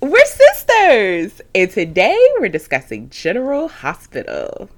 We're 0.00 0.24
sisters, 0.24 1.42
and 1.54 1.70
today 1.70 2.18
we're 2.38 2.48
discussing 2.48 3.10
General 3.10 3.68
Hospital. 3.68 4.70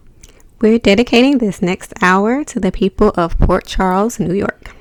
We're 0.61 0.81
dedicating 0.81 1.39
this 1.39 1.63
next 1.63 1.93
hour 2.03 2.43
to 2.43 2.59
the 2.59 2.73
people 2.73 3.13
of 3.15 3.39
Port 3.39 3.65
Charles, 3.65 4.19
New 4.19 4.35
York. 4.35 4.75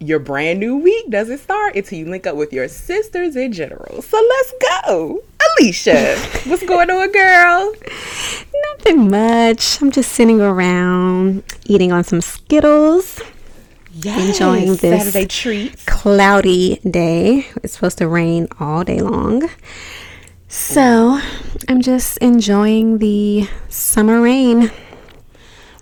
Your 0.00 0.18
brand 0.18 0.58
new 0.58 0.76
week 0.76 1.08
doesn't 1.08 1.38
start 1.38 1.76
until 1.76 2.00
you 2.00 2.10
link 2.10 2.26
up 2.26 2.34
with 2.34 2.52
your 2.52 2.66
sisters 2.66 3.36
in 3.36 3.52
general. 3.52 4.02
So 4.02 4.20
let's 4.20 4.54
go. 4.86 5.22
Alicia, 5.60 6.16
what's 6.46 6.66
going 6.66 6.90
on, 6.90 7.12
girl? 7.12 7.74
Nothing 8.76 9.08
much. 9.08 9.80
I'm 9.80 9.92
just 9.92 10.10
sitting 10.10 10.40
around 10.40 11.44
eating 11.66 11.92
on 11.92 12.02
some 12.02 12.22
Skittles. 12.22 13.20
Yes, 13.94 14.40
enjoying 14.40 14.76
this 14.76 15.04
Saturday 15.04 15.26
treats. 15.26 15.84
cloudy 15.84 16.76
day. 16.88 17.46
It's 17.62 17.74
supposed 17.74 17.98
to 17.98 18.08
rain 18.08 18.48
all 18.58 18.84
day 18.84 19.00
long. 19.00 19.48
So 20.48 21.20
I'm 21.68 21.82
just 21.82 22.16
enjoying 22.18 22.98
the 22.98 23.48
summer 23.68 24.20
rain. 24.20 24.70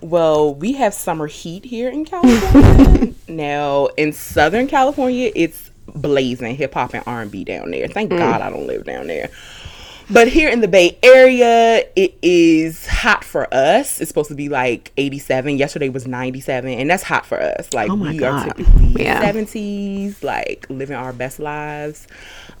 Well, 0.01 0.55
we 0.55 0.73
have 0.73 0.93
summer 0.93 1.27
heat 1.27 1.63
here 1.63 1.89
in 1.89 2.05
California. 2.05 3.13
now, 3.27 3.87
in 3.97 4.13
Southern 4.13 4.67
California, 4.67 5.31
it's 5.35 5.69
blazing 5.87 6.55
hip 6.55 6.73
hop 6.73 6.93
and 6.93 7.03
R&B 7.05 7.43
down 7.43 7.71
there. 7.71 7.87
Thank 7.87 8.11
mm. 8.11 8.17
God 8.17 8.41
I 8.41 8.49
don't 8.49 8.67
live 8.67 8.85
down 8.85 9.07
there. 9.07 9.29
But 10.11 10.27
here 10.27 10.49
in 10.49 10.59
the 10.61 10.67
Bay 10.67 10.97
Area, 11.03 11.85
it 11.95 12.17
is 12.21 12.85
hot 12.85 13.23
for 13.23 13.51
us. 13.53 14.01
It's 14.01 14.09
supposed 14.09 14.29
to 14.29 14.35
be 14.35 14.49
like 14.49 14.91
87. 14.97 15.57
Yesterday 15.57 15.89
was 15.89 16.05
97, 16.05 16.69
and 16.69 16.89
that's 16.89 17.03
hot 17.03 17.25
for 17.25 17.41
us. 17.41 17.73
Like 17.73 17.89
Oh 17.89 17.95
my 17.95 18.11
we 18.11 18.23
are 18.23 18.43
typically 18.45 19.03
Yeah. 19.03 19.21
70s, 19.23 20.21
like 20.21 20.65
living 20.69 20.95
our 20.97 21.13
best 21.13 21.39
lives. 21.39 22.07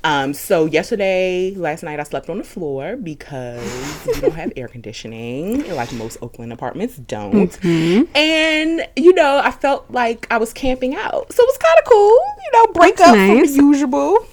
Um, 0.03 0.33
so 0.33 0.65
yesterday, 0.65 1.53
last 1.55 1.83
night, 1.83 1.99
I 1.99 2.03
slept 2.03 2.27
on 2.29 2.39
the 2.39 2.43
floor 2.43 2.95
because 2.95 4.07
we 4.07 4.19
don't 4.19 4.33
have 4.33 4.51
air 4.55 4.67
conditioning, 4.67 5.69
like 5.75 5.93
most 5.93 6.17
Oakland 6.23 6.51
apartments 6.51 6.97
don't. 6.97 7.51
Mm-hmm. 7.51 8.15
And 8.15 8.87
you 8.95 9.13
know, 9.13 9.41
I 9.43 9.51
felt 9.51 9.91
like 9.91 10.25
I 10.31 10.37
was 10.37 10.53
camping 10.53 10.95
out, 10.95 11.31
so 11.31 11.43
it 11.43 11.47
was 11.47 11.57
kind 11.57 11.77
of 11.77 11.85
cool. 11.85 12.19
You 12.43 12.51
know, 12.53 12.73
break 12.73 12.97
That's 12.97 13.09
up 13.09 13.15
from 13.15 13.37
the 13.37 13.73
usual. 13.73 14.25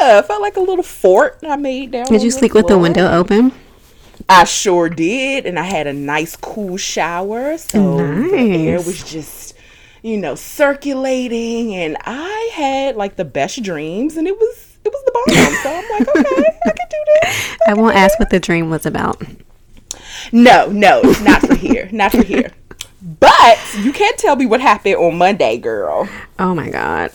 Yeah, 0.00 0.20
felt 0.22 0.42
like 0.42 0.56
a 0.56 0.60
little 0.60 0.84
fort 0.84 1.38
I 1.42 1.56
made 1.56 1.92
down. 1.92 2.04
Did 2.06 2.22
you 2.22 2.30
sleep 2.30 2.52
with 2.52 2.66
the 2.66 2.78
window 2.78 3.10
open? 3.10 3.52
I 4.28 4.44
sure 4.44 4.88
did, 4.88 5.46
and 5.46 5.58
I 5.58 5.64
had 5.64 5.86
a 5.86 5.92
nice 5.92 6.36
cool 6.36 6.76
shower, 6.76 7.56
so 7.58 7.96
the 7.96 8.68
air 8.68 8.76
was 8.76 9.02
just, 9.02 9.54
you 10.02 10.16
know, 10.16 10.34
circulating, 10.34 11.74
and 11.74 11.96
I 12.04 12.50
had 12.54 12.96
like 12.96 13.16
the 13.16 13.24
best 13.24 13.62
dreams, 13.62 14.16
and 14.16 14.28
it 14.28 14.38
was 14.38 14.73
it 14.84 14.92
was 14.92 15.04
the 15.04 15.12
bomb. 15.12 15.54
so 15.62 15.70
I'm 15.70 15.90
like, 15.90 16.08
okay, 16.16 16.58
I 16.64 16.70
can 16.70 16.88
do 16.90 17.04
this. 17.22 17.56
I 17.66 17.74
won't 17.74 17.96
ask 17.96 18.18
what 18.18 18.30
the 18.30 18.40
dream 18.40 18.70
was 18.70 18.86
about. 18.86 19.22
No, 20.32 20.68
no, 20.68 21.02
not 21.22 21.42
for 21.42 21.54
here, 21.54 21.88
not 21.92 22.12
for 22.12 22.22
here. 22.22 22.50
But 23.20 23.58
you 23.78 23.92
can't 23.92 24.16
tell 24.18 24.36
me 24.36 24.46
what 24.46 24.60
happened 24.60 24.96
on 24.96 25.18
Monday, 25.18 25.58
girl. 25.58 26.08
Oh 26.38 26.54
my 26.54 26.70
God. 26.70 27.12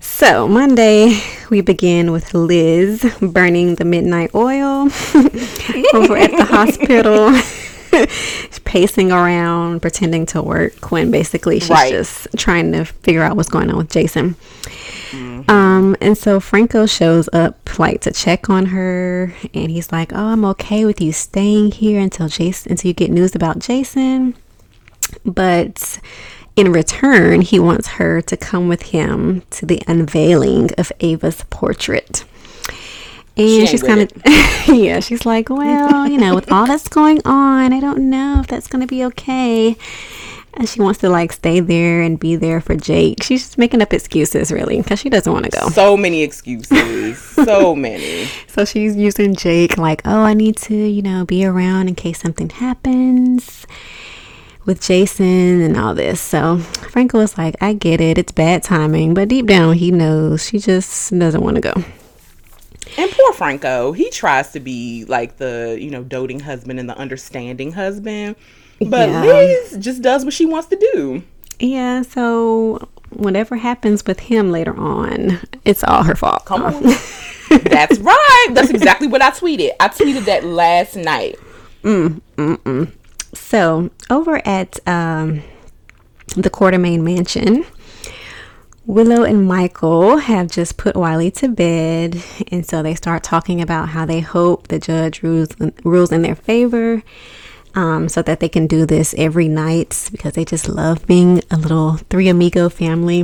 So, 0.00 0.46
Monday, 0.46 1.20
we 1.50 1.60
begin 1.60 2.12
with 2.12 2.34
Liz 2.34 3.04
burning 3.20 3.76
the 3.76 3.84
midnight 3.84 4.30
oil 4.34 4.82
over 5.94 6.16
at 6.16 6.30
the 6.30 6.46
hospital. 6.48 7.38
Pacing 8.64 9.12
around, 9.12 9.80
pretending 9.82 10.26
to 10.26 10.42
work 10.42 10.90
when 10.90 11.10
basically 11.10 11.60
she's 11.60 11.70
Right. 11.70 11.92
just 11.92 12.26
trying 12.36 12.72
to 12.72 12.84
figure 12.84 13.22
out 13.22 13.36
what's 13.36 13.48
going 13.48 13.70
on 13.70 13.76
with 13.76 13.90
Jason. 13.90 14.36
Um, 15.48 15.94
and 16.00 16.18
so 16.18 16.40
Franco 16.40 16.86
shows 16.86 17.28
up 17.32 17.78
like 17.78 18.00
to 18.02 18.10
check 18.12 18.50
on 18.50 18.66
her, 18.66 19.32
and 19.52 19.70
he's 19.70 19.92
like, 19.92 20.12
"Oh, 20.12 20.26
I'm 20.26 20.44
okay 20.46 20.84
with 20.84 21.00
you 21.00 21.12
staying 21.12 21.72
here 21.72 22.00
until 22.00 22.28
Jason, 22.28 22.72
until 22.72 22.88
you 22.88 22.94
get 22.94 23.10
news 23.10 23.34
about 23.34 23.58
Jason." 23.60 24.34
But 25.24 25.98
in 26.56 26.72
return, 26.72 27.42
he 27.42 27.60
wants 27.60 27.86
her 27.88 28.20
to 28.22 28.36
come 28.36 28.68
with 28.68 28.82
him 28.84 29.42
to 29.50 29.66
the 29.66 29.82
unveiling 29.86 30.70
of 30.78 30.90
Ava's 31.00 31.44
portrait. 31.50 32.24
And 33.36 33.46
ain't 33.46 33.68
she's 33.68 33.82
kind 33.82 34.00
of, 34.00 34.12
yeah, 34.68 35.00
she's 35.00 35.26
like, 35.26 35.48
well, 35.48 36.08
you 36.08 36.18
know, 36.18 36.34
with 36.34 36.52
all 36.52 36.66
that's 36.66 36.88
going 36.88 37.20
on, 37.24 37.72
I 37.72 37.80
don't 37.80 38.08
know 38.08 38.40
if 38.40 38.46
that's 38.46 38.68
going 38.68 38.80
to 38.80 38.86
be 38.86 39.04
okay. 39.06 39.76
And 40.56 40.68
she 40.68 40.80
wants 40.80 41.00
to 41.00 41.08
like 41.08 41.32
stay 41.32 41.58
there 41.58 42.00
and 42.00 42.18
be 42.18 42.36
there 42.36 42.60
for 42.60 42.76
Jake. 42.76 43.24
She's 43.24 43.42
just 43.42 43.58
making 43.58 43.82
up 43.82 43.92
excuses, 43.92 44.52
really, 44.52 44.80
because 44.80 45.00
she 45.00 45.10
doesn't 45.10 45.32
want 45.32 45.46
to 45.46 45.50
go. 45.50 45.68
So 45.70 45.96
many 45.96 46.22
excuses, 46.22 47.18
so 47.18 47.74
many. 47.76 48.26
So 48.46 48.64
she's 48.64 48.94
using 48.94 49.34
Jake 49.34 49.76
like, 49.76 50.02
oh, 50.04 50.20
I 50.20 50.34
need 50.34 50.56
to, 50.58 50.76
you 50.76 51.02
know, 51.02 51.24
be 51.24 51.44
around 51.44 51.88
in 51.88 51.96
case 51.96 52.20
something 52.20 52.50
happens 52.50 53.66
with 54.64 54.80
Jason 54.80 55.60
and 55.60 55.76
all 55.76 55.92
this. 55.92 56.20
So 56.20 56.58
Franco 56.58 57.18
is 57.18 57.36
like, 57.36 57.56
I 57.60 57.72
get 57.72 58.00
it. 58.00 58.16
It's 58.16 58.30
bad 58.30 58.62
timing. 58.62 59.12
But 59.12 59.28
deep 59.28 59.46
down, 59.46 59.74
he 59.74 59.90
knows 59.90 60.46
she 60.46 60.60
just 60.60 61.18
doesn't 61.18 61.42
want 61.42 61.56
to 61.56 61.60
go. 61.60 61.84
And 62.98 63.10
poor 63.10 63.32
Franco, 63.32 63.92
he 63.92 64.10
tries 64.10 64.52
to 64.52 64.60
be 64.60 65.04
like 65.06 65.36
the, 65.38 65.76
you 65.80 65.90
know, 65.90 66.02
doting 66.04 66.40
husband 66.40 66.78
and 66.78 66.88
the 66.88 66.96
understanding 66.96 67.72
husband. 67.72 68.36
But 68.80 69.08
Yeah. 69.08 69.22
Liz 69.22 69.76
just 69.80 70.02
does 70.02 70.24
what 70.24 70.34
she 70.34 70.46
wants 70.46 70.68
to 70.68 70.76
do. 70.92 71.22
Yeah. 71.58 72.02
So 72.02 72.88
whatever 73.10 73.56
happens 73.56 74.04
with 74.04 74.20
him 74.20 74.50
later 74.50 74.76
on, 74.78 75.38
it's 75.64 75.84
all 75.84 76.02
her 76.02 76.14
fault. 76.16 76.44
Come 76.44 76.62
on. 76.62 76.82
That's 77.62 77.98
right. 77.98 78.48
That's 78.52 78.70
exactly 78.70 79.06
what 79.06 79.22
I 79.22 79.30
tweeted. 79.30 79.72
I 79.80 79.88
tweeted 79.88 80.24
that 80.24 80.44
last 80.44 80.96
night. 80.96 81.38
Mm, 81.82 82.20
mm, 82.36 82.56
mm. 82.58 82.92
So 83.34 83.90
over 84.10 84.40
at 84.46 84.78
um, 84.88 85.42
the 86.36 86.50
Quartermaine 86.50 87.02
Mansion, 87.04 87.64
Willow 88.86 89.22
and 89.24 89.46
Michael 89.46 90.18
have 90.18 90.50
just 90.50 90.76
put 90.76 90.94
Wiley 90.94 91.30
to 91.32 91.48
bed, 91.48 92.22
and 92.50 92.66
so 92.66 92.82
they 92.82 92.94
start 92.94 93.22
talking 93.22 93.62
about 93.62 93.88
how 93.90 94.04
they 94.04 94.20
hope 94.20 94.68
the 94.68 94.78
judge 94.78 95.22
rules 95.22 95.48
rules 95.84 96.12
in 96.12 96.20
their 96.20 96.34
favor, 96.34 97.02
um, 97.74 98.10
so 98.10 98.20
that 98.20 98.40
they 98.40 98.48
can 98.48 98.66
do 98.66 98.84
this 98.84 99.14
every 99.16 99.48
night 99.48 100.08
because 100.12 100.34
they 100.34 100.44
just 100.44 100.68
love 100.68 101.06
being 101.06 101.40
a 101.50 101.56
little 101.56 101.94
three 102.10 102.28
amigo 102.28 102.68
family. 102.68 103.22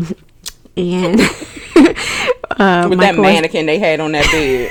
And 0.78 1.20
uh, 2.56 2.86
With 2.88 2.98
that 3.00 3.14
Michael 3.16 3.22
was- 3.22 3.32
mannequin 3.34 3.66
they 3.66 3.78
had 3.78 4.00
on 4.00 4.12
that 4.12 4.24
bed. 4.32 4.70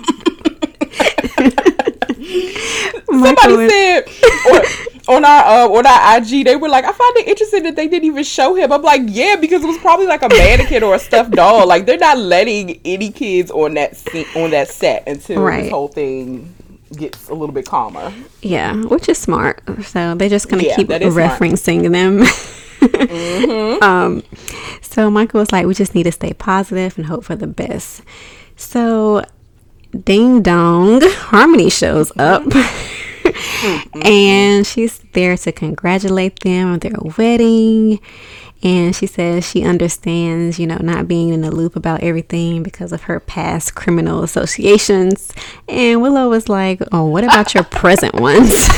Michael 3.08 3.36
Somebody 3.42 3.56
was- 3.56 3.70
said 3.72 4.04
or, 4.52 4.99
on 5.10 5.24
our 5.24 5.44
uh, 5.44 5.68
on 5.68 5.86
our 5.86 6.18
IG, 6.18 6.44
they 6.44 6.56
were 6.56 6.68
like, 6.68 6.84
I 6.84 6.92
find 6.92 7.16
it 7.18 7.28
interesting 7.28 7.62
that 7.64 7.76
they 7.76 7.88
didn't 7.88 8.04
even 8.06 8.24
show 8.24 8.54
him. 8.54 8.72
I'm 8.72 8.82
like, 8.82 9.02
yeah, 9.06 9.36
because 9.36 9.62
it 9.62 9.66
was 9.66 9.78
probably 9.78 10.06
like 10.06 10.22
a 10.22 10.28
mannequin 10.28 10.82
or 10.82 10.94
a 10.94 10.98
stuffed 10.98 11.32
doll. 11.32 11.66
Like 11.66 11.86
they're 11.86 11.98
not 11.98 12.18
letting 12.18 12.80
any 12.84 13.10
kids 13.10 13.50
on 13.50 13.74
that 13.74 13.96
se- 13.96 14.26
on 14.36 14.50
that 14.50 14.68
set 14.68 15.06
until 15.08 15.42
Right. 15.42 15.62
this 15.64 15.70
whole 15.72 15.88
thing 15.88 16.54
gets 16.96 17.28
a 17.28 17.34
little 17.34 17.54
bit 17.54 17.66
calmer. 17.66 18.12
Yeah, 18.42 18.74
which 18.74 19.08
is 19.08 19.18
smart. 19.18 19.62
So 19.84 20.14
they're 20.14 20.28
just 20.28 20.48
gonna 20.48 20.62
Yeah, 20.64 20.76
keep 20.76 20.90
is 20.90 21.12
smart. 21.14 21.32
referencing 21.40 21.90
them. 21.92 22.24
um, 23.82 24.22
so 24.80 25.10
Michael 25.10 25.40
was 25.40 25.52
like, 25.52 25.66
"We 25.66 25.74
just 25.74 25.94
need 25.94 26.04
to 26.04 26.12
stay 26.12 26.32
positive 26.32 26.96
and 26.96 27.06
hope 27.06 27.24
for 27.24 27.36
the 27.36 27.46
best." 27.46 28.02
So, 28.56 29.22
Ding 30.04 30.42
Dong 30.42 31.00
Harmony 31.02 31.70
shows 31.70 32.12
up, 32.18 32.42
Mm-hmm. 33.60 34.06
and 34.06 34.66
she's 34.66 34.98
there 35.12 35.36
to 35.36 35.52
congratulate 35.52 36.40
them 36.40 36.72
on 36.72 36.78
their 36.78 36.96
wedding. 37.18 38.00
And 38.62 38.94
she 38.94 39.06
says 39.06 39.48
she 39.48 39.64
understands, 39.64 40.58
you 40.58 40.66
know, 40.66 40.76
not 40.80 41.08
being 41.08 41.30
in 41.30 41.40
the 41.40 41.50
loop 41.50 41.76
about 41.76 42.02
everything 42.02 42.62
because 42.62 42.92
of 42.92 43.02
her 43.02 43.18
past 43.18 43.74
criminal 43.74 44.22
associations. 44.22 45.32
And 45.66 46.02
Willow 46.02 46.28
was 46.28 46.48
like, 46.48 46.80
"Oh, 46.92 47.06
what 47.06 47.24
about 47.24 47.54
your 47.54 47.64
present 47.64 48.14
ones?" 48.16 48.52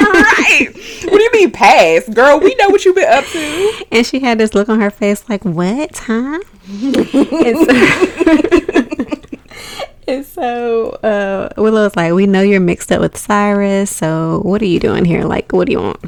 right. 0.00 0.68
What 1.04 1.18
do 1.18 1.22
you 1.22 1.30
mean 1.32 1.50
past? 1.50 2.14
Girl, 2.14 2.38
we 2.38 2.54
know 2.56 2.68
what 2.68 2.84
you've 2.84 2.94
been 2.94 3.12
up 3.12 3.24
to. 3.26 3.84
And 3.92 4.06
she 4.06 4.20
had 4.20 4.38
this 4.38 4.54
look 4.54 4.68
on 4.68 4.80
her 4.80 4.90
face 4.90 5.28
like, 5.28 5.44
what, 5.44 5.98
huh? 5.98 6.38
and 10.08 10.24
so, 10.24 10.90
uh, 11.02 11.48
Willow's 11.56 11.96
like, 11.96 12.12
we 12.12 12.26
know 12.26 12.42
you're 12.42 12.60
mixed 12.60 12.90
up 12.90 13.00
with 13.00 13.16
Cyrus, 13.16 13.94
so 13.94 14.40
what 14.44 14.60
are 14.62 14.66
you 14.66 14.80
doing 14.80 15.04
here? 15.04 15.24
Like, 15.24 15.52
what 15.52 15.66
do 15.66 15.72
you 15.72 15.80
want? 15.80 16.00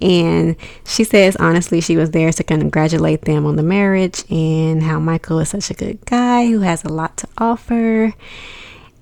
And 0.00 0.56
she 0.84 1.04
says, 1.04 1.36
honestly, 1.36 1.80
she 1.80 1.96
was 1.96 2.10
there 2.10 2.32
to 2.32 2.42
congratulate 2.42 3.22
them 3.22 3.46
on 3.46 3.56
the 3.56 3.62
marriage 3.62 4.24
and 4.30 4.82
how 4.82 4.98
Michael 4.98 5.38
is 5.38 5.50
such 5.50 5.70
a 5.70 5.74
good 5.74 6.04
guy 6.06 6.46
who 6.46 6.60
has 6.60 6.84
a 6.84 6.88
lot 6.88 7.16
to 7.18 7.28
offer. 7.38 8.12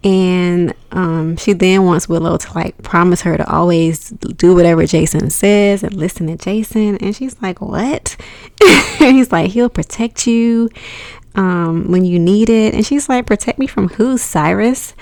And 0.03 0.73
um, 0.93 1.37
she 1.37 1.53
then 1.53 1.85
wants 1.85 2.09
Willow 2.09 2.39
to 2.39 2.53
like 2.55 2.81
promise 2.83 3.21
her 3.23 3.37
to 3.37 3.51
always 3.53 4.11
do 4.11 4.55
whatever 4.55 4.87
Jason 4.87 5.29
says 5.31 5.83
and 5.83 5.93
listen 5.95 6.27
to 6.29 6.37
Jason. 6.37 6.97
And 6.99 7.15
she's 7.15 7.41
like, 7.43 7.61
What? 7.61 8.17
and 9.01 9.15
he's 9.17 9.31
like, 9.31 9.51
He'll 9.51 9.69
protect 9.69 10.27
you. 10.27 10.71
um, 11.35 11.91
when 11.91 12.05
you 12.05 12.19
need 12.19 12.49
it. 12.51 12.75
And 12.75 12.85
she's 12.85 13.09
like, 13.09 13.25
protect 13.27 13.59
me 13.59 13.67
from 13.69 13.89
who, 13.91 14.19
Cyrus? 14.19 14.95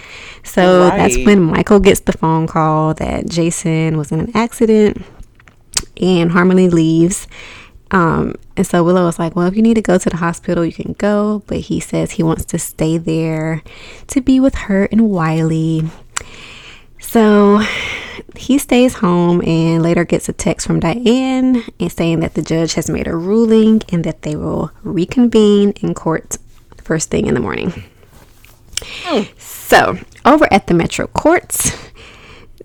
So 0.44 0.88
that's 0.90 1.16
when 1.24 1.40
Michael 1.42 1.80
gets 1.80 2.00
the 2.00 2.12
phone 2.12 2.46
call 2.46 2.92
that 2.94 3.28
Jason 3.30 3.96
was 3.96 4.12
in 4.12 4.20
an 4.20 4.32
accident 4.36 5.02
and 6.00 6.30
Harmony 6.30 6.68
leaves. 6.68 7.26
Um, 7.90 8.34
and 8.56 8.66
so 8.66 8.84
Willow 8.84 9.06
was 9.06 9.18
like, 9.18 9.34
Well, 9.34 9.46
if 9.46 9.56
you 9.56 9.62
need 9.62 9.74
to 9.74 9.82
go 9.82 9.98
to 9.98 10.10
the 10.10 10.18
hospital, 10.18 10.64
you 10.64 10.72
can 10.72 10.94
go. 10.94 11.42
But 11.46 11.58
he 11.60 11.80
says 11.80 12.12
he 12.12 12.22
wants 12.22 12.44
to 12.46 12.58
stay 12.58 12.98
there 12.98 13.62
to 14.08 14.20
be 14.20 14.40
with 14.40 14.54
her 14.54 14.84
and 14.86 15.10
Wiley. 15.10 15.88
So 17.00 17.62
he 18.36 18.58
stays 18.58 18.94
home 18.94 19.42
and 19.42 19.82
later 19.82 20.04
gets 20.04 20.28
a 20.28 20.32
text 20.32 20.66
from 20.66 20.80
Diane 20.80 21.64
and 21.80 21.90
saying 21.90 22.20
that 22.20 22.34
the 22.34 22.42
judge 22.42 22.74
has 22.74 22.90
made 22.90 23.06
a 23.06 23.16
ruling 23.16 23.82
and 23.90 24.04
that 24.04 24.22
they 24.22 24.36
will 24.36 24.70
reconvene 24.82 25.70
in 25.80 25.94
court 25.94 26.36
first 26.82 27.10
thing 27.10 27.26
in 27.26 27.34
the 27.34 27.40
morning. 27.40 27.84
So 29.38 29.98
over 30.24 30.46
at 30.52 30.66
the 30.66 30.74
Metro 30.74 31.06
Courts, 31.06 31.76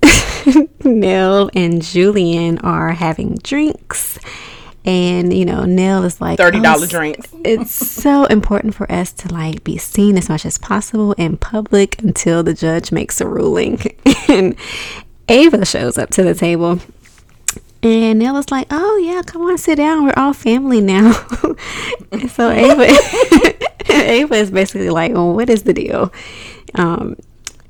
Nelle 0.83 1.49
and 1.53 1.81
Julian 1.81 2.59
are 2.59 2.91
having 2.91 3.35
drinks. 3.43 4.19
And 4.85 5.33
you 5.33 5.45
know, 5.45 5.63
Nelle 5.63 6.03
is 6.03 6.19
like 6.19 6.39
$30 6.39 6.61
"Oh, 6.65 6.85
drinks." 6.85 7.29
It's 7.45 7.73
so 7.73 8.25
important 8.25 8.75
for 8.75 8.89
us 8.91 9.11
to 9.13 9.33
like 9.33 9.63
be 9.63 9.77
seen 9.77 10.17
as 10.17 10.29
much 10.29 10.45
as 10.45 10.57
possible 10.57 11.13
in 11.13 11.37
public 11.37 12.01
until 12.01 12.43
the 12.43 12.53
judge 12.53 12.91
makes 12.91 13.21
a 13.21 13.27
ruling. 13.27 13.81
and 14.27 14.55
Ava 15.29 15.65
shows 15.65 15.97
up 15.97 16.09
to 16.11 16.23
the 16.23 16.33
table. 16.33 16.79
And 17.81 18.19
Nelle 18.19 18.37
is 18.37 18.51
like, 18.51 18.67
"Oh 18.71 18.97
yeah, 18.97 19.21
come 19.25 19.41
on, 19.41 19.57
sit 19.57 19.75
down. 19.75 20.05
We're 20.05 20.13
all 20.15 20.33
family 20.33 20.79
now." 20.79 21.11
so 22.29 22.49
Ava, 22.49 22.87
Ava 23.89 24.35
is 24.35 24.51
basically 24.51 24.89
like, 24.89 25.13
"Well, 25.13 25.33
what 25.33 25.49
is 25.49 25.63
the 25.63 25.73
deal?" 25.73 26.11
Um, 26.75 27.17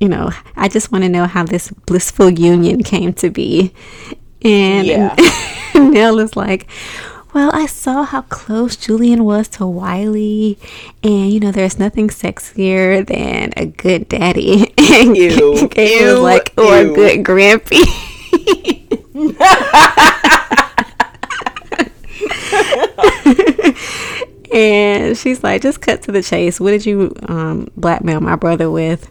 you 0.00 0.08
know, 0.08 0.30
I 0.56 0.68
just 0.68 0.92
want 0.92 1.02
to 1.04 1.08
know 1.08 1.26
how 1.26 1.44
this 1.44 1.70
blissful 1.70 2.30
union 2.30 2.82
came 2.82 3.12
to 3.14 3.30
be. 3.30 3.72
And 4.44 4.86
Yeah. 4.86 5.16
Nelle 5.74 6.20
is 6.20 6.36
like, 6.36 6.68
well, 7.34 7.50
I 7.52 7.66
saw 7.66 8.04
how 8.04 8.22
close 8.22 8.76
Julian 8.76 9.24
was 9.24 9.48
to 9.48 9.66
Wiley, 9.66 10.56
and 11.02 11.32
you 11.32 11.40
know, 11.40 11.50
there's 11.50 11.80
nothing 11.80 12.08
sexier 12.08 13.04
than 13.04 13.52
a 13.56 13.66
good 13.66 14.08
daddy. 14.08 14.72
And 14.94 15.16
Ew. 15.16 15.68
Gabe 15.68 16.06
was 16.06 16.20
like, 16.20 16.52
or 16.56 16.76
a 16.76 16.84
good 16.84 17.24
grampy. 17.24 17.82
and 24.54 25.18
she's 25.18 25.42
like, 25.42 25.62
just 25.62 25.80
cut 25.80 26.02
to 26.02 26.12
the 26.12 26.22
chase. 26.22 26.60
What 26.60 26.70
did 26.70 26.86
you 26.86 27.12
um, 27.26 27.68
blackmail 27.76 28.20
my 28.20 28.36
brother 28.36 28.70
with? 28.70 29.10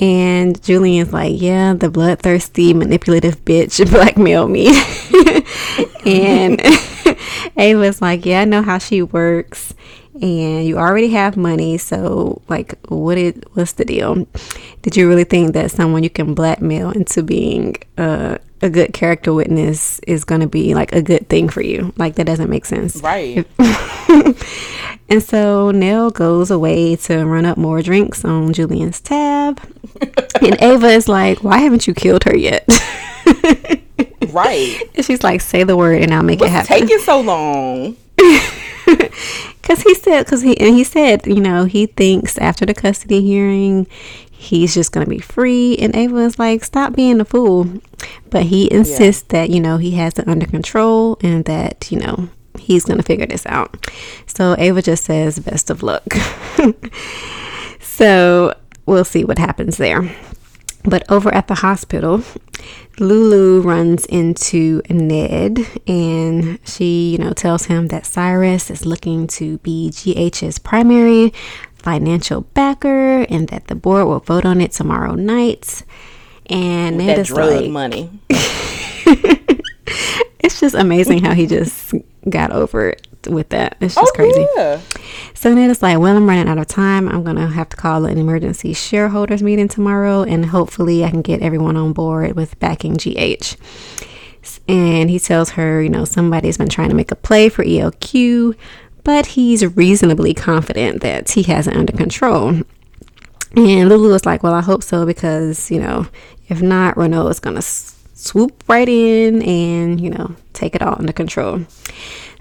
And 0.00 0.60
Julian's 0.62 1.12
like, 1.12 1.40
yeah, 1.40 1.74
the 1.74 1.88
bloodthirsty, 1.88 2.74
manipulative 2.74 3.44
bitch 3.44 3.88
blackmailed 3.90 4.50
me. 4.50 4.68
and 6.06 6.60
Ava's 7.56 8.02
like, 8.02 8.26
yeah, 8.26 8.42
I 8.42 8.44
know 8.44 8.62
how 8.62 8.78
she 8.78 9.02
works. 9.02 9.74
And 10.20 10.64
you 10.64 10.78
already 10.78 11.08
have 11.10 11.36
money, 11.36 11.76
so 11.76 12.40
like, 12.48 12.74
what 12.88 13.18
is 13.18 13.34
what's 13.54 13.72
the 13.72 13.84
deal? 13.84 14.26
Did 14.82 14.96
you 14.96 15.08
really 15.08 15.24
think 15.24 15.54
that 15.54 15.72
someone 15.72 16.04
you 16.04 16.10
can 16.10 16.34
blackmail 16.34 16.90
into 16.92 17.22
being 17.24 17.74
uh, 17.98 18.38
a 18.62 18.70
good 18.70 18.92
character 18.92 19.34
witness 19.34 19.98
is 20.06 20.24
going 20.24 20.40
to 20.40 20.46
be 20.46 20.72
like 20.74 20.92
a 20.92 21.02
good 21.02 21.28
thing 21.28 21.48
for 21.48 21.62
you? 21.62 21.92
Like 21.96 22.14
that 22.14 22.26
doesn't 22.26 22.48
make 22.48 22.64
sense, 22.64 22.96
Right. 23.02 23.44
and 25.08 25.20
so 25.20 25.72
Nelle 25.72 26.12
goes 26.12 26.50
away 26.52 26.94
to 26.96 27.24
run 27.24 27.44
up 27.44 27.58
more 27.58 27.82
drinks 27.82 28.24
on 28.24 28.52
Julian's 28.52 29.00
tab. 29.00 29.60
and 30.40 30.56
Ava 30.62 30.86
is 30.90 31.08
like, 31.08 31.42
Why 31.42 31.58
haven't 31.58 31.88
you 31.88 31.94
killed 31.94 32.22
her 32.24 32.36
yet? 32.36 32.68
Right. 34.32 34.80
and 34.96 35.04
she's 35.04 35.22
like, 35.22 35.40
Say 35.40 35.62
the 35.64 35.76
word 35.76 36.02
and 36.02 36.12
I'll 36.14 36.22
make 36.24 36.40
it 36.40 36.42
What's 36.50 36.68
happen. 36.68 36.86
taking 36.88 36.98
so 36.98 37.20
long? 37.20 37.96
Because 39.64 39.82
he 39.82 39.94
said, 39.94 40.24
because 40.24 40.42
he, 40.42 40.58
and 40.60 40.76
he 40.76 40.84
said, 40.84 41.26
you 41.26 41.40
know, 41.40 41.64
he 41.64 41.86
thinks 41.86 42.36
after 42.36 42.66
the 42.66 42.74
custody 42.74 43.22
hearing, 43.22 43.86
he's 44.30 44.74
just 44.74 44.92
going 44.92 45.06
to 45.06 45.10
be 45.10 45.20
free. 45.20 45.78
And 45.78 45.96
Ava 45.96 46.18
is 46.18 46.38
like, 46.38 46.64
Stop 46.64 46.94
being 46.94 47.18
a 47.18 47.24
fool. 47.24 47.80
But 48.28 48.44
he 48.44 48.70
insists 48.70 49.22
that, 49.28 49.48
you 49.48 49.60
know, 49.60 49.78
he 49.78 49.92
has 49.92 50.18
it 50.18 50.28
under 50.28 50.46
control 50.46 51.16
and 51.22 51.46
that, 51.46 51.90
you 51.90 51.98
know, 51.98 52.28
he's 52.58 52.84
going 52.84 52.98
to 52.98 53.02
figure 53.02 53.26
this 53.26 53.46
out. 53.46 53.90
So 54.26 54.54
Ava 54.58 54.82
just 54.82 55.04
says, 55.04 55.38
Best 55.38 55.70
of 55.70 55.82
luck. 55.82 56.04
So 57.94 58.56
we'll 58.86 59.04
see 59.04 59.24
what 59.24 59.38
happens 59.38 59.76
there. 59.76 60.02
But 60.84 61.10
over 61.10 61.34
at 61.34 61.48
the 61.48 61.56
hospital, 61.56 62.22
Lulu 62.98 63.62
runs 63.62 64.04
into 64.06 64.82
Ned 64.90 65.66
and 65.86 66.58
she, 66.64 67.12
you 67.12 67.18
know, 67.18 67.32
tells 67.32 67.64
him 67.66 67.88
that 67.88 68.04
Cyrus 68.04 68.70
is 68.70 68.84
looking 68.84 69.26
to 69.28 69.58
be 69.58 69.90
GH's 69.90 70.58
primary 70.58 71.32
financial 71.74 72.42
backer 72.42 73.22
and 73.22 73.48
that 73.48 73.68
the 73.68 73.74
board 73.74 74.06
will 74.06 74.20
vote 74.20 74.44
on 74.44 74.60
it 74.60 74.72
tomorrow 74.72 75.14
night. 75.14 75.84
And 76.46 76.98
Ned 76.98 77.08
That 77.08 77.18
is 77.20 77.28
drug 77.28 77.62
like, 77.62 77.70
money. 77.70 78.10
it's 80.40 80.60
just 80.60 80.74
amazing 80.74 81.24
how 81.24 81.32
he 81.32 81.46
just 81.46 81.94
got 82.28 82.52
over 82.52 82.90
it 82.90 83.06
with 83.26 83.50
that. 83.50 83.76
It's 83.80 83.94
just 83.94 84.12
oh, 84.12 84.16
crazy. 84.16 84.46
yeah. 84.56 84.80
So 85.34 85.54
then 85.54 85.70
it's 85.70 85.82
like, 85.82 85.98
well, 85.98 86.16
I'm 86.16 86.28
running 86.28 86.48
out 86.48 86.58
of 86.58 86.66
time. 86.66 87.08
I'm 87.08 87.24
to 87.24 87.46
have 87.46 87.68
to 87.70 87.76
call 87.76 88.04
an 88.04 88.18
emergency 88.18 88.72
shareholders 88.72 89.42
meeting 89.42 89.68
tomorrow, 89.68 90.22
and 90.22 90.46
hopefully 90.46 91.04
I 91.04 91.10
can 91.10 91.22
get 91.22 91.42
everyone 91.42 91.76
on 91.76 91.92
board 91.92 92.34
with 92.36 92.58
backing 92.58 92.94
GH. 92.94 93.56
And 94.68 95.10
he 95.10 95.18
tells 95.18 95.50
her, 95.50 95.82
you 95.82 95.88
know, 95.88 96.04
somebody's 96.04 96.58
been 96.58 96.68
trying 96.68 96.90
to 96.90 96.94
make 96.94 97.10
a 97.10 97.16
play 97.16 97.48
for 97.48 97.64
ELQ, 97.64 98.56
but 99.02 99.26
he's 99.26 99.64
reasonably 99.76 100.34
confident 100.34 101.02
that 101.02 101.30
he 101.30 101.42
has 101.44 101.66
it 101.66 101.76
under 101.76 101.92
control. 101.92 102.60
And 103.56 103.88
Lulu 103.88 104.10
was 104.10 104.26
like, 104.26 104.42
well, 104.42 104.54
I 104.54 104.62
hope 104.62 104.82
so, 104.82 105.06
because, 105.06 105.70
you 105.70 105.78
know, 105.78 106.06
if 106.48 106.60
not, 106.60 106.96
Renault 106.96 107.28
is 107.28 107.40
to 107.56 107.62
swoop 107.62 108.64
right 108.68 108.88
in 108.88 109.42
and, 109.42 110.00
you 110.00 110.10
know, 110.10 110.34
take 110.52 110.74
it 110.74 110.82
all 110.82 110.96
under 110.98 111.12
control. 111.12 111.64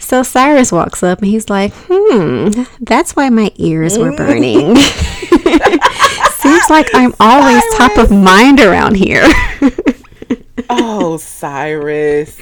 So 0.03 0.21
Cyrus 0.21 0.71
walks 0.71 1.01
up 1.01 1.19
and 1.19 1.27
he's 1.27 1.50
like, 1.50 1.71
hmm, 1.88 2.50
that's 2.81 3.15
why 3.15 3.29
my 3.29 3.51
ears 3.55 3.97
were 3.97 4.15
burning. 4.15 4.75
Seems 6.35 6.69
like 6.69 6.89
I'm 6.94 7.13
always 7.19 7.63
top 7.77 7.98
of 7.98 8.12
mind 8.12 8.60
around 8.60 8.95
here. 8.95 9.25
Oh, 10.69 11.17
Cyrus. 11.17 12.36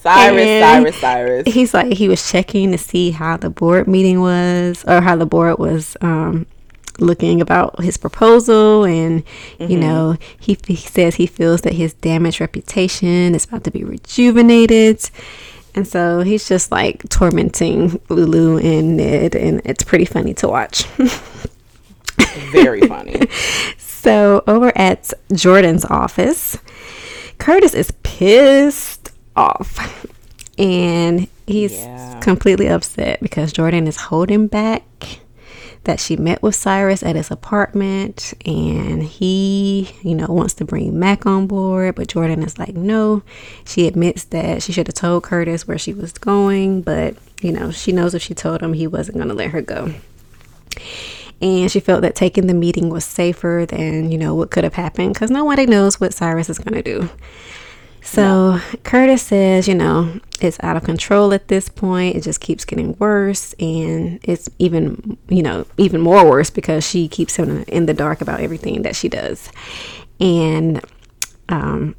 Cyrus, 0.00 0.46
And 0.46 0.84
Cyrus, 0.84 0.96
Cyrus. 1.00 1.44
he's 1.52 1.74
like, 1.74 1.92
he 1.92 2.08
was 2.08 2.30
checking 2.30 2.70
to 2.72 2.78
see 2.78 3.10
how 3.10 3.36
the 3.36 3.50
board 3.50 3.86
meeting 3.86 4.20
was 4.20 4.84
or 4.86 5.00
how 5.00 5.16
the 5.16 5.26
board 5.26 5.58
was 5.58 5.96
um, 6.00 6.46
looking 6.98 7.40
about 7.40 7.80
his 7.82 7.96
proposal. 7.96 8.84
And, 8.84 9.24
you 9.58 9.76
know, 9.78 10.16
he, 10.38 10.56
he 10.66 10.76
says 10.76 11.16
he 11.16 11.26
feels 11.26 11.62
that 11.62 11.74
his 11.74 11.92
damaged 11.94 12.40
reputation 12.40 13.34
is 13.34 13.44
about 13.44 13.64
to 13.64 13.70
be 13.70 13.84
rejuvenated. 13.84 15.10
And 15.74 15.86
so 15.86 16.20
he's 16.22 16.48
just 16.48 16.70
like 16.72 17.08
tormenting 17.08 18.00
Lulu 18.08 18.58
and 18.58 18.96
Ned, 18.96 19.34
and 19.36 19.62
it's 19.64 19.84
pretty 19.84 20.04
funny 20.04 20.34
to 20.34 20.48
watch. 20.48 20.84
Very 22.52 22.80
funny. 22.82 23.20
So 23.78 24.42
over 24.46 24.72
at 24.76 25.12
Jordan's 25.32 25.84
office, 25.84 26.56
Curtis 27.38 27.74
is 27.74 27.92
pissed 28.02 29.10
off. 29.36 30.06
And 30.58 31.26
he's 31.46 31.72
Yeah. 31.72 32.20
completely 32.20 32.68
upset 32.68 33.20
because 33.22 33.52
Jordan 33.52 33.86
is 33.86 33.96
holding 33.96 34.46
back 34.46 35.19
that 35.84 35.98
she 35.98 36.16
met 36.16 36.42
with 36.42 36.54
Cyrus 36.54 37.02
at 37.02 37.16
his 37.16 37.30
apartment 37.30 38.34
and 38.44 39.02
he, 39.02 39.94
you 40.02 40.14
know, 40.14 40.26
wants 40.28 40.54
to 40.54 40.64
bring 40.64 40.98
Mac 40.98 41.26
on 41.26 41.46
board, 41.46 41.94
but 41.94 42.08
Jordan 42.08 42.42
is 42.42 42.58
like, 42.58 42.74
no. 42.74 43.22
She 43.64 43.86
admits 43.86 44.24
that 44.24 44.62
she 44.62 44.72
should 44.72 44.88
have 44.88 44.94
told 44.94 45.22
Curtis 45.22 45.66
where 45.66 45.78
she 45.78 45.94
was 45.94 46.12
going, 46.12 46.82
but, 46.82 47.16
you 47.40 47.52
know, 47.52 47.70
she 47.70 47.92
knows 47.92 48.14
if 48.14 48.22
she 48.22 48.34
told 48.34 48.62
him, 48.62 48.74
he 48.74 48.86
wasn't 48.86 49.16
going 49.16 49.28
to 49.28 49.34
let 49.34 49.50
her 49.50 49.62
go 49.62 49.94
and 51.40 51.70
she 51.70 51.80
felt 51.80 52.02
that 52.02 52.14
taking 52.14 52.46
the 52.46 52.54
meeting 52.54 52.90
was 52.90 53.04
safer 53.04 53.64
than 53.68 54.10
you 54.10 54.18
know 54.18 54.34
what 54.34 54.50
could 54.50 54.64
have 54.64 54.74
happened 54.74 55.14
because 55.14 55.30
nobody 55.30 55.66
knows 55.66 56.00
what 56.00 56.14
cyrus 56.14 56.48
is 56.48 56.58
going 56.58 56.74
to 56.74 56.82
do 56.82 57.08
so 58.02 58.60
curtis 58.82 59.22
says 59.22 59.68
you 59.68 59.74
know 59.74 60.20
it's 60.40 60.58
out 60.62 60.76
of 60.76 60.84
control 60.84 61.32
at 61.32 61.48
this 61.48 61.68
point. 61.68 62.16
It 62.16 62.22
just 62.22 62.40
keeps 62.40 62.64
getting 62.64 62.96
worse 62.98 63.54
and 63.60 64.18
it's 64.22 64.48
even 64.58 65.18
you 65.28 65.42
know 65.42 65.66
even 65.76 66.00
more 66.00 66.28
worse 66.28 66.50
because 66.50 66.86
she 66.86 67.08
keeps 67.08 67.36
him 67.36 67.64
in 67.68 67.86
the 67.86 67.94
dark 67.94 68.20
about 68.20 68.40
everything 68.40 68.82
that 68.82 68.96
she 68.96 69.08
does. 69.08 69.50
And 70.18 70.80
um 71.48 71.94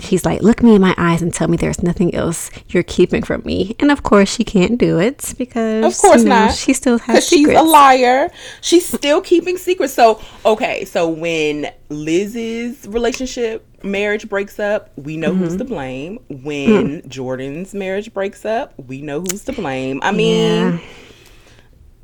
he's 0.00 0.24
like, 0.24 0.42
Look 0.42 0.62
me 0.62 0.74
in 0.74 0.80
my 0.80 0.94
eyes 0.96 1.22
and 1.22 1.32
tell 1.32 1.48
me 1.48 1.56
there's 1.56 1.82
nothing 1.82 2.14
else 2.14 2.50
you're 2.68 2.82
keeping 2.82 3.22
from 3.22 3.42
me. 3.44 3.76
And 3.80 3.90
of 3.90 4.02
course, 4.02 4.28
she 4.32 4.44
can't 4.44 4.78
do 4.78 4.98
it 4.98 5.34
because, 5.38 5.84
Of 5.84 5.98
course 6.00 6.22
you 6.22 6.28
know, 6.28 6.46
not. 6.46 6.54
She 6.54 6.72
still 6.72 6.98
has 6.98 7.16
Because 7.16 7.28
she's 7.28 7.48
a 7.48 7.62
liar. 7.62 8.30
She's 8.60 8.86
still 8.86 9.20
keeping 9.20 9.56
secrets. 9.58 9.92
So, 9.94 10.20
okay, 10.44 10.84
so 10.84 11.08
when 11.08 11.70
Liz's 11.88 12.86
relationship 12.88 13.64
marriage 13.82 14.28
breaks 14.28 14.58
up, 14.58 14.90
we 14.96 15.16
know 15.16 15.34
who's 15.34 15.50
Mm-hmm. 15.50 15.58
to 15.58 15.64
blame. 15.64 16.18
When 16.28 17.00
Hmm. 17.02 17.08
Jordan's 17.08 17.74
marriage 17.74 18.12
breaks 18.12 18.44
up, 18.44 18.74
we 18.88 19.02
know 19.02 19.20
who's 19.20 19.44
to 19.44 19.52
blame. 19.52 20.00
I 20.02 20.10
mean, 20.12 20.72
Yeah. 20.72 20.78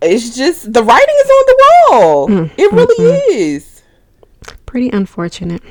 it's 0.03 0.37
just 0.37 0.73
the 0.73 0.83
writing 0.83 1.15
is 1.25 1.31
on 1.31 1.45
the 1.47 1.57
wall. 1.91 2.27
Hmm. 2.29 2.45
It 2.57 2.73
really 2.73 3.05
is. 3.35 3.83
Pretty 4.67 4.91
unfortunate. 4.91 5.63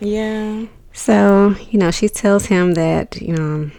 Yeah. 0.00 0.64
So, 0.94 1.56
you 1.70 1.78
know, 1.78 1.90
she 1.90 2.08
tells 2.08 2.46
him 2.46 2.74
that, 2.74 3.20
you 3.20 3.34
know, 3.34 3.70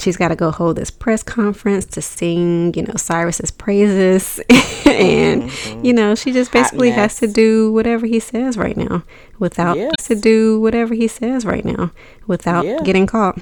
she's 0.00 0.16
got 0.16 0.28
to 0.28 0.36
go 0.36 0.50
hold 0.50 0.76
this 0.76 0.90
press 0.90 1.22
conference 1.22 1.84
to 1.86 2.02
sing, 2.02 2.74
you 2.74 2.82
know, 2.82 2.94
Cyrus's 2.96 3.52
praises. 3.52 4.38
and, 4.50 5.44
mm-hmm. 5.44 5.84
you 5.84 5.92
know, 5.92 6.16
she 6.16 6.32
just 6.32 6.50
basically 6.52 6.90
has 6.90 7.18
to 7.20 7.28
do 7.28 7.72
whatever 7.72 8.04
he 8.04 8.18
says 8.18 8.58
right 8.58 8.76
now 8.76 9.04
without 9.38 9.76
Yes. 9.76 9.92
to 10.08 10.16
do 10.16 10.60
whatever 10.60 10.92
he 10.92 11.06
says 11.06 11.46
right 11.46 11.64
now 11.64 11.92
without 12.26 12.66
Yeah. 12.66 12.80
getting 12.82 13.06
caught. 13.06 13.38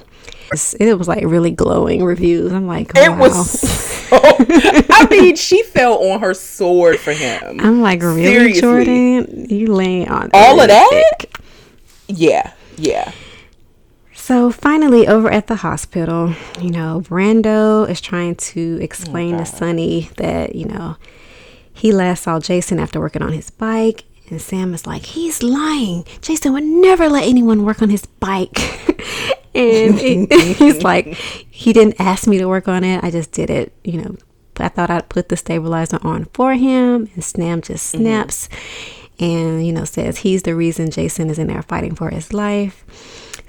It 0.79 0.97
was 0.97 1.07
like 1.07 1.23
really 1.25 1.51
glowing 1.51 2.03
reviews. 2.05 2.53
I'm 2.53 2.67
like, 2.67 2.91
It 2.95 3.17
was 3.17 3.59
so. 3.59 4.07
I 4.21 5.07
mean, 5.09 5.35
she 5.35 5.63
fell 5.63 5.95
on 6.11 6.21
her 6.21 6.35
sword 6.35 6.99
for 6.99 7.11
him. 7.11 7.59
I'm 7.59 7.81
like, 7.81 8.01
really, 8.01 8.23
Seriously. 8.23 8.61
Jordan? 8.61 9.47
You 9.49 9.73
lay 9.73 10.05
on 10.05 10.29
All 10.33 10.61
of 10.61 10.67
that? 10.67 10.89
thick. 11.19 11.35
Yeah, 12.07 12.53
yeah. 12.77 13.11
So 14.13 14.51
finally, 14.51 15.07
over 15.07 15.31
at 15.31 15.47
the 15.47 15.57
hospital, 15.57 16.33
you 16.59 16.69
know, 16.69 17.01
Brando 17.05 17.87
is 17.89 18.01
trying 18.01 18.35
to 18.35 18.77
explain 18.81 19.35
to 19.35 19.41
oh, 19.41 19.45
Sonny 19.45 20.09
that, 20.17 20.55
you 20.55 20.65
know, 20.65 20.97
he 21.71 21.93
last 21.93 22.23
saw 22.23 22.39
Jason 22.39 22.79
after 22.79 22.99
working 22.99 23.21
on 23.21 23.31
his 23.31 23.49
bike. 23.49 24.03
And 24.29 24.41
Sam 24.41 24.73
is 24.73 24.85
like, 24.85 25.05
he's 25.05 25.43
lying. 25.43 26.03
Jason 26.19 26.51
would 26.51 26.65
never 26.65 27.07
let 27.07 27.25
anyone 27.25 27.63
work 27.63 27.81
on 27.81 27.89
his 27.89 28.05
bike. 28.05 28.59
and 29.55 29.97
he- 29.97 30.25
he's 30.53 30.83
like, 30.83 31.13
he 31.49 31.71
didn't 31.71 32.01
ask 32.01 32.27
me 32.27 32.37
to 32.37 32.47
work 32.47 32.67
on 32.67 32.83
it. 32.83 33.03
I 33.03 33.11
just 33.11 33.31
did 33.31 33.49
it, 33.49 33.71
you 33.83 34.01
know. 34.01 34.17
I 34.57 34.69
thought 34.69 34.89
I'd 34.89 35.07
put 35.07 35.29
the 35.29 35.37
stabilizer 35.37 35.99
on 36.01 36.25
for 36.33 36.55
him. 36.55 37.09
And 37.13 37.23
Sam 37.23 37.61
just 37.61 37.93
mm-hmm. 37.93 38.03
snaps 38.03 38.49
and, 39.19 39.65
you 39.65 39.73
know, 39.73 39.85
says 39.85 40.17
he's 40.17 40.43
the 40.43 40.55
reason 40.55 40.91
Jason 40.91 41.29
is 41.29 41.39
in 41.39 41.47
there 41.47 41.61
fighting 41.61 41.95
for 41.95 42.09
his 42.09 42.33
life. 42.33 42.83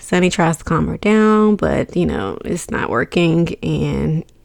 Sonny 0.08 0.30
tries 0.30 0.56
to 0.56 0.64
calm 0.64 0.86
her 0.86 0.96
down, 0.96 1.56
but 1.56 1.94
you 1.94 2.06
know, 2.06 2.38
it's 2.42 2.70
not 2.70 2.88
working. 2.88 3.54
And 3.62 4.24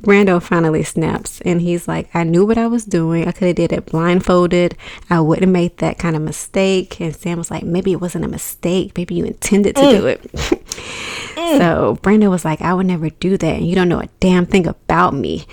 Brando 0.00 0.42
finally 0.42 0.82
snaps 0.82 1.42
and 1.42 1.60
he's 1.60 1.86
like, 1.86 2.08
I 2.14 2.24
knew 2.24 2.46
what 2.46 2.56
I 2.56 2.68
was 2.68 2.86
doing. 2.86 3.28
I 3.28 3.32
could 3.32 3.48
have 3.48 3.56
did 3.56 3.70
it 3.70 3.84
blindfolded. 3.84 4.74
I 5.10 5.20
wouldn't 5.20 5.44
have 5.44 5.52
made 5.52 5.76
that 5.78 5.98
kind 5.98 6.16
of 6.16 6.22
mistake. 6.22 7.02
And 7.02 7.14
Sam 7.14 7.36
was 7.36 7.50
like, 7.50 7.64
maybe 7.64 7.92
it 7.92 8.00
wasn't 8.00 8.24
a 8.24 8.28
mistake. 8.28 8.96
Maybe 8.96 9.14
you 9.14 9.26
intended 9.26 9.76
to 9.76 9.82
do 9.82 10.04
mm. 10.04 10.12
it. 10.12 10.22
Mm. 11.32 11.58
So 11.58 11.98
Brando 12.02 12.28
was 12.28 12.44
like, 12.44 12.60
I 12.60 12.74
would 12.74 12.86
never 12.86 13.08
do 13.08 13.38
that. 13.38 13.56
And 13.56 13.66
you 13.66 13.74
don't 13.74 13.88
know 13.88 14.00
a 14.00 14.08
damn 14.20 14.44
thing 14.44 14.66
about 14.66 15.14
me. 15.14 15.46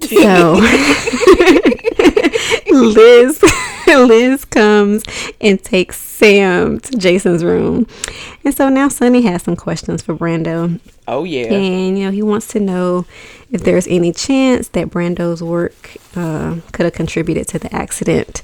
So 0.00 0.54
Liz 2.70 3.40
Liz 4.06 4.44
comes 4.44 5.02
and 5.40 5.62
takes 5.62 5.98
Sam 5.98 6.80
to 6.80 6.96
Jason's 6.96 7.44
room. 7.44 7.86
And 8.44 8.54
so 8.54 8.68
now 8.68 8.88
Sonny 8.88 9.22
has 9.22 9.42
some 9.42 9.56
questions 9.56 10.02
for 10.02 10.14
Brando. 10.14 10.78
Oh 11.08 11.24
yeah. 11.24 11.52
And 11.52 11.98
you 11.98 12.04
know, 12.04 12.10
he 12.10 12.22
wants 12.22 12.46
to 12.48 12.60
know 12.60 13.06
if 13.50 13.64
there's 13.64 13.86
any 13.88 14.12
chance 14.12 14.68
that 14.68 14.90
Brando's 14.90 15.42
work 15.42 15.96
uh, 16.14 16.56
could 16.72 16.84
have 16.84 16.94
contributed 16.94 17.48
to 17.48 17.58
the 17.58 17.74
accident. 17.74 18.42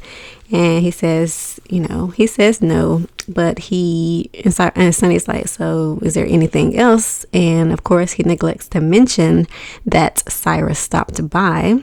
And 0.51 0.83
he 0.83 0.91
says, 0.91 1.61
you 1.69 1.81
know, 1.81 2.09
he 2.09 2.27
says 2.27 2.63
no, 2.63 3.07
but 3.29 3.59
he 3.59 4.31
and, 4.45 4.55
Cy- 4.55 4.73
and 4.75 4.95
Sonny's 4.95 5.27
like, 5.27 5.49
so 5.49 5.99
is 6.03 6.15
there 6.15 6.27
anything 6.27 6.77
else? 6.77 7.27
And 7.33 7.73
of 7.73 7.83
course, 7.85 8.13
he 8.13 8.23
neglects 8.23 8.69
to 8.69 8.81
mention 8.81 9.47
that 9.85 10.23
Cyrus 10.31 10.79
stopped 10.79 11.29
by. 11.31 11.83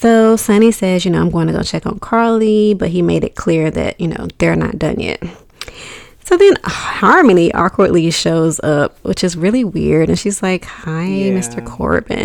So 0.00 0.34
Sonny 0.36 0.72
says, 0.72 1.04
you 1.04 1.10
know, 1.10 1.20
I'm 1.20 1.28
going 1.28 1.46
to 1.48 1.52
go 1.52 1.62
check 1.62 1.84
on 1.84 1.98
Carly, 1.98 2.72
but 2.72 2.88
he 2.88 3.02
made 3.02 3.22
it 3.22 3.34
clear 3.34 3.70
that, 3.70 4.00
you 4.00 4.08
know, 4.08 4.28
they're 4.38 4.56
not 4.56 4.78
done 4.78 4.98
yet. 4.98 5.22
So 6.24 6.38
then 6.38 6.54
Harmony 6.64 7.52
awkwardly 7.52 8.10
shows 8.10 8.60
up, 8.60 8.96
which 9.02 9.22
is 9.22 9.36
really 9.36 9.62
weird. 9.62 10.08
And 10.08 10.18
she's 10.18 10.42
like, 10.42 10.64
Hi, 10.64 11.04
Mr. 11.04 11.62
Corbin. 11.66 12.16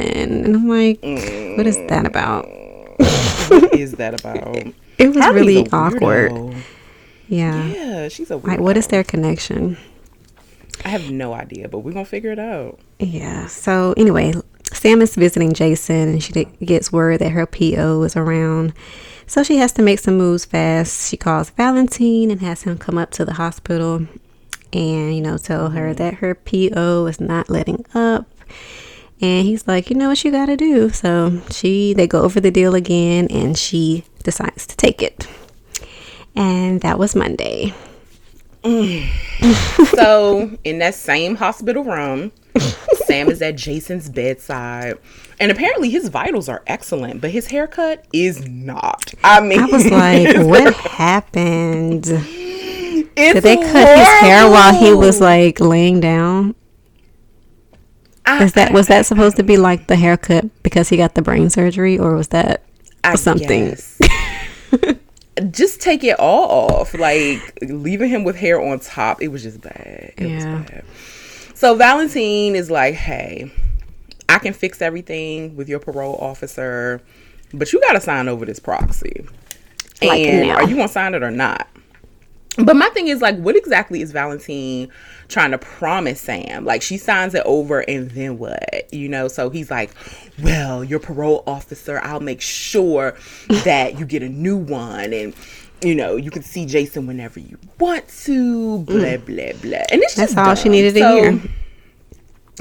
And 0.46 0.56
I'm 0.56 0.70
like, 0.70 1.02
What 1.02 1.68
is 1.68 1.76
that 1.90 2.06
about? 2.06 2.46
what 3.50 3.74
is 3.74 3.94
that 3.94 4.20
about? 4.20 4.58
It 4.98 5.10
was 5.10 5.18
Harmony's 5.18 5.48
really 5.48 5.70
awkward. 5.74 6.32
Yeah. 7.28 7.66
Yeah, 7.66 8.08
she's 8.08 8.32
a 8.32 8.36
weirdo. 8.36 8.48
Like, 8.48 8.60
what 8.62 8.78
is 8.78 8.88
their 8.88 9.04
connection? 9.04 9.76
I 10.86 10.88
have 10.88 11.12
no 11.12 11.34
idea, 11.34 11.68
but 11.68 11.80
we're 11.80 11.92
gonna 11.92 12.06
figure 12.06 12.32
it 12.32 12.40
out. 12.40 12.80
Yeah. 13.00 13.48
So 13.48 13.94
anyway, 13.98 14.34
Sam 14.86 15.02
is 15.02 15.16
visiting 15.16 15.54
Jason, 15.54 16.10
and 16.10 16.24
she 16.24 16.46
gets 16.64 16.92
word 16.92 17.18
that 17.18 17.32
her 17.32 17.48
PO 17.48 18.04
is 18.04 18.16
around. 18.16 18.72
So 19.26 19.42
she 19.42 19.58
has 19.58 19.72
to 19.72 19.82
make 19.82 19.98
some 19.98 20.16
moves 20.16 20.46
fast. 20.46 21.10
She 21.10 21.18
calls 21.18 21.50
Valentine 21.50 22.30
and 22.30 22.40
has 22.42 22.62
him 22.62 22.78
come 22.78 23.00
up 23.00 23.10
to 23.14 23.26
the 23.26 23.34
hospital, 23.34 24.06
and 24.72 25.16
you 25.16 25.22
know, 25.24 25.40
tell 25.40 25.72
her 25.72 25.96
that 25.96 26.14
her 26.14 26.36
PO 26.36 27.08
is 27.08 27.20
not 27.20 27.50
letting 27.50 27.84
up. 27.96 28.28
And 29.20 29.48
he's 29.48 29.68
like, 29.68 29.90
you 29.90 29.96
know 29.96 30.10
what 30.10 30.24
you 30.24 30.30
got 30.30 30.46
to 30.46 30.56
do. 30.56 30.92
So 30.92 31.42
she, 31.50 31.96
they 31.96 32.06
go 32.06 32.22
over 32.22 32.40
the 32.40 32.52
deal 32.52 32.76
again, 32.76 33.26
and 33.32 33.58
she 33.58 34.04
decides 34.22 34.68
to 34.68 34.78
take 34.78 35.02
it. 35.02 35.28
And 36.36 36.82
that 36.82 37.00
was 37.00 37.16
Monday. 37.16 37.74
So 39.96 40.58
in 40.64 40.80
that 40.80 40.94
same 40.96 41.36
hospital 41.36 41.84
room, 41.84 42.32
Sam 43.06 43.30
is 43.30 43.42
at 43.42 43.56
Jason's 43.56 44.10
bedside, 44.10 44.96
and 45.40 45.52
apparently 45.52 45.90
his 45.90 46.08
vitals 46.10 46.48
are 46.50 46.64
excellent, 46.68 47.22
but 47.22 47.32
his 47.32 47.48
haircut 47.48 48.06
is 48.14 48.48
not. 48.48 49.14
I 49.24 49.42
mean, 49.42 49.60
I 49.60 49.66
was 49.66 49.86
like, 49.90 50.38
what 50.48 50.74
happened? 50.76 52.04
Did 52.04 53.44
they 53.44 53.56
cut 53.58 53.98
his 53.98 54.08
hair 54.22 54.50
while 54.50 54.74
he 54.74 54.94
was 54.94 55.22
like 55.22 55.60
laying 55.60 56.00
down? 56.00 56.56
I- 58.26 58.44
Is 58.44 58.54
that 58.54 58.74
was 58.74 58.88
that 58.88 59.06
supposed 59.06 59.36
to 59.38 59.44
be 59.44 59.56
like 59.58 59.88
the 59.88 59.96
haircut 59.96 60.46
because 60.64 60.90
he 60.90 60.98
got 60.98 61.14
the 61.16 61.22
brain 61.22 61.50
surgery, 61.50 61.98
or 62.00 62.16
was 62.16 62.30
that 62.30 62.64
I 63.04 63.16
something? 63.16 63.76
just 65.52 65.82
take 65.82 66.04
it 66.04 66.18
all 66.20 66.72
off. 66.72 66.94
Like 66.94 67.58
leaving 67.62 68.10
him 68.10 68.24
with 68.24 68.36
hair 68.36 68.60
on 68.62 68.80
top, 68.80 69.22
it 69.22 69.28
was 69.28 69.44
just 69.44 69.62
bad. 69.62 70.14
It 70.18 70.28
Yeah. 70.28 70.36
was 70.62 70.70
bad. 70.70 70.84
So 71.56 71.74
Valentine 71.74 72.54
is 72.54 72.70
like, 72.70 72.96
hey, 72.96 73.50
I 74.28 74.40
can 74.40 74.52
fix 74.52 74.82
everything 74.82 75.56
with 75.56 75.70
your 75.70 75.80
parole 75.80 76.18
officer, 76.18 77.02
but 77.54 77.72
you 77.72 77.80
gotta 77.80 78.02
sign 78.02 78.28
over 78.28 78.46
this 78.46 78.60
proxy. 78.60 79.26
Like 80.02 80.20
and 80.20 80.50
now. 80.50 80.56
are 80.56 80.64
you 80.68 80.76
gonna 80.76 80.90
sign 80.90 81.14
it 81.14 81.24
or 81.24 81.32
not? 81.32 81.70
But 82.58 82.76
my 82.76 82.90
thing 82.90 83.08
is 83.08 83.22
like, 83.22 83.38
what 83.38 83.56
exactly 83.56 84.02
is 84.02 84.12
Valentine 84.12 84.90
trying 85.30 85.52
to 85.52 85.58
promise 85.58 86.20
Sam? 86.20 86.66
Like 86.66 86.82
she 86.82 86.98
signs 86.98 87.34
it 87.34 87.44
over 87.46 87.80
and 87.90 88.12
then 88.12 88.38
what? 88.38 88.94
You 88.94 89.08
know, 89.08 89.30
so 89.30 89.50
he's 89.50 89.72
like, 89.72 89.92
Well, 90.42 90.84
your 90.84 91.00
parole 91.00 91.42
officer, 91.48 92.02
I'll 92.04 92.20
make 92.20 92.42
sure 92.42 93.16
that 93.64 93.98
you 93.98 94.06
get 94.06 94.24
a 94.24 94.30
new 94.30 94.58
one 94.58 95.14
and 95.14 95.34
you 95.82 95.96
know, 95.96 96.16
you 96.16 96.32
can 96.32 96.42
see 96.44 96.66
Jason 96.66 97.06
whenever 97.08 97.40
you 97.40 97.58
want 97.80 98.08
to, 98.26 98.80
blah 98.80 99.18
blah 99.18 99.52
blah. 99.62 99.84
And 99.92 100.02
it's 100.04 100.14
Mm. 100.14 100.18
That's 100.18 100.34
just 100.34 100.38
all 100.38 100.56
she 100.56 100.70
needed 100.70 100.94
to 100.96 101.00
So- 101.00 101.16
hear. 101.16 101.42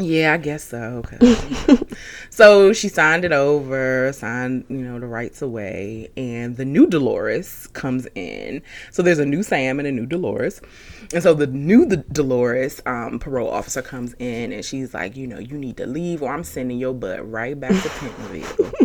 yeah, 0.00 0.33
I 0.35 0.37
guess 0.38 0.64
so. 0.64 1.02
so 2.30 2.73
she 2.73 2.88
signed 2.88 3.25
it 3.25 3.33
over, 3.33 4.12
signed, 4.12 4.64
you 4.68 4.78
know, 4.78 4.99
the 4.99 5.06
rights 5.06 5.40
away, 5.40 6.11
and 6.16 6.56
the 6.56 6.64
new 6.64 6.87
Dolores 6.88 7.68
comes 7.68 8.09
in. 8.16 8.61
So 8.90 9.02
there's 9.02 9.21
a 9.21 9.26
new 9.26 9.42
Sam 9.44 9.78
and 9.78 9.87
a 9.87 9.92
new 9.92 10.06
Dolores. 10.06 10.61
And 11.12 11.23
so 11.23 11.33
the 11.35 11.47
new 11.47 11.85
the 11.87 11.99
Dolores 11.99 12.80
um, 12.87 13.21
parole 13.21 13.50
officer 13.50 13.83
comes 13.83 14.14
in 14.18 14.52
and 14.52 14.64
she's 14.64 14.94
like, 14.94 15.16
you 15.16 15.26
know, 15.28 15.38
you 15.38 15.56
need 15.56 15.76
to 15.76 15.87
leave 15.87 16.23
or 16.23 16.33
I'm 16.33 16.42
sending 16.42 16.78
your 16.78 16.94
butt 16.94 17.30
right 17.30 17.59
back 17.59 17.71
to 17.71 17.88
Pentonville. 17.88 18.84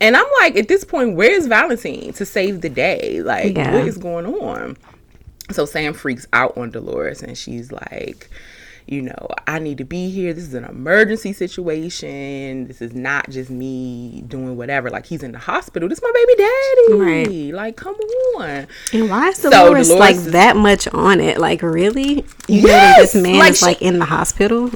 And 0.00 0.16
I'm 0.16 0.26
like, 0.40 0.56
at 0.56 0.68
this 0.68 0.84
point, 0.84 1.16
where's 1.16 1.46
Valentine 1.46 2.12
to 2.14 2.26
save 2.26 2.60
the 2.60 2.68
day? 2.68 3.22
Like, 3.22 3.56
Yeah. 3.56 3.74
what 3.74 3.86
is 3.86 3.98
going 3.98 4.26
on? 4.26 4.76
So 5.50 5.66
Sam 5.66 5.92
freaks 5.92 6.26
out 6.32 6.56
on 6.56 6.70
Dolores 6.70 7.22
and 7.22 7.36
she's 7.36 7.70
like, 7.70 8.30
you 8.86 9.00
know, 9.00 9.28
I 9.46 9.58
need 9.58 9.78
to 9.78 9.84
be 9.84 10.10
here. 10.10 10.34
This 10.34 10.44
is 10.44 10.54
an 10.54 10.64
emergency 10.64 11.32
situation. 11.32 12.66
This 12.66 12.82
is 12.82 12.92
not 12.92 13.30
just 13.30 13.50
me 13.50 14.22
doing 14.28 14.56
whatever. 14.56 14.90
Like 14.90 15.06
he's 15.06 15.22
in 15.22 15.32
the 15.32 15.38
hospital. 15.38 15.88
This 15.88 15.98
is 15.98 16.02
my 16.02 16.12
baby 16.14 16.34
daddy. 16.36 16.92
Right. 17.48 17.54
Like, 17.54 17.76
come 17.76 17.94
on. 18.36 18.66
And 18.92 19.08
why 19.10 19.28
is 19.28 19.38
Dolores, 19.38 19.38
so 19.38 19.50
Dolores 19.50 19.90
like 19.92 20.16
is, 20.16 20.32
that 20.32 20.56
much 20.56 20.86
on 20.88 21.20
it? 21.20 21.38
Like, 21.38 21.62
really? 21.62 22.24
You 22.46 22.60
yes, 22.60 22.64
know 22.64 22.68
that 22.68 22.96
this 23.00 23.14
man 23.14 23.38
like 23.38 23.52
is 23.52 23.62
like 23.62 23.82
in 23.82 23.98
the 23.98 24.04
hospital? 24.04 24.70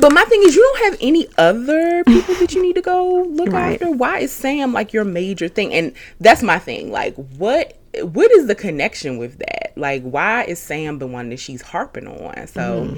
But 0.00 0.12
my 0.12 0.24
thing 0.24 0.42
is, 0.44 0.54
you 0.54 0.62
don't 0.62 0.90
have 0.90 0.98
any 1.00 1.28
other 1.38 2.04
people 2.06 2.34
that 2.36 2.54
you 2.54 2.62
need 2.62 2.74
to 2.74 2.82
go 2.82 3.22
look 3.22 3.50
right. 3.50 3.74
after. 3.74 3.90
Why 3.90 4.18
is 4.18 4.32
Sam 4.32 4.72
like 4.72 4.92
your 4.92 5.04
major 5.04 5.48
thing? 5.48 5.72
And 5.72 5.92
that's 6.20 6.42
my 6.42 6.58
thing. 6.58 6.90
Like, 6.90 7.14
what 7.16 7.78
what 8.02 8.30
is 8.32 8.46
the 8.46 8.54
connection 8.54 9.18
with 9.18 9.38
that? 9.38 9.72
Like, 9.76 10.02
why 10.02 10.44
is 10.44 10.58
Sam 10.58 10.98
the 10.98 11.06
one 11.06 11.28
that 11.30 11.38
she's 11.38 11.62
harping 11.62 12.08
on? 12.08 12.46
So, 12.48 12.96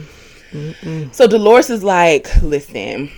mm. 0.53 1.15
so 1.15 1.27
Dolores 1.27 1.71
is 1.71 1.83
like, 1.83 2.29
listen. 2.43 3.11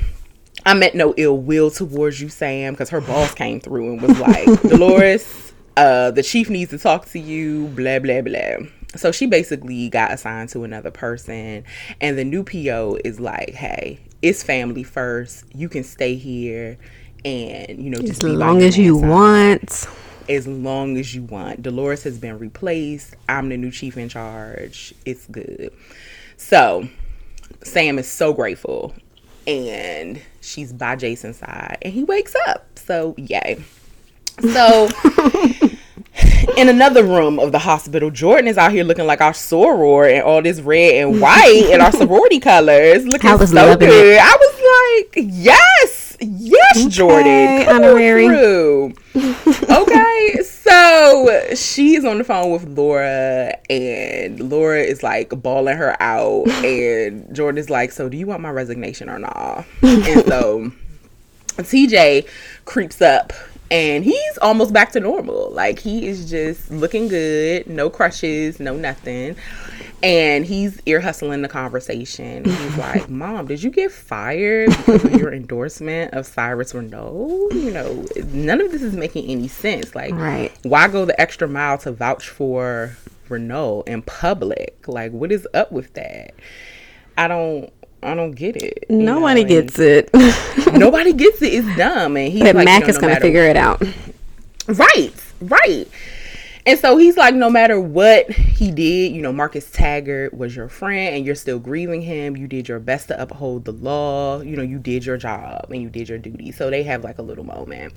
I 0.67 0.75
meant 0.75 0.97
no 0.97 1.15
ill 1.17 1.39
will 1.39 1.71
towards 1.71 2.21
you, 2.21 2.29
Sam, 2.29 2.75
because 2.75 2.91
her 2.91 3.01
boss 3.01 3.33
came 3.33 3.61
through 3.61 3.93
and 3.93 4.03
was 4.03 4.19
like, 4.19 4.63
Dolores, 4.63 5.53
uh, 5.77 6.11
the 6.11 6.23
chief 6.23 6.51
needs 6.51 6.73
to 6.73 6.79
talk 6.79 7.07
to 7.11 7.19
you, 7.19 7.69
blah, 7.69 8.01
blah, 8.01 8.21
blah. 8.23 8.67
So 8.97 9.13
she 9.13 9.27
basically 9.27 9.89
got 9.91 10.13
assigned 10.13 10.49
to 10.51 10.65
another 10.65 10.91
person, 10.91 11.65
and 12.01 12.19
the 12.19 12.25
new 12.25 12.43
PO 12.43 12.99
is 13.05 13.21
like, 13.21 13.51
hey, 13.51 14.01
it's 14.23 14.43
family 14.43 14.83
first. 14.83 15.45
You 15.55 15.69
can 15.69 15.85
stay 15.85 16.15
here 16.15 16.79
and, 17.25 17.83
you 17.83 17.91
know, 17.91 18.01
just 18.01 18.25
as 18.25 18.31
long 18.33 18.63
as 18.63 18.79
you 18.79 18.97
want 18.97 19.87
as 20.29 20.47
long 20.47 20.97
as 20.99 21.15
you 21.15 21.23
want. 21.23 21.63
Dolores 21.63 22.03
has 22.05 22.19
been 22.19 22.39
replaced. 22.39 23.15
I'm 23.29 23.49
the 23.49 23.57
new 23.57 23.71
chief 23.71 23.97
in 23.97 24.09
charge. 24.09 24.95
It's 25.05 25.27
good. 25.27 25.73
So 26.37 26.89
Sam 27.63 27.99
is 27.99 28.11
so 28.11 28.33
grateful. 28.33 28.95
And 29.47 30.21
she's 30.43 30.73
by 30.73 30.97
Jason's 30.97 31.39
side. 31.39 31.79
And 31.83 31.93
he 31.93 32.05
wakes 32.05 32.35
up. 32.47 32.67
So 32.79 33.15
yay. 33.17 33.65
So 34.41 34.89
in 36.57 36.69
another 36.69 37.05
room 37.05 37.39
of 37.39 37.53
the 37.53 37.59
hospital, 37.59 38.11
Jordan 38.11 38.49
is 38.49 38.59
out 38.59 38.73
here 38.73 38.85
looking 38.85 39.07
like 39.07 39.21
our 39.21 39.33
soror 39.33 40.13
and 40.13 40.23
all 40.23 40.43
this 40.43 40.61
red 40.61 40.95
and 40.95 41.21
white 41.21 41.69
and 41.73 41.83
our 41.83 41.93
sorority 41.93 42.41
colors. 42.41 43.07
Looking 43.07 43.39
so 43.47 43.77
good. 43.77 43.83
It. 43.83 44.21
I 44.21 44.37
was 44.37 45.15
like, 45.15 45.25
yes 45.33 46.09
Yes, 46.21 46.77
okay, 46.77 46.89
Jordan. 46.89 47.65
Come 47.65 47.77
honorary. 47.77 48.27
Through. 48.27 48.95
okay, 49.71 50.43
so 50.43 51.55
she's 51.55 52.05
on 52.05 52.19
the 52.19 52.25
phone 52.25 52.51
with 52.53 52.67
Laura, 52.77 53.57
and 53.71 54.51
Laura 54.51 54.81
is 54.81 55.03
like 55.03 55.31
bawling 55.31 55.77
her 55.77 56.01
out, 56.03 56.49
and 56.65 57.33
Jordan 57.35 57.59
is 57.59 57.71
like, 57.71 57.93
"So, 57.93 58.09
do 58.09 58.17
you 58.17 58.27
want 58.27 58.41
my 58.41 58.51
resignation 58.51 59.09
or 59.09 59.19
not?" 59.21 59.65
and 59.83 60.27
so 60.27 60.73
TJ 61.59 62.27
creeps 62.65 63.01
up 63.01 63.33
and 63.71 64.05
he's 64.05 64.39
almost 64.39 64.73
back 64.73 64.93
to 64.93 65.01
normal. 65.01 65.51
Like 65.51 65.79
he 65.79 66.07
is 66.07 66.31
just 66.31 66.71
looking 66.71 67.09
good, 67.09 67.67
no 67.67 67.91
crushes, 67.91 68.61
no 68.61 68.77
nothing 68.77 69.37
and 70.03 70.47
he's 70.47 70.81
ear 70.87 71.01
hustling 71.01 71.43
the 71.43 71.49
conversation. 71.49 72.45
He's 72.45 72.77
like, 72.79 73.09
"Mom, 73.09 73.47
did 73.47 73.63
you 73.63 73.71
get 73.71 73.91
fired 73.91 74.71
because 74.71 75.05
of 75.05 75.13
your 75.15 75.33
endorsement 75.33 76.15
of 76.15 76.27
Cyrus 76.27 76.75
Renault? 76.75 77.49
You 77.53 77.71
know, 77.71 78.07
none 78.29 78.61
of 78.61 78.71
this 78.71 78.83
is 78.83 78.95
making 78.95 79.29
any 79.29 79.49
sense. 79.49 79.95
Like, 79.95 80.15
right. 80.15 80.53
why 80.63 80.89
go 80.89 81.05
the 81.05 81.21
extra 81.21 81.49
mile 81.49 81.79
to 81.79 81.93
vouch 81.93 82.29
for 82.29 82.97
Renault 83.29 83.85
in 83.87 84.03
public? 84.03 84.87
Like, 84.87 85.13
what 85.13 85.33
is 85.33 85.47
up 85.55 85.73
with 85.73 85.95
that? 85.95 86.35
I 87.17 87.29
don't." 87.29 87.73
I 88.03 88.15
don't 88.15 88.33
get 88.33 88.57
it. 88.57 88.87
Nobody 88.89 89.43
know? 89.43 89.49
gets 89.49 89.79
it. 89.79 90.11
nobody 90.73 91.13
gets 91.13 91.43
it. 91.43 91.53
It's 91.53 91.77
dumb, 91.77 92.17
and 92.17 92.33
he's 92.33 92.43
but 92.43 92.55
like, 92.55 92.65
Mac 92.65 92.81
you 92.81 92.87
know, 92.87 92.91
is 92.91 92.97
no 92.97 93.09
gonna 93.09 93.21
figure 93.21 93.45
it 93.45 93.57
out. 93.57 93.83
Right, 94.69 95.13
right. 95.41 95.89
And 96.69 96.79
so 96.79 96.99
he's 96.99 97.17
like, 97.17 97.35
no 97.35 97.49
matter 97.49 97.81
what 97.81 98.31
he 98.31 98.71
did, 98.71 99.15
you 99.15 99.23
know, 99.23 99.33
Marcus 99.33 99.71
Taggart 99.71 100.35
was 100.35 100.55
your 100.55 100.69
friend 100.69 101.17
and 101.17 101.25
you're 101.25 101.35
still 101.35 101.59
grieving 101.59 102.03
him. 102.03 102.37
You 102.37 102.47
did 102.47 102.69
your 102.69 102.79
best 102.79 103.09
to 103.09 103.19
uphold 103.19 103.65
the 103.65 103.73
law. 103.73 104.43
You 104.43 104.55
know, 104.55 104.63
you 104.63 104.79
did 104.79 105.07
your 105.07 105.17
job 105.17 105.71
and 105.71 105.81
you 105.81 105.89
did 105.89 106.11
your 106.11 106.19
duty. 106.19 106.53
So 106.53 106.69
they 106.69 106.83
have 106.83 107.03
like 107.03 107.17
a 107.17 107.23
little 107.23 107.45
moment. 107.45 107.95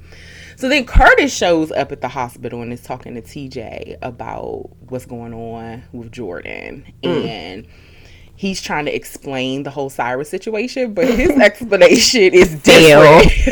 So 0.55 0.69
then 0.69 0.85
Curtis 0.85 1.35
shows 1.35 1.73
up 1.73 1.91
at 1.91 1.99
the 1.99 2.07
hospital 2.07 2.61
and 2.61 2.71
is 2.71 2.81
talking 2.81 3.13
to 3.15 3.21
TJ 3.21 3.97
about 4.01 4.69
what's 4.87 5.05
going 5.05 5.33
on 5.33 5.83
with 5.91 6.13
Jordan. 6.13 6.85
Mm. 7.03 7.27
And 7.27 7.67
he's 8.41 8.59
trying 8.59 8.85
to 8.85 8.95
explain 8.95 9.61
the 9.61 9.69
whole 9.69 9.91
Cyrus 9.91 10.27
situation, 10.27 10.95
but 10.95 11.07
his 11.07 11.29
explanation 11.39 12.33
is 12.33 12.55
different. 12.63 13.31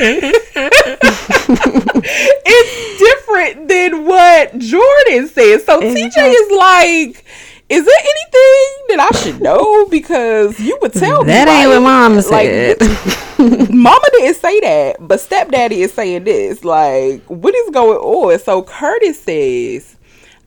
it's 2.45 2.99
different 2.99 3.67
than 3.67 4.05
what 4.05 4.57
Jordan 4.57 5.27
says. 5.27 5.63
So 5.63 5.79
TJ 5.79 6.17
is 6.17 6.51
like, 6.57 7.23
is 7.69 7.85
there 7.85 7.99
anything 7.99 8.87
that 8.89 9.09
I 9.11 9.17
should 9.19 9.41
know? 9.41 9.85
Because 9.85 10.59
you 10.59 10.79
would 10.81 10.93
tell 10.93 11.23
that 11.23 11.27
me. 11.27 11.33
That 11.33 11.47
ain't 11.47 11.69
what 11.69 11.81
mama 11.81 12.23
said. 12.23 12.81
Like, 12.81 13.69
mama 13.69 14.05
didn't 14.13 14.37
say 14.37 14.59
that, 14.61 14.95
but 15.07 15.19
stepdaddy 15.19 15.83
is 15.83 15.93
saying 15.93 16.23
this. 16.23 16.65
Like, 16.65 17.23
what 17.25 17.53
is 17.53 17.69
going 17.69 17.99
on? 17.99 18.39
So 18.39 18.63
Curtis 18.63 19.21
says, 19.21 19.97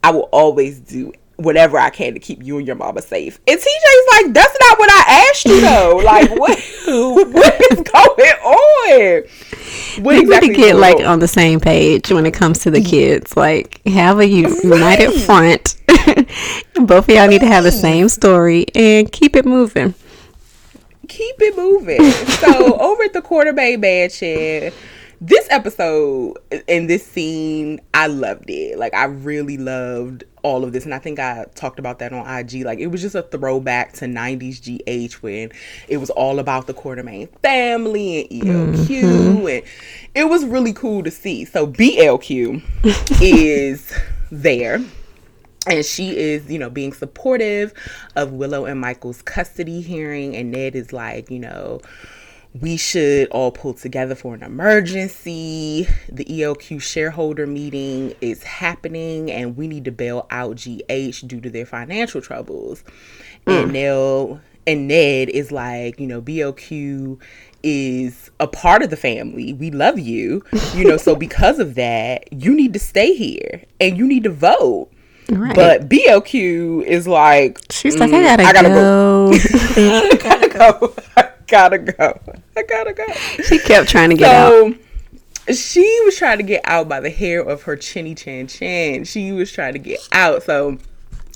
I 0.02 0.10
will 0.10 0.28
always 0.32 0.80
do 0.80 1.12
whatever 1.36 1.78
I 1.78 1.90
can 1.90 2.14
to 2.14 2.20
keep 2.20 2.42
you 2.42 2.58
and 2.58 2.66
your 2.66 2.76
mama 2.76 3.02
safe. 3.02 3.40
And 3.46 3.58
TJ's 3.58 4.08
like, 4.12 4.32
that's 4.32 4.56
not 4.60 4.78
what 4.78 4.90
I 4.90 5.26
asked 5.30 5.44
you 5.44 5.60
though. 5.60 5.96
like, 6.04 6.30
what 6.30 6.58
what 7.32 7.72
is 7.72 7.80
going 7.80 8.32
on? 8.44 9.22
What 10.02 10.14
we 10.14 10.20
exactly 10.20 10.48
need 10.48 10.54
to 10.54 10.60
get 10.60 10.76
like 10.76 11.00
on? 11.00 11.18
the 11.18 11.28
same 11.28 11.60
page 11.60 12.10
when 12.10 12.26
it 12.26 12.32
comes 12.34 12.60
to 12.60 12.70
the 12.70 12.80
mm. 12.80 12.88
kids. 12.88 13.36
Like, 13.36 13.80
have 13.86 14.18
a 14.18 14.26
united 14.26 15.08
right. 15.08 15.20
front. 15.20 15.76
Both 16.74 17.08
of 17.08 17.14
y'all 17.14 17.28
need 17.28 17.40
to 17.40 17.46
have 17.46 17.64
the 17.64 17.72
same 17.72 18.08
story 18.08 18.66
and 18.74 19.10
keep 19.10 19.36
it 19.36 19.44
moving. 19.44 19.94
Keep 21.08 21.36
it 21.40 21.56
moving. 21.56 22.10
so 22.10 22.78
over 22.78 23.02
at 23.02 23.12
the 23.12 23.20
Quartermaine 23.20 23.80
Mansion 23.80 24.72
this 25.22 25.46
episode 25.50 26.36
and 26.66 26.90
this 26.90 27.06
scene, 27.06 27.80
I 27.94 28.08
loved 28.08 28.50
it. 28.50 28.76
Like 28.76 28.92
I 28.92 29.04
really 29.04 29.56
loved 29.56 30.24
all 30.42 30.64
of 30.64 30.72
this, 30.72 30.84
and 30.84 30.92
I 30.92 30.98
think 30.98 31.20
I 31.20 31.46
talked 31.54 31.78
about 31.78 32.00
that 32.00 32.12
on 32.12 32.26
IG. 32.26 32.64
Like 32.64 32.80
it 32.80 32.88
was 32.88 33.00
just 33.00 33.14
a 33.14 33.22
throwback 33.22 33.92
to 33.94 34.06
'90s 34.06 34.60
GH 34.60 35.22
when 35.22 35.52
it 35.86 35.98
was 35.98 36.10
all 36.10 36.40
about 36.40 36.66
the 36.66 36.74
Quartermaine 36.74 37.28
family 37.40 38.28
and 38.28 38.42
ELQ, 38.42 39.02
mm-hmm. 39.02 39.46
and 39.46 39.62
it 40.14 40.28
was 40.28 40.44
really 40.44 40.72
cool 40.72 41.04
to 41.04 41.10
see. 41.10 41.44
So 41.44 41.68
BLQ 41.68 42.60
is 43.22 43.92
there 44.32 44.80
and 45.68 45.84
she 45.84 46.16
is 46.16 46.50
you 46.50 46.58
know 46.58 46.68
being 46.68 46.92
supportive 46.92 47.72
of 48.16 48.32
willow 48.32 48.64
and 48.64 48.80
michael's 48.80 49.22
custody 49.22 49.80
hearing 49.80 50.34
and 50.34 50.50
ned 50.50 50.74
is 50.74 50.92
like 50.92 51.30
you 51.30 51.38
know 51.38 51.80
we 52.60 52.76
should 52.76 53.28
all 53.28 53.50
pull 53.50 53.72
together 53.72 54.14
for 54.14 54.34
an 54.34 54.42
emergency. 54.42 55.88
The 56.08 56.24
ELQ 56.24 56.82
shareholder 56.82 57.46
meeting 57.46 58.14
is 58.20 58.42
happening 58.42 59.30
and 59.30 59.56
we 59.56 59.66
need 59.68 59.86
to 59.86 59.92
bail 59.92 60.26
out 60.30 60.56
GH 60.56 61.26
due 61.26 61.40
to 61.40 61.48
their 61.48 61.64
financial 61.64 62.20
troubles. 62.20 62.84
Mm. 63.46 63.62
And 63.62 63.72
Nelle 63.72 64.40
and 64.66 64.86
Ned 64.86 65.30
is 65.30 65.50
like, 65.50 65.98
you 65.98 66.06
know, 66.06 66.20
BLQ 66.20 67.18
is 67.62 68.30
a 68.38 68.46
part 68.46 68.82
of 68.82 68.90
the 68.90 68.96
family. 68.96 69.54
We 69.54 69.70
love 69.70 69.98
you. 69.98 70.44
You 70.74 70.84
know, 70.84 70.96
so 70.98 71.16
because 71.16 71.58
of 71.58 71.74
that, 71.76 72.30
you 72.32 72.54
need 72.54 72.74
to 72.74 72.78
stay 72.78 73.14
here 73.14 73.62
and 73.80 73.96
you 73.96 74.06
need 74.06 74.24
to 74.24 74.30
vote. 74.30 74.90
Right. 75.30 75.54
But 75.54 75.88
BLQ 75.88 76.84
is 76.84 77.08
like, 77.08 77.60
she's 77.70 77.96
like, 77.96 78.12
I 78.12 78.22
gotta, 78.22 78.42
mm, 78.42 78.46
I 78.46 78.52
gotta 78.52 78.68
go. 78.68 79.30
go. 79.30 79.38
I 80.12 80.16
gotta 80.20 80.48
go 80.48 81.31
gotta 81.52 81.78
go. 81.78 82.18
I 82.56 82.62
gotta 82.62 82.94
go. 82.94 83.06
She 83.44 83.58
kept 83.58 83.88
trying 83.88 84.10
to 84.10 84.16
get 84.16 84.48
so, 84.48 84.68
out. 84.68 85.54
She 85.54 86.00
was 86.04 86.16
trying 86.16 86.38
to 86.38 86.44
get 86.44 86.62
out 86.64 86.88
by 86.88 87.00
the 87.00 87.10
hair 87.10 87.40
of 87.42 87.62
her 87.64 87.76
chinny 87.76 88.14
chin 88.14 88.46
chin. 88.46 89.04
She 89.04 89.32
was 89.32 89.52
trying 89.52 89.74
to 89.74 89.78
get 89.78 90.00
out. 90.12 90.42
So 90.42 90.78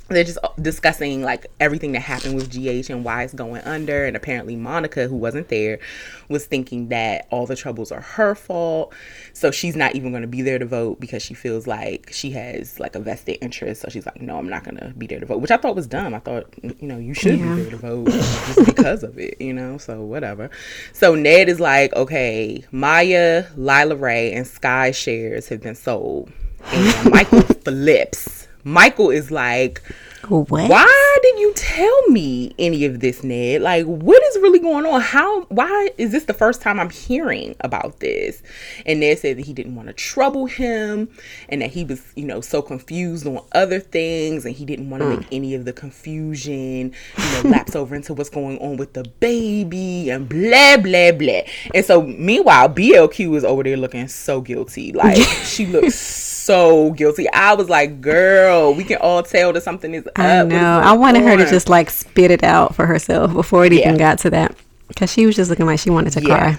they're 0.09 0.25
just 0.25 0.39
discussing 0.61 1.23
like 1.23 1.47
everything 1.59 1.93
that 1.93 2.01
happened 2.01 2.37
with 2.37 2.51
GH 2.51 2.91
and 2.91 3.05
why 3.05 3.25
it's 3.25 3.35
going 3.35 3.63
under. 3.63 4.05
And 4.05 4.17
apparently, 4.17 4.55
Monica, 4.55 5.09
who 5.09 5.17
wasn't 5.17 5.49
there, 5.49 5.81
was 6.29 6.47
thinking 6.47 6.89
that 6.89 7.27
all 7.31 7.47
the 7.47 7.57
troubles 7.57 7.91
are 7.91 8.01
her 8.01 8.35
fault. 8.35 8.95
So 9.33 9.51
she's 9.51 9.75
not 9.75 9.97
even 9.97 10.13
going 10.13 10.23
to 10.23 10.29
be 10.29 10.43
there 10.43 10.59
to 10.59 10.67
vote 10.67 11.01
because 11.01 11.23
she 11.23 11.35
feels 11.35 11.67
like 11.67 12.11
she 12.13 12.31
has 12.33 12.79
like 12.79 12.95
a 12.95 13.01
vested 13.01 13.39
interest. 13.41 13.83
So 13.83 13.89
she's 13.89 14.07
like, 14.07 14.23
no, 14.23 14.39
I'm 14.39 14.49
not 14.49 14.63
going 14.65 14.77
to 14.77 14.95
be 14.97 15.07
there 15.07 15.19
to 15.19 15.27
vote, 15.27 15.39
which 15.39 15.51
I 15.51 15.57
thought 15.57 15.75
was 15.75 15.89
dumb. 15.89 16.15
I 16.15 16.21
thought, 16.21 16.55
you 16.63 16.87
know, 16.87 16.99
you 16.99 17.15
should 17.15 17.39
yeah. 17.39 17.55
be 17.57 17.63
there 17.63 17.71
to 17.71 17.77
vote 17.77 18.07
just 18.07 18.65
because 18.67 19.03
of 19.03 19.19
it, 19.19 19.41
you 19.41 19.53
know? 19.53 19.77
So 19.79 20.03
whatever. 20.03 20.51
So 20.93 21.17
Ned 21.17 21.49
is 21.49 21.59
like, 21.59 21.93
okay, 21.95 22.65
Maya, 22.71 23.47
Lila 23.57 23.97
Rae, 23.97 24.33
and 24.33 24.47
Skye 24.47 24.93
shares 24.93 25.49
have 25.49 25.63
been 25.63 25.75
sold. 25.75 26.31
And 26.65 27.11
Michael 27.11 27.43
flips 27.43 28.46
Michael 28.67 29.11
is 29.11 29.31
like, 29.31 29.81
What? 30.27 30.49
why 30.49 31.19
did 31.23 31.39
you 31.39 31.53
tell 31.55 32.09
me 32.09 32.53
any 32.59 32.85
of 32.85 32.99
this, 32.99 33.23
Ned? 33.23 33.63
Like, 33.63 33.87
what 33.87 34.21
is 34.25 34.39
really 34.43 34.59
going 34.59 34.85
on? 34.85 35.01
How, 35.01 35.43
why 35.43 35.91
is 35.99 36.11
this 36.11 36.25
the 36.25 36.35
first 36.35 36.63
time 36.63 36.81
I'm 36.81 36.91
hearing 36.91 37.55
about 37.61 38.01
this? 38.01 38.43
And 38.85 38.99
Ned 38.99 39.21
said 39.21 39.39
that 39.39 39.47
he 39.47 39.53
didn't 39.53 39.77
want 39.77 39.87
to 39.87 39.95
trouble 39.95 40.47
him 40.47 41.09
and 41.49 41.63
that 41.63 41.71
he 41.71 41.85
was, 41.85 42.03
you 42.17 42.25
know, 42.25 42.41
so 42.41 42.61
confused 42.61 43.25
on 43.25 43.39
other 43.53 43.79
things 43.79 44.45
and 44.45 44.53
he 44.53 44.65
didn't 44.65 44.91
want 44.91 45.05
to 45.05 45.11
make 45.11 45.21
mm. 45.21 45.29
any 45.31 45.55
of 45.55 45.65
the 45.65 45.73
confusion, 45.73 46.93
you 47.19 47.43
know, 47.45 47.51
lapse 47.51 47.77
over 47.77 47.95
into 47.95 48.15
what's 48.15 48.31
going 48.31 48.59
on 48.59 48.79
with 48.79 48.95
the 48.95 49.05
baby 49.21 50.11
and 50.11 50.29
blah, 50.29 50.77
blah, 50.77 51.13
blah. 51.13 51.43
And 51.73 51.85
so, 51.85 52.03
meanwhile, 52.03 52.69
BLQ 52.69 53.37
is 53.37 53.45
over 53.45 53.63
there 53.63 53.77
looking 53.77 54.09
so 54.09 54.41
guilty. 54.41 54.93
Like, 54.93 55.23
she 55.45 55.67
looks 55.67 55.95
so 56.47 56.93
guilty. 56.93 57.29
I 57.31 57.55
was 57.55 57.69
like, 57.69 58.01
girl, 58.01 58.73
we 58.73 58.85
can 58.85 58.99
all 58.99 59.23
tell 59.25 59.53
that 59.53 59.63
something 59.63 59.93
is 59.95 60.07
up. 60.07 60.13
I 60.17 60.43
is 60.43 60.49
know. 60.49 60.81
I 60.81 60.93
wanted 60.93 61.23
her 61.23 61.37
to 61.37 61.51
just 61.51 61.69
like 61.69 61.91
spit 61.91 62.31
it 62.31 62.45
out 62.45 62.75
for 62.75 62.87
herself 62.87 63.33
before 63.33 63.65
it 63.65 63.73
even 63.73 63.97
got 63.97 64.21
to 64.21 64.31
that. 64.31 64.57
Because 64.87 65.13
she 65.13 65.27
was 65.27 65.35
just 65.35 65.51
looking 65.51 65.67
like 65.67 65.81
she 65.81 65.91
wanted 65.91 66.13
to 66.13 66.23
Yeah. 66.23 66.39
cry. 66.39 66.59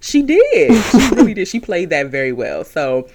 She 0.00 0.22
did. 0.22 0.84
She 0.84 0.98
really 1.14 1.34
did. 1.34 1.48
She 1.48 1.58
played 1.58 1.90
that 1.90 2.08
very 2.08 2.32
well. 2.32 2.62
So 2.62 3.08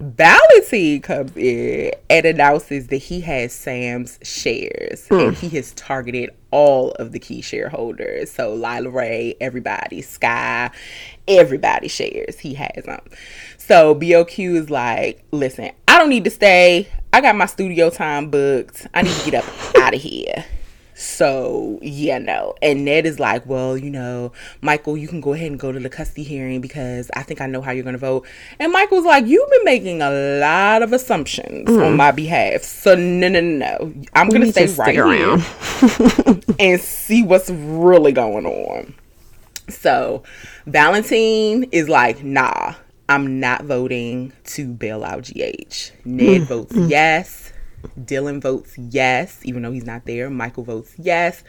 Valentine 0.00 1.02
comes 1.02 1.36
in 1.36 1.92
and 2.08 2.24
announces 2.24 2.86
that 2.86 2.96
he 2.96 3.20
has 3.20 3.52
Sam's 3.52 4.18
shares 4.22 5.06
hmm. 5.08 5.14
and 5.14 5.36
he 5.36 5.50
has 5.50 5.72
targeted 5.72 6.30
all 6.50 6.92
of 6.92 7.12
the 7.12 7.18
key 7.18 7.42
shareholders. 7.42 8.30
So 8.30 8.54
Lila 8.54 8.88
Rae, 8.88 9.36
everybody, 9.40 10.00
Skye, 10.00 10.70
everybody 11.28 11.88
shares. 11.88 12.38
He 12.38 12.54
has 12.54 12.84
them. 12.84 13.02
So 13.70 13.94
BLQ 13.94 14.56
is 14.56 14.68
like, 14.68 15.22
listen, 15.30 15.70
I 15.86 15.96
don't 15.96 16.08
need 16.08 16.24
to 16.24 16.30
stay. 16.30 16.88
I 17.12 17.20
got 17.20 17.36
my 17.36 17.46
studio 17.46 17.88
time 17.88 18.28
booked. 18.28 18.88
I 18.94 19.02
need 19.02 19.14
to 19.14 19.30
get 19.30 19.44
up 19.44 19.76
out 19.76 19.94
of 19.94 20.00
here. 20.00 20.44
So, 20.94 21.78
yeah, 21.80 22.18
no. 22.18 22.56
And 22.62 22.84
Ned 22.84 23.06
is 23.06 23.20
like, 23.20 23.46
well, 23.46 23.78
you 23.78 23.90
know, 23.90 24.32
Michael, 24.60 24.96
you 24.96 25.06
can 25.06 25.20
go 25.20 25.34
ahead 25.34 25.52
and 25.52 25.60
go 25.60 25.70
to 25.70 25.78
the 25.78 25.88
custody 25.88 26.24
hearing 26.24 26.60
because 26.60 27.12
I 27.14 27.22
think 27.22 27.40
I 27.40 27.46
know 27.46 27.62
how 27.62 27.70
you're 27.70 27.84
going 27.84 27.94
to 27.94 28.00
vote. 28.00 28.26
And 28.58 28.72
Michael's 28.72 29.04
like, 29.04 29.26
you've 29.26 29.48
been 29.48 29.64
making 29.64 30.02
a 30.02 30.10
lot 30.10 30.82
of 30.82 30.92
assumptions 30.92 31.68
mm. 31.68 31.86
on 31.86 31.96
my 31.96 32.10
behalf. 32.10 32.62
So, 32.62 32.96
no, 32.96 33.28
no, 33.28 33.40
no. 33.40 33.94
I'm 34.14 34.30
going 34.30 34.40
to 34.40 34.50
stay 34.50 34.66
right 34.66 34.98
around. 34.98 35.42
here 35.42 36.40
and 36.58 36.80
see 36.80 37.22
what's 37.22 37.50
really 37.50 38.10
going 38.10 38.46
on. 38.46 38.94
So, 39.68 40.24
Valentine 40.66 41.68
is 41.70 41.88
like, 41.88 42.24
nah, 42.24 42.74
I'm 43.10 43.40
not 43.40 43.64
voting 43.64 44.32
to 44.44 44.72
bail 44.72 45.02
out 45.02 45.24
GH. 45.24 45.90
Ned 46.04 46.42
mm. 46.42 46.46
votes 46.46 46.72
mm. 46.72 46.88
yes. 46.88 47.52
Dylan 47.98 48.40
votes 48.40 48.78
yes, 48.78 49.40
even 49.42 49.62
though 49.62 49.72
he's 49.72 49.84
not 49.84 50.06
there. 50.06 50.30
Michael 50.30 50.62
votes 50.62 50.94
yes. 50.96 51.42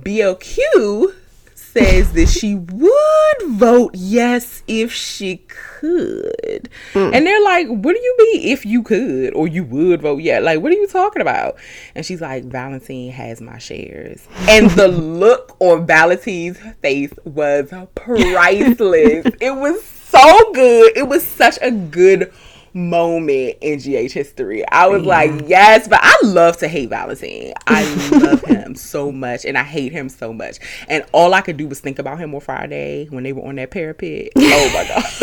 BLQ 0.00 1.14
says 1.54 2.12
that 2.14 2.26
she 2.26 2.56
would 2.56 3.50
vote 3.50 3.92
yes 3.94 4.64
if 4.66 4.92
she 4.92 5.36
could. 5.46 6.68
Mm. 6.92 7.14
And 7.14 7.24
they're 7.24 7.44
like, 7.44 7.68
what 7.68 7.94
do 7.94 8.00
you 8.02 8.16
mean 8.18 8.48
if 8.48 8.66
you 8.66 8.82
could 8.82 9.32
or 9.34 9.46
you 9.46 9.62
would 9.62 10.02
vote 10.02 10.22
yes? 10.22 10.42
Like, 10.42 10.60
what 10.60 10.72
are 10.72 10.76
you 10.76 10.88
talking 10.88 11.22
about? 11.22 11.56
And 11.94 12.04
she's 12.04 12.20
like, 12.20 12.44
Valentine 12.44 13.12
has 13.12 13.40
my 13.40 13.58
shares. 13.58 14.26
And 14.48 14.70
the 14.70 14.88
look 14.88 15.56
on 15.60 15.86
Valentine's 15.86 16.58
face 16.82 17.12
was 17.24 17.72
priceless. 17.94 19.26
it 19.40 19.54
was 19.54 19.95
so 20.08 20.52
good. 20.52 20.96
It 20.96 21.08
was 21.08 21.26
such 21.26 21.58
a 21.62 21.70
good 21.70 22.32
moment 22.76 23.56
in 23.62 23.78
GH 23.78 24.12
history. 24.12 24.66
I 24.68 24.86
was 24.86 25.00
mm-hmm. 25.00 25.08
like, 25.08 25.48
yes, 25.48 25.88
but 25.88 25.98
I 26.02 26.14
love 26.22 26.58
to 26.58 26.68
hate 26.68 26.90
Valentine. 26.90 27.54
I 27.66 27.82
love 28.10 28.42
him 28.44 28.74
so 28.74 29.10
much 29.10 29.44
and 29.44 29.56
I 29.56 29.62
hate 29.64 29.92
him 29.92 30.08
so 30.08 30.32
much. 30.32 30.58
And 30.88 31.04
all 31.12 31.34
I 31.34 31.40
could 31.40 31.56
do 31.56 31.66
was 31.66 31.80
think 31.80 31.98
about 31.98 32.18
him 32.18 32.34
on 32.34 32.40
Friday 32.40 33.06
when 33.06 33.24
they 33.24 33.32
were 33.32 33.46
on 33.46 33.56
that 33.56 33.70
parapet. 33.70 34.32
Oh 34.58 34.70
my 34.72 34.86
gosh. 34.88 35.22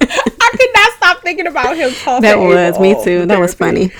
I 0.00 0.50
could 0.58 0.70
not 0.74 0.92
stop 0.96 1.22
thinking 1.22 1.46
about 1.46 1.76
him 1.76 1.90
talking. 1.90 2.22
That 2.22 2.38
was 2.38 2.78
me 2.78 2.96
too. 3.02 3.26
That 3.26 3.40
was 3.40 3.54
funny. 3.54 3.90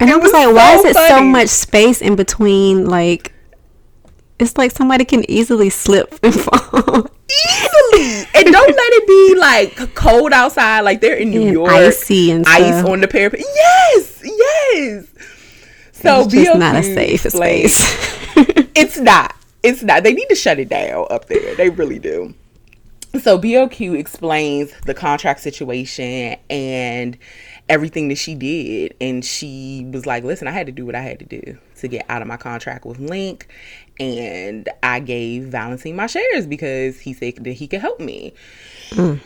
And 0.00 0.10
I 0.10 0.16
was, 0.16 0.24
was 0.24 0.32
like, 0.32 0.54
why 0.54 0.74
is 0.74 0.84
it 0.84 0.94
so 1.08 1.22
much 1.22 1.48
space 1.48 2.02
in 2.02 2.16
between? 2.16 2.86
Like, 2.86 3.33
it's 4.38 4.56
like 4.56 4.70
somebody 4.72 5.04
can 5.04 5.28
easily 5.30 5.70
slip 5.70 6.18
and 6.22 6.34
fall. 6.34 7.06
Easily. 7.46 8.26
And 8.34 8.52
don't 8.52 8.68
let 8.68 8.92
it 8.92 9.06
be 9.06 9.40
like 9.40 9.94
cold 9.94 10.32
outside, 10.32 10.80
like 10.80 11.00
they're 11.00 11.16
in 11.16 11.30
New 11.30 11.42
And 11.42 11.52
York. 11.52 11.70
icy 11.70 12.30
and 12.30 12.44
ice 12.46 12.78
stuff. 12.78 12.90
on 12.90 13.00
the 13.00 13.08
parapet. 13.08 13.40
Yes, 13.40 14.20
yes. 14.24 15.06
So 15.92 16.22
it's 16.22 16.32
just 16.34 16.58
not 16.58 16.76
a 16.76 16.82
safe 16.82 17.24
explains- 17.26 17.74
space. 17.74 18.20
It's 18.76 18.98
not. 18.98 19.34
It's 19.62 19.82
not. 19.84 20.02
They 20.02 20.12
need 20.12 20.26
to 20.28 20.34
shut 20.34 20.58
it 20.58 20.68
down 20.68 21.06
up 21.08 21.26
there. 21.28 21.54
They 21.54 21.70
really 21.70 22.00
do. 22.00 22.34
So 23.22 23.38
BLQ 23.38 23.96
explains 23.96 24.72
the 24.86 24.94
contract 24.94 25.40
situation 25.40 26.36
and 26.50 27.16
everything 27.68 28.08
that 28.08 28.18
she 28.18 28.34
did. 28.34 28.94
And 29.00 29.24
she 29.24 29.88
was 29.92 30.06
like, 30.06 30.24
listen, 30.24 30.48
I 30.48 30.50
had 30.50 30.66
to 30.66 30.72
do 30.72 30.84
what 30.84 30.94
I 30.94 31.00
had 31.00 31.18
to 31.20 31.24
do 31.24 31.58
to 31.78 31.88
get 31.88 32.04
out 32.08 32.22
of 32.22 32.28
my 32.28 32.36
contract 32.36 32.84
with 32.84 32.98
Linc. 32.98 33.48
And 34.00 34.68
I 34.82 35.00
gave 35.00 35.44
Valentine 35.44 35.96
my 35.96 36.06
shares 36.06 36.46
because 36.46 37.00
he 37.00 37.12
said 37.12 37.36
that 37.36 37.52
he 37.52 37.68
could 37.68 37.80
help 37.80 38.00
me. 38.00 38.34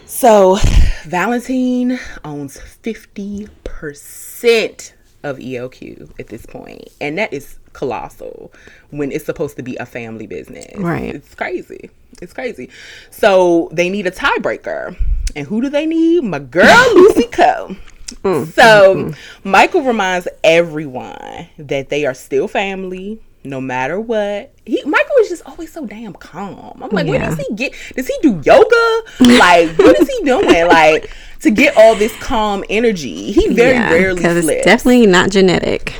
So 0.06 0.58
Valentine 1.04 1.98
owns 2.24 2.58
50% 2.58 4.92
of 5.24 5.38
ELQ 5.38 6.20
at 6.20 6.28
this 6.28 6.46
point, 6.46 6.88
And 7.00 7.18
that 7.18 7.32
is 7.32 7.58
colossal 7.72 8.52
when 8.90 9.10
it's 9.12 9.24
supposed 9.24 9.56
to 9.56 9.62
be 9.62 9.76
a 9.76 9.86
family 9.86 10.26
business. 10.26 10.76
Right. 10.76 11.14
It's 11.14 11.34
crazy. 11.34 11.90
It's 12.22 12.32
crazy. 12.32 12.70
So 13.10 13.68
they 13.72 13.90
need 13.90 14.06
a 14.06 14.10
tiebreaker. 14.10 14.96
And 15.36 15.46
who 15.46 15.60
do 15.60 15.68
they 15.68 15.86
need? 15.86 16.24
My 16.24 16.38
girl 16.38 16.94
Lucy 16.94 17.24
Coe. 17.24 17.76
So 18.08 18.16
mm, 18.16 18.52
mm, 18.52 19.10
mm. 19.10 19.16
Michael 19.44 19.82
reminds 19.82 20.28
everyone 20.42 21.48
that 21.58 21.90
they 21.90 22.06
are 22.06 22.14
still 22.14 22.48
family, 22.48 23.20
no 23.44 23.60
matter 23.60 24.00
what. 24.00 24.52
He 24.64 24.82
Michael 24.84 25.16
is 25.20 25.28
just 25.28 25.42
always 25.46 25.72
so 25.72 25.86
damn 25.86 26.14
calm. 26.14 26.82
I'm 26.82 26.90
like, 26.90 27.06
where 27.06 27.18
does 27.20 27.38
he 27.38 27.54
get? 27.54 27.74
Does 27.94 28.06
he 28.06 28.16
do 28.22 28.40
yoga? 28.44 29.02
Like, 29.20 29.76
what 29.78 29.98
is 30.00 30.08
he 30.08 30.24
doing? 30.24 30.68
Like 30.68 31.10
to 31.40 31.50
get 31.50 31.76
all 31.76 31.94
this 31.94 32.14
calm 32.16 32.64
energy? 32.68 33.32
He 33.32 33.52
very 33.52 33.78
rarely 33.78 34.16
because 34.16 34.36
it's 34.36 34.64
definitely 34.64 35.06
not 35.06 35.30
genetic. 35.30 35.94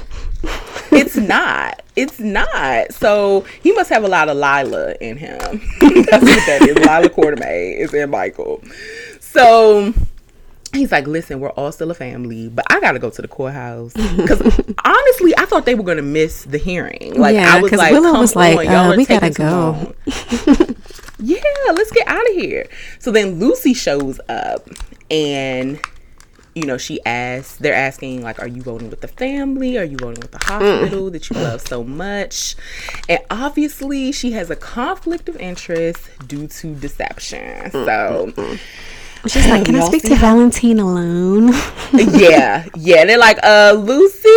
it's 0.93 1.17
not. 1.17 1.83
It's 1.97 2.19
not. 2.21 2.93
So 2.93 3.45
he 3.63 3.73
must 3.73 3.91
have 3.91 4.05
a 4.05 4.09
lot 4.09 4.29
of 4.29 4.37
Lila 4.37 4.95
in 5.01 5.17
him. 5.17 5.39
That's 5.81 6.25
what 6.25 6.47
that 6.47 6.67
is. 6.69 6.77
Lila 6.77 7.09
Quartermaine 7.11 7.77
is 7.79 7.93
in 7.93 8.11
Michael. 8.11 8.63
So 9.21 9.93
he's 10.73 10.93
like, 10.93 11.07
listen, 11.07 11.41
we're 11.41 11.51
all 11.51 11.73
still 11.73 11.91
a 11.91 11.95
family, 11.95 12.49
but 12.49 12.65
I 12.71 12.81
gotta 12.81 12.99
go 12.99 13.11
to 13.11 13.23
the 13.23 13.29
courthouse. 13.29 13.93
Because 13.95 14.41
honestly, 14.85 15.35
I 15.37 15.45
thought 15.47 15.65
they 15.67 15.75
were 15.75 15.85
gonna 15.85 16.03
miss 16.03 16.45
the 16.45 16.59
hearing. 16.59 17.15
Like 17.19 17.35
Yeah, 17.35 17.55
I 17.55 17.61
was 17.61 17.73
like, 17.73 17.93
Willow 17.93 18.19
was 18.21 18.37
like, 18.37 18.69
uh, 18.69 18.95
we 18.97 19.07
gotta 19.07 19.31
go. 19.31 19.95
yeah, 21.19 21.41
let's 21.73 21.91
get 21.93 22.07
out 22.07 22.29
of 22.29 22.35
here. 22.35 22.67
So 22.99 23.11
then 23.11 23.39
Lucy 23.39 23.75
shows 23.75 24.21
up 24.29 24.69
and 25.11 25.81
you 26.55 26.67
know, 26.67 26.77
she 26.77 26.99
asks, 27.07 27.57
they're 27.59 27.75
asking, 27.75 28.23
like, 28.23 28.41
are 28.41 28.49
you 28.49 28.63
voting 28.63 28.91
with 28.91 29.01
the 29.01 29.07
family? 29.07 29.79
Are 29.79 29.85
you 29.85 29.97
voting 29.97 30.21
with 30.21 30.33
the 30.33 30.45
hospital 30.45 31.09
that 31.11 31.31
you 31.31 31.37
love 31.37 31.61
so 31.61 31.85
much? 31.85 32.57
And 33.09 33.21
obviously, 33.31 34.11
she 34.11 34.33
has 34.33 34.51
a 34.51 34.57
conflict 34.57 35.29
of 35.29 35.37
interest 35.37 36.01
due 36.27 36.49
to 36.49 36.75
deception. 36.75 37.71
So, 37.71 38.33
She's 39.27 39.49
like, 39.49 39.65
can 39.65 39.75
I 39.75 39.81
speak 39.81 40.03
to 40.05 40.15
Valentine 40.15 40.79
alone? 40.79 41.49
yeah, 41.93 42.67
yeah. 42.77 43.05
They're 43.05 43.19
like, 43.19 43.39
uh, 43.43 43.75
Lucy, 43.77 44.29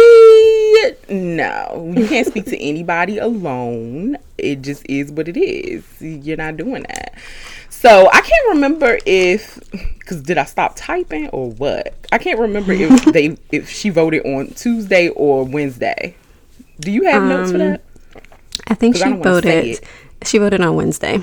no, 1.09 1.93
you 1.95 2.07
can't 2.07 2.25
speak 2.27 2.45
to 2.45 2.59
anybody 2.59 3.19
alone. 3.19 4.17
It 4.37 4.61
just 4.61 4.83
is 4.89 5.11
what 5.11 5.27
it 5.27 5.37
is. 5.37 5.85
You're 5.99 6.37
not 6.37 6.57
doing 6.57 6.83
that. 6.83 7.13
So 7.69 8.09
I 8.11 8.21
can't 8.21 8.49
remember 8.49 8.99
if, 9.05 9.59
because 9.71 10.21
did 10.21 10.37
I 10.37 10.45
stop 10.45 10.73
typing 10.75 11.29
or 11.29 11.51
what? 11.51 11.95
I 12.11 12.17
can't 12.17 12.39
remember 12.39 12.73
if 12.73 13.05
they 13.13 13.37
if 13.51 13.69
she 13.69 13.89
voted 13.89 14.25
on 14.25 14.47
Tuesday 14.49 15.09
or 15.09 15.45
Wednesday. 15.45 16.15
Do 16.79 16.91
you 16.91 17.03
have 17.05 17.23
notes 17.23 17.51
for 17.51 17.57
that? 17.59 17.81
I 18.67 18.73
think 18.73 18.95
she 18.95 19.01
say 19.01 19.13
voted. 19.13 19.79
She 20.23 20.37
voted 20.37 20.61
on 20.61 20.75
Wednesday. 20.75 21.21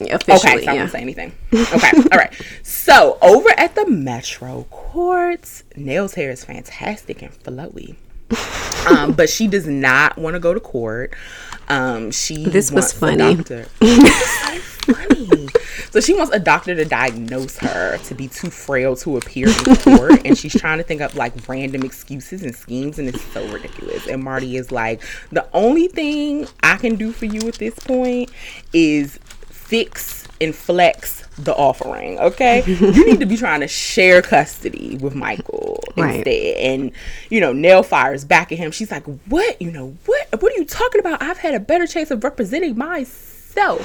Okay, 0.00 0.62
Yeah, 0.62 0.72
I 0.72 0.74
won't 0.74 0.90
say 0.90 1.00
anything. 1.00 1.32
Okay, 1.52 1.90
all 2.12 2.18
right. 2.18 2.32
So 2.62 3.18
over 3.22 3.48
at 3.56 3.74
the 3.74 3.88
Metro 3.88 4.64
Courts, 4.70 5.62
Nelle's 5.76 6.14
hair 6.14 6.30
is 6.30 6.44
fantastic 6.44 7.22
and 7.22 7.32
flowy. 7.32 7.96
Um, 8.84 9.12
but 9.12 9.30
she 9.30 9.46
does 9.46 9.66
not 9.66 10.18
want 10.18 10.34
to 10.34 10.40
go 10.40 10.52
to 10.52 10.60
court. 10.60 11.14
Um, 11.70 12.10
she 12.10 12.44
This 12.44 12.70
was 12.70 12.92
funny. 12.92 13.42
So 13.44 13.62
funny. 14.84 15.48
So 15.90 16.00
she 16.00 16.12
wants 16.12 16.34
a 16.34 16.38
doctor 16.38 16.74
to 16.74 16.84
diagnose 16.84 17.56
her 17.58 17.96
to 17.96 18.14
be 18.14 18.28
too 18.28 18.50
frail 18.50 18.96
to 18.96 19.16
appear 19.16 19.48
in 19.48 19.76
court, 19.76 20.26
and 20.26 20.36
she's 20.36 20.54
trying 20.54 20.78
to 20.78 20.84
think 20.84 21.00
up 21.00 21.14
like 21.14 21.32
random 21.48 21.82
excuses 21.82 22.42
and 22.42 22.54
schemes, 22.54 22.98
and 22.98 23.08
it's 23.08 23.22
so 23.32 23.46
ridiculous. 23.48 24.06
And 24.06 24.22
Marty 24.22 24.56
is 24.56 24.70
like, 24.70 25.00
the 25.30 25.48
only 25.54 25.88
thing 25.88 26.46
I 26.62 26.76
can 26.76 26.96
do 26.96 27.12
for 27.12 27.24
you 27.24 27.48
at 27.48 27.54
this 27.54 27.78
point 27.78 28.30
is 28.72 29.18
fix 29.74 30.28
and 30.40 30.54
flex 30.54 31.26
the 31.36 31.52
offering. 31.56 32.16
Okay, 32.20 32.62
you 32.64 33.04
need 33.06 33.18
to 33.18 33.26
be 33.26 33.36
trying 33.36 33.58
to 33.58 33.66
share 33.66 34.22
custody 34.22 34.96
with 35.00 35.16
Michael 35.16 35.82
Right. 35.96 36.16
instead. 36.16 36.56
And 36.58 36.92
you 37.28 37.40
know, 37.40 37.52
Nelle 37.52 37.82
fires 37.82 38.24
back 38.24 38.52
at 38.52 38.58
him. 38.58 38.70
She's 38.70 38.92
like, 38.92 39.04
"What? 39.26 39.60
You 39.60 39.72
know 39.72 39.96
what? 40.06 40.40
What 40.40 40.52
are 40.52 40.56
you 40.56 40.64
talking 40.64 41.00
about? 41.00 41.20
I've 41.22 41.38
had 41.38 41.54
a 41.54 41.60
better 41.60 41.88
chance 41.88 42.12
of 42.12 42.22
representing 42.22 42.78
myself." 42.78 43.80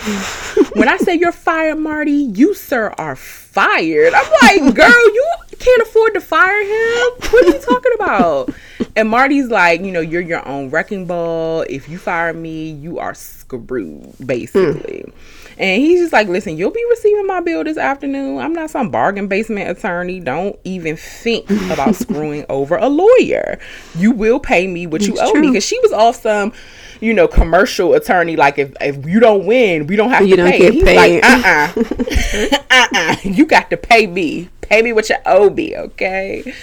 when 0.76 0.88
I 0.90 0.98
say 0.98 1.16
you're 1.16 1.32
fired, 1.32 1.78
Marty, 1.80 2.12
you 2.12 2.54
sir 2.54 2.94
are 2.98 3.16
fired. 3.16 4.14
I'm 4.14 4.32
like, 4.42 4.76
girl, 4.76 5.14
you 5.14 5.32
can't 5.60 5.82
afford 5.84 6.14
to 6.16 6.22
fire 6.22 6.62
him. 6.62 7.32
What 7.32 7.46
are 7.46 7.48
you 7.50 7.60
talking 7.60 7.92
about? 7.96 8.54
And 8.96 9.10
Marty's 9.10 9.48
like, 9.50 9.82
you 9.82 9.92
know, 9.92 10.00
you're 10.02 10.22
your 10.22 10.48
own 10.48 10.70
wrecking 10.72 11.06
ball. 11.06 11.66
If 11.70 11.88
you 11.90 11.98
fire 12.00 12.34
me, 12.34 12.72
you 12.72 12.98
are 13.00 13.14
screwed, 13.14 14.16
basically. 14.26 15.02
Hmm. 15.02 15.39
And 15.60 15.82
he's 15.82 16.00
just 16.00 16.14
like, 16.14 16.30
listen, 16.30 16.56
you'll 16.58 16.72
be 16.72 16.86
receiving 16.90 17.28
my 17.28 17.42
bill 17.42 17.64
this 17.66 17.78
afternoon. 17.78 18.38
I'm 18.40 18.54
not 18.54 18.70
some 18.70 18.90
bargain 18.90 19.28
basement 19.28 19.70
attorney. 19.70 20.22
Don't 20.22 20.58
even 20.64 20.96
think 20.96 21.50
about 21.70 21.96
screwing 21.96 22.46
over 22.50 22.78
a 22.78 22.88
lawyer. 22.88 23.60
You 23.98 24.12
will 24.12 24.40
pay 24.40 24.68
me 24.68 24.88
what 24.88 25.02
you 25.02 25.12
It's 25.14 25.22
owe 25.22 25.34
me. 25.34 25.48
Because 25.50 25.66
she 25.66 25.78
was 25.82 25.92
off 25.92 26.22
some, 26.22 26.54
you 27.02 27.14
know, 27.14 27.28
commercial 27.28 27.94
attorney. 27.94 28.38
Like, 28.38 28.58
if, 28.58 28.74
if 28.80 29.06
you 29.06 29.20
don't 29.20 29.46
win, 29.46 29.86
we 29.88 29.98
don't 29.98 30.12
have 30.12 30.26
You 30.26 30.38
to 30.38 30.44
don't 30.44 30.52
pay. 30.52 30.60
get 30.60 30.74
He's 30.74 30.84
paid. 30.86 31.22
like, 31.22 31.26
uh 31.26 31.74
uh. 31.74 32.58
uh 32.72 32.88
uh. 32.96 33.16
You 33.24 33.46
got 33.46 33.70
to 33.72 33.78
pay 33.78 34.08
me. 34.08 34.50
Pay 34.62 34.82
me 34.82 34.94
what 34.94 35.10
you 35.10 35.16
owe 35.26 35.50
me, 35.50 35.76
okay? 35.76 36.54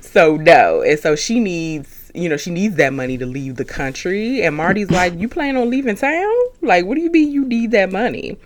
So, 0.00 0.36
no. 0.36 0.80
And 0.82 0.98
so 0.98 1.14
she 1.14 1.40
needs. 1.40 1.95
You 2.16 2.28
know, 2.28 2.36
she 2.36 2.50
needs 2.50 2.76
that 2.76 2.92
money 2.92 3.18
to 3.18 3.26
leave 3.26 3.56
the 3.56 3.64
country. 3.64 4.42
And 4.42 4.56
Marty's 4.56 4.90
like, 4.90 5.18
You 5.18 5.28
plan 5.28 5.56
on 5.56 5.70
leaving 5.70 5.96
town? 5.96 6.32
Like, 6.62 6.86
what 6.86 6.94
do 6.94 7.00
you 7.02 7.10
mean 7.10 7.30
you 7.30 7.44
need 7.44 7.70
that 7.72 7.92
money? 7.92 8.38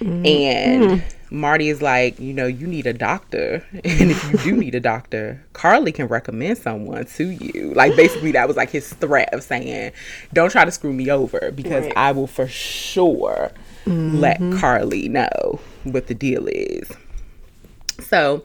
And 0.00 0.82
mm-hmm. 0.82 1.36
Marty 1.36 1.68
is 1.68 1.80
like, 1.80 2.18
you 2.18 2.32
know, 2.34 2.46
you 2.46 2.66
need 2.66 2.86
a 2.86 2.92
doctor. 2.92 3.64
And 3.84 4.10
if 4.10 4.32
you 4.32 4.38
do 4.38 4.56
need 4.60 4.74
a 4.74 4.80
doctor, 4.80 5.42
Carly 5.52 5.92
can 5.92 6.06
recommend 6.08 6.58
someone 6.58 7.06
to 7.06 7.24
you. 7.30 7.72
Like, 7.74 7.96
basically, 7.96 8.32
that 8.32 8.48
was 8.48 8.56
like 8.56 8.70
his 8.70 8.92
threat 8.92 9.32
of 9.32 9.42
saying, 9.42 9.92
don't 10.32 10.50
try 10.50 10.64
to 10.64 10.70
screw 10.70 10.92
me 10.92 11.10
over 11.10 11.52
because 11.54 11.84
Right. 11.84 11.96
I 11.96 12.12
will 12.12 12.26
for 12.26 12.46
sure 12.46 13.50
let 13.86 14.40
mm-hmm. 14.40 14.58
Carly 14.58 15.08
know 15.08 15.60
what 15.84 16.06
the 16.06 16.14
deal 16.14 16.46
is. 16.48 16.90
So, 18.00 18.44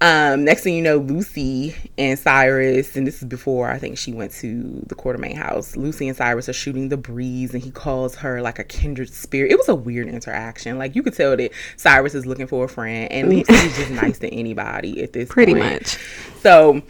um, 0.00 0.44
next 0.44 0.62
thing 0.62 0.74
you 0.74 0.82
know, 0.82 0.98
Lucy 0.98 1.74
and 1.96 2.18
Cyrus, 2.18 2.96
and 2.96 3.06
this 3.06 3.22
is 3.22 3.28
before 3.28 3.70
I 3.70 3.78
think 3.78 3.96
she 3.96 4.12
went 4.12 4.32
to 4.32 4.82
the 4.86 4.94
Quartermaine 4.94 5.36
house. 5.36 5.74
Lucy 5.74 6.06
and 6.06 6.16
Cyrus 6.16 6.48
are 6.50 6.52
shooting 6.52 6.90
the 6.90 6.98
breeze, 6.98 7.54
and 7.54 7.62
he 7.62 7.70
calls 7.70 8.14
her 8.16 8.42
like 8.42 8.58
a 8.58 8.64
kindred 8.64 9.12
spirit. 9.12 9.52
It 9.52 9.56
was 9.56 9.68
a 9.70 9.74
weird 9.74 10.08
interaction. 10.08 10.76
Like 10.76 10.94
you 10.94 11.02
could 11.02 11.14
tell 11.14 11.34
that 11.36 11.50
Cyrus 11.76 12.14
is 12.14 12.26
looking 12.26 12.46
for 12.46 12.64
a 12.66 12.68
friend, 12.68 13.10
and 13.10 13.30
Lucy 13.30 13.54
is 13.54 13.76
just 13.76 13.90
nice 13.90 14.18
to 14.18 14.28
anybody 14.28 15.02
at 15.02 15.14
this 15.14 15.30
Pretty 15.30 15.54
point. 15.54 15.64
much. 15.64 15.98
So 16.40 16.82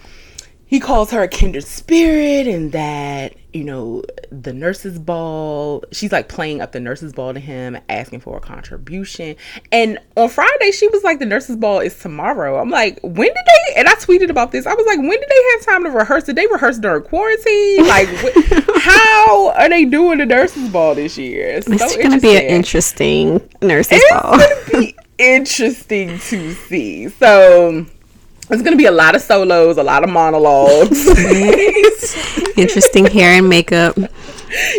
he 0.68 0.80
calls 0.80 1.12
her 1.12 1.22
a 1.22 1.28
kindred 1.28 1.62
spirit 1.64 2.48
and 2.48 2.72
that, 2.72 3.34
you 3.52 3.62
know, 3.62 4.02
the 4.32 4.52
nurses' 4.52 4.98
ball, 4.98 5.84
she's 5.92 6.10
like 6.10 6.28
playing 6.28 6.60
up 6.60 6.72
the 6.72 6.80
nurses' 6.80 7.12
ball 7.12 7.32
to 7.32 7.38
him, 7.40 7.78
asking 7.88 8.18
for 8.20 8.36
a 8.36 8.40
contribution. 8.40 9.36
And 9.70 9.98
on 10.16 10.28
Friday, 10.28 10.72
she 10.72 10.88
was 10.88 11.04
like, 11.04 11.20
the 11.20 11.24
nurses' 11.26 11.56
ball 11.56 11.78
is 11.78 11.96
tomorrow. 11.98 12.60
I'm 12.60 12.68
like, 12.70 12.98
when 13.02 13.28
did 13.28 13.36
they, 13.46 13.74
and 13.76 13.86
I 13.88 13.94
tweeted 13.94 14.28
about 14.28 14.50
this, 14.50 14.66
I 14.66 14.74
was 14.74 14.84
like, 14.86 14.98
when 14.98 15.10
did 15.10 15.28
they 15.28 15.42
have 15.52 15.66
time 15.66 15.84
to 15.84 15.90
rehearse? 15.90 16.24
Did 16.24 16.34
they 16.36 16.46
rehearse 16.48 16.78
during 16.78 17.04
quarantine? 17.04 17.86
Like, 17.86 18.08
wh- 18.08 18.76
how 18.82 19.50
are 19.52 19.68
they 19.68 19.84
doing 19.84 20.18
the 20.18 20.26
nurses' 20.26 20.68
ball 20.70 20.96
this 20.96 21.16
year? 21.16 21.46
It's, 21.46 21.68
It's 21.68 21.92
so 21.92 21.96
going 22.02 22.10
to 22.10 22.20
be 22.20 22.36
an 22.36 22.42
interesting 22.42 23.40
nurse's 23.62 24.00
it's 24.02 24.12
ball. 24.12 24.36
gonna 24.38 24.80
be 24.80 24.96
interesting 25.18 26.18
to 26.18 26.52
see. 26.54 27.08
So 27.08 27.86
it's 28.50 28.62
gonna 28.62 28.76
be 28.76 28.86
a 28.86 28.90
lot 28.92 29.14
of 29.14 29.22
solos, 29.22 29.76
a 29.78 29.82
lot 29.82 30.04
of 30.04 30.10
monologues. 30.10 31.06
interesting 32.56 33.06
hair 33.06 33.32
and 33.38 33.48
makeup. 33.48 33.96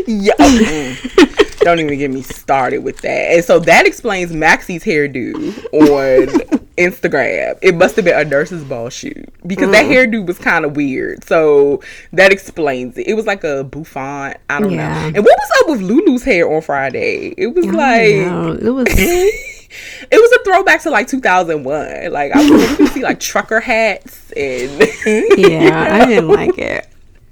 yeah. 0.08 0.34
mm. 0.40 1.34
Don't 1.62 1.80
even 1.80 1.98
get 1.98 2.12
me 2.12 2.22
started 2.22 2.78
with 2.80 3.00
that. 3.02 3.34
And 3.34 3.44
so 3.44 3.60
that 3.60 3.86
explains 3.86 4.32
Maxie's 4.32 4.86
hairdo 4.86 5.34
on 5.74 6.28
Instagram. 6.78 7.58
It 7.62 7.76
must 7.76 7.98
have 7.98 8.06
been 8.06 8.18
a 8.18 8.24
nurse's 8.24 8.64
ball 8.64 8.90
shoot 8.90 9.28
because 9.46 9.72
that 9.72 9.86
hairdo 9.86 10.26
was 10.26 10.38
kind 10.40 10.64
of 10.64 10.78
weird. 10.78 11.26
So 11.26 11.82
that 12.14 12.32
explains 12.32 12.98
it. 12.98 13.08
It 13.08 13.16
was 13.16 13.26
like 13.26 13.44
a 13.44 13.66
bouffant. 13.66 14.38
I 14.50 14.60
don't 14.62 14.72
Yeah. 14.72 15.10
know. 15.10 15.18
And 15.18 15.26
what 15.26 15.38
was 15.38 15.52
up 15.62 15.70
with 15.72 15.82
Lulu's 15.82 16.24
hair 16.24 16.50
on 16.50 16.62
Friday? 16.62 17.34
It 17.38 17.48
was 17.48 17.68
I 17.68 17.72
like 17.72 18.62
it 18.62 18.70
was 18.70 18.88
it 19.70 20.16
was 20.16 20.32
a 20.40 20.44
throwback 20.44 20.82
to 20.84 20.90
like 20.90 21.08
2001. 21.08 22.12
Like 22.12 22.32
I 22.34 22.50
was 22.50 22.80
you 22.80 22.88
see 22.88 23.04
like 23.04 23.20
trucker 23.20 23.60
hats 23.60 24.32
and 24.32 24.72
yeah, 25.38 26.00
I 26.02 26.06
didn't 26.06 26.30
like 26.30 26.58
it. 26.58 26.88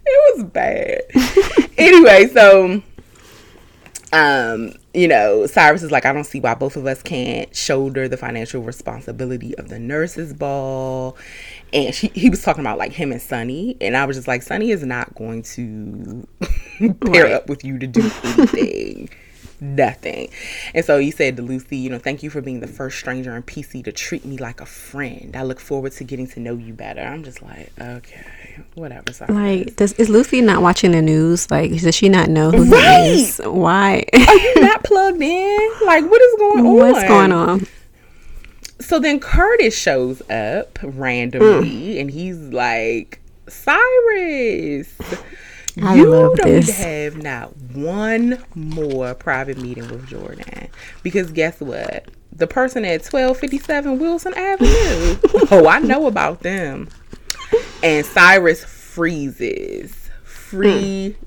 it 0.05 0.37
was 0.37 0.43
bad. 0.45 1.01
anyway, 1.77 2.27
so 2.27 2.81
um, 4.13 4.71
you 4.93 5.07
know, 5.09 5.45
Cyrus 5.45 5.83
is 5.83 5.91
like, 5.91 6.05
I 6.05 6.13
don't 6.13 6.23
see 6.23 6.39
why 6.39 6.53
both 6.55 6.77
of 6.77 6.85
us 6.85 7.01
can't 7.01 7.53
shoulder 7.53 8.07
the 8.07 8.15
financial 8.15 8.61
responsibility 8.61 9.57
of 9.57 9.67
the 9.67 9.77
nurses' 9.77 10.33
ball. 10.33 11.17
And 11.73 11.93
she, 11.93 12.07
he 12.15 12.29
was 12.29 12.41
talking 12.41 12.61
about 12.61 12.77
like 12.77 12.93
him 12.93 13.11
and 13.11 13.21
Sonny, 13.21 13.75
and 13.81 13.97
I 13.97 14.05
was 14.05 14.15
just 14.15 14.27
like, 14.27 14.41
Sonny 14.43 14.71
is 14.71 14.83
not 14.85 15.13
going 15.15 15.41
to 15.43 16.25
pair 17.01 17.23
Right. 17.25 17.33
up 17.33 17.49
with 17.49 17.65
you 17.65 17.77
to 17.79 17.87
do 17.87 18.09
anything. 18.23 19.09
Nothing. 19.61 20.29
And 20.73 20.83
so 20.83 20.99
he 20.99 21.11
said 21.11 21.37
to 21.37 21.41
Lucy, 21.41 21.77
you 21.77 21.89
know, 21.89 21.99
thank 21.99 22.23
you 22.23 22.29
for 22.29 22.41
being 22.41 22.59
the 22.59 22.67
first 22.67 22.99
stranger 22.99 23.35
in 23.35 23.43
PC 23.43 23.83
to 23.85 23.91
treat 23.91 24.25
me 24.25 24.37
like 24.37 24.59
a 24.61 24.65
friend. 24.65 25.35
I 25.35 25.43
look 25.43 25.59
forward 25.59 25.93
to 25.93 26.03
getting 26.03 26.27
to 26.27 26.39
know 26.39 26.55
you 26.55 26.73
better. 26.73 27.01
I'm 27.01 27.23
just 27.23 27.41
like, 27.41 27.71
okay, 27.79 28.25
whatever. 28.75 29.11
Cyrus. 29.13 29.33
Like, 29.35 29.75
does 29.75 29.93
is 29.93 30.09
Lucy 30.09 30.41
not 30.41 30.61
watching 30.61 30.91
the 30.91 31.01
news? 31.01 31.49
Like, 31.49 31.71
does 31.71 31.95
she 31.95 32.09
not 32.09 32.29
know 32.29 32.51
who 32.51 32.65
Right. 32.71 33.05
he 33.05 33.21
is? 33.23 33.41
Why? 33.43 34.03
Are 34.13 34.35
you 34.37 34.61
not 34.61 34.83
plugged 34.83 35.21
in? 35.21 35.71
Like, 35.85 36.03
what 36.09 36.21
is 36.21 36.35
going 36.37 36.65
on? 36.65 36.73
What's 36.75 37.07
going 37.07 37.31
on? 37.31 37.67
So 38.81 38.99
then 38.99 39.19
Curtis 39.19 39.77
shows 39.77 40.21
up 40.29 40.77
randomly 40.83 41.95
mm. 41.95 42.01
and 42.01 42.11
he's 42.11 42.37
like, 42.37 43.19
Cyrus, 43.47 44.93
I 45.81 45.95
you 45.95 46.09
love 46.09 46.37
don't 46.37 46.47
this. 46.47 46.77
have 46.77 47.17
not 47.17 47.55
one 47.73 48.43
more 48.55 49.13
private 49.13 49.57
meeting 49.57 49.87
with 49.89 50.07
Jordan. 50.07 50.69
Because 51.03 51.31
guess 51.31 51.59
what? 51.59 52.05
The 52.31 52.47
person 52.47 52.85
at 52.85 53.03
1257 53.03 53.99
Wilson 53.99 54.33
Avenue. 54.33 55.17
oh, 55.51 55.67
I 55.67 55.79
know 55.79 56.07
about 56.07 56.41
them. 56.41 56.89
And 57.83 58.05
Cyrus 58.05 58.63
freezes. 58.63 59.93
Freezes. 60.23 61.21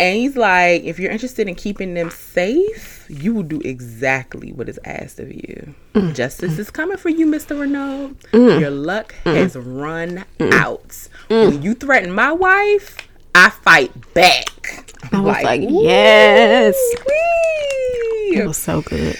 And 0.00 0.16
he's 0.16 0.36
like, 0.36 0.84
if 0.84 1.00
you're 1.00 1.10
interested 1.10 1.48
in 1.48 1.56
keeping 1.56 1.94
them 1.94 2.10
safe, 2.10 3.04
you 3.08 3.34
will 3.34 3.42
do 3.42 3.60
exactly 3.64 4.52
what 4.52 4.68
is 4.68 4.78
asked 4.84 5.18
of 5.18 5.32
you. 5.32 5.74
Mm. 5.94 6.14
Justice 6.14 6.56
is 6.58 6.70
coming 6.70 6.96
for 6.96 7.08
you, 7.08 7.26
Mr. 7.26 7.58
Renault. 7.58 8.14
Mm. 8.32 8.60
Your 8.60 8.70
luck 8.70 9.14
mm. 9.24 9.34
has 9.34 9.56
run 9.56 10.24
out. 10.52 11.07
Mm. 11.28 11.48
When 11.48 11.62
you 11.62 11.74
threaten 11.74 12.12
my 12.12 12.32
wife, 12.32 12.96
I 13.34 13.50
fight 13.50 13.92
back. 14.14 14.92
I 15.12 15.20
was 15.20 15.42
like, 15.42 15.62
"Ooh, 15.62 15.82
yes. 15.82 16.76
wee." 17.06 18.38
It 18.38 18.46
was 18.46 18.56
so 18.56 18.82
good. 18.82 19.16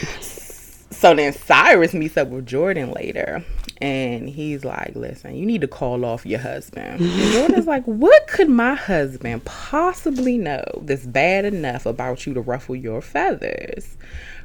So 0.90 1.14
then 1.14 1.32
Cyrus 1.32 1.94
meets 1.94 2.16
up 2.16 2.28
with 2.28 2.46
Jordan 2.46 2.90
later. 2.90 3.44
And 3.80 4.28
he's 4.28 4.64
like, 4.64 4.96
listen, 4.96 5.36
you 5.36 5.46
need 5.46 5.60
to 5.60 5.68
call 5.68 6.04
off 6.04 6.26
your 6.26 6.40
husband. 6.40 7.00
And 7.00 7.32
Jordan's 7.32 7.66
like, 7.66 7.84
what 7.84 8.26
could 8.26 8.48
my 8.48 8.74
husband 8.74 9.44
possibly 9.44 10.36
know 10.36 10.64
that's 10.82 11.06
bad 11.06 11.44
enough 11.44 11.86
about 11.86 12.26
you 12.26 12.34
to 12.34 12.40
ruffle 12.40 12.74
your 12.74 13.00
feathers? 13.00 13.96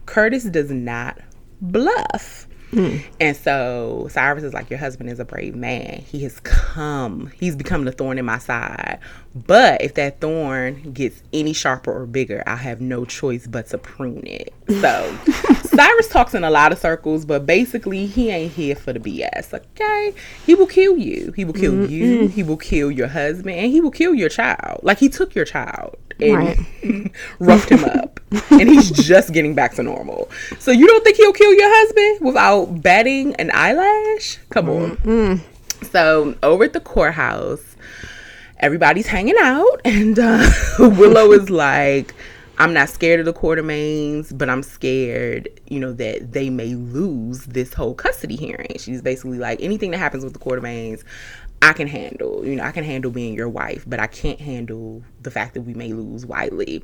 Curtis 0.05 0.43
does 0.43 0.69
not 0.69 1.19
bluff. 1.61 2.47
Mm. 2.73 3.03
And 3.19 3.37
so 3.37 4.07
Cyrus 4.09 4.43
is 4.43 4.53
like, 4.53 4.69
Your 4.69 4.79
husband 4.79 5.09
is 5.09 5.19
a 5.19 5.25
brave 5.25 5.55
man. 5.55 6.03
He 6.07 6.23
has 6.23 6.39
come, 6.41 7.31
he's 7.35 7.55
become 7.55 7.85
the 7.85 7.91
thorn 7.91 8.17
in 8.17 8.25
my 8.25 8.39
side. 8.39 8.99
But 9.35 9.81
if 9.81 9.95
that 9.95 10.21
thorn 10.21 10.93
gets 10.93 11.23
any 11.33 11.53
sharper 11.53 11.91
or 11.91 12.05
bigger, 12.05 12.43
I 12.45 12.55
have 12.55 12.81
no 12.81 13.05
choice 13.05 13.47
but 13.47 13.67
to 13.67 13.77
prune 13.77 14.27
it. 14.27 14.53
So 14.67 15.17
Cyrus 15.63 16.07
talks 16.07 16.35
in 16.35 16.43
a 16.43 16.51
lot 16.51 16.71
of 16.71 16.77
circles, 16.77 17.25
but 17.25 17.45
basically, 17.45 18.05
he 18.05 18.29
ain't 18.29 18.51
here 18.51 18.75
for 18.75 18.93
the 18.93 18.99
BS, 18.99 19.53
okay? 19.53 20.13
He 20.45 20.53
will 20.53 20.67
kill 20.67 20.97
you. 20.97 21.33
He 21.35 21.45
will 21.45 21.53
kill 21.53 21.89
you. 21.89 22.27
He 22.27 22.43
will 22.43 22.57
kill 22.57 22.91
your 22.91 23.07
husband, 23.07 23.55
and 23.55 23.71
he 23.71 23.81
will 23.81 23.91
kill 23.91 24.13
your 24.13 24.29
child. 24.29 24.81
Like, 24.83 24.99
he 24.99 25.09
took 25.09 25.33
your 25.33 25.45
child 25.45 25.97
and 26.23 27.11
roughed 27.39 27.69
him 27.69 27.83
up. 27.85 28.19
and 28.51 28.69
he's 28.69 28.91
just 29.07 29.33
getting 29.33 29.53
back 29.53 29.73
to 29.75 29.83
normal. 29.83 30.29
So 30.59 30.71
you 30.71 30.87
don't 30.87 31.03
think 31.03 31.17
he'll 31.17 31.33
kill 31.33 31.53
your 31.53 31.69
husband 31.69 32.25
without 32.25 32.81
batting 32.81 33.35
an 33.35 33.51
eyelash? 33.53 34.39
Come 34.49 34.69
on. 34.69 34.97
Mm-hmm. 34.97 35.85
So 35.85 36.35
over 36.43 36.63
at 36.63 36.73
the 36.73 36.79
courthouse, 36.79 37.75
everybody's 38.59 39.07
hanging 39.07 39.35
out, 39.39 39.81
and 39.85 40.17
uh, 40.17 40.49
Willow 40.79 41.31
is 41.31 41.49
like. 41.49 42.13
I'm 42.59 42.71
not 42.71 42.87
scared 42.87 43.19
of 43.19 43.25
the 43.25 43.33
Quartermaines, 43.33 44.37
but 44.37 44.47
I'm 44.47 44.61
scared, 44.61 45.49
you 45.69 45.79
know, 45.79 45.91
that 45.93 46.33
they 46.33 46.51
may 46.51 46.75
lose 46.75 47.45
this 47.45 47.73
whole 47.73 47.95
custody 47.95 48.35
hearing. 48.35 48.75
She's 48.77 49.01
basically 49.01 49.39
like, 49.39 49.59
anything 49.59 49.89
that 49.89 49.97
happens 49.97 50.23
with 50.23 50.33
the 50.33 50.39
Quartermaines, 50.39 51.03
I 51.63 51.71
can 51.71 51.87
handle. 51.87 52.45
You 52.45 52.57
know, 52.57 52.63
I 52.63 52.71
can 52.71 52.83
handle 52.83 53.09
being 53.09 53.33
your 53.33 53.47
wife, 53.47 53.85
but 53.87 53.97
I 53.97 54.07
can't 54.07 54.41
handle 54.41 55.01
the 55.21 55.31
fact 55.31 55.53
that 55.53 55.61
we 55.61 55.73
may 55.73 55.93
lose 55.93 56.25
Wiley. 56.25 56.83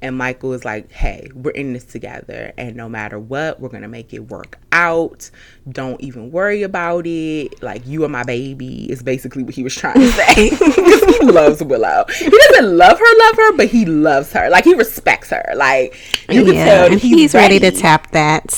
And 0.00 0.16
Michael 0.16 0.54
is 0.54 0.64
like, 0.64 0.90
hey, 0.90 1.28
we're 1.34 1.50
in 1.50 1.74
this 1.74 1.84
together. 1.84 2.54
And 2.56 2.74
no 2.74 2.88
matter 2.88 3.18
what, 3.18 3.60
we're 3.60 3.68
going 3.68 3.82
to 3.82 3.88
make 3.88 4.14
it 4.14 4.30
work 4.30 4.58
out. 4.72 5.30
Don't 5.68 6.00
even 6.00 6.30
worry 6.30 6.62
about 6.62 7.06
it. 7.06 7.62
Like, 7.62 7.86
you 7.86 8.02
are 8.04 8.08
my 8.08 8.22
baby, 8.22 8.90
is 8.90 9.02
basically 9.02 9.42
what 9.42 9.54
he 9.54 9.62
was 9.62 9.74
trying 9.74 10.00
to 10.00 10.10
say. 10.12 10.48
he 10.48 11.26
loves 11.26 11.62
Willow. 11.62 12.06
He 12.16 12.30
doesn't 12.30 12.78
love 12.78 12.98
her, 12.98 13.18
love 13.26 13.36
her, 13.36 13.52
but 13.58 13.66
he 13.66 13.84
loves 13.84 14.32
her. 14.32 14.48
Like, 14.48 14.64
he 14.64 14.72
respects 14.72 15.28
her. 15.28 15.52
Like, 15.54 16.00
you 16.30 16.46
can 16.46 16.54
tell 16.54 16.90
he's, 16.92 17.02
he's 17.02 17.34
ready. 17.34 17.56
ready 17.56 17.70
to 17.70 17.78
tap 17.78 18.10
that. 18.12 18.50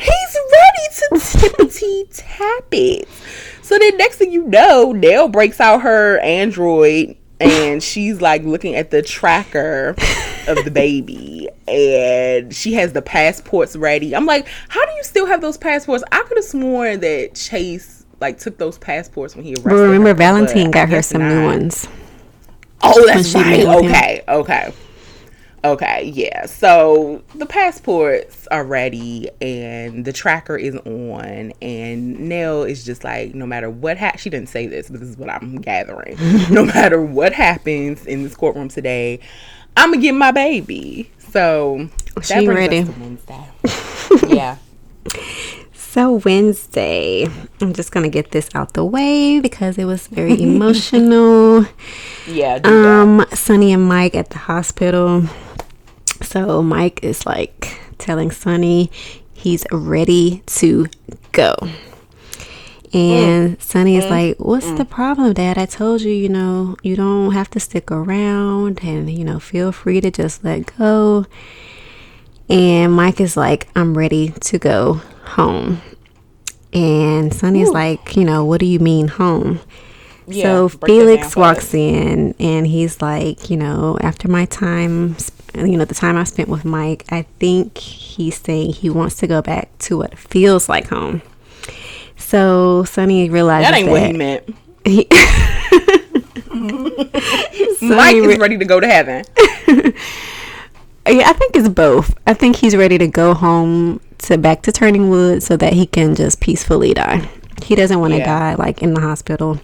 He's 0.00 0.38
ready 0.52 0.88
to 0.92 1.08
tippity 1.14 2.06
tap 2.10 2.64
it. 2.72 3.08
So 3.64 3.78
then 3.78 3.96
next 3.96 4.16
thing 4.16 4.30
you 4.30 4.46
know, 4.46 4.92
Nelle 4.92 5.26
breaks 5.28 5.58
out 5.58 5.80
her 5.80 6.18
Android 6.18 7.16
and 7.40 7.82
she's 7.82 8.20
like 8.20 8.42
looking 8.42 8.74
at 8.74 8.90
the 8.90 9.00
tracker 9.00 9.94
of 10.46 10.62
the 10.64 10.70
baby 10.70 11.48
and 11.66 12.54
she 12.54 12.74
has 12.74 12.92
the 12.92 13.00
passports 13.00 13.74
ready. 13.74 14.14
I'm 14.14 14.26
like, 14.26 14.48
how 14.68 14.84
do 14.84 14.92
you 14.92 15.02
still 15.02 15.24
have 15.24 15.40
those 15.40 15.56
passports? 15.56 16.04
I 16.12 16.22
could 16.28 16.36
have 16.36 16.44
sworn 16.44 17.00
that 17.00 17.36
Chase 17.36 18.04
like 18.20 18.38
took 18.38 18.58
those 18.58 18.76
passports 18.76 19.34
when 19.34 19.46
he 19.46 19.54
arrested. 19.54 19.72
Well, 19.72 19.84
remember 19.84 20.08
her, 20.08 20.14
Valentine 20.14 20.70
got 20.70 20.90
her 20.90 21.00
some 21.00 21.22
not. 21.22 21.30
new 21.30 21.46
ones. 21.46 21.88
Oh, 22.82 23.06
that's 23.06 23.34
right. 23.34 23.64
Okay, 23.64 24.24
okay. 24.28 24.74
Okay, 25.64 26.12
yeah. 26.14 26.44
So 26.44 27.22
the 27.34 27.46
passports 27.46 28.46
are 28.50 28.64
ready 28.64 29.30
and 29.40 30.04
the 30.04 30.12
tracker 30.12 30.58
is 30.58 30.76
on 30.76 31.54
and 31.62 32.20
Nelle 32.20 32.64
is 32.64 32.84
just 32.84 33.02
like 33.02 33.34
no 33.34 33.46
matter 33.46 33.70
what 33.70 33.96
ha- 33.96 34.16
she 34.18 34.28
didn't 34.28 34.50
say 34.50 34.66
this, 34.66 34.90
but 34.90 35.00
this 35.00 35.08
is 35.08 35.16
what 35.16 35.30
I'm 35.30 35.56
gathering. 35.56 36.18
no 36.50 36.66
matter 36.66 37.00
what 37.00 37.32
happens 37.32 38.04
in 38.04 38.24
this 38.24 38.36
courtroom 38.36 38.68
today, 38.68 39.20
I'm 39.74 39.92
gonna 39.92 40.02
get 40.02 40.12
my 40.12 40.32
baby. 40.32 41.10
So 41.30 41.88
that 42.14 42.26
she 42.26 42.46
ready. 42.46 42.84
Wednesday. 42.84 43.48
yeah. 44.28 44.58
So 45.72 46.20
Wednesday, 46.26 47.26
I'm 47.62 47.72
just 47.72 47.90
gonna 47.90 48.10
get 48.10 48.32
this 48.32 48.50
out 48.54 48.74
the 48.74 48.84
way 48.84 49.40
because 49.40 49.78
it 49.78 49.86
was 49.86 50.08
very 50.08 50.42
emotional. 50.42 51.64
Yeah. 52.28 52.60
Um, 52.64 53.24
Sonny 53.32 53.72
and 53.72 53.88
Mike 53.88 54.14
at 54.14 54.28
the 54.28 54.38
hospital 54.38 55.26
so 56.24 56.62
Mike 56.62 57.02
is 57.02 57.26
like 57.26 57.78
telling 57.98 58.30
Sonny 58.30 58.90
he's 59.32 59.64
ready 59.70 60.42
to 60.46 60.86
go. 61.32 61.54
And 62.94 63.58
mm. 63.58 63.62
Sonny 63.62 63.96
is 63.96 64.04
mm. 64.04 64.10
like, 64.10 64.36
What's 64.38 64.66
mm. 64.66 64.78
the 64.78 64.84
problem, 64.84 65.32
Dad? 65.34 65.58
I 65.58 65.66
told 65.66 66.00
you, 66.00 66.12
you 66.12 66.28
know, 66.28 66.76
you 66.82 66.96
don't 66.96 67.32
have 67.32 67.50
to 67.50 67.60
stick 67.60 67.90
around 67.90 68.82
and, 68.82 69.10
you 69.10 69.24
know, 69.24 69.40
feel 69.40 69.72
free 69.72 70.00
to 70.00 70.10
just 70.10 70.44
let 70.44 70.76
go. 70.78 71.26
And 72.48 72.92
Mike 72.92 73.20
is 73.20 73.36
like, 73.36 73.68
I'm 73.74 73.98
ready 73.98 74.30
to 74.30 74.58
go 74.58 75.00
home. 75.24 75.82
And 76.72 77.34
Sonny's 77.34 77.68
Ooh. 77.68 77.72
like, 77.72 78.16
You 78.16 78.24
know, 78.24 78.44
what 78.44 78.60
do 78.60 78.66
you 78.66 78.78
mean 78.78 79.08
home? 79.08 79.60
Yeah, 80.26 80.44
so 80.44 80.68
Felix 80.68 81.36
walks 81.36 81.74
in 81.74 82.34
and 82.38 82.66
he's 82.66 83.02
like, 83.02 83.50
You 83.50 83.56
know, 83.56 83.98
after 84.00 84.28
my 84.28 84.44
time 84.46 85.16
you 85.54 85.76
know, 85.76 85.84
the 85.84 85.94
time 85.94 86.16
I 86.16 86.24
spent 86.24 86.48
with 86.48 86.64
Mike, 86.64 87.04
I 87.10 87.22
think 87.38 87.78
he's 87.78 88.40
saying 88.40 88.72
he 88.74 88.90
wants 88.90 89.16
to 89.16 89.26
go 89.26 89.42
back 89.42 89.76
to 89.80 89.98
what 89.98 90.18
feels 90.18 90.68
like 90.68 90.88
home. 90.88 91.22
So 92.16 92.84
Sonny 92.84 93.30
realizes 93.30 93.70
that 93.70 93.76
ain't 93.76 93.86
that 93.86 93.92
what 93.92 94.06
he 94.06 94.12
meant. 94.12 94.56
He 94.84 95.06
Mike 97.94 98.16
is 98.16 98.38
ready 98.38 98.58
to 98.58 98.64
go 98.64 98.80
to 98.80 98.86
heaven. 98.86 99.24
yeah, 101.06 101.28
I 101.28 101.32
think 101.32 101.56
it's 101.56 101.68
both. 101.68 102.14
I 102.26 102.34
think 102.34 102.56
he's 102.56 102.76
ready 102.76 102.98
to 102.98 103.06
go 103.06 103.34
home 103.34 104.00
to 104.18 104.38
back 104.38 104.62
to 104.62 104.72
Turning 104.72 105.10
Wood 105.10 105.42
so 105.42 105.56
that 105.56 105.72
he 105.72 105.86
can 105.86 106.14
just 106.14 106.40
peacefully 106.40 106.94
die. 106.94 107.28
He 107.62 107.74
doesn't 107.74 108.00
want 108.00 108.12
to 108.12 108.18
yeah. 108.18 108.54
die 108.54 108.54
like 108.54 108.82
in 108.82 108.94
the 108.94 109.00
hospital 109.00 109.60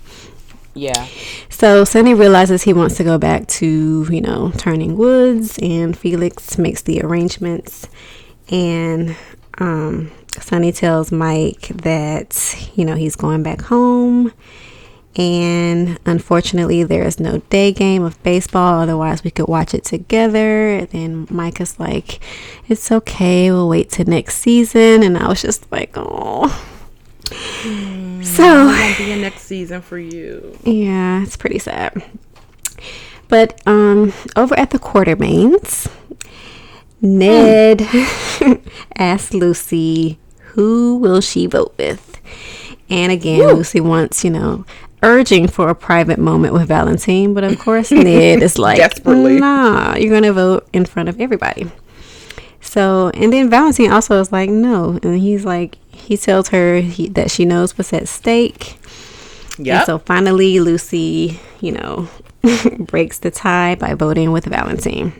yeah. 0.75 1.07
So 1.49 1.85
Sonny 1.85 2.15
realizes 2.15 2.63
he 2.63 2.73
wants 2.73 2.97
to 2.97 3.05
go 3.05 3.19
back 3.19 3.47
to, 3.49 4.07
you 4.11 4.21
know, 4.21 4.53
Turning 4.57 4.97
Woods, 4.97 5.59
and 5.61 5.97
Felix 5.97 6.59
makes 6.59 6.83
the 6.83 7.03
arrangements. 7.03 7.89
And 8.51 9.17
um, 9.59 10.11
Sonny 10.41 10.73
tells 10.73 11.13
Mike 11.13 11.69
that, 11.69 12.71
you 12.75 12.85
know, 12.85 12.95
he's 12.95 13.17
going 13.17 13.43
back 13.43 13.63
home. 13.63 14.33
And 15.17 15.99
unfortunately, 16.07 16.85
there 16.85 17.03
is 17.03 17.19
no 17.19 17.39
day 17.51 17.73
game 17.73 18.05
of 18.05 18.23
baseball. 18.23 18.81
Otherwise, 18.81 19.25
we 19.25 19.33
could 19.33 19.49
watch 19.49 19.75
it 19.75 19.85
together. 19.85 20.71
And 20.71 20.89
then 20.91 21.27
Mike 21.31 21.61
is 21.61 21.81
like, 21.81 22.21
it's 22.69 22.93
okay. 22.93 23.51
We'll 23.51 23.69
wait 23.69 23.91
till 23.91 24.07
next 24.07 24.37
season. 24.37 25.03
And 25.03 25.19
I 25.19 25.29
was 25.29 25.43
just 25.43 25.71
like, 25.73 25.93
oh. 25.97 26.49
Mm, 27.25 28.10
so 28.23 28.67
won't 28.67 28.99
be 28.99 29.13
a 29.13 29.17
next 29.17 29.43
season 29.43 29.83
for 29.83 29.99
you. 29.99 30.57
Yeah, 30.65 31.23
it's 31.23 31.37
pretty 31.37 31.59
sad. 31.59 32.03
But 33.29 33.63
um, 33.67 34.13
over 34.35 34.59
at 34.59 34.71
the 34.71 34.79
Quartermaines, 34.79 35.89
Ned 37.01 37.79
mm. 37.79 38.61
asked 38.97 39.35
Lucy, 39.35 40.19
"Who 40.55 40.97
will 40.97 41.21
she 41.21 41.47
vote 41.47 41.75
with?" 41.79 42.21
And 42.89 43.13
again, 43.13 43.39
Woo. 43.39 43.55
Lucy 43.55 43.81
wants, 43.81 44.25
you 44.25 44.31
know, 44.31 44.65
urging 45.03 45.47
for 45.47 45.69
a 45.69 45.75
private 45.75 46.19
moment 46.19 46.53
with 46.53 46.67
Valentine, 46.67 47.33
but 47.33 47.45
of 47.45 47.57
course 47.59 47.91
Ned 47.93 48.43
is 48.43 48.59
like, 48.59 48.79
Desperately. 48.79 49.39
"Nah, 49.39 49.95
you're 49.97 50.13
gonna 50.13 50.33
vote 50.33 50.69
in 50.73 50.85
front 50.85 51.09
of 51.09 51.21
everybody." 51.21 51.71
So, 52.61 53.11
and 53.15 53.33
then 53.33 53.49
Valentine 53.49 53.93
also 53.93 54.21
is 54.21 54.33
like, 54.33 54.51
"No," 54.51 54.99
and 55.03 55.19
he's 55.19 55.45
like, 55.45 55.79
he 56.11 56.17
tells 56.17 56.49
her 56.49 56.81
he, 56.81 57.07
that 57.11 57.31
she 57.31 57.45
knows 57.45 57.79
what's 57.79 57.93
at 57.93 58.09
stake. 58.09 58.77
Yeah. 59.59 59.85
So 59.85 60.01
finally, 60.01 60.59
Lucy, 60.59 61.39
you 61.61 61.71
know, 61.71 62.09
breaks 62.81 63.21
the 63.21 63.31
tie 63.31 63.77
by 63.77 63.95
voting 63.95 64.33
with 64.33 64.45
Valentine. 64.47 65.13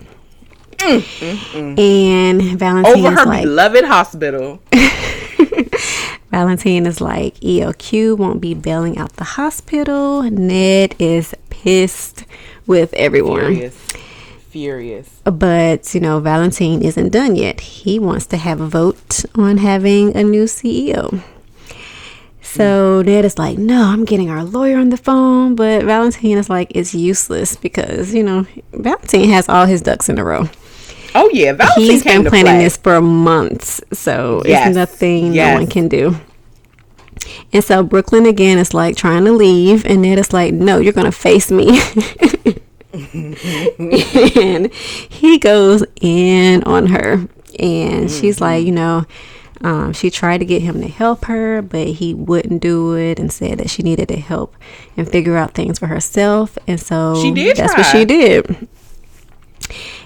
Mm, 0.79 0.99
mm, 0.99 1.37
mm. 1.77 1.79
And 1.79 2.59
Valentine 2.59 3.07
over 3.07 3.11
her 3.13 3.25
like, 3.25 3.45
beloved 3.45 3.85
hospital. 3.85 4.61
Valentine 6.33 6.87
is 6.87 7.01
like, 7.01 7.39
ELQ 7.39 8.19
won't 8.19 8.41
be 8.41 8.55
bailing 8.55 8.99
out 8.99 9.13
the 9.13 9.23
hospital. 9.23 10.25
Ned 10.25 10.97
is 10.99 11.37
pissed 11.51 12.25
with 12.67 12.93
everyone. 12.95 13.55
Furious 13.55 13.87
furious. 14.51 15.21
But, 15.25 15.95
you 15.95 16.01
know, 16.01 16.21
Valentine 16.21 16.83
isn't 16.83 17.11
done 17.11 17.37
yet. 17.37 17.61
He 17.61 17.99
wants 17.99 18.27
to 18.27 18.37
have 18.37 18.61
a 18.61 18.67
vote 18.67 19.25
on 19.35 19.59
having 19.59 20.17
a 20.17 20.25
new 20.25 20.45
CEO. 20.45 21.23
So. 22.43 23.03
Ned 23.03 23.25
is 23.25 23.39
like, 23.39 23.59
no, 23.59 23.85
I'm 23.85 24.05
getting 24.05 24.29
our 24.29 24.43
lawyer 24.43 24.77
on 24.79 24.89
the 24.91 24.97
phone. 24.97 25.55
But 25.55 25.85
Valentine 25.85 26.37
is 26.37 26.51
like, 26.51 26.73
it's 26.75 26.95
useless 26.95 27.57
because, 27.57 28.13
you 28.13 28.25
know, 28.25 28.47
Valentine 28.73 29.29
has 29.31 29.49
all 29.49 29.67
his 29.67 29.83
ducks 29.83 30.09
in 30.09 30.19
a 30.19 30.25
row. 30.25 30.49
Oh, 31.15 31.31
yeah. 31.33 31.53
Valentine 31.53 31.85
He's 31.85 32.03
been 32.03 32.25
planning 32.25 32.59
this 32.59 32.77
for 32.77 33.01
months. 33.01 33.81
So 33.93 34.43
yes. 34.45 34.69
it's 34.69 34.77
nothing 34.77 35.33
yes. 35.33 35.55
no 35.55 35.61
one 35.61 35.71
can 35.71 35.89
do. 35.89 36.17
And 37.53 37.63
so 37.63 37.83
Brooklyn 37.83 38.27
again 38.27 38.59
is 38.59 38.75
like 38.75 38.97
trying 38.97 39.25
to 39.27 39.33
leave. 39.33 39.87
And 39.87 40.03
Ned 40.03 40.19
is 40.19 40.33
like, 40.33 40.53
no, 40.53 40.79
you're 40.79 40.93
going 40.93 41.07
to 41.07 41.13
face 41.13 41.53
me. 41.53 41.81
and 42.93 44.73
he 44.73 45.39
goes 45.39 45.85
in 46.01 46.63
on 46.65 46.87
her. 46.89 47.13
And 47.13 47.29
mm-hmm. 47.59 48.07
she's 48.07 48.41
like 48.41 48.65
you 48.65 48.73
know 48.73 49.05
um, 49.63 49.93
she 49.93 50.11
tried 50.11 50.39
to 50.39 50.45
get 50.45 50.63
him 50.63 50.81
to 50.81 50.89
help 50.89 51.27
her 51.27 51.61
but 51.61 51.87
he 51.87 52.15
wouldn't 52.15 52.63
do 52.63 52.97
it 52.97 53.19
and 53.19 53.31
said 53.31 53.59
that 53.59 53.69
she 53.69 53.83
needed 53.83 54.09
to 54.09 54.17
help 54.17 54.57
and 54.97 55.07
figure 55.09 55.37
out 55.37 55.53
things 55.53 55.79
for 55.79 55.87
herself. 55.87 56.57
And 56.67 56.81
so 56.81 57.21
she 57.21 57.31
did 57.31 57.57
that's 57.57 57.75
try. 57.75 57.83
what 57.83 57.93
she 57.93 58.05
did. 58.05 58.69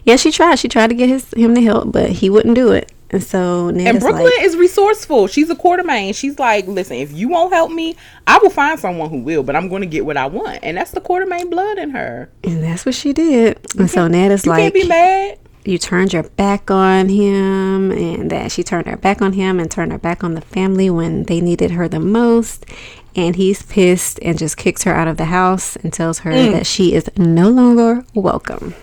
Yeah 0.05 0.17
she 0.17 0.31
tried. 0.33 0.57
She 0.57 0.69
tried 0.69 0.89
to 0.89 0.95
get 0.95 1.09
his 1.09 1.33
him 1.35 1.55
to 1.55 1.63
help 1.63 1.93
but 1.93 2.11
he 2.11 2.31
wouldn't 2.31 2.55
do 2.55 2.73
it 2.73 2.91
and 3.15 3.23
so 3.23 3.71
Ned 3.71 3.87
and 3.87 4.01
Brooklyn 4.01 4.25
like, 4.25 4.43
is 4.43 4.57
resourceful. 4.57 5.29
She's 5.29 5.49
a 5.49 5.55
Quartermaine. 5.55 6.15
She's 6.15 6.39
like, 6.39 6.67
listen, 6.67 6.97
if 6.97 7.13
you 7.13 7.29
won't 7.29 7.53
help 7.53 7.71
me, 7.71 7.97
I 8.27 8.39
will 8.39 8.51
find 8.51 8.79
someone 8.79 9.09
who 9.09 9.19
will. 9.19 9.45
But 9.45 9.55
I'm 9.55 9.69
going 9.69 9.83
to 9.83 9.87
get 9.87 10.05
what 10.05 10.17
I 10.17 10.27
want, 10.27 10.59
and 10.63 10.77
that's 10.77 10.91
the 10.91 11.01
Quartermaine 11.01 11.49
blood 11.49 11.79
in 11.79 11.91
her. 11.91 12.29
And 12.43 12.63
that's 12.63 12.85
what 12.85 12.97
she 12.97 13.13
did. 13.13 13.61
And 13.79 13.89
so 13.89 14.09
Ned 14.09 14.33
is 14.33 14.45
you 14.45 14.51
like, 14.51 14.63
can't 14.63 14.75
be 14.75 14.89
mad. 14.89 15.39
you 15.65 15.79
turned 15.79 16.13
your 16.13 16.25
back 16.25 16.71
on 16.71 17.09
him 17.09 17.91
and 17.93 18.31
that 18.31 18.51
she 18.53 18.63
turned 18.63 18.87
her 18.87 18.97
back 18.97 19.23
on 19.23 19.33
him 19.35 19.61
and 19.61 19.71
turned 19.71 19.93
her 19.93 19.99
back 19.99 20.25
on 20.25 20.35
the 20.35 20.41
family 20.41 20.91
when 20.91 21.23
they 21.25 21.41
needed 21.41 21.71
her 21.71 21.89
the 21.89 22.01
most. 22.01 22.67
And 23.17 23.37
he's 23.37 23.63
pissed 23.63 24.19
and 24.23 24.37
just 24.37 24.57
kicks 24.57 24.83
her 24.83 24.93
out 24.93 25.07
of 25.07 25.19
the 25.19 25.27
house 25.27 25.77
and 25.77 25.93
tells 25.93 26.19
her 26.21 26.33
mm. 26.33 26.51
that 26.53 26.67
she 26.67 26.95
is 26.95 27.09
no 27.17 27.49
longer 27.49 28.05
welcome. 28.13 28.75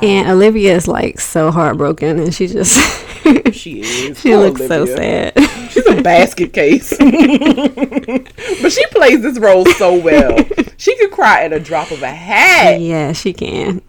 And 0.00 0.28
Olivia 0.28 0.74
is 0.74 0.88
like 0.88 1.20
so 1.20 1.50
heartbroken 1.50 2.18
and 2.18 2.34
she 2.34 2.46
just 2.46 2.78
She 3.52 3.80
is. 3.82 4.20
she 4.20 4.30
Poor 4.30 4.38
looks 4.38 4.66
so 4.66 4.84
sad. 4.86 5.38
She's 5.70 5.86
a 5.86 6.02
basket 6.02 6.52
case. 6.52 6.90
but 6.98 8.72
she 8.72 8.86
plays 8.86 9.22
this 9.22 9.38
role 9.38 9.64
so 9.66 9.98
well. 9.98 10.36
She 10.76 10.96
could 10.98 11.12
cry 11.12 11.44
at 11.44 11.52
a 11.52 11.60
drop 11.60 11.90
of 11.90 12.02
a 12.02 12.10
hat. 12.10 12.80
Yeah, 12.80 13.12
she 13.12 13.32
can. 13.32 13.80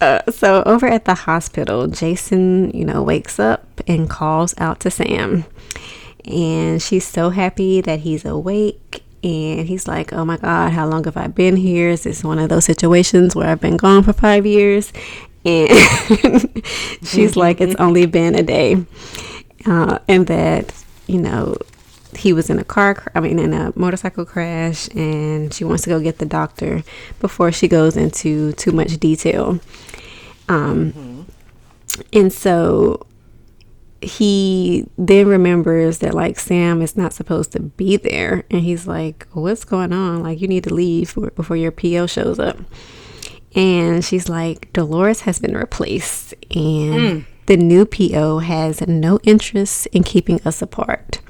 Uh, 0.00 0.20
so 0.30 0.62
over 0.64 0.86
at 0.86 1.04
the 1.04 1.14
hospital, 1.14 1.86
Jason, 1.88 2.70
you 2.70 2.84
know, 2.84 3.02
wakes 3.02 3.38
up 3.38 3.66
and 3.86 4.08
calls 4.08 4.54
out 4.58 4.80
to 4.80 4.90
Sam. 4.90 5.44
And 6.24 6.80
she's 6.80 7.06
so 7.06 7.30
happy 7.30 7.80
that 7.80 8.00
he's 8.00 8.24
awake. 8.24 9.02
And 9.26 9.66
he's 9.66 9.88
like, 9.88 10.12
Oh 10.12 10.24
my 10.24 10.36
God, 10.36 10.70
how 10.70 10.86
long 10.86 11.02
have 11.04 11.16
I 11.16 11.26
been 11.26 11.56
here? 11.56 11.90
Is 11.90 12.04
this 12.04 12.22
one 12.22 12.38
of 12.38 12.48
those 12.48 12.64
situations 12.64 13.34
where 13.34 13.48
I've 13.48 13.60
been 13.60 13.76
gone 13.76 14.04
for 14.04 14.12
five 14.12 14.46
years? 14.46 14.92
And 15.44 15.68
she's 17.02 17.34
like, 17.34 17.60
It's 17.60 17.74
only 17.80 18.06
been 18.18 18.36
a 18.36 18.44
day. 18.44 18.84
Uh, 19.66 19.98
and 20.06 20.28
that, 20.28 20.72
you 21.08 21.20
know, 21.20 21.56
he 22.16 22.32
was 22.32 22.48
in 22.48 22.58
a 22.58 22.64
car 22.64 22.94
cr- 22.94 23.10
i 23.14 23.20
mean 23.20 23.38
in 23.38 23.52
a 23.52 23.70
motorcycle 23.76 24.24
crash 24.24 24.88
and 24.94 25.52
she 25.52 25.64
wants 25.64 25.82
to 25.82 25.90
go 25.90 26.00
get 26.00 26.16
the 26.16 26.24
doctor 26.24 26.82
before 27.20 27.52
she 27.52 27.68
goes 27.68 27.94
into 27.94 28.52
too 28.52 28.72
much 28.72 28.96
detail 28.96 29.60
um 30.48 31.26
and 32.14 32.32
so 32.32 33.04
he 34.06 34.86
then 34.96 35.28
remembers 35.28 35.98
that 35.98 36.14
like 36.14 36.38
sam 36.38 36.80
is 36.82 36.96
not 36.96 37.12
supposed 37.12 37.52
to 37.52 37.60
be 37.60 37.96
there. 37.96 38.44
And 38.50 38.60
he's 38.62 38.86
like 38.86 39.26
what's 39.32 39.64
going 39.64 39.92
on? 39.92 40.22
Like 40.22 40.40
you 40.40 40.48
need 40.48 40.64
to 40.64 40.74
leave 40.74 41.14
before- 41.34 41.56
your 41.56 41.72
po 41.72 42.06
shows 42.06 42.38
up. 42.38 42.58
And 43.54 44.04
she's 44.04 44.28
like 44.28 44.72
dolores 44.72 45.22
has 45.22 45.38
been 45.38 45.56
replaced 45.56 46.34
and 46.54 46.94
mm. 46.94 47.24
the 47.46 47.56
new 47.56 47.86
po 47.86 48.38
has 48.38 48.86
no 48.86 49.18
interest 49.22 49.86
in 49.88 50.02
keeping 50.02 50.40
us 50.44 50.60
apart. 50.60 51.20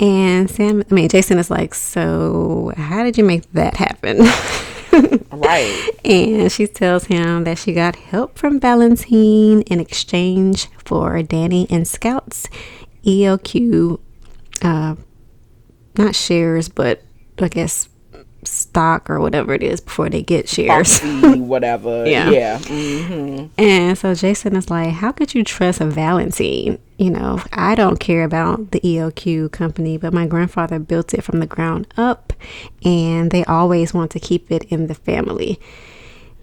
And 0.00 0.48
Sam, 0.48 0.84
I 0.88 0.94
mean, 0.94 1.08
Jason 1.08 1.38
is 1.38 1.50
like, 1.50 1.74
So, 1.74 2.72
how 2.76 3.02
did 3.02 3.18
you 3.18 3.24
make 3.24 3.50
that 3.52 3.76
happen? 3.76 4.20
Right. 4.92 5.90
and 6.04 6.50
she 6.50 6.66
tells 6.66 7.04
him 7.04 7.44
that 7.44 7.58
she 7.58 7.72
got 7.72 7.96
help 7.96 8.38
from 8.38 8.60
Valentine 8.60 9.62
in 9.62 9.80
exchange 9.80 10.68
for 10.84 11.22
Danny 11.22 11.66
and 11.70 11.86
Scout's 11.86 12.48
ELQ, 13.04 14.00
uh, 14.62 14.96
not 15.96 16.14
shares, 16.14 16.68
but 16.68 17.02
I 17.38 17.48
guess 17.48 17.88
stock 18.44 19.10
or 19.10 19.20
whatever 19.20 19.52
it 19.54 19.62
is 19.62 19.80
before 19.80 20.08
they 20.08 20.22
get 20.22 20.48
shares. 20.48 20.98
Foxy, 20.98 21.40
whatever. 21.40 22.06
Yeah. 22.06 22.30
Yeah. 22.30 22.58
Mm. 22.58 23.50
And 23.58 23.98
so 23.98 24.14
Jason 24.14 24.56
is 24.56 24.70
like, 24.70 24.90
How 24.90 25.12
could 25.12 25.34
you 25.34 25.44
trust 25.44 25.80
a 25.80 25.86
Valentine? 25.86 26.78
You 26.98 27.10
know, 27.10 27.40
I 27.52 27.76
don't 27.76 28.00
care 28.00 28.24
about 28.24 28.72
the 28.72 28.80
ELQ 28.80 29.52
company, 29.52 29.96
but 29.96 30.12
my 30.12 30.26
grandfather 30.26 30.78
built 30.80 31.14
it 31.14 31.22
from 31.22 31.38
the 31.38 31.46
ground 31.46 31.86
up, 31.96 32.32
and 32.84 33.30
they 33.30 33.44
always 33.44 33.94
want 33.94 34.10
to 34.10 34.20
keep 34.20 34.50
it 34.50 34.64
in 34.64 34.88
the 34.88 34.94
family 34.94 35.60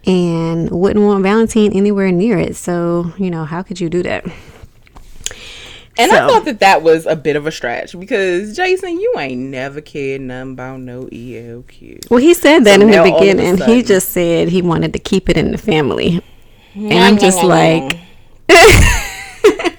and 0.05 0.69
wouldn't 0.69 1.03
want 1.05 1.23
Valentine 1.23 1.73
anywhere 1.73 2.11
near 2.11 2.37
it. 2.37 2.55
So, 2.55 3.13
you 3.17 3.29
know, 3.29 3.43
how 3.43 3.63
could 3.63 3.81
you 3.81 3.89
do 3.89 4.01
that? 4.03 4.25
And 5.97 6.11
I 6.11 6.27
thought 6.27 6.45
that 6.45 6.59
that 6.59 6.83
was 6.83 7.05
a 7.05 7.15
bit 7.15 7.35
of 7.37 7.47
a 7.47 7.51
stretch 7.51 7.97
because 7.97 8.55
Jason, 8.55 8.99
you 8.99 9.13
ain't 9.17 9.39
never 9.39 9.79
cared 9.79 10.21
nothing 10.21 10.53
about 10.53 10.81
no 10.81 11.05
ELQ. 11.05 12.09
Well, 12.09 12.19
he 12.19 12.33
said 12.33 12.65
that 12.65 12.81
in 12.81 12.89
the 12.89 12.97
all 12.97 13.07
of 13.07 13.13
a 13.13 13.19
beginning. 13.19 13.57
He 13.61 13.81
just 13.81 14.09
said 14.09 14.49
he 14.49 14.61
wanted 14.61 14.91
to 14.93 14.99
keep 14.99 15.29
it 15.29 15.37
in 15.37 15.51
the 15.51 15.57
family. 15.57 16.21
And 16.75 16.93
I'm 16.93 17.17
just 17.17 17.41
like, 17.41 17.97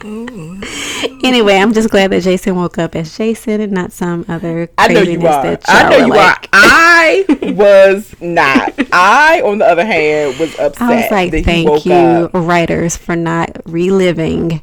Mm. 0.00 1.24
anyway, 1.24 1.56
I'm 1.56 1.72
just 1.72 1.90
glad 1.90 2.10
that 2.12 2.22
Jason 2.22 2.56
woke 2.56 2.78
up 2.78 2.94
as 2.96 3.16
Jason 3.16 3.60
and 3.60 3.72
not 3.72 3.92
some 3.92 4.24
other 4.28 4.70
I 4.78 4.88
know 4.88 5.02
craziness 5.02 5.22
you 5.22 5.28
are. 5.28 5.42
that 5.42 5.62
I 5.68 5.90
know 5.90 6.06
you 6.06 6.12
like. 6.12 6.44
are. 6.44 6.48
I 6.52 7.24
was 7.54 8.14
not. 8.20 8.72
I, 8.92 9.42
on 9.44 9.58
the 9.58 9.66
other 9.66 9.84
hand, 9.84 10.38
was 10.38 10.58
upset. 10.58 10.80
I 10.80 10.96
was 11.02 11.10
like, 11.10 11.30
that 11.32 11.44
thank 11.44 11.84
you, 11.84 11.92
up. 11.92 12.30
writers, 12.34 12.96
for 12.96 13.14
not 13.16 13.50
reliving 13.66 14.62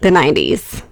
the 0.00 0.08
90s. 0.10 0.82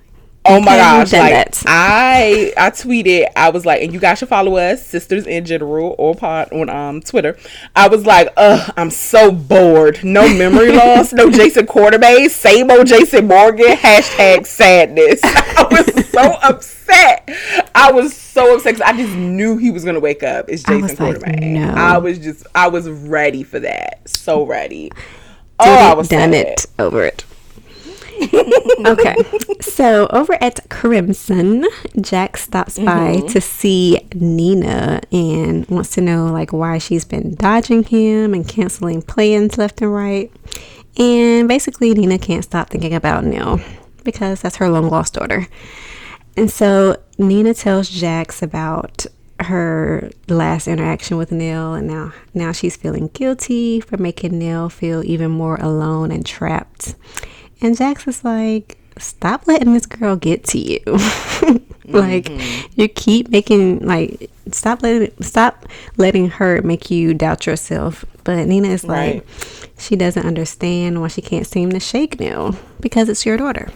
Oh 0.49 0.61
my 0.61 0.76
gosh! 0.76 1.12
Like. 1.12 1.55
I, 1.66 2.53
I 2.57 2.70
tweeted. 2.70 3.26
I 3.36 3.51
was 3.51 3.66
like, 3.66 3.82
and 3.82 3.92
you 3.92 4.01
guys 4.01 4.18
should 4.18 4.28
follow 4.28 4.57
us, 4.57 4.84
sisters 4.86 5.26
in 5.26 5.44
general, 5.44 5.94
or 5.99 6.14
pod 6.14 6.53
on 6.53 6.68
um 6.70 7.01
Twitter. 7.01 7.36
I 7.76 7.88
was 7.88 8.07
like, 8.07 8.32
ugh, 8.36 8.72
I'm 8.76 8.90
so 8.90 9.30
bored. 9.30 10.03
No 10.03 10.28
memory 10.32 10.72
loss. 10.76 11.12
No 11.12 11.30
Jason 11.30 11.66
Quartermaine. 11.66 12.30
Same 12.30 12.70
old 12.70 12.86
Jason 12.86 13.26
Morgan. 13.26 13.76
Hashtag 13.76 14.46
sadness. 14.46 15.20
I 15.24 15.66
was 15.70 16.09
so 16.09 16.32
upset. 16.42 17.28
I 17.74 17.92
was 17.92 18.16
so 18.16 18.57
upset 18.57 18.80
I 18.82 18.96
just 18.96 19.14
knew 19.14 19.57
he 19.57 19.70
was 19.70 19.84
gonna 19.84 20.01
wake 20.01 20.22
up. 20.22 20.46
It's 20.49 20.64
I 20.66 20.80
Jason 20.80 21.07
was 21.07 21.22
like, 21.22 21.40
no. 21.40 21.74
I 21.76 21.99
was 21.99 22.18
just, 22.18 22.46
I 22.55 22.68
was 22.68 22.88
ready 22.88 23.42
for 23.42 23.61
that. 23.61 24.09
So 24.09 24.44
ready. 24.44 24.90
Did 25.61 25.68
oh, 25.68 25.90
I 25.90 25.94
was 25.94 26.09
done 26.09 26.32
sad. 26.32 26.46
it, 26.46 26.66
over 26.78 27.05
it. 27.05 27.24
okay, 28.86 29.14
so 29.60 30.06
over 30.10 30.36
at 30.42 30.68
Crimson, 30.70 31.64
Jax 32.00 32.42
stops 32.42 32.78
by 32.78 33.16
Mm-hmm. 33.16 33.26
to 33.28 33.40
see 33.40 34.00
Nina 34.14 35.00
and 35.12 35.66
wants 35.68 35.90
to 35.90 36.00
know 36.00 36.26
like 36.26 36.52
why 36.52 36.78
she's 36.78 37.04
been 37.04 37.34
dodging 37.36 37.84
him 37.84 38.34
and 38.34 38.46
canceling 38.46 39.02
plans 39.02 39.56
left 39.58 39.80
and 39.80 39.92
right. 39.94 40.32
And 40.98 41.46
basically, 41.48 41.94
Nina 41.94 42.18
can't 42.18 42.44
stop 42.44 42.70
thinking 42.70 42.94
about 42.94 43.24
Neil 43.24 43.60
because 44.04 44.40
that's 44.42 44.56
her 44.56 44.68
long 44.68 44.88
lost 44.90 45.14
daughter. 45.14 45.46
And 46.36 46.50
so 46.50 46.96
Nina 47.18 47.54
tells 47.54 47.88
Jax 47.88 48.42
about 48.42 49.06
her 49.40 50.10
last 50.28 50.66
interaction 50.66 51.16
with 51.16 51.30
Neil 51.30 51.74
and 51.74 51.86
now 51.86 52.12
now 52.34 52.50
she's 52.50 52.74
feeling 52.76 53.06
guilty 53.14 53.80
for 53.80 53.96
making 53.96 54.36
Neil 54.36 54.68
feel 54.68 55.04
even 55.04 55.30
more 55.30 55.56
alone 55.56 56.10
and 56.10 56.26
trapped. 56.26 56.96
And 57.61 57.76
Jax 57.76 58.06
is 58.06 58.24
like, 58.24 58.78
stop 58.98 59.46
letting 59.46 59.74
this 59.74 59.86
girl 59.86 60.16
get 60.16 60.44
to 60.44 60.59
you. 60.59 60.80
like 61.84 62.24
mm-hmm. 62.24 62.80
you 62.80 62.88
keep 62.88 63.30
making 63.30 63.80
like 63.80 64.30
stop 64.52 64.82
letting 64.82 65.11
stop 65.22 65.66
letting 65.96 66.28
her 66.28 66.61
make 66.62 66.90
you 66.90 67.14
doubt 67.14 67.46
yourself. 67.46 68.04
But 68.24 68.46
Nina 68.46 68.68
is 68.68 68.84
like 68.84 69.24
Right. 69.24 69.72
she 69.78 69.96
doesn't 69.96 70.26
understand 70.26 71.00
why 71.00 71.09
she 71.09 71.22
can't 71.22 71.46
seem 71.46 71.70
to 71.70 71.80
shake 71.80 72.20
Neil 72.20 72.56
because 72.80 73.09
it's 73.09 73.24
your 73.24 73.36
daughter. 73.36 73.70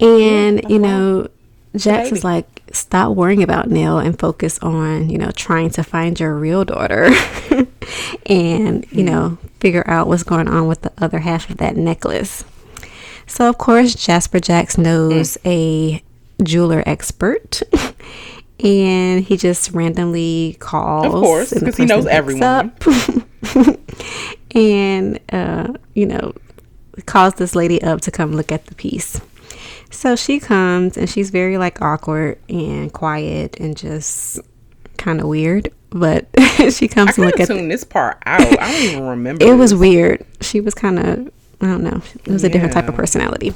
And 0.00 0.68
you 0.70 0.78
know, 0.78 1.28
Jax 1.76 2.10
is 2.10 2.24
like, 2.24 2.62
stop 2.72 3.14
worrying 3.16 3.42
about 3.42 3.70
Neil 3.70 3.98
and 3.98 4.18
focus 4.18 4.58
on, 4.58 5.08
you 5.08 5.18
know, 5.18 5.30
trying 5.30 5.70
to 5.70 5.82
find 5.84 6.18
your 6.18 6.34
real 6.34 6.64
daughter 6.64 7.10
and, 8.26 8.86
you 8.90 9.04
know, 9.04 9.38
figure 9.60 9.84
out 9.88 10.08
what's 10.08 10.24
going 10.24 10.48
on 10.48 10.66
with 10.66 10.82
the 10.82 10.92
other 10.98 11.20
half 11.20 11.48
of 11.48 11.58
that 11.58 11.76
necklace. 11.76 12.44
So, 13.26 13.48
of 13.48 13.58
course, 13.58 13.94
Jasper 13.94 14.40
Jax 14.40 14.76
knows 14.78 15.38
a 15.44 16.02
jeweler 16.42 16.82
expert. 16.86 17.62
And 18.62 19.24
he 19.24 19.38
just 19.38 19.70
randomly 19.70 20.54
calls. 20.60 21.06
Of 21.06 21.12
course, 21.12 21.50
and 21.52 21.62
the 21.62 21.66
'cause 21.66 21.76
he 21.78 21.86
knows 21.86 22.04
everyone. 22.04 22.72
and, 24.54 25.18
uh, 25.32 25.72
you 25.94 26.04
know, 26.04 26.34
calls 27.06 27.32
this 27.34 27.54
lady 27.54 27.80
up 27.82 28.02
to 28.02 28.10
come 28.10 28.34
look 28.36 28.52
at 28.52 28.66
the 28.66 28.74
piece. 28.74 29.18
So 29.90 30.16
she 30.16 30.38
comes 30.38 30.96
and 30.96 31.08
she's 31.08 31.30
very 31.30 31.58
like 31.58 31.82
awkward 31.82 32.38
and 32.48 32.92
quiet 32.92 33.58
and 33.58 33.76
just 33.76 34.40
kind 34.96 35.20
of 35.20 35.26
weird. 35.26 35.72
But 35.90 36.28
she 36.70 36.86
comes 36.86 37.16
to 37.16 37.22
look 37.22 37.40
at 37.40 37.48
the, 37.48 37.54
this 37.66 37.84
part 37.84 38.22
out. 38.26 38.40
I 38.40 38.72
don't 38.72 38.82
even 38.82 39.06
remember. 39.06 39.44
it 39.44 39.54
was 39.54 39.74
weird. 39.74 40.24
She 40.40 40.60
was 40.60 40.74
kind 40.74 40.98
of, 40.98 41.32
I 41.60 41.66
don't 41.66 41.82
know, 41.82 42.00
it 42.24 42.30
was 42.30 42.44
a 42.44 42.48
different 42.48 42.72
type 42.72 42.88
of 42.88 42.94
personality. 42.94 43.52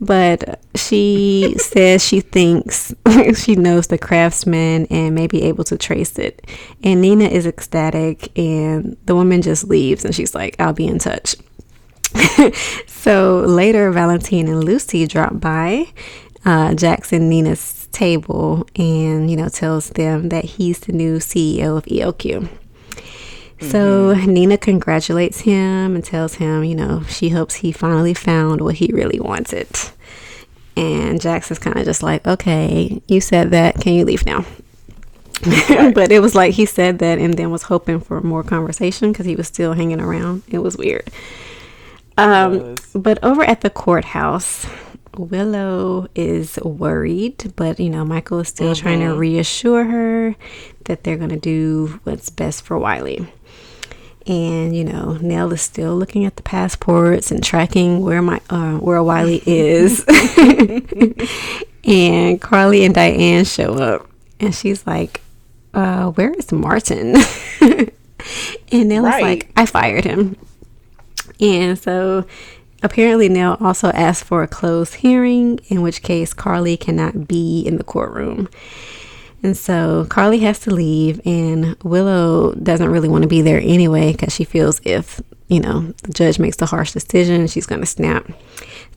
But 0.00 0.60
she 0.74 1.54
says 1.58 2.04
she 2.04 2.20
thinks 2.20 2.94
she 3.34 3.56
knows 3.56 3.88
the 3.88 3.98
craftsman 3.98 4.86
and 4.90 5.14
may 5.14 5.26
be 5.26 5.42
able 5.42 5.64
to 5.64 5.76
trace 5.76 6.18
it. 6.18 6.46
And 6.84 7.00
Nina 7.00 7.24
is 7.24 7.46
ecstatic, 7.46 8.36
and 8.38 8.96
the 9.06 9.14
woman 9.14 9.42
just 9.42 9.64
leaves 9.64 10.04
and 10.04 10.14
she's 10.14 10.34
like, 10.34 10.54
I'll 10.60 10.72
be 10.72 10.86
in 10.86 10.98
touch. 10.98 11.36
so 12.86 13.40
later, 13.40 13.90
Valentine 13.90 14.48
and 14.48 14.64
Lucy 14.64 15.06
drop 15.06 15.40
by 15.40 15.86
uh, 16.44 16.74
Jackson 16.74 17.28
Nina's 17.28 17.88
table 17.92 18.66
and, 18.76 19.30
you 19.30 19.36
know, 19.36 19.48
tells 19.48 19.90
them 19.90 20.28
that 20.28 20.44
he's 20.44 20.80
the 20.80 20.92
new 20.92 21.18
CEO 21.18 21.76
of 21.76 21.84
ELQ. 21.86 22.48
So 23.60 24.12
Nina 24.14 24.58
congratulates 24.58 25.40
him 25.40 25.94
and 25.94 26.04
tells 26.04 26.34
him, 26.34 26.62
you 26.62 26.74
know, 26.74 27.02
she 27.04 27.30
hopes 27.30 27.54
he 27.56 27.72
finally 27.72 28.14
found 28.14 28.60
what 28.60 28.76
he 28.76 28.90
really 28.92 29.18
wanted. 29.18 29.68
And 30.76 31.20
Jax 31.20 31.50
is 31.50 31.58
kind 31.58 31.78
of 31.78 31.86
just 31.86 32.02
like, 32.02 32.26
okay, 32.26 33.00
you 33.08 33.20
said 33.20 33.50
that. 33.52 33.80
Can 33.80 33.94
you 33.94 34.04
leave 34.04 34.26
now? 34.26 34.44
but 35.94 36.12
it 36.12 36.20
was 36.20 36.34
like 36.34 36.54
he 36.54 36.66
said 36.66 36.98
that 36.98 37.18
and 37.18 37.34
then 37.34 37.50
was 37.50 37.62
hoping 37.62 38.00
for 38.00 38.20
more 38.20 38.42
conversation 38.42 39.12
because 39.12 39.26
he 39.26 39.36
was 39.36 39.46
still 39.46 39.72
hanging 39.72 40.00
around. 40.00 40.42
It 40.48 40.58
was 40.58 40.76
weird. 40.76 41.10
Um, 42.18 42.74
but 42.94 43.22
over 43.22 43.42
at 43.44 43.60
the 43.60 43.70
courthouse, 43.70 44.66
Willow 45.16 46.08
is 46.14 46.58
worried, 46.62 47.52
but 47.56 47.78
you 47.80 47.90
know, 47.90 48.04
Michael 48.04 48.40
is 48.40 48.48
still 48.48 48.74
trying 48.74 49.00
to 49.00 49.14
reassure 49.14 49.84
her 49.84 50.36
that 50.84 51.04
they're 51.04 51.16
going 51.16 51.30
to 51.30 51.36
do 51.38 52.00
what's 52.04 52.30
best 52.30 52.62
for 52.62 52.78
Wiley. 52.78 53.26
And 54.26 54.74
you 54.76 54.84
know, 54.84 55.18
Nelle 55.20 55.52
is 55.52 55.62
still 55.62 55.96
looking 55.96 56.24
at 56.24 56.36
the 56.36 56.42
passports 56.42 57.30
and 57.30 57.42
tracking 57.44 58.02
where 58.02 58.20
my 58.22 58.40
uh, 58.50 58.74
where 58.78 59.02
Wiley 59.02 59.42
is. 59.46 60.04
and 61.84 62.40
Carly 62.40 62.84
and 62.84 62.94
Diane 62.94 63.44
show 63.44 63.74
up, 63.74 64.08
and 64.40 64.54
she's 64.54 64.86
like, 64.86 65.20
uh, 65.74 66.10
"Where 66.10 66.32
is 66.32 66.50
Martin?" 66.50 67.14
and 67.60 68.88
Nelle 68.88 69.06
is 69.06 69.12
Right. 69.12 69.22
like, 69.22 69.50
"I 69.56 69.66
fired 69.66 70.04
him." 70.04 70.36
And 71.40 71.78
so 71.78 72.24
apparently 72.82 73.28
Nelle 73.28 73.56
also 73.60 73.88
asked 73.90 74.24
for 74.24 74.42
a 74.42 74.48
closed 74.48 74.94
hearing, 74.96 75.58
in 75.68 75.82
which 75.82 76.02
case 76.02 76.32
Carly 76.34 76.76
cannot 76.76 77.26
be 77.28 77.62
in 77.66 77.76
the 77.76 77.84
courtroom. 77.84 78.48
And 79.42 79.56
so 79.56 80.06
Carly 80.08 80.40
has 80.40 80.58
to 80.60 80.70
leave, 80.74 81.20
and 81.24 81.76
Willow 81.84 82.52
doesn't 82.54 82.88
really 82.90 83.08
want 83.08 83.22
to 83.22 83.28
be 83.28 83.42
there 83.42 83.60
anyway 83.60 84.12
because 84.12 84.32
she 84.34 84.44
feels 84.44 84.80
if, 84.84 85.20
you 85.48 85.60
know, 85.60 85.92
the 86.02 86.12
judge 86.12 86.38
makes 86.38 86.56
the 86.56 86.66
harsh 86.66 86.92
decision, 86.92 87.46
she's 87.46 87.66
going 87.66 87.80
to 87.82 87.86
snap. 87.86 88.26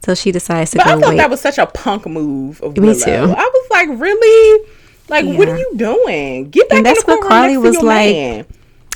So 0.03 0.15
she 0.15 0.31
decides 0.31 0.71
to 0.71 0.77
But 0.77 0.85
go 0.85 0.91
I 0.91 0.99
thought 0.99 1.09
wait. 1.09 1.17
that 1.17 1.29
was 1.29 1.41
such 1.41 1.57
a 1.57 1.65
punk 1.67 2.07
move 2.07 2.61
of 2.61 2.77
Me 2.77 2.87
Willow. 2.87 2.99
too. 3.05 3.33
I 3.37 3.49
was 3.53 3.67
like, 3.69 3.89
really? 3.99 4.65
Like, 5.09 5.25
what 5.25 5.49
are 5.49 5.57
you 5.57 5.71
doing? 5.75 6.49
Get 6.49 6.69
back 6.69 6.77
And 6.79 6.87
in 6.87 6.93
that's 6.93 7.05
what 7.05 7.27
Carly 7.27 7.57
was 7.57 7.75
like. 7.81 8.15
man. 8.15 8.45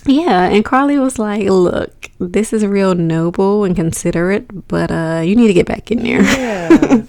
Yeah, 0.06 0.50
and 0.50 0.64
Carly 0.66 0.98
was 0.98 1.18
like, 1.20 1.48
"Look, 1.48 2.10
this 2.20 2.54
is 2.54 2.66
real 2.66 2.96
noble 2.96 3.64
and 3.64 3.76
considerate, 3.76 4.68
but 4.68 4.92
uh, 4.92 5.22
you 5.24 5.36
need 5.36 5.48
to 5.48 5.54
get 5.54 5.66
back 5.68 5.92
in 5.92 6.04
there." 6.04 6.22
Yeah. 6.22 7.04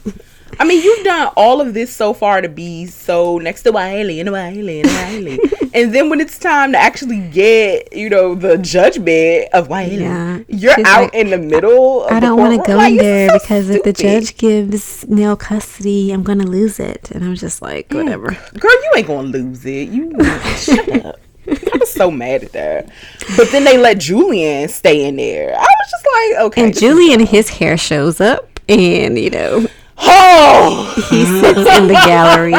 I 0.61 0.65
mean, 0.65 0.85
you've 0.85 1.05
done 1.05 1.33
all 1.37 1.61
of 1.61 1.75
this 1.75 1.93
so 1.93 2.13
far 2.15 2.41
to 2.41 2.49
be 2.49 2.87
so 2.87 3.39
next 3.39 3.65
to 3.65 3.73
Wiley 3.73 4.21
and 4.21 4.31
Wiley 4.31 4.83
and 4.83 4.89
Wiley. 4.89 5.41
and 5.75 5.93
then 5.93 6.09
when 6.09 6.21
it's 6.21 6.39
time 6.39 6.71
to 6.73 6.79
actually 6.79 7.19
get, 7.31 7.93
you 7.93 8.09
know, 8.09 8.37
the 8.37 8.57
judgment 8.59 9.49
of 9.53 9.69
Wiley, 9.69 9.97
Yeah. 10.03 10.39
you're 10.47 10.75
She's 10.77 10.87
out 10.87 11.03
like, 11.13 11.15
in 11.15 11.31
the 11.31 11.39
middle 11.39 12.05
of 12.05 12.13
I 12.13 12.21
the 12.21 12.27
don't 12.29 12.39
want 12.39 12.55
to 12.65 12.71
go 12.71 12.77
Like, 12.77 12.93
in 12.93 12.97
there 12.99 13.29
so 13.31 13.39
because 13.41 13.69
if 13.69 13.83
the 13.83 13.93
judge 13.93 14.37
gives 14.37 15.05
Neil 15.09 15.35
custody, 15.35 16.13
I'm 16.13 16.23
gonna 16.23 16.47
lose 16.47 16.79
it. 16.79 17.11
And 17.11 17.25
I'm 17.25 17.35
just 17.35 17.61
like, 17.61 17.89
Mm. 17.89 18.05
whatever. 18.05 18.29
Girl, 18.57 18.71
you 18.71 18.93
ain't 18.97 19.07
gonna 19.09 19.27
lose 19.27 19.67
it. 19.67 19.89
You 19.89 20.13
shut 20.57 21.05
up. 21.05 21.19
I 21.49 21.77
was 21.79 21.93
so 21.93 22.11
mad 22.11 22.45
at 22.45 22.53
that. 22.53 22.89
But 23.37 23.51
then 23.53 23.65
they 23.65 23.79
let 23.79 23.99
Julian 23.99 24.69
stay 24.69 25.05
in 25.07 25.17
there. 25.17 25.55
I 25.55 25.61
was 25.61 25.91
just 25.91 26.07
like, 26.07 26.45
okay. 26.47 26.65
And 26.65 26.77
Julian, 26.79 27.21
his 27.27 27.49
hair 27.51 27.77
shows 27.77 28.21
up, 28.21 28.61
and 28.69 29.19
you 29.19 29.31
know 29.31 29.67
Oh, 29.99 30.93
he 31.11 31.25
sits 31.25 31.59
in 31.79 31.87
the 31.89 31.95
gallery. 31.95 32.55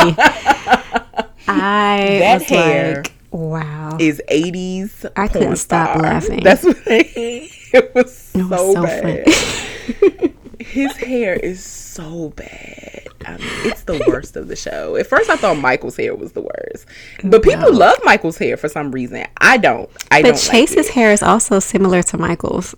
I 1.47 2.17
That 2.19 2.39
was 2.39 2.49
hair 2.49 2.95
like, 2.97 3.13
wow. 3.31 3.97
is 3.99 4.21
80s. 4.31 5.05
I 5.15 5.27
couldn't 5.27 5.57
stop 5.57 5.89
star. 5.91 6.01
laughing. 6.03 6.41
That's 6.43 6.63
what 6.63 6.83
they, 6.85 7.49
it 7.73 7.93
was 7.93 8.31
It 8.35 8.43
was 8.43 8.73
so, 8.73 8.73
so 8.73 8.83
bad. 8.83 9.25
His 10.59 10.95
hair 10.97 11.33
is 11.33 11.63
so 11.63 12.29
bad. 12.35 13.07
I 13.25 13.37
mean, 13.37 13.49
it's 13.65 13.83
the 13.83 14.03
worst 14.07 14.35
of 14.35 14.47
the 14.47 14.55
show. 14.55 14.95
At 14.95 15.07
first, 15.07 15.29
I 15.29 15.35
thought 15.35 15.57
Michael's 15.57 15.97
hair 15.97 16.15
was 16.15 16.33
the 16.33 16.41
worst, 16.41 16.85
but 17.23 17.41
people 17.43 17.73
love 17.73 17.97
Michael's 18.03 18.37
hair 18.37 18.55
for 18.57 18.69
some 18.69 18.91
reason. 18.91 19.25
I 19.37 19.57
don't. 19.57 19.89
I 20.11 20.21
But 20.21 20.29
don't. 20.29 20.37
Chase's 20.39 20.85
like 20.87 20.95
hair 20.95 21.11
is 21.11 21.23
also 21.23 21.59
similar 21.59 22.03
to 22.03 22.17
Michael's, 22.17 22.75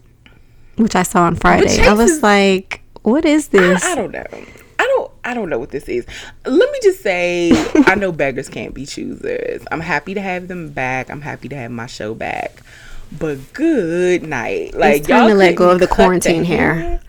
which 0.78 0.95
I 0.95 1.03
saw 1.03 1.23
on 1.23 1.36
Friday. 1.36 1.82
I 1.86 1.93
was 1.93 2.11
is- 2.11 2.23
like, 2.23 2.82
what 3.03 3.25
is 3.25 3.49
this? 3.49 3.84
I 3.84 3.95
don't 3.95 4.11
know. 4.11 4.25
I 4.80 4.84
don't. 4.84 5.11
I 5.25 5.34
don't 5.34 5.49
know 5.49 5.59
what 5.59 5.71
this 5.71 5.89
is. 5.89 6.05
Let 6.45 6.71
me 6.71 6.80
just 6.82 7.01
say, 7.01 7.51
I 7.86 7.95
know 7.95 8.11
beggars 8.13 8.47
can't 8.47 8.73
be 8.73 8.86
choosers. 8.86 9.61
I'm 9.71 9.82
happy 9.82 10.13
to 10.13 10.21
have 10.21 10.47
them 10.47 10.69
back. 10.69 11.09
I'm 11.09 11.21
happy 11.21 11.49
to 11.49 11.55
have 11.55 11.71
my 11.71 11.88
show 11.88 12.13
back. 12.13 12.61
But 13.11 13.53
good 13.53 14.23
night. 14.23 14.73
Like 14.75 15.03
time 15.03 15.17
y'all 15.23 15.30
to 15.30 15.36
let 15.36 15.55
go 15.55 15.71
of 15.71 15.80
the 15.80 15.88
quarantine 15.88 16.43
hair. 16.45 17.01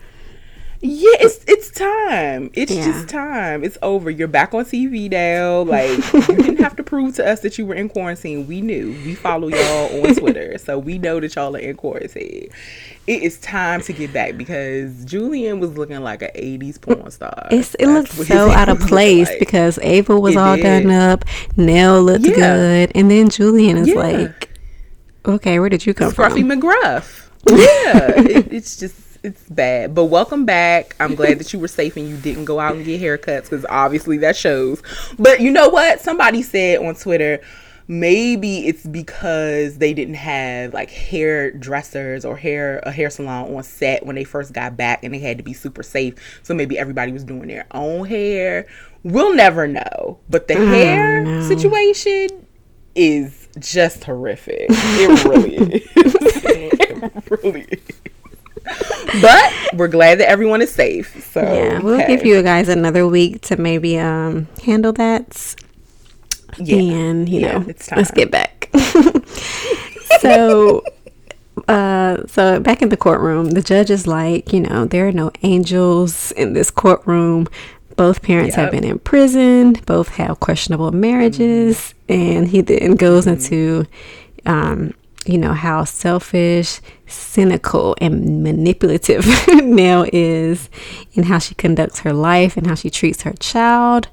Yeah, 0.81 1.09
it's 1.19 1.43
it's 1.45 1.69
time. 1.71 2.51
It's 2.53 2.71
Yeah. 2.73 2.85
just 2.85 3.09
time. 3.09 3.65
It's 3.65 3.77
over. 3.81 4.09
You're 4.09 4.29
back 4.29 4.53
on 4.53 4.63
TV 4.63 5.09
now. 5.11 5.63
Like 5.63 5.89
you 6.13 6.21
didn't 6.37 6.59
have 6.59 6.77
to 6.77 6.83
prove 6.83 7.15
to 7.15 7.29
us 7.29 7.41
that 7.41 7.57
you 7.57 7.65
were 7.65 7.73
in 7.75 7.89
quarantine. 7.89 8.47
We 8.47 8.61
knew. 8.61 8.91
We 9.05 9.13
follow 9.13 9.49
y'all 9.49 10.05
on 10.07 10.15
Twitter, 10.15 10.57
so 10.57 10.79
we 10.79 10.97
know 10.97 11.19
that 11.19 11.35
y'all 11.35 11.53
are 11.53 11.59
in 11.59 11.75
quarantine. 11.75 12.47
It 13.07 13.23
is 13.23 13.39
time 13.39 13.81
to 13.81 13.91
get 13.93 14.13
back 14.13 14.37
because 14.37 15.03
Julian 15.03 15.59
was 15.59 15.77
looking 15.77 15.99
like 15.99 16.21
an 16.21 16.29
'80s 16.33 16.79
porn 16.79 17.11
star. 17.11 17.47
It's, 17.51 17.75
it 17.75 17.87
looked 17.87 18.11
so 18.13 18.49
out 18.49 18.69
of 18.69 18.79
place 18.79 19.27
like. 19.29 19.39
because 19.39 19.79
Ava 19.79 20.17
was 20.17 20.35
It 20.35 20.37
all 20.37 20.55
did. 20.55 20.63
done 20.83 20.91
up, 20.91 21.25
Nelle 21.57 22.01
looked 22.01 22.25
Yeah. 22.25 22.35
good, 22.35 22.91
and 22.95 23.11
then 23.11 23.27
Julian 23.29 23.75
is 23.77 23.89
Yeah. 23.89 23.95
like, 23.95 24.49
"Okay, 25.25 25.59
where 25.59 25.67
did 25.69 25.85
you 25.85 25.93
come 25.93 26.13
Scruffy 26.13 26.47
from?" 26.47 26.61
McGruff. 26.61 27.25
Yeah, 27.49 28.11
it, 28.21 28.53
it's 28.53 28.77
just 28.77 28.95
it's 29.23 29.49
bad. 29.49 29.93
But 29.93 30.05
welcome 30.05 30.45
back. 30.45 30.95
I'm 30.99 31.15
glad 31.15 31.39
that 31.39 31.51
you 31.53 31.59
were 31.59 31.67
safe 31.67 31.97
and 31.97 32.07
you 32.07 32.17
didn't 32.17 32.45
go 32.45 32.59
out 32.59 32.75
and 32.75 32.85
get 32.85 33.01
haircuts 33.01 33.43
because 33.43 33.65
obviously 33.69 34.17
that 34.19 34.35
shows. 34.35 34.81
But 35.17 35.41
you 35.41 35.51
know 35.51 35.69
what? 35.69 35.99
Somebody 35.99 36.41
said 36.41 36.79
on 36.79 36.95
Twitter. 36.95 37.41
Maybe 37.87 38.67
it's 38.67 38.85
because 38.85 39.79
they 39.79 39.95
didn't 39.95 40.13
have 40.13 40.75
like 40.75 40.91
hairdressers 40.91 42.23
or 42.23 42.37
hair 42.37 42.79
a 42.83 42.91
hair 42.91 43.09
salon 43.09 43.55
on 43.55 43.63
set 43.63 44.05
when 44.05 44.15
they 44.15 44.23
first 44.23 44.53
got 44.53 44.77
back 44.77 45.03
and 45.03 45.11
they 45.11 45.17
had 45.17 45.39
to 45.39 45.43
be 45.43 45.53
super 45.53 45.81
safe. 45.81 46.39
So 46.43 46.53
maybe 46.53 46.77
everybody 46.77 47.11
was 47.11 47.23
doing 47.23 47.47
their 47.47 47.65
own 47.71 48.05
hair. 48.05 48.67
We'll 49.03 49.33
never 49.33 49.67
know. 49.67 50.19
But 50.29 50.47
the 50.47 50.53
mm, 50.53 50.67
hair 50.67 51.23
know. 51.23 51.47
situation 51.47 52.45
is 52.93 53.47
just 53.57 54.03
horrific. 54.03 54.67
It 54.69 55.23
really 55.25 55.55
is. 55.55 55.91
it 55.95 57.43
really 57.43 57.61
is. 57.61 58.01
But 59.21 59.53
we're 59.73 59.87
glad 59.87 60.19
that 60.19 60.29
everyone 60.29 60.61
is 60.61 60.71
safe. 60.71 61.23
So 61.33 61.41
Yeah, 61.41 61.79
we'll 61.79 62.01
okay. 62.01 62.07
give 62.07 62.25
you 62.25 62.41
guys 62.43 62.69
another 62.69 63.07
week 63.07 63.41
to 63.43 63.57
maybe 63.57 63.97
um 63.99 64.47
handle 64.63 64.93
that, 64.93 65.55
yeah. 66.57 66.77
and 66.77 67.27
you 67.29 67.41
Yeah, 67.41 67.59
know, 67.59 67.65
it's 67.67 67.91
let's 67.91 68.11
get 68.11 68.31
back. 68.31 68.69
so. 70.19 70.83
Uh, 71.67 72.25
so 72.25 72.59
back 72.59 72.81
in 72.81 72.89
the 72.89 72.97
courtroom, 72.97 73.51
the 73.51 73.61
judge 73.61 73.89
is 73.91 74.07
like, 74.07 74.53
you 74.53 74.61
know, 74.61 74.85
there 74.85 75.07
are 75.07 75.11
no 75.11 75.29
angels 75.43 76.31
in 76.31 76.53
this 76.53 76.71
courtroom. 76.71 77.47
Both 77.97 78.21
parents 78.21 78.55
have 78.55 78.71
been 78.71 78.85
in 78.85 78.99
prison. 78.99 79.73
Both 79.85 80.07
have 80.15 80.39
questionable 80.39 80.91
marriages, 80.91 81.93
and 82.07 82.47
he 82.47 82.61
then 82.61 82.95
goes 82.95 83.27
into, 83.27 83.85
um, 84.45 84.93
you 85.25 85.37
know, 85.37 85.53
how 85.53 85.83
selfish, 85.83 86.79
cynical, 87.05 87.95
and 87.99 88.41
manipulative 88.41 89.25
Nelle 89.47 90.07
is, 90.13 90.69
and 91.15 91.25
how 91.25 91.39
she 91.39 91.55
conducts 91.55 91.99
her 91.99 92.13
life 92.13 92.55
and 92.55 92.65
how 92.65 92.75
she 92.75 92.89
treats 92.89 93.23
her 93.23 93.33
child. 93.33 94.07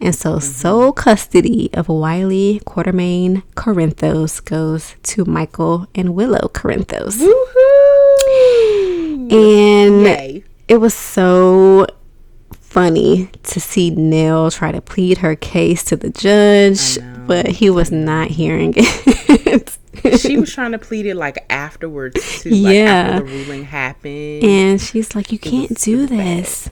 And 0.00 0.14
so, 0.14 0.32
mm-hmm. 0.32 0.40
sole 0.40 0.92
custody 0.92 1.70
of 1.74 1.88
Wiley 1.88 2.60
Quartermaine 2.66 3.42
Corinthos 3.54 4.44
goes 4.44 4.96
to 5.04 5.24
Michael 5.24 5.86
and 5.94 6.14
Willow 6.14 6.48
Corinthos. 6.48 7.18
Woohoo! 7.18 8.78
And 9.30 10.02
Yay. 10.02 10.44
it 10.66 10.78
was 10.78 10.94
so 10.94 11.86
funny 12.78 13.28
to 13.44 13.60
see 13.60 13.90
Nelle 13.90 14.50
try 14.50 14.72
to 14.72 14.80
plead 14.80 15.18
her 15.18 15.34
case 15.36 15.84
to 15.84 15.96
the 15.96 16.10
judge, 16.10 16.98
but 17.26 17.46
he 17.48 17.70
was 17.70 17.90
not 17.90 18.28
hearing 18.28 18.72
it. 18.76 19.76
She 20.20 20.38
was 20.38 20.52
trying 20.52 20.72
to 20.72 20.78
plead 20.78 21.06
it 21.06 21.16
like 21.16 21.44
afterwards 21.50 22.42
too. 22.42 22.50
Like 22.50 22.74
Yeah. 22.74 22.84
after 22.86 23.24
the 23.26 23.32
ruling 23.32 23.64
happened. 23.64 24.44
and 24.44 24.80
she's 24.80 25.14
like, 25.14 25.32
You 25.32 25.38
can't 25.38 25.76
do 25.80 26.06
this. 26.06 26.70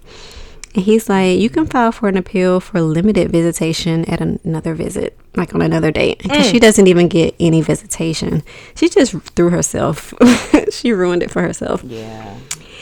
And 0.74 0.84
he's 0.84 1.08
like, 1.08 1.38
You 1.40 1.50
can 1.50 1.66
file 1.66 1.90
for 1.92 2.08
an 2.08 2.16
appeal 2.16 2.60
for 2.60 2.80
limited 2.80 3.30
visitation 3.32 4.04
at 4.04 4.20
an- 4.20 4.38
another 4.44 4.74
visit, 4.74 5.18
like 5.34 5.54
on 5.54 5.62
another 5.62 5.90
date. 5.90 6.22
Because 6.22 6.46
she 6.46 6.58
mm. 6.58 6.60
doesn't 6.60 6.86
even 6.86 7.08
get 7.08 7.34
any 7.40 7.62
visitation. 7.62 8.42
She 8.76 8.88
just 8.88 9.12
threw 9.34 9.50
herself, 9.50 10.14
she 10.70 10.92
ruined 10.92 11.22
it 11.24 11.30
for 11.32 11.42
herself. 11.42 11.82
yeah. 11.84 12.36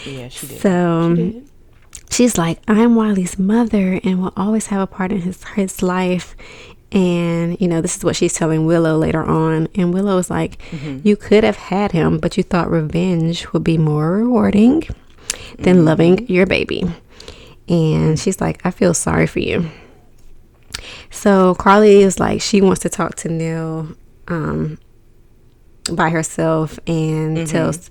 Yeah, 0.04 0.28
she 0.28 0.46
did. 0.46 0.60
So 0.60 1.14
She 1.16 1.22
did. 1.22 1.48
She's 2.14 2.38
like, 2.38 2.60
I'm 2.68 2.94
Wiley's 2.94 3.38
mother 3.38 4.00
and 4.04 4.22
will 4.22 4.32
always 4.36 4.66
have 4.66 4.80
a 4.80 4.86
part 4.86 5.12
in 5.12 5.22
his 5.22 5.42
his 5.54 5.82
life. 5.82 6.36
And, 6.92 7.60
you 7.60 7.66
know, 7.66 7.80
this 7.80 7.96
is 7.96 8.04
what 8.04 8.14
she's 8.14 8.34
telling 8.34 8.66
Willow 8.66 8.96
later 8.96 9.22
on. 9.22 9.66
And 9.74 9.92
Willow 9.92 10.16
is 10.18 10.30
like, 10.30 10.58
mm-hmm. 10.70 11.06
You 11.06 11.16
could 11.16 11.42
have 11.42 11.56
had 11.56 11.90
him, 11.90 12.18
but 12.18 12.36
you 12.36 12.44
thought 12.44 12.70
revenge 12.70 13.52
would 13.52 13.64
be 13.64 13.78
more 13.78 14.12
rewarding 14.12 14.82
than 15.58 15.76
mm-hmm. 15.76 15.84
loving 15.84 16.28
your 16.28 16.46
baby. 16.46 16.84
And 17.68 18.18
she's 18.18 18.40
like, 18.40 18.64
I 18.64 18.70
feel 18.70 18.94
sorry 18.94 19.26
for 19.26 19.40
you. 19.40 19.68
So 21.10 21.56
Carly 21.56 22.02
is 22.02 22.20
like, 22.20 22.40
she 22.40 22.60
wants 22.60 22.82
to 22.82 22.88
talk 22.88 23.16
to 23.16 23.28
Neil 23.28 23.88
um, 24.28 24.78
by 25.90 26.10
herself 26.10 26.78
and 26.86 27.38
mm-hmm. 27.38 27.46
tells 27.46 27.90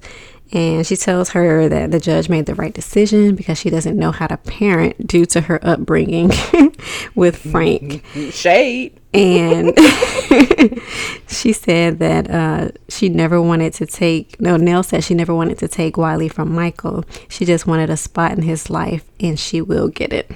and 0.53 0.85
she 0.85 0.95
tells 0.95 1.29
her 1.29 1.67
that 1.67 1.89
the 1.89 1.99
judge 1.99 2.29
made 2.29 2.45
the 2.45 2.53
right 2.53 2.73
decision 2.73 3.35
because 3.35 3.57
she 3.57 3.71
doesn't 3.71 3.97
know 3.97 4.11
how 4.11 4.27
to 4.27 4.37
parent 4.37 5.07
due 5.07 5.25
to 5.25 5.41
her 5.41 5.59
upbringing 5.65 6.31
with 7.15 7.37
Frank. 7.37 8.05
Shade. 8.31 8.99
And 9.15 9.77
she 11.27 11.53
said 11.53 11.99
that 11.99 12.29
uh, 12.29 12.69
she 12.87 13.09
never 13.09 13.41
wanted 13.41 13.73
to 13.75 13.87
take, 13.87 14.39
no, 14.39 14.55
Nelle 14.55 14.83
said 14.83 15.03
she 15.03 15.15
never 15.15 15.33
wanted 15.33 15.57
to 15.59 15.67
take 15.67 15.97
Wiley 15.97 16.29
from 16.29 16.53
Michael. 16.53 17.03
She 17.29 17.45
just 17.45 17.65
wanted 17.65 17.89
a 17.89 17.97
spot 17.97 18.33
in 18.33 18.43
his 18.43 18.69
life 18.69 19.05
and 19.19 19.39
she 19.39 19.59
will 19.59 19.87
get 19.87 20.13
it. 20.13 20.31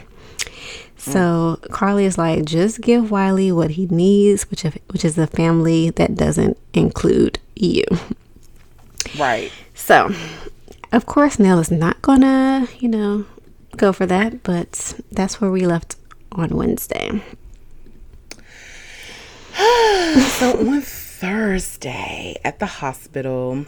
So 0.98 1.60
Carly 1.72 2.06
is 2.06 2.18
like, 2.18 2.44
just 2.44 2.82
give 2.82 3.12
Wiley 3.12 3.52
what 3.52 3.72
he 3.72 3.86
needs, 3.86 4.50
which, 4.50 4.64
which 4.64 5.06
is 5.06 5.18
a 5.18 5.28
family 5.28 5.92
that 5.92 6.16
doesn't 6.16 6.58
include 6.74 7.40
you. 7.56 7.84
Right. 9.18 9.52
So, 9.88 10.12
of 10.92 11.06
course, 11.06 11.40
Nelle 11.40 11.60
is 11.60 11.72
not 11.72 12.02
gonna, 12.02 12.68
you 12.78 12.90
know, 12.90 13.26
go 13.78 13.94
for 13.94 14.06
that, 14.06 14.44
but 14.44 15.00
that's 15.14 15.40
where 15.40 15.50
we 15.50 15.66
left 15.66 15.96
on 16.34 16.50
Wednesday. 16.50 17.24
So 20.40 20.60
on 20.60 20.82
Thursday 20.82 22.36
at 22.44 22.60
the 22.60 22.66
hospital, 22.66 23.66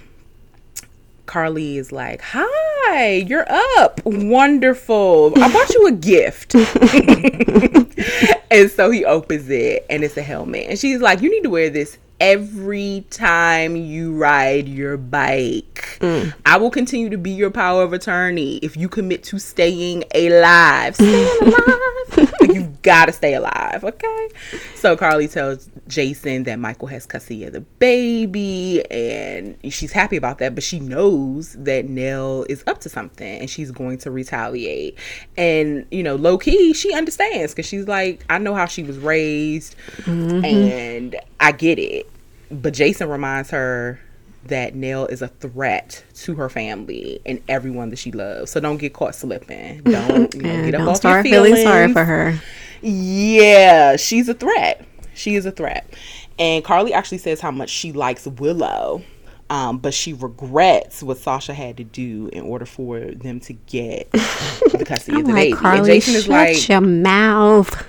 Carly 1.26 1.78
is 1.78 1.94
like, 1.94 2.22
Hi, 2.22 3.14
you're 3.26 3.50
up. 3.78 4.02
Wonderful. 4.04 5.32
I 5.38 5.54
bought 5.54 5.74
you 5.74 5.88
a 5.88 5.94
gift. 5.94 6.54
and 8.52 8.70
so 8.70 8.92
he 8.92 9.06
opens 9.06 9.50
it 9.50 9.86
and 9.90 10.04
it's 10.04 10.18
a 10.18 10.22
helmet. 10.22 10.66
And 10.68 10.78
she's 10.78 11.00
like, 11.00 11.22
You 11.22 11.32
need 11.32 11.44
to 11.44 11.50
wear 11.50 11.70
this 11.70 11.98
every 12.20 13.06
time 13.10 13.76
you 13.76 14.16
ride 14.16 14.68
your 14.68 14.98
bike. 14.98 15.98
Mm. 16.02 16.34
I 16.46 16.58
will 16.58 16.72
continue 16.72 17.10
to 17.10 17.18
be 17.18 17.32
your 17.32 17.52
power 17.52 17.84
of 17.84 17.94
attorney 17.94 18.58
if 18.58 18.76
you 18.76 18.90
commit 18.90 19.24
to 19.26 19.40
staying 19.40 20.04
alive. 20.14 20.96
Staying 20.96 21.42
alive. 21.42 22.34
you 22.42 22.74
gotta 22.82 23.12
stay 23.12 23.34
alive, 23.36 23.84
okay? 23.84 24.30
So 24.76 24.96
Carly 24.98 25.28
tells 25.28 25.70
Jason 25.88 26.44
that 26.44 26.60
Michael 26.60 26.88
has 26.88 27.06
custody 27.06 27.46
of 27.46 27.54
the 27.54 27.62
baby 27.62 28.84
and 28.92 29.58
she's 29.72 29.92
happy 29.92 30.18
about 30.18 30.40
that, 30.40 30.56
but 30.56 30.64
she 30.64 30.80
knows 30.80 31.54
that 31.54 31.88
Nelle 31.88 32.46
is 32.50 32.64
up 32.68 32.80
to 32.82 32.90
something 32.90 33.40
and 33.40 33.50
she's 33.50 33.72
going 33.72 33.98
to 34.00 34.12
retaliate. 34.12 34.98
And, 35.38 35.86
you 35.92 36.04
know, 36.04 36.16
low 36.16 36.38
key, 36.38 36.74
she 36.74 36.94
understands 36.94 37.54
because 37.54 37.66
she's 37.66 37.88
like, 37.88 38.26
I 38.30 38.38
know 38.38 38.56
how 38.56 38.66
she 38.66 38.84
was 38.84 38.98
raised 38.98 39.76
mm-hmm. 40.02 40.44
and 40.44 41.16
I 41.40 41.52
get 41.52 41.80
it. 41.80 42.10
But 42.52 42.74
Jason 42.74 43.10
reminds 43.10 43.52
her 43.52 44.00
that 44.46 44.74
Nelle 44.74 45.06
is 45.08 45.22
a 45.22 45.28
threat 45.28 46.04
to 46.16 46.36
her 46.36 46.50
family 46.50 47.20
and 47.26 47.42
everyone 47.48 47.90
that 47.90 48.00
she 48.00 48.12
loves. 48.12 48.52
So 48.52 48.60
don't 48.60 48.78
get 48.78 48.94
caught 48.94 49.16
slipping. 49.16 49.82
Don't, 49.84 50.34
you 50.34 50.42
know, 50.42 50.66
get 50.66 50.76
up 50.76 50.80
don't 50.80 50.88
off 50.90 50.98
start 50.98 51.26
your 51.26 51.34
feeling 51.34 51.56
sorry 51.64 51.92
for 51.94 52.04
her. 52.04 52.40
Yeah, 52.82 53.98
she's 53.98 54.30
a 54.30 54.34
threat. 54.34 54.86
She 55.14 55.36
is 55.36 55.46
a 55.46 55.52
threat. 55.52 55.94
And 56.38 56.64
Carly 56.64 56.94
actually 56.94 57.18
says 57.18 57.42
how 57.42 57.52
much 57.52 57.70
she 57.70 57.92
likes 57.92 58.26
Willow, 58.26 59.04
um, 59.50 59.80
but 59.80 59.94
she 59.94 60.14
regrets 60.14 61.04
what 61.04 61.18
Sasha 61.18 61.54
had 61.54 61.76
to 61.78 61.84
do 61.84 62.30
in 62.32 62.44
order 62.44 62.66
for 62.66 63.00
them 63.00 63.42
to 63.42 63.54
get 63.54 64.10
the 64.12 64.86
custody 64.88 65.20
of 65.20 65.26
the 65.28 65.34
like, 65.34 65.50
baby. 65.50 65.58
Carly, 65.58 65.78
and 65.80 65.86
Jason 65.88 66.16
is 66.16 66.24
shut 66.24 66.32
like, 66.32 66.70
your 66.70 66.82
mouth. 66.82 67.88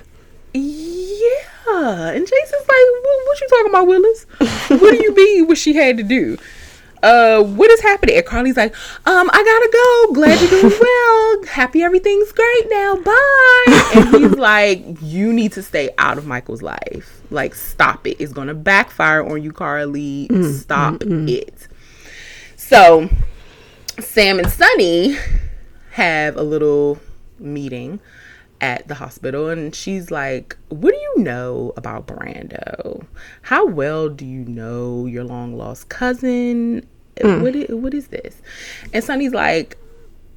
yeah. 0.53 1.50
And 1.67 2.27
Jason's 2.27 2.67
like, 2.67 2.87
what, 3.01 3.25
what 3.25 3.41
you 3.41 3.47
talking 3.47 3.69
about, 3.69 3.87
Willis? 3.87 4.23
what 4.81 4.91
do 4.91 5.03
you 5.03 5.15
mean 5.15 5.47
what 5.47 5.57
she 5.57 5.73
had 5.73 5.97
to 5.97 6.03
do? 6.03 6.37
Uh, 7.03 7.41
what 7.41 7.71
is 7.71 7.81
happening? 7.81 8.15
And 8.17 8.25
Carly's 8.25 8.57
like, 8.57 8.75
um, 9.07 9.29
I 9.33 9.43
gotta 9.43 9.69
go. 9.73 10.13
Glad 10.13 10.39
you're 10.39 10.61
doing 10.61 10.79
well. 10.81 11.43
Happy 11.45 11.81
everything's 11.81 12.31
great 12.31 12.69
now. 12.69 12.95
Bye. 12.97 13.91
And 13.95 14.07
he's 14.15 14.35
like, 14.37 14.85
you 15.01 15.33
need 15.33 15.51
to 15.53 15.63
stay 15.63 15.89
out 15.97 16.17
of 16.19 16.27
Michael's 16.27 16.61
life. 16.61 17.21
Like, 17.31 17.55
stop 17.55 18.05
it. 18.05 18.17
It's 18.19 18.33
gonna 18.33 18.53
backfire 18.53 19.23
on 19.25 19.41
you, 19.41 19.51
Carly. 19.51 20.27
Stop 20.51 21.01
it. 21.03 21.67
So, 22.55 23.09
Sam 23.99 24.37
and 24.39 24.51
Sonny 24.51 25.17
have 25.93 26.37
a 26.37 26.43
little 26.43 26.99
meeting 27.39 27.99
at 28.61 28.87
the 28.87 28.95
hospital 28.95 29.49
and 29.49 29.75
she's 29.75 30.11
like, 30.11 30.55
What 30.69 30.91
do 30.91 30.97
you 30.97 31.23
know 31.23 31.73
about 31.75 32.07
Brando? 32.07 33.05
How 33.41 33.65
well 33.65 34.07
do 34.07 34.25
you 34.25 34.45
know 34.45 35.05
your 35.05 35.23
long 35.23 35.57
lost 35.57 35.89
cousin? 35.89 36.87
Hmm. 37.19 37.41
What, 37.41 37.55
is, 37.55 37.75
what 37.75 37.93
is 37.93 38.07
this? 38.07 38.41
And 38.93 39.03
Sonny's 39.03 39.33
like, 39.33 39.77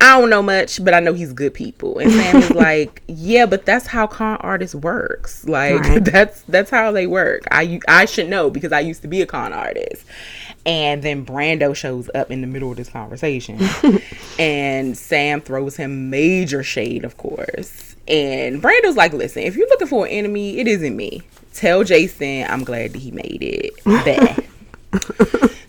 I 0.00 0.20
don't 0.20 0.28
know 0.28 0.42
much, 0.42 0.84
but 0.84 0.92
I 0.92 1.00
know 1.00 1.14
he's 1.14 1.32
good 1.32 1.54
people. 1.54 1.98
And 1.98 2.10
Sam 2.12 2.36
is 2.36 2.50
like, 2.54 3.02
Yeah, 3.06 3.46
but 3.46 3.64
that's 3.64 3.86
how 3.86 4.06
con 4.06 4.36
artists 4.40 4.74
works. 4.74 5.46
Like 5.46 5.80
Right. 5.80 6.04
that's 6.12 6.42
that's 6.42 6.70
how 6.70 6.92
they 6.92 7.06
work. 7.06 7.44
I 7.50 7.80
I 7.86 8.06
should 8.06 8.28
know 8.28 8.50
because 8.50 8.72
I 8.72 8.80
used 8.80 9.02
to 9.02 9.08
be 9.08 9.22
a 9.22 9.26
con 9.26 9.52
artist. 9.52 10.04
And 10.66 11.02
then 11.02 11.26
Brando 11.26 11.76
shows 11.76 12.08
up 12.14 12.30
in 12.30 12.40
the 12.40 12.46
middle 12.46 12.70
of 12.70 12.78
this 12.78 12.88
conversation. 12.88 13.58
and 14.38 14.96
Sam 14.96 15.40
throws 15.40 15.76
him 15.76 16.10
major 16.10 16.62
shade, 16.62 17.04
of 17.04 17.16
course. 17.16 17.96
And 18.06 18.60
Brando's 18.60 18.96
like, 18.96 19.12
listen, 19.12 19.42
if 19.42 19.56
you're 19.56 19.68
looking 19.68 19.86
for 19.86 20.06
an 20.06 20.12
enemy, 20.12 20.58
it 20.58 20.66
isn't 20.66 20.96
me. 20.96 21.22
Tell 21.52 21.84
Jason 21.84 22.46
I'm 22.48 22.64
glad 22.64 22.92
that 22.92 22.98
he 22.98 23.10
made 23.10 23.38
it. 23.40 23.84
Bad. 23.84 24.44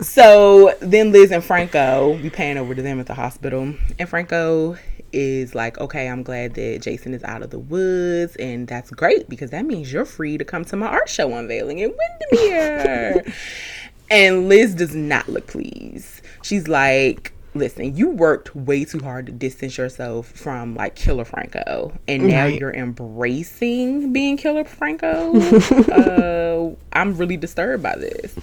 so 0.00 0.74
then 0.80 1.12
Liz 1.12 1.30
and 1.30 1.44
Franco, 1.44 2.18
we 2.22 2.30
pan 2.30 2.58
over 2.58 2.74
to 2.74 2.82
them 2.82 3.00
at 3.00 3.06
the 3.06 3.14
hospital. 3.14 3.74
And 3.98 4.08
Franco 4.08 4.76
is 5.12 5.54
like, 5.54 5.78
okay, 5.78 6.08
I'm 6.08 6.22
glad 6.22 6.54
that 6.54 6.82
Jason 6.82 7.14
is 7.14 7.24
out 7.24 7.42
of 7.42 7.50
the 7.50 7.58
woods. 7.58 8.36
And 8.36 8.66
that's 8.66 8.90
great 8.90 9.28
because 9.28 9.50
that 9.50 9.64
means 9.64 9.92
you're 9.92 10.04
free 10.04 10.36
to 10.38 10.44
come 10.44 10.64
to 10.66 10.76
my 10.76 10.86
art 10.86 11.08
show 11.08 11.32
unveiling 11.34 11.78
in 11.78 11.94
Windermere. 12.32 13.24
and 14.10 14.48
Liz 14.48 14.74
does 14.74 14.94
not 14.94 15.28
look 15.28 15.46
pleased. 15.46 16.20
She's 16.42 16.68
like, 16.68 17.32
listen, 17.58 17.96
you 17.96 18.08
worked 18.10 18.54
way 18.54 18.84
too 18.84 18.98
hard 19.00 19.26
to 19.26 19.32
distance 19.32 19.76
yourself 19.78 20.28
from 20.32 20.74
like 20.74 20.94
Killer 20.94 21.24
Franco. 21.24 21.92
And 22.08 22.26
now 22.28 22.44
Right. 22.44 22.58
you're 22.60 22.72
embracing 22.74 24.12
being 24.12 24.36
Killer 24.36 24.64
Franco. 24.64 25.34
uh, 25.92 26.74
I'm 26.92 27.16
really 27.16 27.36
disturbed 27.36 27.82
by 27.82 27.96
this. 27.96 28.34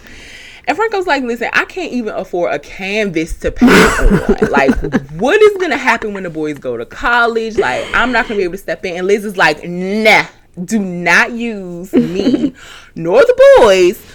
And 0.66 0.78
Franco's 0.78 1.08
like, 1.08 1.24
listen, 1.24 1.50
I 1.52 1.66
can't 1.66 1.92
even 1.92 2.14
afford 2.14 2.54
a 2.54 2.60
canvas 2.60 3.38
to 3.42 3.52
paint 3.52 3.72
on. 3.72 4.38
Like, 4.50 4.72
what 5.14 5.42
is 5.42 5.58
gonna 5.60 5.78
happen 5.78 6.14
when 6.14 6.24
the 6.24 6.30
boys 6.30 6.58
go 6.58 6.78
to 6.78 6.86
college? 6.86 7.58
Like, 7.58 7.86
I'm 7.94 8.12
not 8.12 8.28
gonna 8.28 8.38
be 8.38 8.44
able 8.44 8.54
to 8.54 8.58
step 8.60 8.86
in. 8.86 8.96
And 8.98 9.08
Liz 9.08 9.26
is 9.26 9.36
like, 9.36 9.64
nah, 9.68 10.26
do 10.64 10.80
not 10.80 11.32
use 11.32 11.92
me 11.94 12.54
nor 12.96 13.20
the 13.22 13.56
boys 13.58 14.06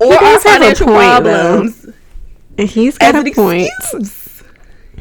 or 0.00 0.12
our 0.12 0.20
does 0.20 0.42
have 0.42 0.60
a 0.60 0.74
financial 0.74 0.86
point, 0.86 1.24
though. 1.24 1.52
problems 1.52 1.86
And 2.58 2.68
he's 2.68 2.98
got 2.98 3.14
a 3.14 3.30
point. 3.32 3.70
excuse. 3.80 4.23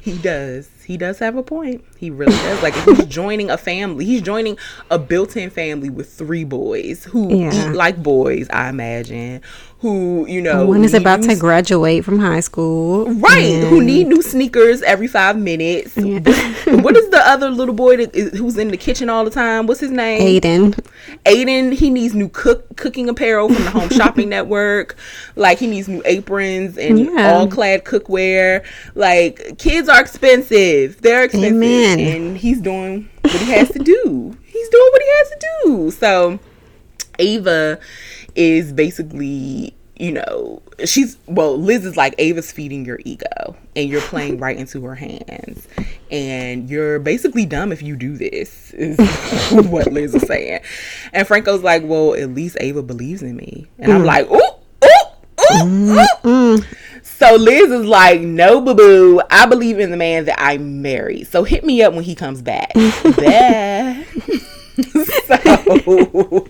He 0.04 0.18
does. 0.18 0.70
He 0.86 0.98
does 0.98 1.18
have 1.20 1.38
a 1.38 1.44
point. 1.44 1.82
He 1.98 2.10
really 2.10 2.34
does. 2.36 2.62
Like 2.62 2.74
if 2.76 2.98
he's 2.98 3.06
joining 3.06 3.50
a 3.50 3.58
family. 3.58 4.04
He's 4.04 4.22
joining 4.22 4.58
a 4.92 5.00
built-in 5.00 5.50
family 5.50 5.90
with 5.90 6.12
three 6.12 6.44
boys 6.44 7.06
who 7.06 7.34
Yeah. 7.34 7.70
eat 7.70 7.74
like 7.74 8.04
boys. 8.04 8.48
I 8.50 8.68
imagine. 8.68 9.42
Who 9.84 10.26
you 10.30 10.40
know 10.42 10.66
One 10.66 10.86
is 10.86 10.94
about 10.94 11.24
to 11.24 11.36
graduate 11.36 12.06
from 12.06 12.18
high 12.18 12.40
school. 12.40 13.06
Right, 13.16 13.66
who 13.66 13.84
need 13.84 14.08
new 14.08 14.22
sneakers 14.22 14.82
every 14.82 15.08
five 15.08 15.38
minutes. 15.38 15.98
Yeah. 15.98 16.20
what 16.82 16.96
is 16.96 17.10
the 17.10 17.22
other 17.26 17.50
little 17.50 17.76
boy 17.76 17.98
that 17.98 18.16
is, 18.16 18.40
who's 18.40 18.58
in 18.58 18.70
the 18.70 18.78
kitchen 18.78 19.10
all 19.10 19.26
the 19.26 19.30
time? 19.30 19.68
What's 19.68 19.82
his 19.82 19.92
name? 19.92 20.22
Aiden. 20.22 20.80
Aiden, 21.26 21.74
he 21.74 21.90
needs 21.90 22.16
new 22.16 22.30
cook 22.30 22.78
cooking 22.78 23.10
apparel 23.10 23.54
from 23.54 23.62
the 23.66 23.72
Home 23.72 23.90
Shopping 23.98 24.30
Network. 24.30 24.96
Like 25.36 25.60
he 25.60 25.68
needs 25.68 25.90
new 25.90 26.02
aprons 26.06 26.78
and 26.78 26.98
Yeah. 26.98 27.34
all 27.34 27.48
clad 27.50 27.84
cookware. 27.84 28.64
Like 28.96 29.58
kids 29.58 29.90
are 29.90 30.00
expensive. 30.00 31.02
They're 31.02 31.26
expensive. 31.26 31.52
Amen. 31.56 32.00
And 32.00 32.38
he's 32.38 32.62
doing 32.62 33.10
what 33.22 33.34
he 33.34 33.52
has 33.52 33.70
to 33.72 33.80
do. 33.80 34.38
He's 34.46 34.70
doing 34.70 34.90
what 34.94 35.02
he 35.02 35.10
has 35.10 35.30
to 35.30 35.48
do. 35.66 35.92
So 35.92 36.40
Ava 37.20 37.80
is 38.36 38.74
basically, 38.74 39.74
you 39.96 40.12
know, 40.12 40.62
she's 40.86 41.18
well, 41.28 41.58
Liz 41.58 41.86
is 41.86 41.98
like 41.98 42.16
Ava's 42.18 42.52
feeding 42.52 42.86
your 42.86 43.00
ego 43.06 43.56
and 43.76 43.90
you're 43.90 44.02
playing 44.02 44.40
right 44.40 44.58
into 44.58 44.84
her 44.86 44.96
hands. 44.96 45.68
and 46.12 46.70
you're 46.70 47.00
basically 47.00 47.46
dumb 47.46 47.72
if 47.72 47.82
you 47.82 47.96
do 47.96 48.16
this 48.16 48.72
is 48.74 48.98
what 49.70 49.92
liz 49.92 50.14
is 50.14 50.22
saying 50.24 50.60
and 51.12 51.28
franco's 51.28 51.64
like 51.64 51.82
well 51.86 52.14
at 52.14 52.30
least 52.30 52.56
ava 52.60 52.84
believes 52.84 53.24
in 53.24 53.36
me 53.36 53.68
and 53.80 53.92
i'm 53.92 54.04
mm. 54.04 54.06
like 54.06 54.30
ooh 54.30 54.54
ooh 55.66 56.06
ooh, 56.26 56.30
ooh. 56.30 56.64
So 57.06 57.36
Liz 57.36 57.70
is 57.70 57.86
like, 57.86 58.22
no, 58.22 58.60
boo 58.60 58.74
boo. 58.74 59.22
I 59.30 59.46
believe 59.46 59.80
in 59.80 59.92
the 59.92 59.98
man 59.98 60.26
that 60.26 60.42
I 60.42 60.58
married. 60.58 61.28
So 61.28 61.44
hit 61.44 61.64
me 61.64 61.82
up 61.82 61.94
when 61.94 62.04
he 62.04 62.16
comes 62.16 62.42
back. 62.42 62.74
So 65.28 66.48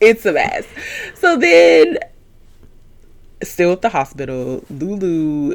it's 0.00 0.24
a 0.26 0.32
mess. 0.32 0.66
So 1.14 1.36
then, 1.36 1.98
still 3.42 3.72
at 3.72 3.82
the 3.82 3.88
hospital, 3.88 4.64
Lulu 4.70 5.54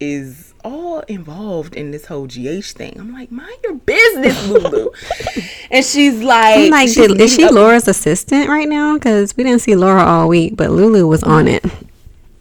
is 0.00 0.54
all 0.64 1.00
involved 1.00 1.74
in 1.74 1.90
this 1.90 2.06
whole 2.06 2.26
GH 2.26 2.72
thing. 2.72 2.96
I'm 2.98 3.12
like, 3.12 3.30
mind 3.30 3.56
your 3.62 3.74
business, 3.74 4.48
Lulu. 4.48 4.90
and 5.70 5.84
she's 5.84 6.22
like, 6.22 6.58
I'm 6.58 6.70
like, 6.70 6.88
she's 6.88 7.10
is 7.10 7.34
she 7.34 7.44
up- 7.44 7.52
Laura's 7.52 7.88
assistant 7.88 8.48
right 8.48 8.68
now? 8.68 8.94
Because 8.94 9.36
we 9.36 9.44
didn't 9.44 9.60
see 9.60 9.76
Laura 9.76 10.02
all 10.02 10.28
week, 10.28 10.56
but 10.56 10.70
Lulu 10.70 11.06
was 11.06 11.22
on 11.22 11.48
it. 11.48 11.64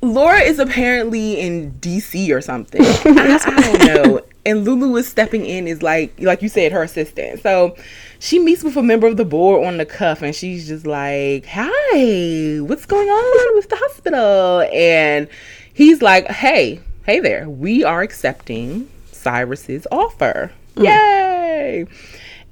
Laura 0.01 0.41
is 0.41 0.59
apparently 0.59 1.39
in 1.39 1.71
DC 1.73 2.29
or 2.35 2.41
something. 2.41 2.81
I, 2.83 3.39
I 3.45 3.61
don't 3.61 3.85
know. 3.85 4.21
And 4.45 4.65
Lulu 4.65 4.97
is 4.97 5.07
stepping 5.07 5.45
in 5.45 5.69
is 5.69 5.81
like 5.81 6.19
like 6.19 6.41
you 6.41 6.49
said, 6.49 6.73
her 6.73 6.83
assistant. 6.83 7.41
So 7.41 7.77
she 8.24 8.39
meets 8.39 8.63
with 8.63 8.78
a 8.78 8.82
member 8.82 9.05
of 9.05 9.17
the 9.17 9.26
board 9.26 9.65
on 9.67 9.76
the 9.76 9.86
cuff 9.86 10.21
and 10.21 10.34
she's 10.34 10.69
just 10.69 10.88
like, 10.88 11.45
Hi, 11.45 12.57
what's 12.61 12.86
going 12.86 13.09
on 13.09 13.55
with 13.55 13.67
the 13.67 13.76
hospital? 13.76 14.61
And 14.74 15.28
he's 15.74 16.01
like, 16.01 16.28
Hey, 16.28 16.80
hey 17.05 17.19
there, 17.19 17.49
we 17.49 17.84
are 17.84 18.01
accepting 18.01 18.89
Cyrus's 19.11 19.86
offer. 19.91 20.53
Mm. 20.76 20.86
Yay! 20.86 21.86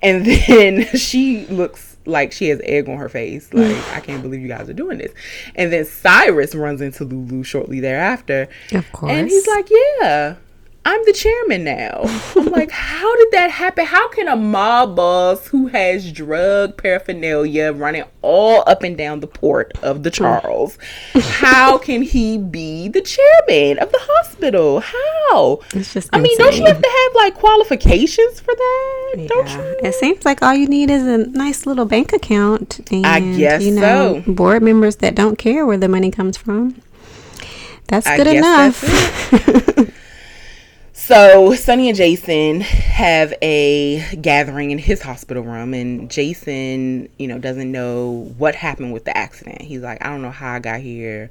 And 0.01 0.26
then 0.47 0.88
she 0.88 1.45
looks 1.45 1.95
like 2.05 2.34
she 2.34 2.49
has 2.49 2.59
egg 2.65 2.89
on 2.89 2.97
her 2.97 3.07
face. 3.07 3.49
Like, 3.53 3.88
I 3.93 4.01
can't 4.01 4.22
believe 4.22 4.41
you 4.41 4.49
guys 4.49 4.69
are 4.69 4.74
doing 4.74 4.97
this. 4.97 5.13
And 5.55 5.72
then 5.72 5.86
Cyrus 5.86 6.53
runs 6.53 6.82
into 6.82 7.05
Lulu 7.05 7.43
shortly 7.43 7.80
thereafter. 7.80 8.49
Of 8.74 8.91
course. 8.91 9.13
And 9.13 9.30
he's 9.30 9.47
like, 9.47 9.69
Yeah, 10.01 10.36
I'm 10.84 11.05
the 11.05 11.13
chairman 11.13 11.63
now. 11.63 12.01
I'm 12.36 12.45
like, 12.51 12.71
How 12.71 13.15
did 13.15 13.32
that 13.32 13.51
happen? 13.51 13.86
How 13.86 14.09
can 14.09 14.27
a 14.27 14.36
mob 14.36 14.95
boss 14.95 15.47
who 15.47 15.67
has 15.67 16.11
drug 16.11 16.75
paraphernalia 16.77 17.71
running 17.71 18.03
all 18.23 18.63
up 18.65 18.82
and 18.82 18.97
down 18.97 19.19
the 19.19 19.27
port 19.27 19.77
of 19.84 20.03
the 20.03 20.09
mm. 20.09 20.15
Charles, 20.15 20.77
how 21.13 21.77
can 21.77 22.01
he 22.01 22.38
be 22.38 22.88
the 22.88 23.01
chairman 23.01 23.77
of 23.79 23.91
the 23.91 23.99
hospital? 24.01 24.79
How? 24.79 25.59
It's 25.73 25.93
just 25.93 26.09
I 26.13 26.19
mean, 26.19 26.38
don't 26.38 26.55
you 26.55 26.65
have 26.65 26.82
to 26.82 26.89
have 26.89 27.15
like 27.15 27.36
qualifications 27.36 28.39
for 28.39 28.55
that? 28.55 29.27
Don't 29.27 29.49
you? 29.49 29.77
It 29.84 29.93
seems 29.95 30.25
like 30.25 30.41
all 30.41 30.53
you 30.53 30.67
need 30.67 30.89
is 30.89 31.03
a 31.03 31.29
nice 31.29 31.65
little 31.65 31.86
bank 31.86 32.11
account 32.11 32.79
and 32.91 33.05
I 33.05 33.19
guess 33.19 33.63
you 33.63 33.71
know 33.71 34.23
so. 34.25 34.34
board 34.34 34.63
members 34.63 34.97
that 34.97 35.15
don't 35.15 35.38
care 35.38 35.65
where 35.65 35.77
the 35.77 35.88
money 35.88 36.09
comes 36.09 36.38
from. 36.38 36.82
That's 37.88 38.07
I 38.07 38.17
good 38.17 38.27
enough. 38.27 39.91
So 41.12 41.53
Sonny 41.55 41.89
and 41.89 41.97
Jason 41.97 42.62
have 42.62 43.34
a 43.41 44.16
gathering 44.22 44.72
in 44.72 44.78
his 44.78 45.01
hospital 45.01 45.43
room, 45.43 45.74
and 45.74 46.09
Jason, 46.09 47.09
you 47.20 47.28
know, 47.28 47.38
doesn't 47.38 47.70
know 47.70 48.34
what 48.38 48.55
happened 48.55 48.93
with 48.93 49.03
the 49.03 49.18
accident. 49.18 49.62
He's 49.62 49.82
like, 49.82 50.01
I 50.01 50.07
don't 50.07 50.22
know 50.22 50.32
how 50.32 50.53
I 50.53 50.59
got 50.59 50.80
here, 50.80 51.30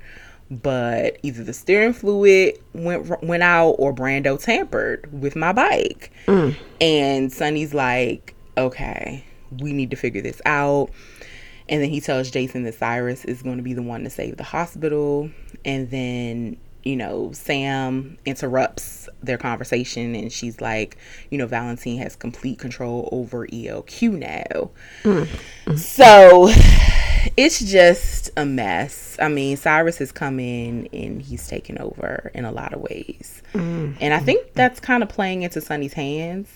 but 0.50 1.16
either 1.22 1.42
the 1.44 1.54
steering 1.54 1.94
fluid 1.94 2.58
went 2.74 3.22
went 3.22 3.42
out 3.42 3.70
or 3.78 3.94
Brando 3.94 4.38
tampered 4.38 5.10
with 5.18 5.34
my 5.34 5.54
bike. 5.54 6.12
Mm. 6.26 6.56
And 6.82 7.32
Sonny's 7.32 7.72
like, 7.72 8.34
okay, 8.58 9.24
we 9.60 9.72
need 9.72 9.88
to 9.92 9.96
figure 9.96 10.20
this 10.20 10.42
out. 10.44 10.90
And 11.70 11.82
then 11.82 11.88
he 11.88 12.02
tells 12.02 12.30
Jason 12.30 12.64
that 12.64 12.74
Cyrus 12.74 13.24
is 13.24 13.40
going 13.40 13.56
to 13.56 13.62
be 13.62 13.72
the 13.72 13.80
one 13.80 14.04
to 14.04 14.10
save 14.10 14.36
the 14.36 14.44
hospital. 14.44 15.30
And 15.64 15.90
then, 15.90 16.58
you 16.82 16.96
know, 16.96 17.30
Sam 17.32 18.16
interrupts 18.24 19.08
their 19.22 19.36
conversation 19.38 20.14
and 20.14 20.32
she's 20.32 20.60
like, 20.60 20.96
you 21.30 21.38
know, 21.38 21.46
Valentine 21.46 21.98
has 21.98 22.16
complete 22.16 22.58
control 22.58 23.08
over 23.12 23.46
ELQ 23.46 24.12
now. 24.18 24.70
Mm-hmm. 25.02 25.76
So 25.76 26.48
it's 27.36 27.60
just 27.60 28.30
a 28.36 28.44
mess. 28.46 29.16
I 29.20 29.28
mean, 29.28 29.56
Cyrus 29.56 29.98
has 29.98 30.10
come 30.12 30.40
in 30.40 30.88
and 30.92 31.20
he's 31.20 31.46
taken 31.48 31.78
over 31.78 32.30
in 32.34 32.44
a 32.44 32.52
lot 32.52 32.72
of 32.72 32.80
ways. 32.80 33.42
Mm-hmm. 33.52 33.98
And 34.00 34.14
I 34.14 34.18
think 34.18 34.54
that's 34.54 34.80
kind 34.80 35.02
of 35.02 35.08
playing 35.08 35.42
into 35.42 35.60
Sonny's 35.60 35.92
hands. 35.92 36.48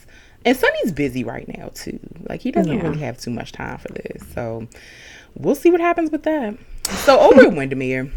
And 0.47 0.57
Sonny's 0.57 0.93
busy 0.93 1.25
right 1.25 1.49
now 1.59 1.71
too. 1.75 1.99
Like 2.29 2.41
he 2.41 2.51
doesn't 2.51 2.73
Yeah. 2.73 2.83
really 2.83 3.01
have 3.01 3.19
too 3.19 3.31
much 3.31 3.53
time 3.53 3.79
for 3.79 3.89
this. 3.89 4.23
So 4.35 4.67
we'll 5.35 5.55
see 5.55 5.71
what 5.71 5.81
happens 5.81 6.11
with 6.11 6.23
that. 6.25 6.57
So 6.85 7.19
over 7.33 7.43
at 7.43 7.53
Windermere, 7.55 8.11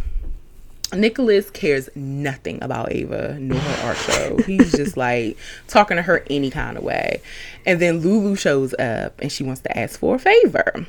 Nicholas 0.94 1.50
cares 1.50 1.90
nothing 1.96 2.64
about 2.64 2.92
Ava 2.92 3.38
nor 3.40 3.60
her 3.60 3.88
art 3.88 3.98
show. 3.98 4.38
He's 4.46 4.72
just 4.72 4.96
like 4.98 5.38
talking 5.68 5.98
to 5.98 6.04
her 6.04 6.24
any 6.30 6.50
kind 6.50 6.78
of 6.78 6.84
way. 6.84 7.22
And 7.66 7.82
then 7.82 8.00
Lulu 8.00 8.36
shows 8.36 8.74
up 8.76 9.20
and 9.20 9.32
she 9.32 9.44
wants 9.44 9.62
to 9.62 9.78
ask 9.78 10.00
for 10.00 10.16
a 10.16 10.20
favor. 10.20 10.86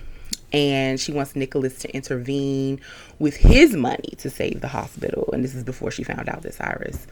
And 0.53 0.99
she 0.99 1.12
wants 1.12 1.36
Nicholas 1.36 1.78
to 1.80 1.94
intervene 1.94 2.80
with 3.18 3.36
his 3.36 3.74
money 3.74 4.14
to 4.18 4.30
save 4.30 4.61
the 4.61 4.68
hospital. 4.68 5.28
And 5.32 5.44
this 5.44 5.55
is 5.55 5.64
before 5.64 5.90
she 5.90 6.05
found 6.05 6.28
out 6.28 6.42
that 6.42 6.55
Cyrus 6.55 7.07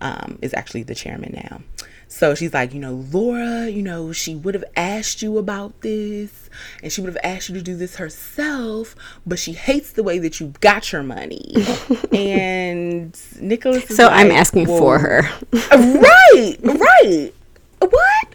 um, 0.00 0.38
is 0.42 0.52
actually 0.54 0.82
the 0.82 0.94
chairman 0.94 1.40
now. 1.48 1.62
So 2.08 2.34
she's 2.34 2.54
like, 2.54 2.72
you 2.72 2.80
know, 2.80 3.04
Laura, 3.12 3.68
you 3.68 3.82
know, 3.82 4.12
she 4.12 4.34
would 4.34 4.54
have 4.54 4.64
asked 4.76 5.20
you 5.20 5.36
about 5.36 5.82
this 5.82 6.48
and 6.82 6.90
she 6.90 7.02
would 7.02 7.08
have 7.08 7.22
asked 7.22 7.50
you 7.50 7.54
to 7.54 7.62
do 7.62 7.76
this 7.76 7.96
herself, 7.96 8.96
but 9.26 9.38
she 9.38 9.52
hates 9.52 9.92
the 9.92 10.02
way 10.02 10.18
that 10.18 10.40
you 10.40 10.54
got 10.60 10.90
your 10.90 11.02
money. 11.02 11.54
and 12.12 13.16
Nicholas 13.40 13.86
so 13.94 14.08
I'm 14.08 14.30
asking 14.30 14.68
well, 14.68 14.78
for 14.78 14.98
her. 14.98 15.30
right, 15.52 16.56
right. 16.62 17.32
What? 17.78 18.34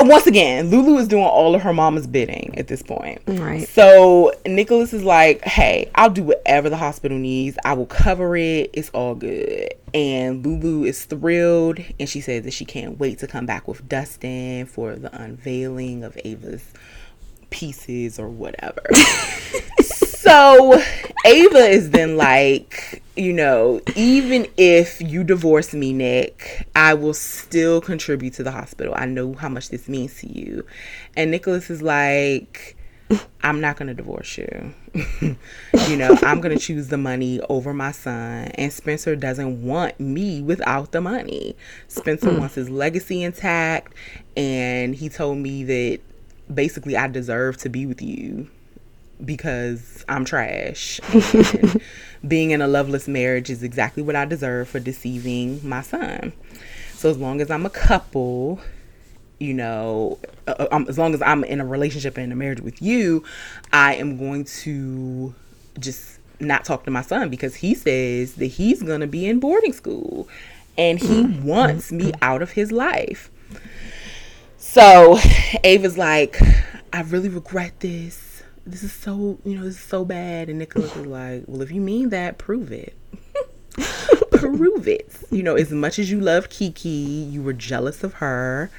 Once 0.00 0.26
again, 0.26 0.68
Lulu 0.70 0.98
is 0.98 1.08
doing 1.08 1.24
all 1.24 1.54
of 1.54 1.62
her 1.62 1.72
mama's 1.72 2.06
bidding 2.06 2.54
at 2.58 2.68
this 2.68 2.82
point. 2.82 3.20
Right. 3.26 3.66
So 3.68 4.32
Nicholas 4.44 4.92
is 4.92 5.02
like, 5.02 5.42
"Hey, 5.44 5.90
I'll 5.94 6.10
do 6.10 6.22
whatever 6.22 6.68
the 6.68 6.76
hospital 6.76 7.16
needs. 7.18 7.56
I 7.64 7.72
will 7.72 7.86
cover 7.86 8.36
it. 8.36 8.70
It's 8.72 8.90
all 8.90 9.14
good." 9.14 9.72
And 9.94 10.44
Lulu 10.44 10.84
is 10.84 11.04
thrilled, 11.04 11.80
and 11.98 12.08
she 12.08 12.20
says 12.20 12.44
that 12.44 12.52
she 12.52 12.64
can't 12.64 12.98
wait 12.98 13.18
to 13.20 13.26
come 13.26 13.46
back 13.46 13.66
with 13.66 13.88
Dustin 13.88 14.66
for 14.66 14.96
the 14.96 15.14
unveiling 15.16 16.04
of 16.04 16.18
Ava's 16.24 16.64
pieces 17.50 18.18
or 18.18 18.28
whatever. 18.28 18.82
so 20.26 20.82
Ava 21.24 21.58
is 21.58 21.90
then 21.90 22.16
like, 22.16 23.02
you 23.16 23.32
know, 23.32 23.80
even 23.94 24.46
if 24.56 25.00
you 25.00 25.22
divorce 25.22 25.72
me, 25.72 25.92
Nick, 25.92 26.66
I 26.74 26.94
will 26.94 27.14
still 27.14 27.80
contribute 27.80 28.34
to 28.34 28.42
the 28.42 28.50
hospital. 28.50 28.92
I 28.96 29.06
know 29.06 29.34
how 29.34 29.48
much 29.48 29.68
this 29.68 29.88
means 29.88 30.18
to 30.20 30.28
you. 30.28 30.66
And 31.16 31.30
Nicholas 31.30 31.70
is 31.70 31.80
like, 31.80 32.76
I'm 33.42 33.60
not 33.60 33.76
going 33.76 33.86
to 33.86 33.94
divorce 33.94 34.36
you. 34.36 34.74
you 35.88 35.96
know, 35.96 36.18
I'm 36.22 36.40
going 36.40 36.56
to 36.56 36.62
choose 36.62 36.88
the 36.88 36.98
money 36.98 37.40
over 37.48 37.72
my 37.72 37.92
son. 37.92 38.48
And 38.56 38.72
Spencer 38.72 39.14
doesn't 39.14 39.62
want 39.62 40.00
me 40.00 40.42
without 40.42 40.90
the 40.90 41.00
money. 41.00 41.56
Spencer 41.86 42.32
hmm. 42.32 42.40
wants 42.40 42.56
his 42.56 42.68
legacy 42.68 43.22
intact. 43.22 43.94
And 44.36 44.94
he 44.94 45.08
told 45.08 45.38
me 45.38 45.62
that 45.64 46.00
basically 46.52 46.96
I 46.96 47.06
deserve 47.06 47.58
to 47.58 47.68
be 47.68 47.86
with 47.86 48.02
you 48.02 48.50
because 49.24 50.04
I'm 50.08 50.24
trash. 50.24 51.00
Being 52.28 52.50
in 52.50 52.60
a 52.60 52.66
loveless 52.66 53.08
marriage 53.08 53.50
is 53.50 53.62
exactly 53.62 54.02
what 54.02 54.16
I 54.16 54.24
deserve 54.24 54.68
for 54.68 54.80
deceiving 54.80 55.66
my 55.66 55.82
son. 55.82 56.32
So 56.94 57.10
as 57.10 57.18
long 57.18 57.40
as 57.40 57.50
I'm 57.50 57.66
a 57.66 57.70
couple, 57.70 58.60
you 59.38 59.54
know, 59.54 60.18
uh, 60.46 60.66
um, 60.72 60.86
as 60.88 60.98
long 60.98 61.14
as 61.14 61.22
I'm 61.22 61.44
in 61.44 61.60
a 61.60 61.66
relationship 61.66 62.16
and 62.16 62.24
in 62.24 62.32
a 62.32 62.36
marriage 62.36 62.60
with 62.60 62.80
you, 62.80 63.24
I 63.72 63.94
am 63.94 64.16
going 64.16 64.44
to 64.44 65.34
just 65.78 66.18
not 66.40 66.64
talk 66.64 66.84
to 66.84 66.90
my 66.90 67.02
son 67.02 67.28
because 67.28 67.56
he 67.56 67.74
says 67.74 68.34
that 68.34 68.46
he's 68.46 68.82
going 68.82 69.00
to 69.00 69.06
be 69.06 69.26
in 69.26 69.40
boarding 69.40 69.72
school 69.72 70.28
and 70.76 70.98
he 70.98 71.22
wants 71.22 71.90
me 71.92 72.12
out 72.20 72.42
of 72.42 72.52
his 72.52 72.70
life. 72.72 73.30
So 74.58 75.18
Ava's 75.64 75.96
like, 75.96 76.38
I 76.92 77.02
really 77.02 77.28
regret 77.28 77.80
this. 77.80 78.25
This 78.66 78.82
is 78.82 78.92
so, 78.92 79.38
you 79.44 79.56
know, 79.56 79.64
this 79.64 79.76
is 79.76 79.80
so 79.80 80.04
bad. 80.04 80.48
And 80.48 80.58
Nicholas 80.58 80.94
is 80.96 81.06
like, 81.06 81.44
well, 81.46 81.62
if 81.62 81.70
you 81.70 81.80
mean 81.80 82.08
that, 82.10 82.36
prove 82.38 82.72
it. 82.72 82.94
prove 84.32 84.88
it. 84.88 85.08
You 85.30 85.42
know, 85.42 85.54
as 85.54 85.70
much 85.70 85.98
as 85.98 86.10
you 86.10 86.20
love 86.20 86.48
Kiki, 86.48 86.88
you 86.88 87.42
were 87.42 87.52
jealous 87.52 88.02
of 88.02 88.14
her. 88.14 88.70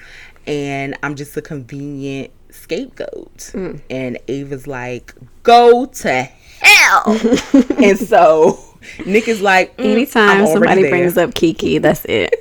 And 0.45 0.97
I'm 1.03 1.15
just 1.15 1.35
a 1.38 1.41
convenient 1.41 2.31
scapegoat. 2.51 3.51
And 3.89 4.17
Ava's 4.27 4.67
like, 4.67 5.13
go 5.43 5.85
to 5.85 6.23
hell. 6.61 7.03
and 7.81 7.97
so 7.97 8.59
Nick 9.05 9.27
is 9.27 9.41
like, 9.41 9.75
mm, 9.77 9.85
Anytime 9.85 10.41
I'm 10.41 10.47
somebody 10.47 10.81
there. 10.83 10.91
brings 10.91 11.17
up 11.17 11.33
Kiki, 11.33 11.77
that's 11.77 12.05
it. 12.05 12.33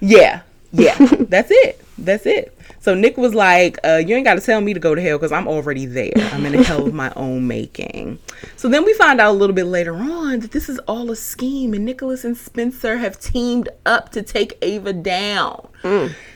Yeah. 0.00 0.42
Yeah, 0.72 0.96
that's 0.98 1.50
it. 1.52 1.80
That's 1.98 2.26
it. 2.26 2.56
So 2.84 2.94
Nick 2.94 3.16
was 3.16 3.34
like, 3.34 3.78
uh, 3.82 4.02
"You 4.06 4.14
ain't 4.14 4.26
got 4.26 4.34
to 4.34 4.42
tell 4.42 4.60
me 4.60 4.74
to 4.74 4.80
go 4.80 4.94
to 4.94 5.00
hell 5.00 5.16
because 5.16 5.32
I'm 5.32 5.48
already 5.48 5.86
there. 5.86 6.12
I'm 6.32 6.44
in 6.44 6.54
a 6.54 6.62
hell 6.62 6.86
of 6.86 6.92
my 6.92 7.10
own 7.16 7.46
making." 7.46 8.18
So 8.56 8.68
then 8.68 8.84
we 8.84 8.92
find 8.92 9.22
out 9.22 9.30
a 9.30 9.38
little 9.38 9.54
bit 9.54 9.64
later 9.64 9.94
on 9.96 10.40
that 10.40 10.50
this 10.52 10.68
is 10.68 10.78
all 10.80 11.10
a 11.10 11.16
scheme, 11.16 11.72
and 11.72 11.86
Nicholas 11.86 12.24
and 12.24 12.36
Spencer 12.36 12.98
have 12.98 13.18
teamed 13.18 13.70
up 13.86 14.10
to 14.12 14.20
take 14.22 14.58
Ava 14.60 14.92
down. 14.92 15.66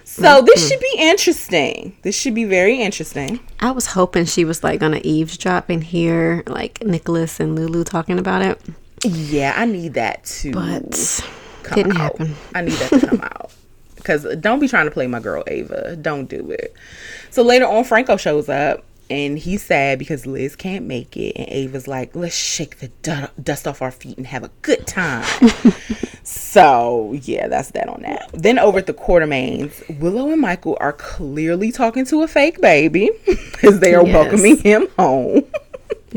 So 0.05 0.41
this 0.41 0.69
should 0.69 0.81
be 0.81 0.95
interesting. 0.97 1.97
This 2.03 2.15
should 2.19 2.35
be 2.35 2.45
very 2.45 2.81
interesting. 2.81 3.41
I 3.61 3.71
was 3.73 3.89
hoping 3.89 4.25
she 4.25 4.47
was 4.47 4.65
like 4.65 4.81
gonna 4.81 5.01
eavesdrop 5.05 5.69
and 5.69 5.85
hear 5.85 6.43
like 6.47 6.83
Nicholas 6.83 7.41
and 7.41 7.57
Lulu 7.57 7.85
talking 7.85 8.19
about 8.19 8.41
it, 8.41 8.59
Yeah, 9.05 9.53
I 9.55 9.67
need 9.67 9.93
that 9.95 10.25
too. 10.25 10.53
but 10.53 11.23
come 11.63 11.77
didn't 11.77 11.93
out. 11.99 12.19
happen. 12.19 12.37
I 12.55 12.63
need 12.63 12.73
that 12.73 13.01
to 13.01 13.07
come 13.07 13.21
out. 13.37 13.53
Because 14.09 14.37
don't 14.39 14.59
be 14.59 14.69
trying 14.69 14.87
to 14.87 14.91
play 14.91 15.07
my 15.07 15.21
girl 15.21 15.45
Ava. 15.47 15.95
Don't 15.97 16.31
do 16.31 16.51
it. 16.51 16.73
So 17.31 17.43
later 17.43 17.67
on, 17.67 17.85
Franco 17.85 18.17
shows 18.17 18.49
up 18.49 18.83
and 19.11 19.39
he's 19.39 19.63
sad 19.63 19.99
because 19.99 20.25
Liz 20.25 20.57
can't 20.57 20.87
make 20.87 21.15
it. 21.15 21.37
And 21.37 21.47
Ava's 21.51 21.87
like, 21.87 22.17
let's 22.17 22.35
shake 22.35 22.79
the 22.79 22.89
du- 23.03 23.31
dust 23.43 23.69
off 23.69 23.83
our 23.83 23.91
feet 23.91 24.17
and 24.17 24.27
have 24.27 24.45
a 24.45 24.51
good 24.63 24.87
time. 24.87 25.27
so, 26.23 27.19
yeah, 27.23 27.49
that's 27.49 27.71
that 27.73 27.87
on 27.91 28.01
that. 28.01 28.31
Then 28.33 28.59
over 28.59 28.79
at 28.79 28.87
the 28.87 28.95
Quartermaines, 28.95 29.99
Willow 30.01 30.31
and 30.31 30.41
Michael 30.41 30.79
are 30.81 30.95
clearly 30.95 31.71
talking 31.71 32.07
to 32.07 32.23
a 32.23 32.29
fake 32.29 32.63
baby 32.63 33.11
as 33.63 33.81
they 33.81 33.95
are 33.95 34.07
Yes. 34.07 34.15
welcoming 34.15 34.57
him 34.59 34.89
home. 34.99 35.45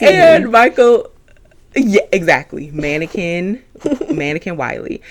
And 0.00 0.52
Michael, 0.52 1.10
yeah, 1.76 2.00
exactly, 2.12 2.70
mannequin, 2.70 3.62
mannequin 4.10 4.56
Wiley, 4.56 5.02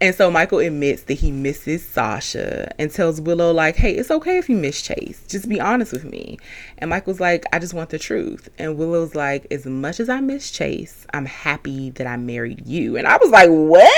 and 0.00 0.14
so 0.14 0.30
Michael 0.30 0.58
admits 0.60 1.02
that 1.04 1.14
he 1.14 1.30
misses 1.30 1.86
Sasha 1.86 2.72
and 2.78 2.90
tells 2.90 3.20
Willow 3.20 3.52
like, 3.52 3.76
"Hey, 3.76 3.92
it's 3.92 4.10
okay 4.10 4.38
if 4.38 4.48
you 4.48 4.56
miss 4.56 4.80
Chase. 4.80 5.22
Just 5.28 5.48
be 5.48 5.60
honest 5.60 5.92
with 5.92 6.04
me." 6.04 6.38
And 6.78 6.90
Michael's 6.90 7.20
like, 7.20 7.44
"I 7.52 7.58
just 7.58 7.74
want 7.74 7.90
the 7.90 7.98
truth." 7.98 8.48
And 8.58 8.78
Willow's 8.78 9.14
like, 9.14 9.46
"As 9.50 9.66
much 9.66 10.00
as 10.00 10.08
I 10.08 10.20
miss 10.20 10.50
Chase, 10.50 11.06
I'm 11.12 11.26
happy 11.26 11.90
that 11.90 12.06
I 12.06 12.16
married 12.16 12.66
you." 12.66 12.96
And 12.96 13.06
I 13.06 13.18
was 13.18 13.30
like, 13.30 13.50
"What? 13.50 13.90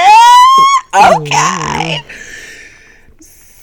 Oh, 0.94 1.22
okay." 1.22 2.02
those 2.02 2.57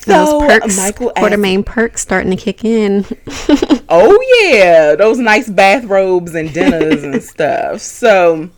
So 0.06 0.40
perks, 0.48 0.78
Michael 0.78 1.12
asks- 1.16 1.20
Quartermaine 1.22 1.66
perks 1.66 2.02
starting 2.02 2.32
to 2.32 2.38
kick 2.38 2.64
in. 2.64 3.06
Oh 3.88 4.20
yeah, 4.42 4.96
those 4.96 5.20
nice 5.20 5.48
bathrobes 5.48 6.34
and 6.34 6.52
dinners 6.52 7.04
and 7.04 7.22
stuff. 7.24 7.82
So 7.82 8.50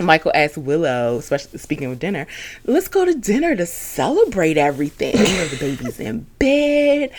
Michael 0.00 0.32
asked 0.34 0.58
Willow, 0.58 1.16
especially 1.18 1.58
speaking 1.60 1.92
of 1.92 2.00
dinner, 2.00 2.26
let's 2.64 2.88
go 2.88 3.04
to 3.04 3.14
dinner 3.14 3.54
to 3.54 3.64
celebrate 3.66 4.56
everything. 4.58 5.16
You 5.16 5.22
know, 5.22 5.46
the 5.46 5.56
baby's 5.58 6.00
in 6.00 6.26
bed. 6.40 7.12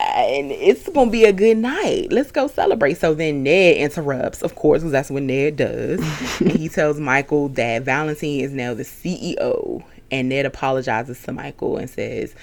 And 0.00 0.50
it's 0.50 0.88
gonna 0.88 1.08
be 1.12 1.24
a 1.24 1.32
good 1.32 1.56
night. 1.58 2.08
Let's 2.10 2.32
go 2.32 2.48
celebrate. 2.48 2.94
So 2.94 3.14
then 3.14 3.44
Ned 3.44 3.76
interrupts, 3.76 4.42
of 4.42 4.56
course, 4.56 4.80
because 4.82 4.90
that's 4.90 5.10
what 5.10 5.22
Ned 5.22 5.56
does. 5.58 6.00
and 6.40 6.50
he 6.50 6.68
tells 6.68 6.98
Michael 6.98 7.48
that 7.50 7.82
Valentine 7.82 8.40
is 8.40 8.50
now 8.50 8.74
the 8.74 8.82
CEO. 8.82 9.84
And 10.10 10.28
Ned 10.28 10.46
apologizes 10.46 11.22
to 11.22 11.32
Michael 11.32 11.76
and 11.76 11.88
says, 11.88 12.34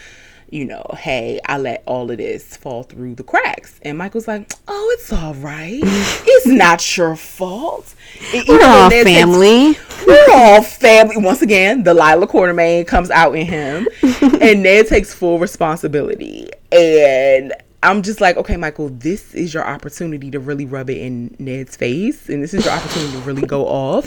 you 0.52 0.66
know, 0.66 0.84
hey, 0.97 1.39
I 1.45 1.58
let 1.58 1.84
all 1.86 2.10
of 2.10 2.18
this 2.18 2.58
fall 2.58 2.84
through 2.84 3.16
the 3.16 3.24
cracks. 3.24 3.80
And 3.84 3.97
Michael's 3.97 4.28
like, 4.28 4.52
oh, 4.68 4.95
it's 4.97 5.12
all 5.14 5.34
right. 5.36 5.80
it's 5.84 6.47
not 6.47 6.97
your 6.97 7.16
fault. 7.16 7.93
And 8.34 8.47
We're 8.47 8.64
all 8.66 8.89
takes- 8.89 9.04
family. 9.10 9.78
we're 10.08 10.26
all 10.34 10.62
family. 10.64 11.18
Once 11.18 11.41
again, 11.41 11.84
the 11.84 11.93
Lila 11.93 12.28
Quartermaine 12.28 12.86
comes 12.88 13.10
out 13.12 13.36
in 13.36 13.45
him, 13.45 13.88
and 14.41 14.64
Ned 14.64 14.88
takes 14.88 15.14
full 15.14 15.39
responsibility. 15.39 16.50
And 16.72 17.54
I'm 17.82 18.01
just 18.01 18.19
like, 18.19 18.36
okay, 18.36 18.57
Michael, 18.57 18.89
this 18.89 19.34
is 19.34 19.53
your 19.53 19.65
opportunity 19.65 20.30
to 20.32 20.39
really 20.39 20.65
rub 20.65 20.89
it 20.89 20.97
in 20.97 21.34
Ned's 21.39 21.77
face, 21.77 22.27
and 22.27 22.43
this 22.43 22.53
is 22.53 22.65
your 22.65 22.73
opportunity 22.73 23.13
to 23.13 23.19
really 23.19 23.45
go 23.47 23.65
off. 23.67 24.05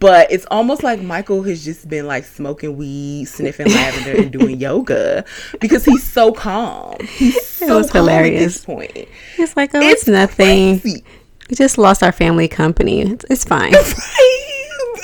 But 0.00 0.32
it's 0.32 0.46
almost 0.50 0.82
like 0.82 1.02
Michael 1.02 1.42
has 1.42 1.62
just 1.62 1.88
been 1.90 2.06
like 2.06 2.24
smoking 2.24 2.76
weed, 2.76 3.26
sniffing 3.26 3.66
lavender, 3.68 4.22
and 4.22 4.32
doing 4.32 4.58
yoga 4.58 5.24
because 5.60 5.84
he's 5.84 6.02
so 6.02 6.32
calm. 6.32 6.96
He's 7.06 7.46
so 7.46 7.76
was 7.78 7.90
calm 7.90 8.08
at 8.08 8.12
hilarious. 8.12 8.54
this 8.54 8.64
point. 8.64 9.08
It's 9.38 9.56
like, 9.56 9.74
oh, 9.74 9.80
it's, 9.80 10.02
It's 10.02 10.08
nothing. 10.08 10.80
crazy. 10.80 11.04
We 11.50 11.56
just 11.56 11.76
lost 11.76 12.02
our 12.02 12.12
family 12.12 12.48
company. 12.48 13.02
It's, 13.02 13.26
it's 13.28 13.44
fine. 13.44 13.72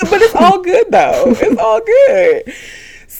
but 0.09 0.19
it's 0.21 0.33
all 0.35 0.61
good 0.63 0.87
though. 0.89 1.25
It's 1.37 1.57
all 1.59 1.81
good. 1.81 2.53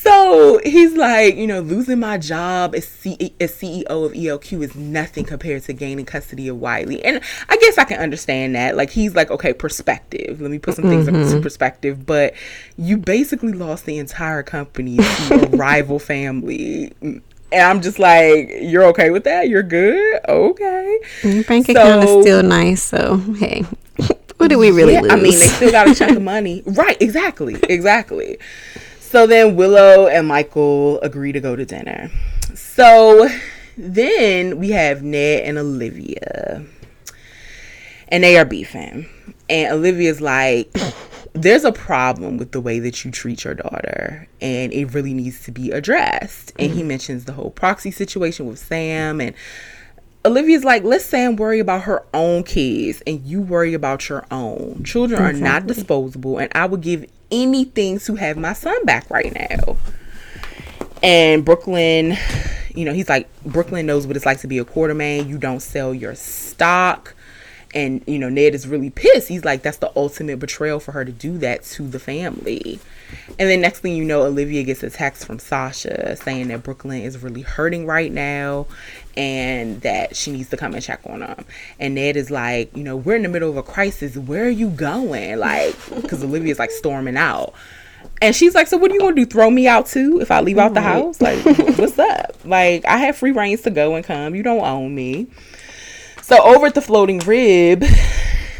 So 0.01 0.59
he's 0.63 0.93
like, 0.93 1.35
you 1.35 1.45
know, 1.45 1.59
losing 1.59 1.99
my 1.99 2.17
job 2.17 2.73
as, 2.73 2.87
C- 2.87 3.33
as 3.39 3.53
CEO 3.53 3.85
of 3.87 4.13
ELQ 4.13 4.63
is 4.63 4.75
nothing 4.75 5.25
compared 5.25 5.63
to 5.63 5.73
gaining 5.73 6.05
custody 6.05 6.47
of 6.47 6.57
Wiley. 6.57 7.03
And 7.03 7.21
I 7.49 7.57
guess 7.57 7.77
I 7.77 7.83
can 7.83 7.99
understand 7.99 8.55
that. 8.55 8.77
Like, 8.77 8.91
he's 8.91 9.13
like, 9.13 9.29
okay, 9.29 9.51
perspective. 9.51 10.39
Let 10.39 10.51
me 10.51 10.59
put 10.59 10.75
some 10.75 10.85
things 10.85 11.07
into 11.07 11.19
mm-hmm. 11.19 11.41
perspective. 11.41 12.05
But 12.05 12.33
you 12.77 12.97
basically 12.97 13.51
lost 13.51 13.85
the 13.85 13.97
entire 13.97 14.41
company 14.41 14.97
to 14.97 15.47
a 15.47 15.49
rival 15.57 15.99
family. 15.99 16.93
And 17.01 17.21
I'm 17.53 17.81
just 17.81 17.99
like, 17.99 18.51
you're 18.61 18.85
okay 18.85 19.09
with 19.09 19.25
that? 19.25 19.49
You're 19.49 19.63
good? 19.63 20.19
Okay. 20.29 20.99
Your 21.23 21.43
bank 21.43 21.67
account 21.67 22.03
is 22.05 22.23
still 22.23 22.43
nice, 22.43 22.83
so 22.83 23.17
hey, 23.37 23.65
what 24.37 24.47
do 24.47 24.57
we 24.57 24.71
really 24.71 24.93
Yeah, 24.93 25.01
lose? 25.01 25.11
I 25.11 25.15
mean, 25.15 25.39
they 25.39 25.47
still 25.47 25.71
got 25.71 25.89
a 25.89 25.95
chunk 25.95 26.15
of 26.15 26.21
money. 26.21 26.63
Right, 26.65 27.01
exactly, 27.01 27.57
exactly. 27.67 28.37
So 29.09 29.25
then 29.25 29.55
Willow 29.55 30.05
and 30.05 30.27
Michael 30.27 31.01
agree 31.01 31.31
to 31.31 31.39
go 31.39 31.55
to 31.55 31.65
dinner. 31.65 32.11
So 32.53 33.27
then 33.75 34.59
we 34.59 34.69
have 34.69 35.01
Ned 35.01 35.45
and 35.45 35.57
Olivia. 35.57 36.63
And 38.09 38.23
they 38.23 38.37
are 38.37 38.45
beefing. 38.45 39.09
And 39.49 39.73
Olivia's 39.73 40.21
like, 40.21 40.71
there's 41.33 41.63
a 41.63 41.71
problem 41.71 42.37
with 42.37 42.51
the 42.51 42.61
way 42.61 42.77
that 42.77 43.03
you 43.03 43.09
treat 43.09 43.45
your 43.45 43.55
daughter, 43.55 44.27
and 44.41 44.71
it 44.71 44.93
really 44.93 45.15
needs 45.15 45.43
to 45.45 45.51
be 45.51 45.71
addressed. 45.71 46.53
And 46.59 46.71
he 46.71 46.81
mm-hmm. 46.81 46.89
mentions 46.89 47.25
the 47.25 47.33
whole 47.33 47.49
proxy 47.49 47.89
situation 47.89 48.45
with 48.45 48.59
Sam 48.59 49.19
and 49.21 49.33
Olivia's 50.23 50.65
like, 50.65 50.83
let 50.83 51.01
Sam 51.01 51.37
worry 51.37 51.59
about 51.59 51.83
her 51.83 52.03
own 52.13 52.43
kids 52.43 53.01
and 53.07 53.25
you 53.25 53.41
worry 53.41 53.73
about 53.73 54.09
your 54.09 54.25
own. 54.29 54.83
Children 54.83 55.21
are 55.21 55.33
not 55.33 55.65
disposable, 55.65 56.37
and 56.37 56.51
I 56.53 56.67
would 56.67 56.81
give 56.81 57.05
anything 57.31 57.99
to 57.99 58.15
have 58.15 58.37
my 58.37 58.53
son 58.53 58.85
back 58.85 59.09
right 59.09 59.33
now. 59.33 59.77
And 61.01 61.45
Brooklyn, 61.45 62.17
you 62.75 62.85
know, 62.85 62.93
he's 62.93 63.09
like, 63.09 63.29
Brooklyn 63.43 63.85
knows 63.85 64.05
what 64.05 64.15
it's 64.15 64.25
like 64.25 64.39
to 64.41 64.47
be 64.47 64.57
a 64.57 64.65
Quartermaine. 64.65 65.27
You 65.29 65.37
don't 65.37 65.61
sell 65.61 65.93
your 65.93 66.15
stock. 66.15 67.15
And, 67.73 68.03
you 68.07 68.17
know, 68.17 68.29
Ned 68.29 68.55
is 68.55 68.67
really 68.67 68.89
pissed. 68.89 69.27
He's 69.27 69.45
like, 69.45 69.61
that's 69.61 69.77
the 69.77 69.91
ultimate 69.95 70.39
betrayal 70.39 70.79
for 70.79 70.91
her 70.91 71.05
to 71.05 71.11
do 71.11 71.37
that 71.37 71.63
to 71.65 71.87
the 71.87 71.99
family. 71.99 72.79
And 73.39 73.49
then 73.49 73.61
next 73.61 73.79
thing 73.79 73.95
you 73.95 74.03
know, 74.03 74.23
Olivia 74.23 74.63
gets 74.63 74.83
a 74.83 74.89
text 74.89 75.25
from 75.25 75.39
Sasha 75.39 76.15
saying 76.17 76.49
that 76.49 76.63
Brooklyn 76.63 77.01
is 77.01 77.21
really 77.21 77.41
hurting 77.41 77.85
right 77.85 78.11
now 78.11 78.67
and 79.15 79.81
that 79.81 80.15
she 80.15 80.31
needs 80.31 80.49
to 80.49 80.57
come 80.57 80.73
and 80.73 80.83
check 80.83 81.01
on 81.05 81.21
him. 81.21 81.45
And 81.79 81.95
Ned 81.95 82.17
is 82.17 82.31
like, 82.31 82.75
you 82.75 82.83
know, 82.83 82.97
we're 82.97 83.15
in 83.15 83.23
the 83.23 83.29
middle 83.29 83.49
of 83.49 83.57
a 83.57 83.63
crisis. 83.63 84.17
Where 84.17 84.45
are 84.45 84.49
you 84.49 84.69
going? 84.69 85.39
Like, 85.39 85.75
because 86.01 86.23
Olivia's 86.23 86.59
like 86.59 86.71
storming 86.71 87.17
out. 87.17 87.53
And 88.21 88.35
she's 88.35 88.55
like, 88.55 88.67
so 88.67 88.77
what 88.77 88.91
are 88.91 88.93
you 88.93 88.99
going 88.99 89.15
to 89.15 89.21
do? 89.21 89.25
Throw 89.25 89.49
me 89.49 89.67
out 89.67 89.85
too 89.85 90.19
if 90.21 90.31
I 90.31 90.41
leave 90.41 90.57
out 90.57 90.73
the 90.73 90.81
house? 90.81 91.21
Like, 91.21 91.43
what's 91.77 91.97
up? 91.99 92.37
Like, 92.43 92.85
I 92.85 92.97
have 92.97 93.17
free 93.17 93.31
reigns 93.31 93.61
to 93.61 93.69
go 93.69 93.95
and 93.95 94.03
come. 94.03 94.35
You 94.35 94.43
don't 94.43 94.65
own 94.65 94.93
me. 94.93 95.27
So 96.21 96.41
over 96.43 96.67
at 96.67 96.75
the 96.75 96.81
floating 96.81 97.19
rib, 97.19 97.83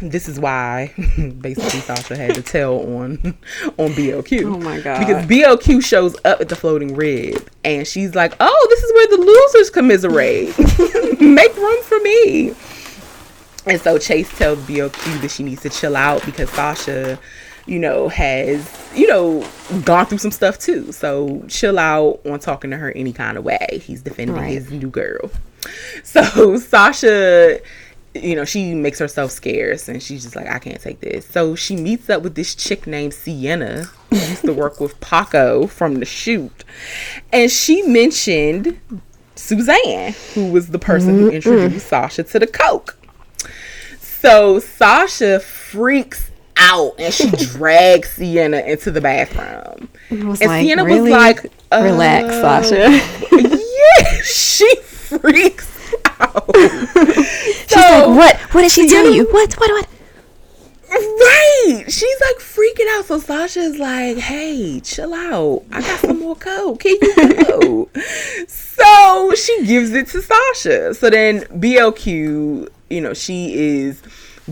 this 0.02 0.28
is 0.28 0.38
why 0.40 0.92
basically 1.40 1.80
Sasha 1.80 2.16
had 2.16 2.34
to 2.34 2.42
tell 2.42 2.78
on 2.96 3.18
on 3.78 3.90
BLQ. 3.90 4.44
Oh 4.54 4.58
my 4.58 4.80
God. 4.80 4.98
Because 5.00 5.26
BLQ 5.26 5.82
shows 5.84 6.16
up 6.24 6.40
at 6.40 6.48
the 6.48 6.56
floating 6.56 6.94
rib 6.94 7.48
and 7.64 7.86
she's 7.86 8.14
like, 8.14 8.34
"Oh, 8.40 8.66
this 8.70 8.82
is 8.82 8.92
where 8.94 9.08
the 9.08 9.24
losers 9.24 9.70
commiserate. 9.70 10.58
Make 11.20 11.56
room 11.56 11.82
for 11.84 11.98
me." 12.00 12.54
And 13.66 13.80
so 13.80 13.98
Chase 13.98 14.30
tells 14.38 14.58
BLQ 14.60 15.20
that 15.20 15.30
she 15.30 15.42
needs 15.42 15.62
to 15.62 15.68
chill 15.70 15.94
out 15.94 16.24
because 16.24 16.48
Sasha, 16.50 17.18
you 17.66 17.78
know, 17.78 18.08
has, 18.08 18.66
you 18.94 19.06
know, 19.06 19.46
gone 19.84 20.06
through 20.06 20.16
some 20.18 20.30
stuff 20.30 20.58
too. 20.58 20.92
So 20.92 21.44
chill 21.46 21.78
out 21.78 22.20
on 22.26 22.38
talking 22.40 22.70
to 22.70 22.78
her 22.78 22.90
any 22.92 23.12
kind 23.12 23.36
of 23.36 23.44
way. 23.44 23.80
He's 23.82 24.00
defending 24.02 24.34
Right. 24.36 24.48
his 24.52 24.70
new 24.70 24.88
girl. 24.88 25.30
So 26.02 26.56
Sasha, 26.56 27.60
you 28.14 28.34
know, 28.34 28.44
she 28.44 28.74
makes 28.74 28.98
herself 28.98 29.30
scarce 29.30 29.88
and 29.88 30.02
she's 30.02 30.24
just 30.24 30.34
like, 30.34 30.48
I 30.48 30.58
can't 30.58 30.80
take 30.80 31.00
this. 31.00 31.26
So 31.26 31.54
she 31.54 31.76
meets 31.76 32.10
up 32.10 32.22
with 32.22 32.34
this 32.34 32.54
chick 32.54 32.86
named 32.86 33.14
Sienna, 33.14 33.84
who 34.10 34.16
used 34.16 34.44
to 34.44 34.52
work 34.52 34.80
with 34.80 34.98
Paco 35.00 35.66
from 35.66 35.96
the 35.96 36.04
shoot. 36.04 36.64
And 37.32 37.50
she 37.50 37.82
mentioned 37.82 38.80
Suzanne, 39.36 40.14
who 40.34 40.50
was 40.50 40.68
the 40.68 40.78
person 40.78 41.18
who 41.18 41.30
introduced 41.30 41.86
Sasha 41.86 42.24
to 42.24 42.38
the 42.38 42.46
Coke. 42.46 42.98
So 44.00 44.58
Sasha 44.58 45.38
freaks 45.40 46.30
out 46.56 46.92
and 46.98 47.14
she 47.14 47.30
drags 47.36 48.10
Sienna 48.12 48.58
into 48.58 48.90
the 48.90 49.00
bathroom. 49.00 49.88
and 50.10 50.28
like, 50.28 50.38
Sienna 50.38 50.84
really? 50.84 51.02
was 51.02 51.10
like, 51.10 51.42
Relax, 51.72 52.34
uh, 52.34 52.62
Sasha. 52.62 52.90
yeah, 53.30 54.20
she 54.24 54.74
freaks 54.82 55.79
She's 57.66 57.76
like, 57.76 58.06
what? 58.08 58.36
What 58.52 58.62
did 58.62 58.70
she 58.72 58.86
tell 58.88 59.04
Sienna- 59.04 59.16
you? 59.16 59.24
What? 59.30 59.52
What? 59.54 59.70
What? 59.70 59.88
Right. 60.90 61.84
She's 61.88 62.20
like 62.20 62.36
freaking 62.38 62.86
out. 62.96 63.04
So 63.04 63.20
Sasha's 63.20 63.78
like, 63.78 64.16
hey, 64.18 64.80
chill 64.80 65.14
out. 65.14 65.62
I 65.70 65.80
got 65.82 66.00
some 66.00 66.18
more 66.18 66.34
coke. 66.36 66.82
Here 66.82 66.96
you 67.00 67.44
go. 67.44 67.88
so 68.48 69.32
she 69.34 69.64
gives 69.66 69.92
it 69.92 70.08
to 70.08 70.20
Sasha. 70.22 70.94
So 70.94 71.08
then 71.10 71.42
BLQ, 71.44 72.68
you 72.90 73.00
know, 73.00 73.14
she 73.14 73.54
is 73.54 74.02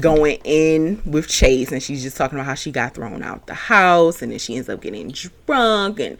going 0.00 0.38
in 0.44 1.02
with 1.04 1.28
Chase 1.28 1.72
and 1.72 1.82
she's 1.82 2.02
just 2.02 2.16
talking 2.16 2.38
about 2.38 2.46
how 2.46 2.54
she 2.54 2.70
got 2.70 2.94
thrown 2.94 3.22
out 3.22 3.46
the 3.46 3.54
house 3.54 4.22
and 4.22 4.32
then 4.32 4.38
she 4.38 4.56
ends 4.56 4.68
up 4.68 4.80
getting 4.80 5.10
drunk 5.10 6.00
and 6.00 6.16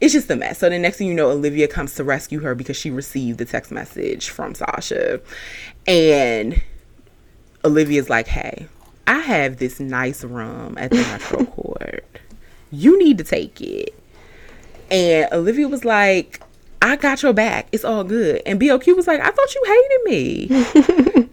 it's 0.00 0.12
just 0.12 0.30
a 0.30 0.36
mess. 0.36 0.58
So 0.58 0.68
the 0.68 0.78
next 0.78 0.98
thing 0.98 1.08
you 1.08 1.14
know, 1.14 1.30
Olivia 1.30 1.68
comes 1.68 1.94
to 1.96 2.04
rescue 2.04 2.40
her 2.40 2.54
because 2.54 2.76
she 2.76 2.90
received 2.90 3.38
the 3.38 3.44
text 3.44 3.70
message 3.70 4.30
from 4.30 4.54
Sasha. 4.54 5.20
And 5.86 6.62
Olivia's 7.64 8.08
like, 8.08 8.26
hey, 8.26 8.68
I 9.06 9.18
have 9.18 9.58
this 9.58 9.80
nice 9.80 10.24
room 10.24 10.76
at 10.78 10.90
the 10.90 10.96
Metro 10.96 11.44
Court. 11.46 12.04
You 12.70 12.98
need 12.98 13.18
to 13.18 13.24
take 13.24 13.60
it. 13.60 13.94
And 14.90 15.32
Olivia 15.32 15.68
was 15.68 15.84
like, 15.84 16.42
I 16.82 16.96
got 16.96 17.22
your 17.22 17.32
back. 17.32 17.68
It's 17.72 17.84
all 17.84 18.04
good. 18.04 18.42
And 18.46 18.60
BLQ 18.60 18.96
was 18.96 19.06
like, 19.06 19.20
I 19.20 19.30
thought 19.30 19.54
you 19.54 19.62
hated 19.66 21.16
me. 21.16 21.26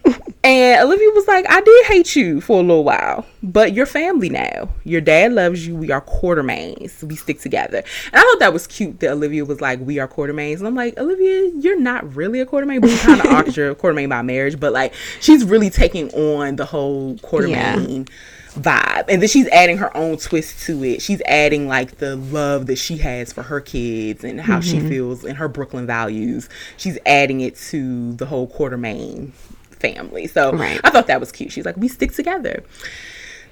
and 0.48 0.82
Olivia 0.82 1.10
was 1.10 1.28
like, 1.28 1.44
I 1.48 1.60
did 1.60 1.86
hate 1.86 2.16
you 2.16 2.40
for 2.40 2.60
a 2.60 2.62
little 2.62 2.82
while, 2.82 3.26
but 3.42 3.74
you're 3.74 3.84
family 3.84 4.30
now. 4.30 4.70
Your 4.84 5.02
dad 5.02 5.32
loves 5.32 5.66
you. 5.66 5.76
We 5.76 5.90
are 5.90 6.00
Quartermaines. 6.00 7.02
We 7.02 7.16
stick 7.16 7.40
together. 7.40 7.78
And 8.06 8.16
I 8.16 8.20
thought 8.20 8.38
that 8.38 8.54
was 8.54 8.66
cute 8.66 9.00
that 9.00 9.10
Olivia 9.10 9.44
was 9.44 9.60
like, 9.60 9.78
We 9.80 9.98
are 9.98 10.08
Quartermaines. 10.08 10.58
And 10.58 10.66
I'm 10.66 10.74
like, 10.74 10.98
Olivia, 10.98 11.50
you're 11.58 11.78
not 11.78 12.14
really 12.14 12.40
a 12.40 12.46
Quartermaine, 12.46 12.80
but 12.80 12.88
you 12.88 12.96
kind 12.96 13.20
of 13.20 13.26
are 13.58 13.70
a 13.70 13.74
Quartermaine 13.74 14.08
by 14.08 14.22
marriage. 14.22 14.58
But 14.58 14.72
like, 14.72 14.94
she's 15.20 15.44
really 15.44 15.68
taking 15.68 16.10
on 16.14 16.56
the 16.56 16.64
whole 16.64 17.16
Quartermaine 17.16 18.08
vibe. 18.54 19.04
And 19.08 19.20
then 19.20 19.28
she's 19.28 19.48
adding 19.48 19.76
her 19.76 19.94
own 19.94 20.16
twist 20.16 20.64
to 20.66 20.82
it. 20.82 21.02
She's 21.02 21.20
adding 21.26 21.68
like 21.68 21.98
the 21.98 22.16
love 22.16 22.66
that 22.66 22.76
she 22.76 22.96
has 22.98 23.34
for 23.34 23.42
her 23.42 23.60
kids 23.60 24.24
and 24.24 24.40
how 24.40 24.60
she 24.60 24.78
mm-hmm. 24.78 24.88
feels 24.88 25.24
and 25.24 25.36
her 25.36 25.48
Brooklyn 25.48 25.86
values. 25.86 26.48
She's 26.78 26.98
adding 27.04 27.42
it 27.42 27.56
to 27.70 28.14
the 28.14 28.24
whole 28.24 28.48
Quartermaine 28.48 29.32
family. 29.80 30.26
So 30.26 30.52
Right. 30.52 30.80
I 30.84 30.90
thought 30.90 31.06
that 31.08 31.20
was 31.20 31.32
cute. 31.32 31.52
She's 31.52 31.64
like, 31.64 31.76
we 31.76 31.88
stick 31.88 32.12
together. 32.12 32.62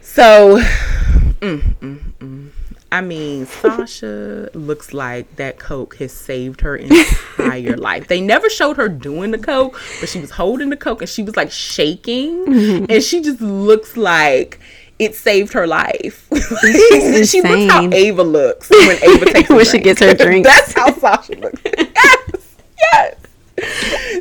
So, 0.01 0.59
mm, 0.61 1.63
mm, 1.81 1.99
mm. 2.21 2.49
I 2.93 3.01
mean, 3.01 3.47
Sasha 3.47 4.49
looks 4.55 4.95
like 4.95 5.37
that 5.37 5.59
Coke 5.59 5.97
has 5.97 6.13
saved 6.13 6.61
her 6.61 6.77
entire 6.77 7.77
life. 7.89 8.07
They 8.09 8.21
never 8.21 8.49
showed 8.49 8.77
her 8.77 8.89
doing 8.89 9.33
the 9.33 9.39
Coke, 9.39 9.79
but 10.01 10.09
she 10.09 10.21
was 10.21 10.31
holding 10.31 10.71
the 10.71 10.77
Coke 10.77 11.03
and 11.03 11.09
she 11.09 11.23
was 11.25 11.37
like 11.37 11.51
shaking. 11.51 12.87
And 12.91 13.03
she 13.03 13.21
just 13.23 13.41
looks 13.41 13.97
like 13.97 14.61
it 15.01 15.15
saved 15.17 15.53
her 15.53 15.67
life. 15.67 16.29
she 17.27 17.43
looks 17.43 17.73
how. 17.73 17.91
Ava 17.93 18.23
looks 18.23 18.71
when 18.71 18.97
Ava 19.03 19.25
takes 19.27 19.49
When 19.51 19.65
she 19.65 19.71
drink. 19.73 19.85
gets 19.85 20.01
her 20.01 20.15
drinks. 20.15 20.49
That's 20.49 20.73
how 20.73 20.93
Sasha 20.95 21.33
looks. 21.35 21.61
Yes, 21.65 22.57
yes. 22.93 23.17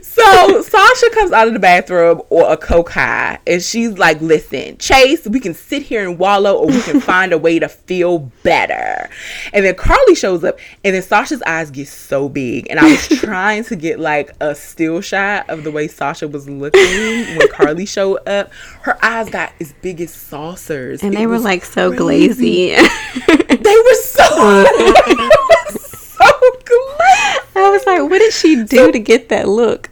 So 0.02 0.62
Sasha 0.62 1.10
comes 1.12 1.32
out 1.32 1.48
of 1.48 1.54
the 1.54 1.60
bathroom 1.60 2.22
or 2.30 2.52
a 2.52 2.58
coke 2.58 2.90
high, 2.92 3.40
and 3.46 3.62
she's 3.62 3.98
like, 3.98 4.22
"Listen, 4.22 4.78
Chase, 4.78 5.28
we 5.28 5.40
can 5.40 5.54
sit 5.54 5.84
here 5.84 6.08
and 6.08 6.18
wallow, 6.18 6.56
or 6.56 6.68
we 6.68 6.82
can 6.82 7.00
find 7.02 7.34
a 7.34 7.38
way 7.38 7.60
to 7.60 7.68
feel 7.68 8.20
better." 8.44 9.10
And 9.54 9.66
then 9.66 9.76
Carly 9.76 10.16
shows 10.16 10.44
up, 10.44 10.58
and 10.84 10.96
then 10.96 11.02
Sasha's 11.02 11.42
eyes 11.44 11.70
get 11.72 11.88
so 11.88 12.30
big, 12.30 12.68
and 12.70 12.80
I 12.80 12.86
was 12.92 13.08
trying 13.20 13.64
to 13.66 13.76
get 13.76 14.00
like 14.00 14.32
a 14.40 14.56
still 14.56 15.02
shot 15.02 15.50
of 15.50 15.64
the 15.64 15.72
way 15.72 15.88
Sasha 15.88 16.28
was 16.28 16.50
looking 16.50 16.82
when 17.38 17.48
Carly 17.50 17.86
showed 17.96 18.20
up. 18.28 18.52
Her 18.82 18.98
eyes 19.04 19.30
got 19.30 19.52
as 19.60 19.74
big 19.82 20.00
as 20.02 20.14
saucers, 20.14 21.04
And 21.04 21.14
It 21.14 21.18
they 21.18 21.28
were 21.28 21.40
like 21.40 21.66
so 21.66 21.90
crazy. 21.96 22.76
glazy. 22.76 22.88
They 23.48 23.76
were 23.76 23.94
so, 23.96 24.66
they 26.26 26.32
were 26.32 26.40
so 26.42 26.62
glazy. 26.66 27.40
I 27.56 27.70
was 27.70 27.86
like, 27.86 28.02
what 28.10 28.20
did 28.20 28.34
she 28.34 28.64
do 28.64 28.92
to 28.92 29.00
get 29.00 29.30
that 29.30 29.48
look? 29.48 29.90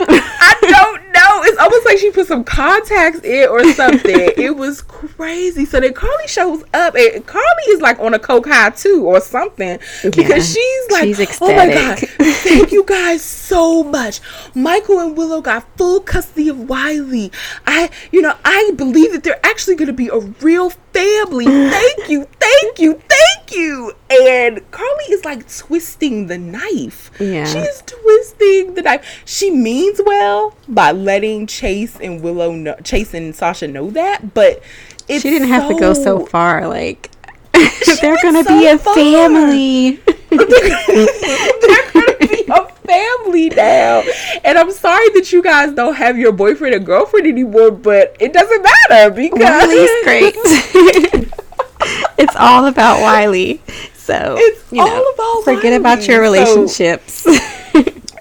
I 0.00 0.56
don't 0.60 1.07
know. 1.18 1.42
It's 1.44 1.58
almost 1.58 1.84
like 1.86 1.98
she 1.98 2.10
put 2.10 2.26
some 2.26 2.44
contacts 2.44 3.20
in 3.20 3.48
or 3.48 3.64
something. 3.72 4.14
it 4.36 4.56
was 4.56 4.82
crazy. 4.82 5.64
So 5.64 5.80
then 5.80 5.92
Carly 5.94 6.28
shows 6.28 6.62
up, 6.74 6.94
and 6.94 7.24
Carly 7.26 7.62
is 7.68 7.80
like 7.80 7.98
on 8.00 8.14
a 8.14 8.18
coke 8.18 8.46
high 8.46 8.70
too, 8.70 9.04
or 9.06 9.20
something, 9.20 9.78
Yeah. 10.04 10.10
because 10.10 10.52
she's 10.52 10.90
like, 10.90 11.14
She's 11.16 11.38
"Oh 11.40 11.54
my 11.54 11.66
god, 11.68 11.98
thank 11.98 12.72
you 12.72 12.84
guys 12.84 13.22
so 13.22 13.82
much. 13.84 14.20
Michael 14.54 15.00
and 15.00 15.16
Willow 15.16 15.40
got 15.40 15.66
full 15.76 16.00
custody 16.00 16.48
of 16.48 16.68
Wiley. 16.68 17.30
I, 17.66 17.90
you 18.12 18.22
know, 18.22 18.34
I 18.44 18.72
believe 18.76 19.12
that 19.12 19.24
they're 19.24 19.44
actually 19.44 19.76
going 19.76 19.86
to 19.88 19.92
be 19.92 20.08
a 20.08 20.18
real 20.18 20.70
family. 20.92 21.44
Thank 21.78 22.08
you, 22.08 22.26
thank 22.40 22.78
you, 22.78 23.00
thank 23.08 23.52
you." 23.54 23.92
And 24.10 24.68
Carly 24.70 25.04
is 25.10 25.24
like 25.24 25.48
twisting 25.54 26.26
the 26.26 26.38
knife. 26.38 27.10
Yeah. 27.20 27.44
She 27.44 27.58
is 27.58 27.82
twisting 27.86 28.74
the 28.74 28.82
knife. 28.82 29.22
She 29.24 29.50
means 29.50 30.00
well 30.04 30.54
by 30.66 30.92
letting 31.08 31.46
Chase 31.46 31.96
and 32.00 32.22
Willow 32.22 32.52
know, 32.52 32.74
Chase 32.84 33.14
and 33.14 33.34
Sasha 33.34 33.66
know 33.66 33.90
that, 33.92 34.34
but 34.34 34.62
it's 35.08 35.22
She 35.22 35.30
didn't 35.30 35.48
have 35.48 35.68
to 35.68 35.74
go 35.80 35.94
so 35.94 36.26
far. 36.26 36.68
Like, 36.68 37.10
they're 38.00 38.18
gonna 38.22 38.44
so 38.44 38.58
be 38.58 38.66
a 38.66 38.78
far. 38.78 38.94
family. 38.94 40.00
They're 40.30 41.90
gonna 41.92 42.16
be 42.20 42.44
a 42.50 42.64
family 42.86 43.48
now, 43.48 44.02
and 44.44 44.58
I'm 44.58 44.70
sorry 44.70 45.08
that 45.14 45.32
you 45.32 45.42
guys 45.42 45.72
don't 45.74 45.94
have 45.94 46.18
your 46.18 46.32
boyfriend 46.32 46.74
and 46.74 46.84
girlfriend 46.84 47.26
anymore, 47.26 47.70
but 47.70 48.14
it 48.20 48.32
doesn't 48.34 48.62
matter 48.62 49.10
because 49.10 49.40
Wiley's 49.40 49.90
great. 50.04 50.34
it's 52.18 52.36
all 52.36 52.66
about 52.66 53.00
Wiley. 53.00 53.60
So 53.94 54.36
It's 54.38 54.70
you 54.72 54.78
know, 54.84 54.86
all 54.86 55.14
about 55.14 55.44
forget 55.44 55.72
about 55.80 56.06
your 56.06 56.20
Wiley. 56.22 56.44
So- 56.44 56.54
relationships. 56.56 57.26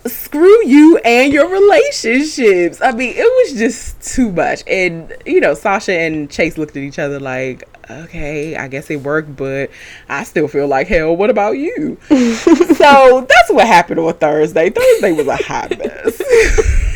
Screw 0.07 0.65
you 0.65 0.97
and 1.05 1.31
your 1.33 1.49
relationships. 1.49 2.81
I 2.81 2.91
mean, 2.91 3.13
it 3.15 3.49
was 3.49 3.59
just 3.59 4.01
too 4.01 4.31
much. 4.31 4.63
And, 4.67 5.13
you 5.25 5.39
know, 5.39 5.53
Sasha 5.53 5.93
and 5.93 6.29
Chase 6.29 6.57
looked 6.57 6.75
at 6.77 6.83
each 6.83 6.99
other 6.99 7.19
like, 7.19 7.63
okay, 7.89 8.55
I 8.55 8.67
guess 8.67 8.89
it 8.89 9.01
worked, 9.01 9.35
but 9.35 9.69
I 10.09 10.23
still 10.25 10.47
feel 10.47 10.67
like 10.67 10.87
hell. 10.87 11.15
What 11.15 11.29
about 11.29 11.51
you? 11.53 11.97
so 12.09 13.25
that's 13.29 13.49
what 13.51 13.65
happened 13.67 13.99
on 13.99 14.13
Thursday. 14.15 14.69
Thursday 14.69 15.11
was 15.13 15.27
a 15.27 15.37
hot 15.37 15.77
mess. 15.77 16.21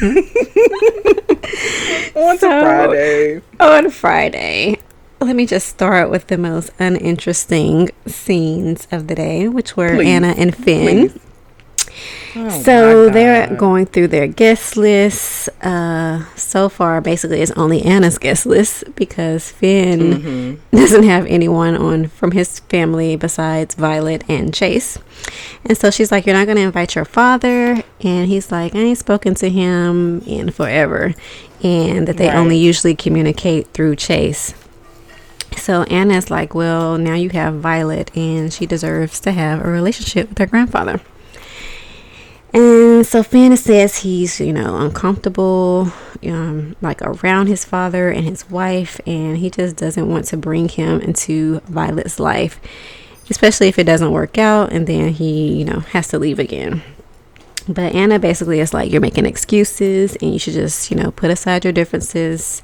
on 2.16 2.38
So- 2.38 2.62
Friday. 2.62 3.42
on 3.60 3.90
Friday. 3.90 4.78
Let 5.20 5.36
me 5.36 5.46
just 5.46 5.68
start 5.68 6.10
with 6.10 6.28
the 6.28 6.38
most 6.40 6.72
uninteresting 6.80 7.92
scenes 8.08 8.88
of 8.92 9.06
the 9.08 9.14
day, 9.14 9.48
which 9.48 9.78
were 9.78 9.94
Please. 9.96 10.08
Anna 10.08 10.34
and 10.36 10.56
Finn. 10.56 11.10
Please. 11.10 11.20
Oh 12.36 12.50
So 12.64 13.10
they're 13.10 13.54
going 13.58 13.86
through 13.88 14.08
their 14.08 14.28
guest 14.28 14.78
lists. 14.78 15.50
Uh, 15.62 16.24
so 16.36 16.70
far, 16.70 17.02
basically, 17.02 17.42
it's 17.42 17.52
only 17.52 17.82
Anna's 17.84 18.18
guest 18.18 18.46
list 18.46 18.84
because 18.96 19.52
Finn 19.52 20.00
Mm-hmm. 20.00 20.76
doesn't 20.78 21.04
have 21.04 21.26
anyone 21.26 21.76
on 21.76 22.08
from 22.08 22.32
his 22.32 22.60
family 22.60 23.16
besides 23.18 23.76
Violet 23.76 24.24
and 24.30 24.54
Chase. 24.54 24.98
And 25.66 25.78
so 25.78 25.92
she's 25.92 26.12
like, 26.12 26.26
"You're 26.26 26.36
not 26.36 26.46
going 26.46 26.56
to 26.58 26.64
invite 26.64 26.96
your 26.96 27.06
father," 27.06 27.84
and 28.02 28.28
he's 28.28 28.52
like, 28.52 28.74
"I 28.76 28.80
ain't 28.80 28.98
spoken 28.98 29.36
to 29.36 29.50
him 29.50 30.22
in 30.26 30.52
forever," 30.52 31.14
and 31.62 32.08
that 32.08 32.18
they 32.18 32.28
Right. 32.28 32.38
only 32.38 32.58
usually 32.58 32.96
communicate 32.96 33.68
through 33.74 33.98
Chase. 33.98 34.54
So 35.58 35.84
Anna's 35.84 36.32
like, 36.32 36.56
"Well, 36.56 36.98
now 36.98 37.16
you 37.16 37.30
have 37.32 37.56
Violet, 37.56 38.10
and 38.16 38.54
she 38.54 38.66
deserves 38.66 39.20
to 39.22 39.34
have 39.34 39.60
a 39.60 39.70
relationship 39.70 40.30
with 40.30 40.38
her 40.38 40.46
grandfather." 40.48 41.02
And 42.54 43.06
so 43.06 43.24
Finn 43.24 43.56
says 43.56 44.00
he's, 44.00 44.42
you 44.42 44.52
know, 44.52 44.78
uncomfortable, 44.78 45.92
um, 46.24 46.76
like 46.82 47.02
around 47.02 47.48
his 47.48 47.64
father 47.64 48.10
and 48.10 48.26
his 48.26 48.50
wife, 48.50 49.00
and 49.08 49.38
he 49.38 49.50
just 49.50 49.78
doesn't 49.78 50.10
want 50.10 50.26
to 50.26 50.38
bring 50.38 50.68
him 50.68 51.00
into 51.00 51.62
Violet's 51.62 52.20
life, 52.20 52.60
especially 53.30 53.70
if 53.70 53.80
it 53.80 53.86
doesn't 53.86 54.12
work 54.12 54.38
out, 54.38 54.74
and 54.74 54.86
then 54.86 55.14
he, 55.14 55.54
you 55.54 55.64
know, 55.64 55.80
has 55.80 56.10
to 56.10 56.20
leave 56.20 56.40
again. 56.40 56.84
But 57.70 57.96
Anna 57.96 58.20
basically 58.20 58.60
is 58.60 58.74
like, 58.74 58.92
you're 58.92 59.00
making 59.00 59.26
excuses, 59.26 60.18
and 60.18 60.34
you 60.34 60.40
should 60.40 60.56
just, 60.56 60.92
you 60.92 60.98
know, 60.98 61.12
put 61.12 61.32
aside 61.32 61.64
your 61.64 61.72
differences 61.72 62.62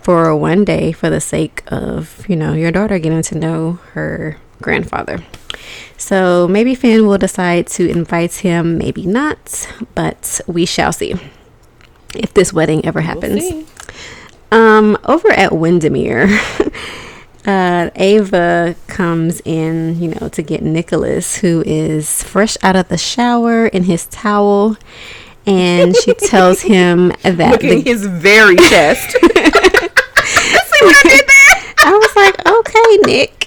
for 0.00 0.36
one 0.36 0.64
day 0.64 0.92
for 0.92 1.10
the 1.10 1.20
sake 1.20 1.62
of, 1.68 2.24
you 2.28 2.36
know, 2.36 2.52
your 2.52 2.70
daughter 2.70 2.98
getting 3.00 3.22
to 3.22 3.38
know 3.38 3.80
her 3.94 4.38
grandfather. 4.62 5.24
So 5.96 6.48
maybe 6.48 6.74
Finn 6.74 7.06
will 7.06 7.18
decide 7.18 7.66
to 7.68 7.88
invite 7.88 8.34
him, 8.36 8.78
maybe 8.78 9.06
not, 9.06 9.68
but 9.94 10.40
we 10.46 10.66
shall 10.66 10.92
see 10.92 11.14
if 12.14 12.32
this 12.34 12.52
wedding 12.52 12.84
ever 12.84 13.00
We'll 13.00 13.06
happens. 13.08 13.42
see. 13.48 13.66
Um, 14.52 14.96
over 15.04 15.30
at 15.32 15.50
Wyndemere, 15.52 16.28
uh, 17.46 17.90
Ava 17.96 18.76
comes 18.86 19.40
in, 19.44 20.00
you 20.00 20.10
know, 20.14 20.28
to 20.28 20.42
get 20.42 20.62
Nicholas, 20.62 21.36
who 21.36 21.62
is 21.66 22.22
fresh 22.22 22.56
out 22.62 22.76
of 22.76 22.88
the 22.88 22.98
shower 22.98 23.66
in 23.66 23.84
his 23.84 24.06
towel, 24.06 24.76
and 25.46 25.96
she 25.96 26.14
tells 26.18 26.62
him 26.62 27.08
that 27.22 27.52
Looking 27.62 27.82
the- 27.82 27.90
his 27.90 28.06
very 28.06 28.56
chest. 28.56 29.10
See 29.20 30.84
what 30.84 30.96
I 30.96 31.08
did 31.08 31.26
there? 31.26 31.74
I 31.86 31.92
was 31.92 32.16
like, 32.16 32.46
okay, 32.46 32.96
Nick. 33.12 33.43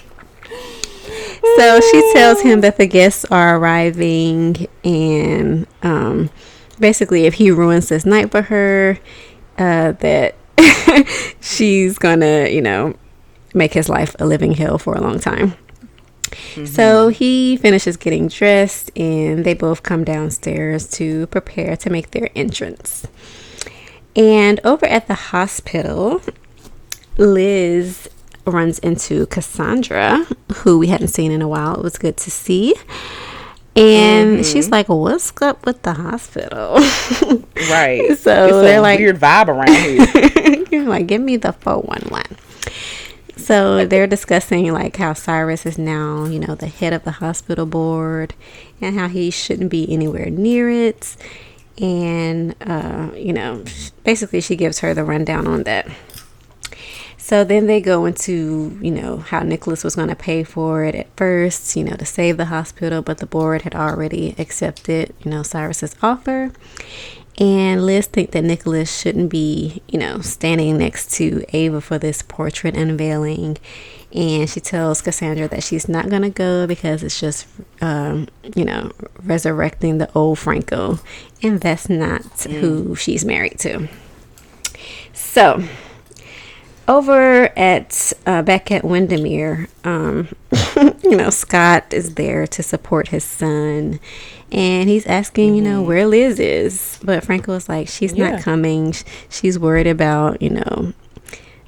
So 1.56 1.80
she 1.80 2.12
tells 2.12 2.40
him 2.40 2.60
that 2.60 2.76
the 2.76 2.86
guests 2.86 3.24
are 3.30 3.56
arriving, 3.56 4.68
and 4.84 5.66
um, 5.82 6.30
basically, 6.78 7.26
if 7.26 7.34
he 7.34 7.50
ruins 7.50 7.88
this 7.88 8.04
night 8.06 8.30
for 8.30 8.42
her, 8.42 8.98
uh, 9.56 9.92
that 9.92 10.36
she's 11.40 11.98
gonna, 11.98 12.48
you 12.48 12.62
know, 12.62 12.94
make 13.54 13.72
his 13.72 13.88
life 13.88 14.14
a 14.18 14.26
living 14.26 14.52
hell 14.52 14.78
for 14.78 14.94
a 14.94 15.00
long 15.00 15.18
time. 15.18 15.54
So 16.66 17.08
he 17.08 17.56
finishes 17.56 17.96
getting 17.96 18.28
dressed, 18.28 18.90
and 18.96 19.44
they 19.44 19.54
both 19.54 19.82
come 19.82 20.04
downstairs 20.04 20.88
to 20.92 21.26
prepare 21.28 21.76
to 21.76 21.90
make 21.90 22.10
their 22.10 22.30
entrance. 22.34 23.06
And 24.14 24.60
over 24.64 24.84
at 24.86 25.06
the 25.06 25.14
hospital, 25.14 26.20
Liz 27.16 28.08
runs 28.50 28.78
into 28.80 29.26
Cassandra, 29.26 30.26
who 30.56 30.78
we 30.78 30.86
hadn't 30.88 31.08
seen 31.08 31.30
in 31.32 31.42
a 31.42 31.48
while. 31.48 31.74
It 31.76 31.82
was 31.82 31.98
good 31.98 32.16
to 32.18 32.30
see. 32.30 32.74
And 33.76 34.44
she's 34.44 34.70
like, 34.70 34.88
What's 34.88 35.32
up 35.40 35.64
with 35.64 35.82
the 35.82 35.92
hospital? 35.94 36.78
Right. 37.70 38.16
So 38.16 38.62
they're 38.62 38.78
a 38.78 38.80
like- 38.80 38.98
weird 39.00 39.18
vibe 39.18 39.48
around 39.48 39.68
here. 39.68 40.64
You're 40.70 40.88
like, 40.88 41.06
Give 41.08 41.20
me 41.20 41.36
the 41.36 41.52
411. 41.52 42.36
So 43.36 43.84
they're 43.86 44.06
discussing 44.06 44.72
like 44.72 44.96
how 44.96 45.12
Cyrus 45.14 45.64
is 45.66 45.78
now, 45.78 46.24
you 46.26 46.38
know, 46.38 46.54
the 46.54 46.66
head 46.66 46.92
of 46.92 47.04
the 47.04 47.12
hospital 47.12 47.66
board 47.66 48.34
and 48.80 48.98
how 48.98 49.08
he 49.08 49.30
shouldn't 49.30 49.70
be 49.70 49.90
anywhere 49.92 50.28
near 50.30 50.68
it. 50.70 51.16
And, 51.80 52.54
uh, 52.60 53.10
you 53.14 53.32
know, 53.32 53.64
basically 54.04 54.40
she 54.40 54.54
gives 54.56 54.80
her 54.80 54.92
the 54.94 55.04
rundown 55.04 55.46
on 55.46 55.62
that. 55.64 55.88
So 57.28 57.44
then 57.44 57.66
they 57.66 57.82
go 57.82 58.06
into, 58.06 58.78
you 58.80 58.90
know, 58.90 59.18
how 59.18 59.40
Nicholas 59.40 59.84
was 59.84 59.94
going 59.94 60.08
to 60.08 60.16
pay 60.16 60.44
for 60.44 60.84
it 60.84 60.94
at 60.94 61.14
first, 61.14 61.76
you 61.76 61.84
know, 61.84 61.94
to 61.94 62.06
save 62.06 62.38
the 62.38 62.46
hospital, 62.46 63.02
but 63.02 63.18
the 63.18 63.26
board 63.26 63.60
had 63.60 63.74
already 63.74 64.34
accepted, 64.38 65.12
you 65.20 65.30
know, 65.30 65.42
Cyrus's 65.42 65.94
offer. 66.00 66.52
And 67.36 67.84
Liz 67.84 68.06
think 68.06 68.30
that 68.30 68.44
Nicholas 68.44 68.98
shouldn't 68.98 69.28
be, 69.28 69.82
you 69.88 69.98
know, 69.98 70.20
standing 70.20 70.78
next 70.78 71.12
to 71.16 71.44
Ava 71.52 71.82
for 71.82 71.98
this 71.98 72.22
portrait 72.22 72.74
unveiling. 72.74 73.58
And 74.10 74.48
she 74.48 74.60
tells 74.60 75.02
Cassandra 75.02 75.48
that 75.48 75.62
she's 75.62 75.86
not 75.86 76.08
going 76.08 76.22
to 76.22 76.30
go 76.30 76.66
because 76.66 77.02
it's 77.02 77.20
just, 77.20 77.46
um, 77.82 78.28
you 78.56 78.64
know, 78.64 78.90
resurrecting 79.22 79.98
the 79.98 80.10
old 80.14 80.38
Franco. 80.38 80.98
And 81.42 81.60
that's 81.60 81.90
not 81.90 82.22
who 82.44 82.94
she's 82.94 83.26
married 83.26 83.58
to. 83.58 83.86
So, 85.12 85.62
over 86.88 87.50
at 87.58 88.12
uh, 88.26 88.42
back 88.42 88.70
at 88.72 88.82
Wyndemere, 88.82 89.68
um, 89.84 90.28
you 91.04 91.16
know, 91.16 91.30
Scott 91.30 91.92
is 91.92 92.14
there 92.14 92.46
to 92.48 92.62
support 92.62 93.08
his 93.08 93.22
son, 93.24 94.00
and 94.50 94.88
he's 94.88 95.06
asking, 95.06 95.54
you 95.54 95.62
know, 95.62 95.82
where 95.82 96.06
Liz 96.06 96.40
is. 96.40 96.98
But 97.02 97.24
Franco 97.24 97.52
is 97.54 97.68
like, 97.68 97.88
she's 97.88 98.14
Yeah. 98.14 98.30
not 98.32 98.42
coming. 98.42 98.94
She's 99.28 99.58
worried 99.58 99.86
about, 99.86 100.40
you 100.42 100.50
know, 100.50 100.92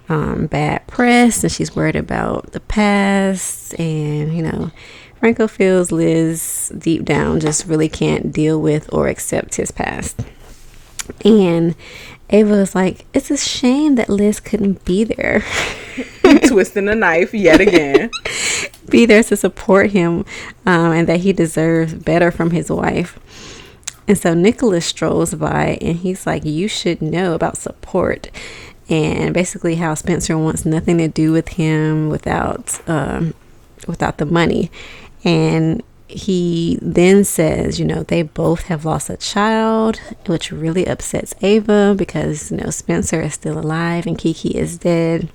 um, 0.09 0.47
bad 0.47 0.87
press, 0.87 1.45
and 1.45 1.53
she's 1.53 1.77
worried 1.77 1.97
about 1.97 2.53
the 2.53 2.61
past, 2.61 3.79
and 3.79 4.35
you 4.37 4.43
know. 4.43 4.71
Franco 5.21 5.47
feels 5.47 5.93
Liz 5.93 6.73
deep 6.79 7.05
down 7.05 7.41
just 7.41 7.67
really 7.67 7.91
can't 7.91 8.33
deal 8.33 8.59
with 8.59 8.89
or 8.91 9.07
accept 9.07 9.57
his 9.57 9.71
past. 9.71 10.19
And 11.27 11.75
Ava 12.31 12.55
was 12.55 12.75
like, 12.75 13.07
It's 13.13 13.31
a 13.31 13.37
shame 13.37 13.97
that 13.97 14.09
Liz 14.09 14.41
couldn't 14.41 14.85
be 14.85 15.05
there. 15.05 15.45
Twisting 16.47 16.89
a 16.89 16.95
knife 16.95 17.35
yet 17.35 17.61
again. 17.61 18.11
be 18.89 19.07
there 19.07 19.23
to 19.25 19.37
support 19.37 19.91
him 19.91 20.25
um, 20.67 20.93
and 20.93 21.09
that 21.09 21.21
he 21.21 21.33
deserves 21.33 21.95
better 21.95 22.31
from 22.31 22.51
his 22.51 22.71
wife. 22.71 23.19
And 24.07 24.19
so 24.19 24.35
Nicholas 24.35 24.87
strolls 24.87 25.35
by 25.35 25.79
and 25.81 25.99
he's 25.99 26.27
like, 26.27 26.45
You 26.45 26.69
should 26.69 27.03
know 27.03 27.35
about 27.35 27.57
support. 27.57 28.31
And 28.89 29.33
basically, 29.33 29.77
how 29.77 29.95
Spencer 29.95 30.37
wants 30.37 30.65
nothing 30.65 30.99
to 30.99 31.07
do 31.07 31.31
with 31.31 31.51
him 31.51 32.09
without 32.09 32.81
um, 32.89 33.35
without 33.87 34.19
the 34.19 34.27
money. 34.27 34.71
And 35.23 35.83
he 36.11 36.79
then 36.83 37.25
says, 37.25 37.79
you 37.79 37.87
know, 37.87 38.03
they 38.03 38.23
both 38.23 38.63
have 38.65 38.85
lost 38.85 39.09
a 39.09 39.17
child, 39.17 39.99
which 40.27 40.51
really 40.51 40.87
upsets 40.87 41.35
Ava 41.41 41.95
because, 41.97 42.51
you 42.51 42.59
know, 42.59 42.71
Spencer 42.71 43.21
is 43.21 43.35
still 43.35 43.59
alive 43.59 44.07
and 44.07 44.19
Kiki 44.19 44.51
is 44.51 44.79
dead. 44.79 45.29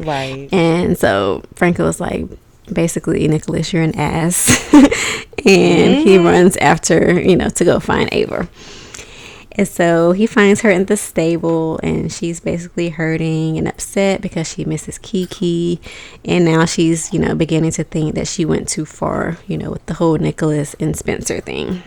Right. 0.00 0.48
And 0.52 0.96
so 0.96 1.42
Franco 1.54 1.84
was 1.84 2.00
like, 2.00 2.26
basically, 2.72 3.26
Nicholas, 3.28 3.72
you're 3.72 3.82
an 3.82 3.96
ass. 3.96 4.72
and 5.44 6.06
he 6.06 6.18
runs 6.18 6.56
after, 6.56 7.20
you 7.20 7.36
know, 7.36 7.48
to 7.50 7.64
go 7.64 7.80
find 7.80 8.08
Ava. 8.12 8.48
And 9.52 9.66
so 9.66 10.12
he 10.12 10.26
finds 10.26 10.60
her 10.60 10.70
in 10.70 10.84
the 10.86 10.96
stable 10.96 11.80
and 11.82 12.12
she's 12.12 12.38
basically 12.40 12.90
hurting 12.90 13.58
and 13.58 13.66
upset 13.66 14.20
because 14.20 14.48
she 14.48 14.64
misses 14.64 14.96
Kiki. 14.98 15.80
And 16.24 16.44
now 16.44 16.64
she's, 16.64 17.12
you 17.12 17.18
know, 17.18 17.34
beginning 17.34 17.72
to 17.72 17.84
think 17.84 18.14
that 18.14 18.28
she 18.28 18.44
went 18.44 18.68
too 18.68 18.84
far, 18.86 19.38
you 19.48 19.58
know, 19.58 19.70
with 19.72 19.84
the 19.86 19.94
whole 19.94 20.16
Nicholas 20.18 20.74
and 20.78 20.96
Spencer 20.96 21.40
thing. 21.40 21.82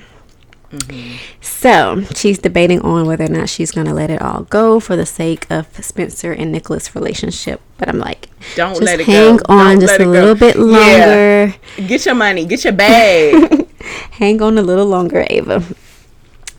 Mm-hmm. 0.71 1.17
So 1.39 2.01
she's 2.15 2.39
debating 2.39 2.81
on 2.81 3.05
whether 3.05 3.25
or 3.25 3.29
not 3.29 3.47
she's 3.47 3.71
going 3.71 3.85
to 3.87 3.93
let 3.93 4.09
it 4.09 4.21
all 4.21 4.41
go 4.43 4.79
for 4.79 4.95
the 4.95 5.05
sake 5.05 5.45
of 5.51 5.67
Spencer 5.83 6.31
and 6.33 6.51
Nicholas' 6.51 6.95
relationship. 6.95 7.61
But 7.77 7.89
I'm 7.89 7.99
like, 7.99 8.27
Don't 8.55 8.71
just 8.71 8.81
let 8.81 8.99
it 8.99 9.05
go 9.05 9.11
hang 9.13 9.37
go. 9.37 9.43
on 9.49 9.65
Don't 9.77 9.81
just 9.81 9.95
a 9.99 10.03
go. 10.03 10.09
little 10.09 10.35
bit 10.35 10.55
Yeah. 10.55 10.61
longer. 10.63 11.55
Get 11.87 12.05
your 12.07 12.15
money. 12.15 12.45
Get 12.45 12.63
your 12.63 12.73
bag. 12.73 13.67
Hang 14.11 14.41
on 14.41 14.57
a 14.57 14.61
little 14.61 14.85
longer, 14.85 15.25
Ava. 15.29 15.61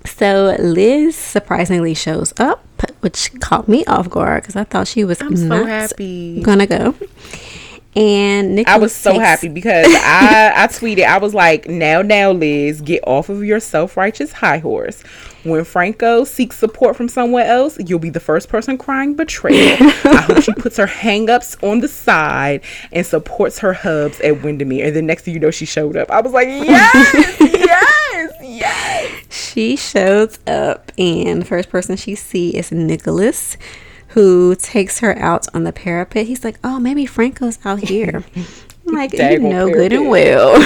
So 0.07 0.55
Liz 0.59 1.17
surprisingly 1.17 1.95
shows 1.95 2.33
up, 2.39 2.65
which 3.01 3.31
caught 3.41 3.69
me 3.69 3.85
off 3.87 4.11
guard 4.11 4.43
because 4.43 4.57
I 4.57 4.65
thought 4.65 4.87
she 4.87 5.05
was 5.05 5.21
I'm 5.21 5.37
so 5.37 5.47
not 5.47 5.67
happy. 5.67 6.43
gonna 6.43 6.67
go. 6.67 6.95
And 7.97 8.57
Nicholas 8.57 8.75
I 8.75 8.79
was 8.79 8.95
so 8.95 9.13
takes- 9.13 9.23
happy 9.25 9.49
because 9.49 9.87
I, 9.91 10.53
I 10.57 10.67
tweeted, 10.67 11.05
I 11.07 11.19
was 11.19 11.33
like, 11.33 11.69
now, 11.69 12.03
now, 12.03 12.33
Liz, 12.33 12.81
get 12.81 13.03
off 13.07 13.29
of 13.29 13.45
your 13.45 13.61
self 13.61 13.97
righteous 13.97 14.33
high 14.33 14.59
horse. 14.59 15.03
When 15.45 15.65
Franco 15.65 16.25
seeks 16.25 16.57
support 16.57 16.97
from 16.97 17.09
somewhere 17.09 17.45
else, 17.45 17.79
you'll 17.79 17.99
be 17.99 18.11
the 18.11 18.21
first 18.21 18.49
person 18.49 18.79
crying 18.79 19.15
betrayal. 19.15 19.77
I 19.81 20.25
hope 20.27 20.43
she 20.43 20.55
puts 20.55 20.79
her 20.79 20.87
hangups 20.87 21.63
on 21.63 21.81
the 21.81 21.89
side 21.89 22.63
and 22.93 23.07
supports 23.07 23.59
her 23.59 23.75
hubs 23.75 24.21
at 24.21 24.41
Wyndemere. 24.43 24.87
And 24.87 24.97
then 24.97 25.07
next 25.07 25.23
thing 25.23 25.35
you 25.35 25.41
know, 25.41 25.51
she 25.51 25.67
showed 25.67 25.97
up. 25.99 26.11
I 26.11 26.23
was 26.23 26.33
like, 26.33 26.49
yes, 26.49 27.41
yes, 27.41 28.33
yes. 28.43 29.25
She 29.31 29.77
shows 29.77 30.39
up, 30.47 30.91
and 30.99 31.43
the 31.43 31.47
first 31.47 31.69
person 31.69 31.97
she 31.97 32.15
see 32.15 32.57
is 32.57 32.73
Nicholas, 32.73 33.57
who 34.09 34.55
takes 34.57 35.01
her 35.01 35.17
out 35.19 35.47
on 35.55 35.65
the 35.65 35.73
parapet. 35.73 36.27
He's 36.27 36.43
like, 36.43 36.59
"Oh, 36.65 36.81
maybe 36.81 37.07
Franco's 37.07 37.59
out 37.65 37.81
here." 37.81 38.25
I'm 38.87 38.95
like, 38.95 39.13
you 39.13 39.19
Daggone 39.19 39.51
know 39.51 39.69
good 39.71 39.93
and 39.93 40.09
well. 40.09 40.57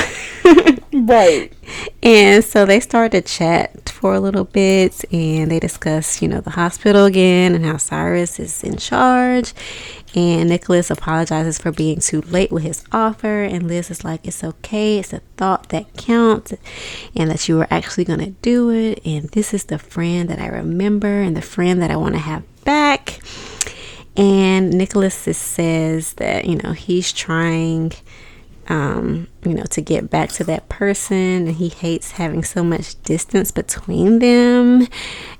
Right. 1.09 1.51
And 2.03 2.45
so 2.45 2.67
they 2.67 2.81
start 2.81 3.13
to 3.13 3.23
chat 3.23 3.89
for 3.89 4.13
a 4.13 4.21
little 4.21 4.45
bit 4.45 5.05
and 5.11 5.51
they 5.51 5.59
discuss, 5.59 6.21
you 6.21 6.29
know, 6.29 6.43
the 6.43 6.51
hospital 6.51 7.07
again 7.07 7.55
and 7.55 7.65
how 7.65 7.79
Cyrus 7.79 8.39
is 8.39 8.63
in 8.63 8.77
charge. 8.77 9.55
And 10.15 10.51
Nicholas 10.51 10.91
apologizes 10.91 11.59
for 11.59 11.73
being 11.73 12.01
too 12.01 12.21
late 12.23 12.53
with 12.53 12.63
his 12.63 12.85
offer. 12.93 13.43
And 13.43 13.67
Liz 13.67 13.91
is 13.91 14.05
like, 14.05 14.27
it's 14.27 14.45
okay. 14.45 14.99
It's 14.99 15.15
a 15.15 15.21
thought 15.39 15.71
that 15.71 15.97
counts. 15.97 16.53
And 17.17 17.31
that 17.31 17.49
you 17.49 17.57
were 17.57 17.69
actually 17.71 18.05
going 18.05 18.21
to 18.21 18.31
do 18.43 18.71
it. 18.71 19.01
And 19.07 19.31
this 19.31 19.55
is 19.55 19.65
the 19.65 19.79
friend 19.79 20.29
that 20.29 20.39
I 20.39 20.49
remember 20.49 21.23
and 21.23 21.35
the 21.35 21.43
friend 21.43 21.81
that 21.81 21.91
I 21.91 21.97
want 21.97 22.17
to 22.17 22.21
have 22.21 22.43
back. 22.65 23.21
And 24.15 24.71
Nicholas 24.71 25.15
says 25.15 26.13
that, 26.15 26.45
you 26.45 26.57
know, 26.57 26.73
he's 26.73 27.13
trying 27.13 27.93
um, 28.69 29.29
you 29.45 29.55
know, 29.55 29.65
to 29.71 29.81
get 29.81 30.11
back 30.11 30.31
to 30.33 30.45
that 30.45 30.69
person. 30.69 31.17
And 31.49 31.53
he 31.57 31.69
hates 31.69 32.13
having 32.13 32.43
so 32.45 32.63
much 32.63 33.01
distance 33.03 33.51
between 33.51 34.19
them. 34.19 34.87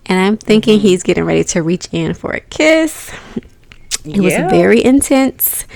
And 0.07 0.19
I'm 0.21 0.37
thinking 0.37 0.81
he's 0.81 1.03
getting 1.03 1.25
ready 1.25 1.45
to 1.45 1.63
reach 1.63 1.89
in 1.93 2.15
for 2.15 2.33
a 2.33 2.41
kiss. 2.41 3.13
It 4.05 4.21
was 4.21 4.35
very 4.35 4.83
intense. 4.83 5.67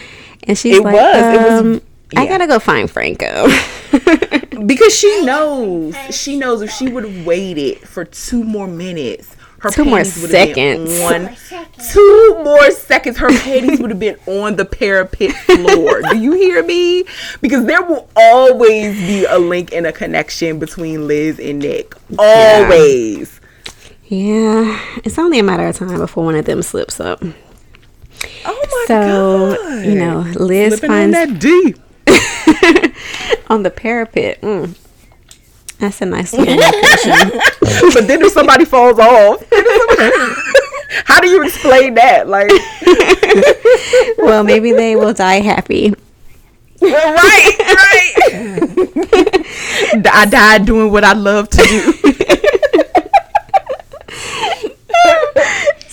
And 0.44 0.56
she's 0.56 0.78
It 0.78 0.82
like, 0.84 0.94
was. 0.94 1.16
It 1.34 1.50
was- 1.50 1.60
um, 1.60 1.82
I 2.14 2.26
gotta 2.26 2.46
go 2.46 2.58
find 2.58 2.90
Franco. 2.90 3.48
because 4.66 4.94
she 4.94 5.22
knows 5.24 5.94
she 6.14 6.36
knows 6.38 6.60
if 6.62 6.70
she 6.70 6.88
would 6.88 7.04
have 7.04 7.26
waited 7.26 7.78
for 7.80 8.04
two 8.04 8.44
more 8.44 8.66
minutes 8.66 9.34
her 9.62 9.70
Two 9.70 9.84
more 9.84 9.98
panties 9.98 10.20
would 10.22 10.30
have 10.32 10.54
been 10.54 10.86
seconds. 10.88 11.00
on 11.00 11.86
two 11.92 12.40
more 12.44 12.70
seconds. 12.72 13.16
Her 13.18 13.28
panties 13.30 13.80
would 13.80 13.90
have 13.90 14.00
been 14.00 14.16
on 14.26 14.56
the 14.56 14.64
parapet 14.64 15.32
floor. 15.32 16.02
Do 16.10 16.16
you 16.16 16.32
hear 16.32 16.62
me? 16.64 17.04
Because 17.40 17.64
there 17.66 17.82
will 17.82 18.08
always 18.16 18.96
be 18.98 19.24
a 19.24 19.38
link 19.38 19.72
and 19.72 19.86
a 19.86 19.92
connection 19.92 20.58
between 20.58 21.06
Liz 21.06 21.38
and 21.38 21.60
Nick. 21.60 21.94
Always. 22.18 23.40
Yeah, 24.08 24.80
it's 25.04 25.18
only 25.18 25.38
a 25.38 25.42
matter 25.42 25.66
of 25.66 25.76
time 25.76 25.96
before 25.98 26.24
one 26.24 26.34
of 26.34 26.44
them 26.44 26.60
slips 26.62 26.98
up. 27.00 27.22
Oh 28.44 28.66
my 28.70 28.84
So, 28.88 29.56
god. 29.56 29.86
you 29.86 29.94
know, 29.94 30.18
Liz 30.36 30.78
Slipping 30.78 30.90
on 30.90 31.12
finds 31.12 31.14
that 31.14 31.38
D. 31.40 31.74
on 33.48 33.62
the 33.62 33.70
parapet. 33.70 34.40
Mm. 34.42 34.76
That's 35.82 36.00
a 36.00 36.06
nice 36.06 36.32
little 36.32 36.54
but 37.92 38.06
then 38.06 38.22
if 38.22 38.30
somebody 38.30 38.64
falls 38.64 39.00
off, 39.00 39.42
how 41.06 41.20
do 41.20 41.26
you 41.28 41.42
explain 41.42 41.94
that? 41.94 42.28
Like, 42.28 42.52
well, 44.18 44.44
maybe 44.44 44.70
they 44.70 44.94
will 44.94 45.12
die 45.12 45.40
happy. 45.40 45.92
well, 46.80 47.14
right, 47.14 47.58
right. 47.58 48.14
I 50.06 50.24
died 50.30 50.66
doing 50.66 50.92
what 50.92 51.02
I 51.02 51.14
love 51.14 51.48
to 51.48 51.56
do. 51.56 51.94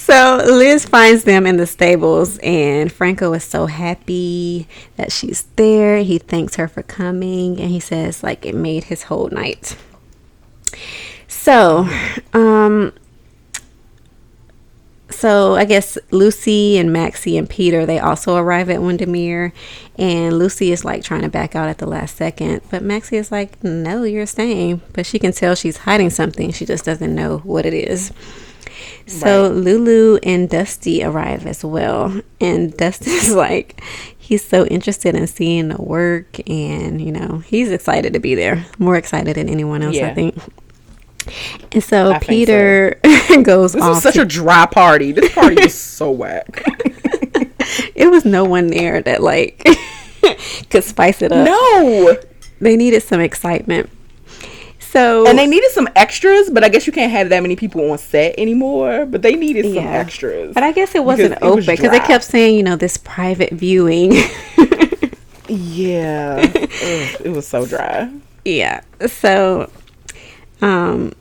So 0.10 0.41
Liz 0.44 0.86
finds 0.86 1.23
them 1.23 1.45
in 1.45 1.57
the 1.57 1.68
stables, 1.68 2.40
and 2.40 2.91
Franco 2.91 3.31
is 3.34 3.44
so 3.44 3.68
happy 3.68 4.68
that 4.95 5.11
she's 5.11 5.44
there. 5.56 5.99
He 5.99 6.18
thanks 6.18 6.56
her 6.56 6.68
for 6.68 6.81
coming, 6.81 7.60
and 7.61 7.69
he 7.69 7.80
says 7.80 8.23
like 8.23 8.44
it 8.44 8.56
made 8.56 8.86
his 8.86 9.03
whole 9.03 9.30
night. 9.30 9.77
So, 11.27 11.88
um, 12.34 12.91
so 15.11 15.53
I 15.53 15.65
guess 15.65 15.95
Lucy 16.10 16.80
and 16.80 16.91
Maxie 16.91 17.38
and 17.38 17.48
Peter 17.48 17.86
they 17.86 17.99
also 17.99 18.36
arrive 18.36 18.72
at 18.72 18.80
Wyndemere, 18.80 19.53
and 19.95 20.40
Lucy 20.40 20.72
is 20.72 20.84
like 20.84 21.03
trying 21.03 21.22
to 21.22 21.30
back 21.30 21.56
out 21.56 21.69
at 21.69 21.77
the 21.77 21.86
last 21.86 22.15
second, 22.15 22.61
but 22.72 22.81
Maxie 22.81 23.18
is 23.18 23.31
like, 23.31 23.64
"No, 23.64 24.06
you're 24.06 24.26
staying." 24.26 24.81
But 24.91 25.06
she 25.06 25.19
can 25.19 25.34
tell 25.34 25.53
she's 25.53 25.77
hiding 25.77 26.10
something. 26.10 26.52
She 26.52 26.65
just 26.65 26.84
doesn't 26.84 27.14
know 27.14 27.38
what 27.44 27.68
it 27.68 27.76
is. 27.76 28.11
So 29.10 29.49
Lulu 29.49 30.19
and 30.23 30.49
Dusty 30.49 31.03
arrive 31.03 31.45
as 31.48 31.64
well, 31.65 32.22
and 32.40 32.72
Dusty's 32.77 33.34
like, 33.34 33.81
he's 34.18 34.44
so 34.44 34.65
interested 34.68 35.15
in 35.15 35.26
seeing 35.27 35.69
the 35.69 35.81
work, 35.81 36.40
and 36.49 37.02
you 37.02 37.11
know, 37.11 37.40
he's 37.40 37.72
excited 37.72 38.14
to 38.14 38.19
be 38.19 38.36
there, 38.36 38.65
more 38.77 38.95
excited 38.95 39.36
than 39.36 39.49
anyone 39.49 39.81
else, 39.81 39.98
I 39.98 40.14
think. 40.14 40.36
And 41.72 41.84
so 41.84 42.11
I 42.11 42.19
think 42.19 42.23
so. 42.23 42.27
Peter 42.30 42.99
goes 43.44 43.73
This 43.73 43.84
off. 43.84 43.90
was 43.95 44.03
such 44.03 44.18
a 44.18 44.26
dry 44.26 44.65
party. 44.65 45.11
This 45.11 45.31
party 45.34 45.61
was 45.61 45.73
so 45.80 46.10
whack. 46.11 46.64
it 47.95 48.10
was 48.10 48.26
no 48.26 48.45
one 48.45 48.68
there 48.68 49.02
that 49.02 49.22
like 49.22 49.64
could 50.69 50.84
spice 50.84 51.22
it 51.22 51.31
up. 51.31 51.45
No. 51.45 52.18
They 52.61 52.76
needed 52.76 53.03
some 53.03 53.22
excitement. 53.22 53.90
So 54.91 55.28
And 55.28 55.38
they 55.38 55.45
needed 55.45 55.70
some 55.72 55.88
extras, 55.95 56.49
but 56.49 56.64
I 56.64 56.70
guess 56.70 56.88
you 56.88 56.94
can't 56.94 57.11
have 57.11 57.30
that 57.30 57.41
many 57.41 57.56
people 57.56 57.91
on 57.91 57.98
set 57.99 58.34
anymore. 58.40 59.06
But 59.06 59.22
they 59.22 59.36
needed 59.36 59.66
some 59.76 59.86
extras. 59.86 60.53
but 60.53 60.64
I 60.64 60.72
guess 60.72 60.95
it 60.95 61.03
wasn't 61.03 61.36
Because 61.36 61.52
open 61.52 61.66
because 61.66 61.91
they 61.91 61.99
kept 61.99 62.24
saying, 62.24 62.56
you 62.56 62.64
know, 62.64 62.76
this 62.76 62.98
private 62.98 63.52
viewing. 63.53 64.14
Yeah. 65.48 66.40
Ugh, 66.56 67.22
it 67.26 67.32
was 67.34 67.48
so 67.48 67.66
dry. 67.66 68.11
Yeah. 68.45 68.82
So, 69.07 69.72
um, 70.61 71.14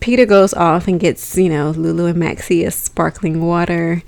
Peter 0.00 0.26
goes 0.26 0.54
off 0.54 0.88
and 0.88 0.98
gets, 0.98 1.36
you 1.36 1.48
know, 1.48 1.70
Lulu 1.70 2.06
and 2.06 2.18
Maxie 2.18 2.64
a 2.64 2.70
sparkling 2.70 3.44
water. 3.44 4.02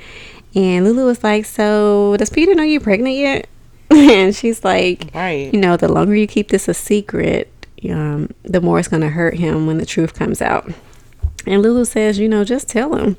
And 0.54 0.84
Lulu 0.84 1.04
was 1.06 1.22
like, 1.22 1.44
So, 1.44 2.16
does 2.16 2.30
Peter 2.30 2.54
know 2.54 2.62
you're 2.62 2.80
pregnant 2.80 3.16
yet? 3.16 3.48
and 3.90 4.34
she's 4.34 4.64
like, 4.64 5.10
Right. 5.14 5.52
You 5.52 5.60
know, 5.60 5.76
the 5.76 5.92
longer 5.92 6.14
you 6.14 6.26
keep 6.26 6.48
this 6.48 6.66
a 6.68 6.74
secret, 6.74 7.52
um, 7.90 8.30
the 8.42 8.60
more 8.60 8.78
it's 8.78 8.88
going 8.88 9.02
to 9.02 9.10
hurt 9.10 9.34
him 9.34 9.66
when 9.66 9.78
the 9.78 9.86
truth 9.86 10.14
comes 10.14 10.40
out. 10.40 10.70
And 11.46 11.62
Lulu 11.62 11.84
says, 11.84 12.18
You 12.18 12.28
know, 12.28 12.44
just 12.44 12.68
tell 12.68 12.94
him. 12.94 13.16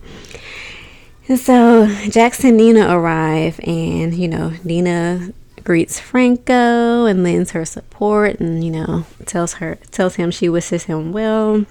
And 1.27 1.39
so 1.39 1.87
Jackson 2.09 2.49
and 2.49 2.57
Nina 2.57 2.95
arrive, 2.95 3.59
and 3.63 4.13
you 4.13 4.27
know, 4.27 4.53
Nina 4.63 5.31
greets 5.63 5.99
Franco 5.99 7.05
and 7.05 7.23
lends 7.23 7.51
her 7.51 7.65
support, 7.65 8.39
and 8.39 8.63
you 8.63 8.71
know, 8.71 9.05
tells 9.25 9.53
her 9.55 9.75
tells 9.91 10.15
him 10.15 10.29
she 10.29 10.49
wishes 10.49 10.83
him 10.83 11.11
well. 11.11 11.65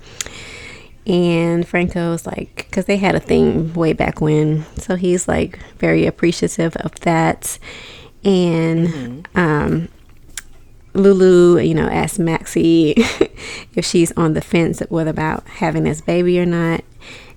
And 1.07 1.69
Franco's 1.69 2.27
like, 2.27 2.66
because 2.69 2.87
they 2.87 2.97
had 2.97 3.15
a 3.15 3.21
thing 3.21 3.75
way 3.75 3.93
back 3.93 4.23
when, 4.23 4.65
so 4.79 4.97
he's 4.97 5.29
like 5.29 5.59
very 5.79 6.07
appreciative 6.07 6.75
of 6.77 6.99
that. 7.01 7.59
And 8.25 9.29
um, 9.35 9.89
Lulu, 10.95 11.59
you 11.59 11.75
know, 11.75 11.89
asks 11.89 12.19
Maxie 12.19 12.95
if 13.75 13.85
she's 13.85 14.12
on 14.12 14.35
the 14.35 14.41
fence 14.41 14.83
with 14.89 15.09
about 15.09 15.47
having 15.47 15.85
this 15.85 16.01
baby 16.01 16.39
or 16.41 16.47
not. 16.47 16.85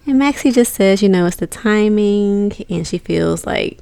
And 0.06 0.20
Maxie 0.20 0.52
just 0.52 0.74
says, 0.74 1.02
you 1.04 1.10
know, 1.10 1.26
it's 1.26 1.36
the 1.36 1.48
timing, 1.48 2.54
and 2.70 2.88
she 2.88 2.98
feels 2.98 3.46
like 3.46 3.80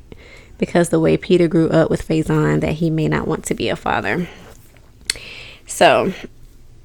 because 0.57 0.89
the 0.89 0.99
way 0.99 1.17
Peter 1.17 1.47
grew 1.47 1.69
up 1.69 1.89
with 1.89 2.07
Faison 2.07 2.61
that 2.61 2.73
he 2.73 2.89
may 2.89 3.07
not 3.07 3.27
want 3.27 3.43
to 3.45 3.53
be 3.53 3.69
a 3.69 3.75
father. 3.75 4.27
So 5.67 6.13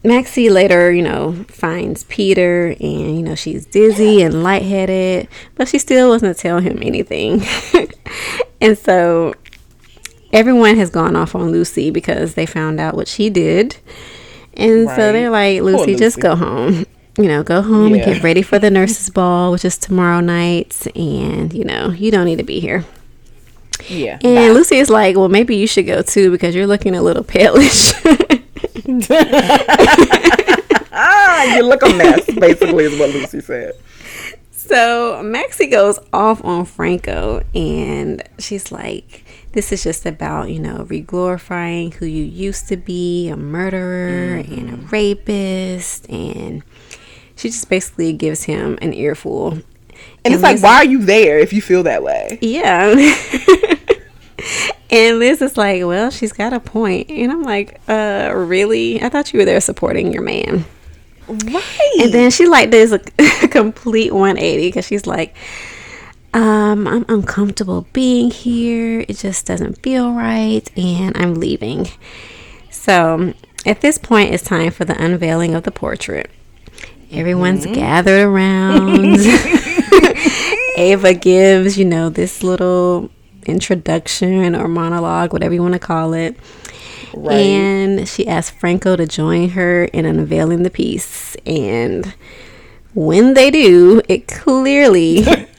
Maxie 0.03 0.51
later, 0.51 0.91
you 0.91 1.03
know, 1.03 1.45
finds 1.49 2.05
Peter 2.05 2.75
and, 2.81 3.17
you 3.17 3.23
know, 3.23 3.35
she's 3.35 3.67
dizzy 3.67 4.23
and 4.23 4.43
lightheaded, 4.43 5.29
but 5.55 5.69
she 5.69 5.79
still 5.79 6.09
wasn't 6.09 6.37
tell 6.39 6.61
him 6.61 6.79
anything. 6.83 7.43
and 8.61 8.77
so 8.77 9.35
everyone 10.33 10.77
has 10.77 10.91
gone 10.91 11.17
off 11.17 11.35
on 11.35 11.51
Lucy 11.51 11.91
because 11.91 12.35
they 12.35 12.47
found 12.47 12.81
out 12.81 12.95
what 12.95 13.09
she 13.09 13.31
did. 13.31 13.77
And 14.55 14.89
so 14.89 15.13
they're 15.13 15.31
like, 15.31 15.61
Poor 15.61 15.73
Lucy, 15.73 15.95
just 15.97 16.21
go 16.21 16.35
home. 16.35 16.85
You 17.19 17.25
know, 17.27 17.43
go 17.43 17.61
home 17.61 17.93
and 17.93 18.05
get 18.05 18.23
ready 18.23 18.43
for 18.43 18.59
the 18.59 18.71
nurse's 18.71 19.11
ball, 19.11 19.53
which 19.53 19.65
is 19.65 19.77
tomorrow 19.77 20.21
night. 20.21 20.87
And, 20.97 21.53
you 21.53 21.65
know, 21.65 21.91
you 21.91 22.11
don't 22.11 22.25
need 22.25 22.39
to 22.39 22.45
be 22.45 22.61
here. 22.61 22.85
Yeah. 23.89 24.19
And 24.23 24.37
bye. 24.37 24.49
Lucy 24.51 24.77
is 24.77 24.91
like, 24.91 25.17
well, 25.17 25.29
maybe 25.29 25.57
you 25.57 25.67
should 25.67 25.87
go 25.87 26.03
too 26.03 26.31
because 26.31 26.55
you're 26.55 26.67
looking 26.67 26.95
a 26.95 27.03
little 27.03 27.25
palish. 27.25 27.93
ah, 30.93 31.55
you 31.57 31.63
look 31.63 31.83
a 31.83 31.89
mess, 31.95 32.27
basically, 32.27 32.85
is 32.85 32.99
what 32.99 33.11
Lucy 33.11 33.41
said. 33.41 33.73
So 34.51 35.23
Maxie 35.23 35.67
goes 35.67 35.99
off 36.13 36.45
on 36.45 36.65
Franco 36.65 37.43
and 37.55 38.23
she's 38.39 38.71
like, 38.71 39.25
This 39.53 39.73
is 39.73 39.83
just 39.83 40.07
about, 40.07 40.51
you 40.51 40.61
know, 40.61 40.87
re 40.89 41.01
glorifying 41.01 41.91
who 41.93 42.07
you 42.07 42.23
used 42.23 42.69
to 42.69 42.77
be 42.77 43.29
a 43.29 43.37
murderer 43.37 44.37
and 44.37 44.71
a 44.71 44.77
rapist. 44.77 46.09
And 46.09 46.63
she 47.35 47.49
just 47.49 47.69
basically 47.69 48.13
gives 48.13 48.45
him 48.45 48.79
an 48.81 48.95
earful. 48.95 49.59
And 50.25 50.35
it's 50.35 50.43
like, 50.43 50.63
why 50.63 50.77
are 50.77 50.85
you 50.85 51.05
there 51.05 51.39
if 51.39 51.53
you 51.53 51.61
feel 51.61 51.83
that 51.83 52.03
way? 52.03 52.39
Yeah. 52.41 52.91
and 54.91 55.19
Liz 55.19 55.43
is 55.43 55.57
like, 55.57 55.85
Well, 55.85 56.11
she's 56.11 56.33
got 56.33 56.53
a 56.53 56.61
point. 56.61 57.11
And 57.11 57.33
I'm 57.33 57.43
like, 57.43 57.81
Uh, 57.89 58.33
really? 58.35 59.03
I 59.03 59.09
thought 59.09 59.33
you 59.33 59.41
were 59.41 59.45
there 59.45 59.61
supporting 59.61 60.13
your 60.13 60.23
man. 60.23 60.65
Right. 61.29 61.97
And 62.01 62.13
then 62.13 62.31
she 62.31 62.47
like 62.47 62.71
does 62.71 62.93
a, 62.93 62.99
complete 63.51 64.13
180 64.13 64.69
because 64.69 64.87
she's 64.87 65.07
like, 65.07 65.35
um, 66.33 66.87
I'm 66.87 67.05
uncomfortable 67.09 67.87
being 67.93 68.31
here. 68.31 69.05
It 69.09 69.17
just 69.17 69.47
doesn't 69.47 69.83
feel 69.83 70.13
right, 70.13 70.69
and 70.77 71.17
I'm 71.17 71.35
leaving. 71.35 71.89
So 72.71 73.35
at 73.67 73.81
this 73.81 73.99
point, 73.99 74.33
it's 74.33 74.45
time 74.45 74.71
for 74.71 74.85
the 74.85 75.03
unveiling 75.03 75.55
of 75.55 75.65
the 75.65 75.71
portrait. 75.71 76.31
Everyone's 77.11 77.67
gathered 77.67 78.23
around. 78.23 79.19
Ava 80.77 81.15
gives, 81.15 81.77
you 81.77 81.85
know, 81.85 82.09
this 82.09 82.43
little 82.43 83.11
introduction 83.47 84.55
or 84.55 84.69
monologue, 84.69 85.33
whatever 85.33 85.53
you 85.55 85.63
want 85.63 85.75
to 85.75 85.81
call 85.81 86.15
it. 86.15 86.37
Right. 87.13 87.35
And 87.35 88.09
she 88.09 88.29
asked 88.29 88.53
Franco 88.53 88.95
to 88.95 89.07
join 89.07 89.51
her 89.51 89.87
in 89.87 90.07
unveiling 90.07 90.63
the 90.63 90.71
piece. 90.71 91.35
And 91.45 92.15
when 92.95 93.35
they 93.35 93.51
do, 93.51 94.01
it 94.09 94.29
clearly 94.29 95.25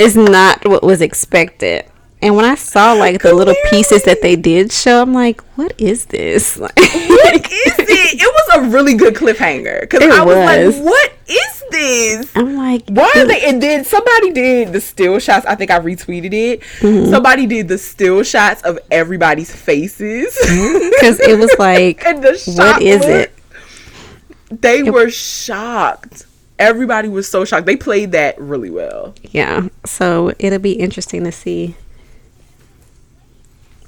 is 0.00 0.16
not 0.16 0.66
what 0.66 0.82
was 0.82 1.00
expected. 1.00 1.84
And 2.22 2.36
when 2.36 2.44
I 2.44 2.54
saw 2.54 2.92
like 2.92 3.22
the 3.22 3.32
little 3.32 3.54
pieces 3.70 4.02
that 4.04 4.20
they 4.20 4.36
did 4.36 4.72
show, 4.72 5.00
I'm 5.00 5.14
like, 5.14 5.40
what 5.56 5.74
is 5.78 6.06
this? 6.06 6.58
Like, 6.70 6.78
what 6.78 7.52
is 7.52 7.78
it? 7.78 8.20
It 8.20 8.34
was 8.52 8.56
a 8.56 8.70
really 8.70 8.94
good 8.94 9.14
cliffhanger 9.14 9.82
because 9.82 10.02
I 10.02 10.24
was, 10.24 10.36
was. 10.36 10.76
like, 10.76 10.84
"What 10.84 11.12
is 11.28 11.64
this? 11.70 12.36
I'm 12.36 12.56
like, 12.56 12.82
Why 12.88 13.12
are 13.16 13.26
they?" 13.26 13.44
And 13.44 13.62
then 13.62 13.84
somebody 13.84 14.32
did 14.32 14.72
the 14.72 14.80
still 14.80 15.18
shots. 15.18 15.46
I 15.46 15.54
think 15.54 15.70
I 15.70 15.78
retweeted 15.78 16.32
it. 16.32 16.60
Mm-hmm. 16.80 17.10
Somebody 17.10 17.46
did 17.46 17.68
the 17.68 17.78
still 17.78 18.22
shots 18.22 18.62
of 18.62 18.78
everybody's 18.90 19.54
faces, 19.54 20.36
because 20.40 21.20
it 21.20 21.38
was 21.38 21.54
like, 21.58 22.04
and 22.04 22.22
the 22.22 22.30
what 22.56 22.82
is 22.82 23.00
look, 23.00 23.08
it? 23.08 23.32
They 24.50 24.82
were 24.82 25.10
shocked, 25.10 26.26
everybody 26.60 27.08
was 27.08 27.28
so 27.28 27.44
shocked. 27.44 27.66
They 27.66 27.76
played 27.76 28.12
that 28.12 28.38
really 28.38 28.70
well. 28.70 29.14
Yeah. 29.32 29.68
So 29.84 30.32
it'll 30.38 30.60
be 30.60 30.72
interesting 30.72 31.24
to 31.24 31.32
see 31.32 31.74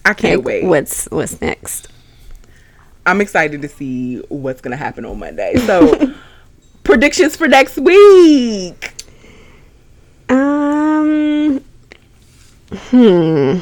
I 0.05 0.15
can't 0.15 0.39
like, 0.39 0.47
wait. 0.47 0.65
what's 0.65 1.07
what's 1.07 1.41
next. 1.41 1.89
I'm 3.07 3.21
excited 3.21 3.63
to 3.63 3.69
see 3.69 4.19
what's 4.29 4.61
gonna 4.61 4.77
happen 4.77 5.05
on 5.05 5.19
Monday. 5.19 5.55
So 5.67 6.13
predictions 6.85 7.37
for 7.37 7.47
next 7.47 7.79
week. 7.79 8.93
Um. 10.29 11.63
Hmm. 12.73 13.59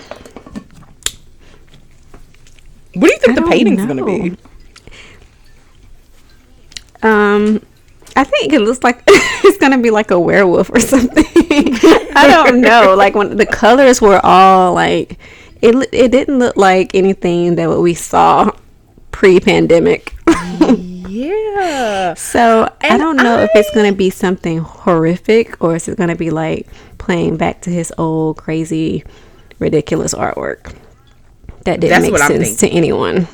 What 2.94 3.06
do 3.06 3.12
you 3.12 3.18
think 3.18 3.38
I 3.38 3.40
the 3.40 3.46
painting's 3.50 3.84
gonna 3.84 4.04
be? 4.04 4.36
Um. 7.02 7.60
I 8.16 8.24
think 8.24 8.52
it 8.52 8.60
looks 8.60 8.82
like 8.82 9.02
it's 9.06 9.58
gonna 9.58 9.78
be 9.78 9.90
like 9.90 10.10
a 10.10 10.18
werewolf 10.18 10.70
or 10.70 10.80
something. 10.80 11.24
I 12.14 12.26
don't 12.28 12.60
know. 12.60 12.94
Like 12.96 13.14
when 13.14 13.36
the 13.36 13.46
colors 13.46 14.00
were 14.00 14.20
all 14.24 14.74
like, 14.74 15.18
it 15.62 15.74
it 15.92 16.10
didn't 16.10 16.38
look 16.38 16.56
like 16.56 16.94
anything 16.94 17.56
that 17.56 17.68
what 17.68 17.80
we 17.80 17.94
saw 17.94 18.50
pre-pandemic. 19.10 20.14
Yeah. 21.10 22.14
So 22.14 22.72
I 22.80 22.96
don't 22.96 23.16
know 23.16 23.40
if 23.40 23.50
it's 23.54 23.74
gonna 23.74 23.92
be 23.92 24.10
something 24.10 24.58
horrific 24.58 25.62
or 25.62 25.76
is 25.76 25.88
it 25.88 25.98
gonna 25.98 26.16
be 26.16 26.30
like 26.30 26.68
playing 26.98 27.36
back 27.36 27.62
to 27.62 27.70
his 27.70 27.92
old 27.98 28.36
crazy, 28.36 29.04
ridiculous 29.58 30.14
artwork 30.14 30.74
that 31.64 31.80
didn't 31.80 32.02
That's 32.02 32.12
make 32.12 32.44
sense 32.44 32.56
to 32.60 32.68
anyone. 32.68 33.28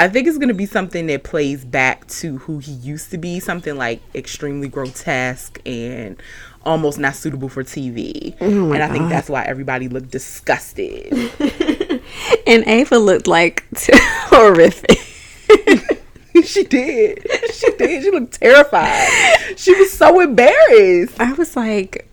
I 0.00 0.08
think 0.08 0.26
it's 0.26 0.38
gonna 0.38 0.54
be 0.54 0.64
something 0.64 1.06
that 1.08 1.24
plays 1.24 1.62
back 1.62 2.06
to 2.08 2.38
who 2.38 2.58
he 2.58 2.72
used 2.72 3.10
to 3.10 3.18
be, 3.18 3.38
something 3.38 3.76
like 3.76 4.00
extremely 4.14 4.66
grotesque 4.66 5.60
and 5.66 6.20
almost 6.64 6.98
not 6.98 7.16
suitable 7.16 7.50
for 7.50 7.62
TV. 7.62 8.34
Oh 8.40 8.72
and 8.72 8.82
I 8.82 8.88
think 8.88 9.10
that's 9.10 9.28
why 9.28 9.44
everybody 9.44 9.88
looked 9.88 10.10
disgusted. 10.10 11.12
And 12.46 12.66
Ava 12.66 12.98
looked 12.98 13.26
like 13.28 13.64
horrific. 13.92 14.98
she 16.44 16.64
did. 16.64 17.24
She 17.52 17.70
did. 17.76 18.02
She 18.02 18.10
looked 18.10 18.40
terrified. 18.40 19.08
She 19.56 19.72
was 19.74 19.92
so 19.92 20.18
embarrassed. 20.20 21.20
I 21.20 21.32
was 21.34 21.54
like, 21.54 22.09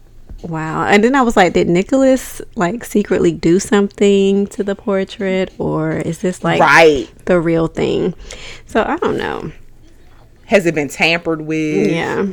wow. 0.49 0.85
And 0.87 1.03
then 1.03 1.15
I 1.15 1.21
was 1.21 1.35
like, 1.37 1.53
did 1.53 1.67
Nicholas 1.67 2.41
like 2.55 2.83
secretly 2.85 3.31
do 3.31 3.59
something 3.59 4.47
to 4.47 4.63
the 4.63 4.75
portrait 4.75 5.53
or 5.59 5.93
is 5.93 6.19
this 6.19 6.43
like 6.43 6.59
Right. 6.59 7.07
the 7.25 7.39
real 7.39 7.67
thing? 7.67 8.13
So 8.65 8.83
I 8.83 8.97
don't 8.97 9.17
know. 9.17 9.51
Has 10.45 10.65
it 10.65 10.75
been 10.75 10.87
tampered 10.89 11.41
with? 11.41 11.91
Yeah. 11.91 12.27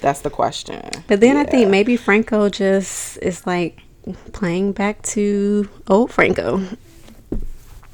That's 0.00 0.20
the 0.20 0.30
question. 0.30 0.80
But 1.08 1.20
then 1.20 1.36
I 1.36 1.44
think 1.44 1.68
maybe 1.70 1.96
Franco 1.96 2.48
just 2.48 3.18
is 3.18 3.46
like 3.46 3.80
playing 4.32 4.72
back 4.72 5.02
to 5.02 5.68
old 5.88 6.12
Franco. 6.12 6.62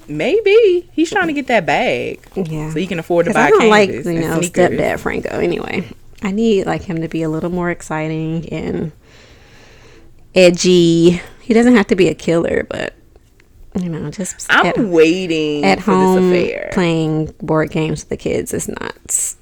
maybe 0.07 0.89
he's 0.93 1.11
trying 1.11 1.29
to 1.29 1.33
get 1.33 1.47
that 1.47 1.65
bag. 1.67 2.21
Yeah. 2.37 2.71
So 2.71 2.79
he 2.79 2.87
can 2.87 2.99
afford 2.99 3.27
to 3.27 3.33
buy 3.33 3.47
I 3.47 3.51
don't 3.51 3.69
like, 3.69 3.91
you 3.91 4.03
know, 4.21 4.39
sneakers. 4.41 4.71
stepdad 4.71 5.01
Franco 5.01 5.31
anyway. 5.31 5.89
I 6.23 6.31
need 6.31 6.67
like 6.67 6.83
him 6.83 7.01
to 7.01 7.09
be 7.09 7.23
a 7.23 7.29
little 7.29 7.51
more 7.51 7.71
exciting 7.71 8.49
and 8.51 8.93
edgy. 10.35 11.20
He 11.40 11.55
doesn't 11.55 11.77
have 11.77 11.86
to 11.89 11.97
be 11.97 12.09
a 12.09 12.15
killer, 12.15 12.66
but 12.69 12.94
you 13.74 13.89
know, 13.89 14.11
just 14.11 14.47
I'm 14.51 14.66
at, 14.66 14.78
waiting 14.78 15.65
at 15.65 15.81
for 15.81 15.93
home 15.93 16.31
this 16.31 16.48
affair. 16.48 16.70
playing 16.73 17.35
board 17.43 17.70
games 17.70 18.02
with 18.02 18.09
the 18.09 18.16
kids 18.16 18.55
is 18.55 18.69
not 18.69 19.35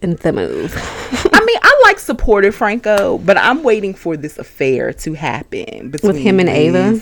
the 0.00 0.32
move. 0.32 0.74
I 1.32 1.44
mean, 1.44 1.58
I 1.62 1.80
like 1.84 1.98
supportive 1.98 2.54
Franco, 2.54 3.18
but 3.18 3.38
I'm 3.38 3.62
waiting 3.62 3.94
for 3.94 4.16
this 4.16 4.38
affair 4.38 4.92
to 4.92 5.14
happen 5.14 5.90
between 5.90 6.16
him 6.16 6.40
and 6.40 6.48
Ava? 6.48 7.00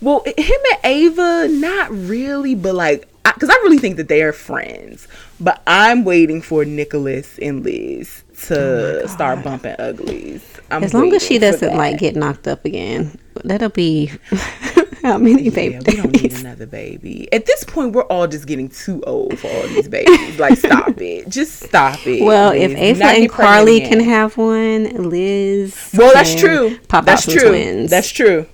Well, 0.00 0.22
him 0.24 0.60
and 0.72 0.78
Ava, 0.84 1.48
not 1.48 1.90
really, 1.90 2.54
but 2.54 2.74
like, 2.74 3.08
because 3.24 3.50
I, 3.50 3.54
really 3.62 3.78
think 3.78 3.96
that 3.98 4.08
they 4.08 4.22
are 4.22 4.32
friends. 4.32 5.06
But 5.38 5.62
I'm 5.66 6.04
waiting 6.04 6.42
for 6.42 6.64
Nicholas 6.64 7.38
and 7.38 7.62
Liz 7.62 8.24
to 8.46 9.02
oh 9.02 9.06
start 9.06 9.42
bumping 9.44 9.74
uglies. 9.78 10.42
I'm 10.70 10.82
Oh 10.82 10.86
as 10.86 10.94
long 10.94 11.12
as 11.14 11.22
she 11.22 11.38
doesn't 11.38 11.76
like 11.76 11.98
get 11.98 12.16
knocked 12.16 12.48
up 12.48 12.64
again, 12.64 13.18
that'll 13.44 13.68
be 13.68 14.10
how 15.02 15.18
many 15.18 15.48
Yeah, 15.48 15.80
we 15.86 15.96
don't 15.96 16.22
need 16.22 16.32
another 16.34 16.66
baby. 16.66 17.30
At 17.32 17.46
this 17.46 17.64
point, 17.64 17.92
we're 17.92 18.04
all 18.04 18.26
just 18.26 18.46
getting 18.46 18.68
too 18.68 19.02
old 19.06 19.38
for 19.38 19.48
all 19.48 19.62
these 19.68 19.88
babies. 19.88 20.38
like, 20.38 20.56
stop 20.58 21.00
it. 21.00 21.28
Just 21.28 21.60
stop 21.60 22.06
it. 22.06 22.22
Well, 22.22 22.52
if 22.52 22.70
Liz. 22.70 22.80
Ava 22.80 22.98
not 23.00 23.14
and 23.16 23.30
Carly 23.30 23.80
can 23.80 24.00
have 24.00 24.36
one, 24.36 25.10
Liz. 25.10 25.90
Well, 25.96 26.12
that's 26.14 26.34
true. 26.34 26.78
Pop 26.88 27.04
that's 27.04 27.28
out 27.28 27.34
true. 27.34 27.48
twins. 27.48 27.90
That's 27.90 28.10
true. 28.10 28.46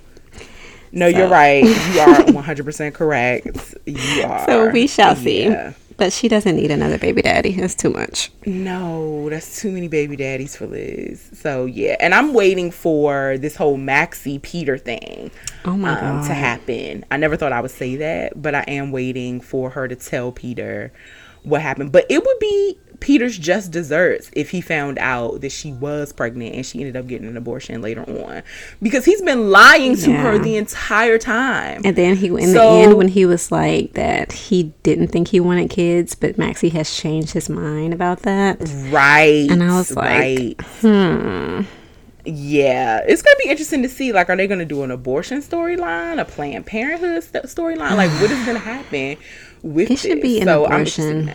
No, 0.91 1.07
you're 1.07 1.27
right. 1.29 1.63
You 1.63 1.99
are 2.01 2.15
100% 2.43 2.93
correct. 2.93 3.75
You 3.85 4.23
are. 4.23 4.45
so 4.45 4.69
we 4.71 4.87
shall 4.87 5.15
see. 5.15 5.55
But 5.99 6.13
she 6.13 6.29
doesn't 6.29 6.55
need 6.55 6.71
another 6.71 6.97
baby 6.97 7.21
daddy. 7.21 7.51
That's 7.51 7.75
too 7.75 7.89
much. 7.89 8.31
No, 8.45 9.29
that's 9.29 9.61
too 9.61 9.69
many 9.71 9.89
baby 9.89 10.15
daddies 10.15 10.55
for 10.55 10.65
Liz. 10.65 11.29
So 11.33 11.65
yeah, 11.65 11.97
and 11.99 12.15
I'm 12.15 12.33
waiting 12.33 12.71
for 12.71 13.37
this 13.37 13.55
whole 13.57 13.75
Maxie 13.77 14.39
Peter 14.39 14.77
thing 14.77 15.29
Oh 15.65 15.75
my 15.75 15.91
um, 15.91 16.21
god. 16.21 16.27
to 16.27 16.33
happen. 16.33 17.05
I 17.11 17.17
never 17.17 17.35
thought 17.35 17.51
I 17.51 17.59
would 17.61 17.71
say 17.71 17.97
that, 17.97 18.41
but 18.41 18.55
I 18.55 18.61
am 18.61 18.91
waiting 18.91 19.41
for 19.41 19.69
her 19.71 19.87
to 19.89 19.95
tell 19.95 20.31
Peter 20.31 20.91
what 21.43 21.61
happened. 21.61 21.91
But 21.91 22.05
it 22.09 22.25
would 22.25 22.39
be 22.39 22.77
Peter's 22.99 23.37
just 23.37 23.71
desserts 23.71 24.29
if 24.33 24.49
he 24.49 24.61
found 24.61 24.97
out 24.99 25.41
that 25.41 25.51
she 25.51 25.71
was 25.71 26.11
pregnant 26.11 26.53
and 26.55 26.65
she 26.65 26.79
ended 26.79 26.95
up 26.97 27.07
getting 27.07 27.27
an 27.27 27.37
abortion 27.37 27.81
later 27.81 28.01
on, 28.01 28.43
because 28.81 29.05
he's 29.05 29.21
been 29.21 29.49
lying 29.49 29.95
to 29.97 30.11
her 30.13 30.37
the 30.37 30.57
entire 30.57 31.17
time. 31.17 31.81
And 31.85 31.95
then 31.95 32.15
he, 32.17 32.27
in 32.27 32.53
So- 32.53 32.75
the 32.75 32.81
end, 32.83 32.97
when 32.97 33.07
he 33.09 33.25
was 33.25 33.51
like 33.51 33.93
that, 33.93 34.31
he 34.31 34.73
didn't 34.83 35.07
think 35.09 35.29
he 35.29 35.39
wanted 35.39 35.69
kids, 35.69 36.15
but 36.15 36.37
Maxie 36.37 36.69
has 36.69 36.93
changed 36.95 37.31
his 37.33 37.49
mind 37.49 37.93
about 37.93 38.23
that. 38.23 38.57
Right. 38.89 39.47
And 39.49 39.63
I 39.63 39.77
was 39.77 39.95
like, 39.95 40.07
right. 40.19 40.61
Hmm. 40.81 41.61
Yeah, 42.25 42.99
it's 43.07 43.21
gonna 43.21 43.37
be 43.41 43.49
interesting 43.49 43.81
to 43.81 43.89
see. 43.89 44.11
Like, 44.11 44.29
are 44.29 44.35
they 44.35 44.45
gonna 44.45 44.65
do 44.65 44.83
an 44.83 44.91
abortion 44.91 45.41
storyline, 45.41 46.19
a 46.19 46.25
Planned 46.25 46.65
Parenthood 46.65 47.23
st- 47.23 47.45
storyline? 47.45 47.95
Like, 47.95 48.11
what 48.21 48.29
is 48.29 48.45
gonna 48.45 48.59
happen 48.59 49.17
with 49.63 49.89
It 49.89 49.97
should 49.99 50.17
this? 50.17 50.21
be 50.21 50.39
an 50.41 50.45
so 50.47 50.65
abortion. 50.65 51.31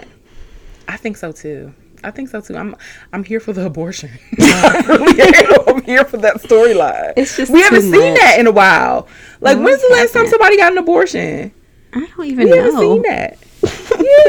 That. 0.86 0.92
I 0.92 0.96
think 0.96 1.16
so 1.16 1.32
too. 1.32 1.72
I 2.02 2.10
think 2.10 2.28
so 2.28 2.40
too. 2.40 2.56
I'm 2.56 2.76
I'm 3.12 3.24
here 3.24 3.40
for 3.40 3.52
the 3.52 3.64
abortion. 3.66 4.10
I'm, 4.38 5.82
here. 5.84 6.04
For 6.04 6.18
that 6.18 6.36
storyline. 6.42 7.12
It's 7.16 7.36
just 7.36 7.50
we 7.52 7.60
haven't 7.62 7.82
seen 7.82 7.90
much. 8.12 8.20
that 8.20 8.36
in 8.38 8.46
a 8.46 8.52
while. 8.52 9.08
Like, 9.40 9.58
No, 9.58 9.64
when's 9.64 9.80
the 9.80 9.88
it 9.88 9.92
last 9.92 10.12
time 10.12 10.26
somebody 10.26 10.56
got 10.56 10.72
an 10.72 10.78
abortion? 10.78 11.52
I 11.94 12.06
don't 12.16 12.26
even 12.26 12.50
We 12.50 12.56
haven't 12.56 12.74
know. 12.74 12.80
seen 12.80 13.02
that. 13.02 13.38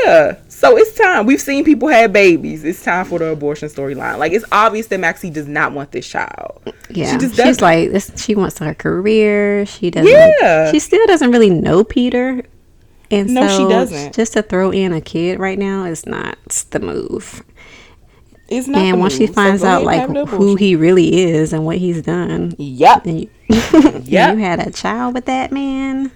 yeah. 0.05 0.37
So 0.47 0.77
it's 0.77 0.97
time. 0.97 1.25
We've 1.25 1.41
seen 1.41 1.63
people 1.65 1.89
have 1.89 2.13
babies. 2.13 2.63
It's 2.63 2.81
time 2.83 3.05
for 3.05 3.19
the 3.19 3.25
abortion 3.27 3.67
storyline. 3.69 4.17
Like 4.19 4.31
it's 4.31 4.45
obvious 4.51 4.87
that 4.87 4.99
Maxie 4.99 5.29
does 5.29 5.47
not 5.47 5.73
want 5.73 5.91
this 5.91 6.07
child. 6.07 6.61
Yeah, 6.89 7.11
She 7.11 7.17
just 7.17 7.35
she's 7.35 7.37
doesn't. 7.37 7.61
like 7.61 7.91
this. 7.91 8.11
She 8.15 8.35
wants 8.35 8.59
her 8.59 8.73
career. 8.73 9.65
She 9.65 9.91
doesn't. 9.91 10.09
Yeah. 10.09 10.71
she 10.71 10.79
still 10.79 11.05
doesn't 11.07 11.31
really 11.31 11.49
know 11.49 11.83
Peter, 11.83 12.43
and 13.11 13.29
No, 13.33 13.47
she 13.47 13.55
so 13.57 13.69
doesn't. 13.69 14.15
Just 14.15 14.33
to 14.33 14.41
throw 14.41 14.71
in 14.71 14.93
a 14.93 15.01
kid 15.01 15.39
right 15.39 15.57
now 15.59 15.85
is 15.85 16.05
not 16.05 16.37
the 16.71 16.79
move. 16.79 17.43
It's 18.47 18.67
not. 18.67 18.81
and 18.81 18.99
once 18.99 19.13
she 19.13 19.21
move. 19.21 19.29
So 19.29 19.33
finds 19.33 19.61
go 19.63 19.67
out 19.67 19.83
like 19.83 20.07
who 20.29 20.55
he 20.55 20.75
really 20.75 21.21
is 21.23 21.51
and 21.53 21.65
what 21.65 21.77
he's 21.77 22.01
done, 22.03 22.53
Yep. 22.57 23.05
and 23.05 23.21
you, 23.21 23.29
Yep. 23.49 24.03
you 24.35 24.39
had 24.43 24.59
a 24.65 24.71
child 24.71 25.15
with 25.15 25.25
that 25.25 25.51
man. 25.51 26.11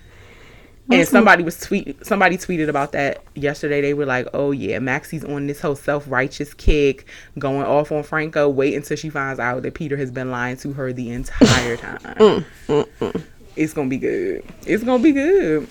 And 0.91 1.07
somebody 1.07 1.43
was 1.43 1.59
tweet. 1.59 2.03
Somebody 2.03 2.35
tweeted 2.37 2.67
about 2.67 2.93
that 2.93 3.23
yesterday. 3.35 3.79
They 3.79 3.93
were 3.93 4.07
like, 4.07 4.27
"Oh 4.33 4.49
yeah, 4.49 4.79
Maxie's 4.79 5.23
on 5.23 5.45
this 5.45 5.61
whole 5.61 5.75
self 5.75 6.05
righteous 6.07 6.51
kick, 6.55 7.05
going 7.37 7.61
off 7.63 7.91
on 7.91 8.01
Franco. 8.01 8.49
Wait 8.49 8.73
until 8.73 8.97
she 8.97 9.11
finds 9.11 9.39
out 9.39 9.61
that 9.61 9.75
Peter 9.75 9.95
has 9.97 10.09
been 10.09 10.31
lying 10.31 10.57
to 10.57 10.73
her 10.73 10.91
the 10.91 11.11
entire 11.11 11.77
time. 11.77 11.99
Mm, 11.99 12.45
mm, 12.67 12.87
mm. 13.01 13.23
It's 13.55 13.71
gonna 13.73 13.87
be 13.89 13.97
good. 13.99 14.43
It's 14.65 14.83
gonna 14.83 15.03
be 15.03 15.11
good. 15.11 15.67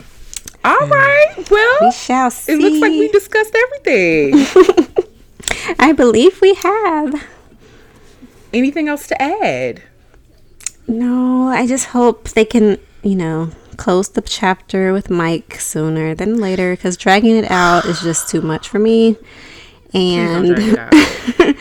All 0.64 0.86
right. 0.88 1.46
Well, 1.50 1.76
We 1.82 1.92
shall 1.92 2.30
see. 2.30 2.52
it 2.52 2.58
looks 2.58 2.78
like 2.80 2.90
we 2.92 3.08
discussed 3.08 3.54
everything. 3.54 5.04
I 5.78 5.92
believe 5.92 6.40
we 6.40 6.54
have. 6.54 7.24
Anything 8.52 8.88
else 8.88 9.06
to 9.08 9.22
add? 9.22 9.82
No, 10.86 11.48
I 11.48 11.66
just 11.66 11.86
hope 11.86 12.30
they 12.30 12.44
can, 12.44 12.78
you 13.02 13.14
know, 13.14 13.50
close 13.76 14.08
the 14.08 14.22
chapter 14.22 14.92
with 14.92 15.10
Mike 15.10 15.60
sooner 15.60 16.14
than 16.14 16.38
later 16.38 16.72
because 16.74 16.96
dragging 16.96 17.36
it 17.36 17.50
out 17.50 17.84
is 17.84 18.00
just 18.00 18.28
too 18.28 18.40
much 18.40 18.68
for 18.68 18.78
me. 18.78 19.16
And. 19.94 20.58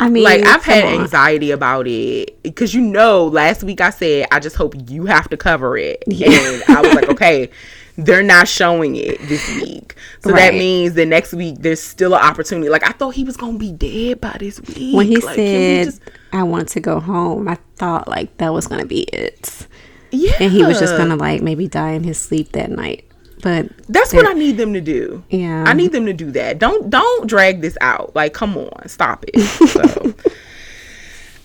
I 0.00 0.08
mean, 0.08 0.22
like 0.22 0.44
I've 0.46 0.62
had 0.64 0.84
on. 0.84 1.00
anxiety 1.00 1.50
about 1.50 1.88
it 1.88 2.40
because 2.44 2.72
you 2.72 2.80
know 2.80 3.26
last 3.26 3.64
week 3.64 3.80
I 3.80 3.90
said 3.90 4.28
I 4.30 4.38
just 4.38 4.54
hope 4.54 4.74
you 4.88 5.06
have 5.06 5.28
to 5.30 5.36
cover 5.36 5.76
it, 5.76 6.04
Yeah. 6.06 6.30
and 6.30 6.62
I 6.68 6.80
was 6.82 6.94
like, 6.94 7.08
okay, 7.08 7.50
they're 7.98 8.22
not 8.22 8.46
showing 8.48 8.94
it 8.96 9.18
this 9.28 9.46
week. 9.60 9.96
So 10.20 10.30
that 10.32 10.54
means 10.54 10.94
the 10.94 11.04
next 11.04 11.32
week 11.34 11.56
there's 11.58 11.82
still 11.82 12.14
an 12.14 12.22
opportunity. 12.22 12.68
Like 12.68 12.84
I 12.88 12.92
thought 12.92 13.14
he 13.14 13.24
was 13.24 13.36
gonna 13.36 13.58
be 13.58 13.72
dead 13.72 14.20
by 14.20 14.36
this 14.38 14.60
week. 14.60 14.94
when 14.94 15.06
he 15.06 15.16
Like, 15.16 15.34
said 15.36 15.84
just- 15.86 16.00
I 16.32 16.44
want 16.44 16.68
to 16.70 16.80
go 16.80 17.00
home, 17.00 17.48
I 17.48 17.58
thought 17.76 18.06
like 18.08 18.36
that 18.38 18.52
was 18.52 18.66
gonna 18.68 18.86
be 18.86 19.00
it, 19.02 19.66
yeah, 20.10 20.32
and 20.40 20.52
he 20.52 20.64
was 20.64 20.78
just 20.78 20.96
gonna 20.96 21.16
like 21.16 21.42
maybe 21.42 21.66
die 21.68 21.90
in 21.92 22.04
his 22.04 22.18
sleep 22.18 22.52
that 22.52 22.70
night. 22.70 23.04
But 23.42 23.68
That's 23.88 24.12
what 24.12 24.26
I 24.28 24.32
need 24.32 24.56
them 24.56 24.72
to 24.74 24.80
do. 24.80 25.22
Yeah. 25.30 25.62
I 25.66 25.72
need 25.72 25.92
them 25.92 26.06
to 26.06 26.12
do 26.12 26.30
that. 26.32 26.58
Don't 26.58 26.90
don't 26.90 27.26
drag 27.28 27.60
this 27.60 27.78
out. 27.80 28.14
Like, 28.16 28.32
come 28.32 28.56
on, 28.56 28.88
stop 28.88 29.24
it. 29.28 29.38
So, 29.68 30.14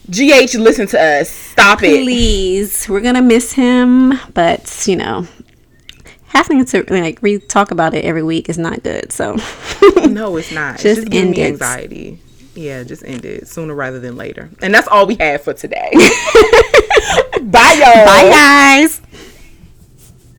GH, 0.10 0.56
listen 0.56 0.86
to 0.88 1.00
us. 1.02 1.30
Stop 1.30 1.82
it. 1.84 2.04
please, 2.04 2.90
we're 2.90 3.00
gonna 3.02 3.22
miss 3.22 3.54
him, 3.54 4.14
but 4.34 4.84
you 4.88 4.96
know. 4.98 5.28
Having 6.34 6.66
to 6.66 6.84
like 6.90 7.20
re 7.22 7.40
talk 7.40 7.72
about 7.72 7.94
it 7.94 8.04
every 8.06 8.24
week 8.24 8.50
is 8.50 8.58
not 8.58 8.84
good. 8.84 9.12
So 9.12 9.36
No, 10.10 10.36
it's 10.38 10.52
not. 10.52 10.80
Just 10.80 11.02
just 11.02 11.10
giving 11.10 11.28
end 11.30 11.38
me 11.38 11.42
it. 11.44 11.48
anxiety. 11.54 12.20
Yeah, 12.56 12.84
just 12.84 13.04
end 13.04 13.26
it 13.26 13.48
sooner 13.48 13.74
rather 13.74 14.00
than 14.00 14.16
later. 14.16 14.50
And 14.62 14.74
that's 14.74 14.88
all 14.88 15.08
we 15.08 15.16
have 15.16 15.42
for 15.44 15.54
today. 15.54 15.90
Bye, 17.42 17.74
y'all. 17.78 18.06
bye 18.06 18.30
guys. 18.30 19.02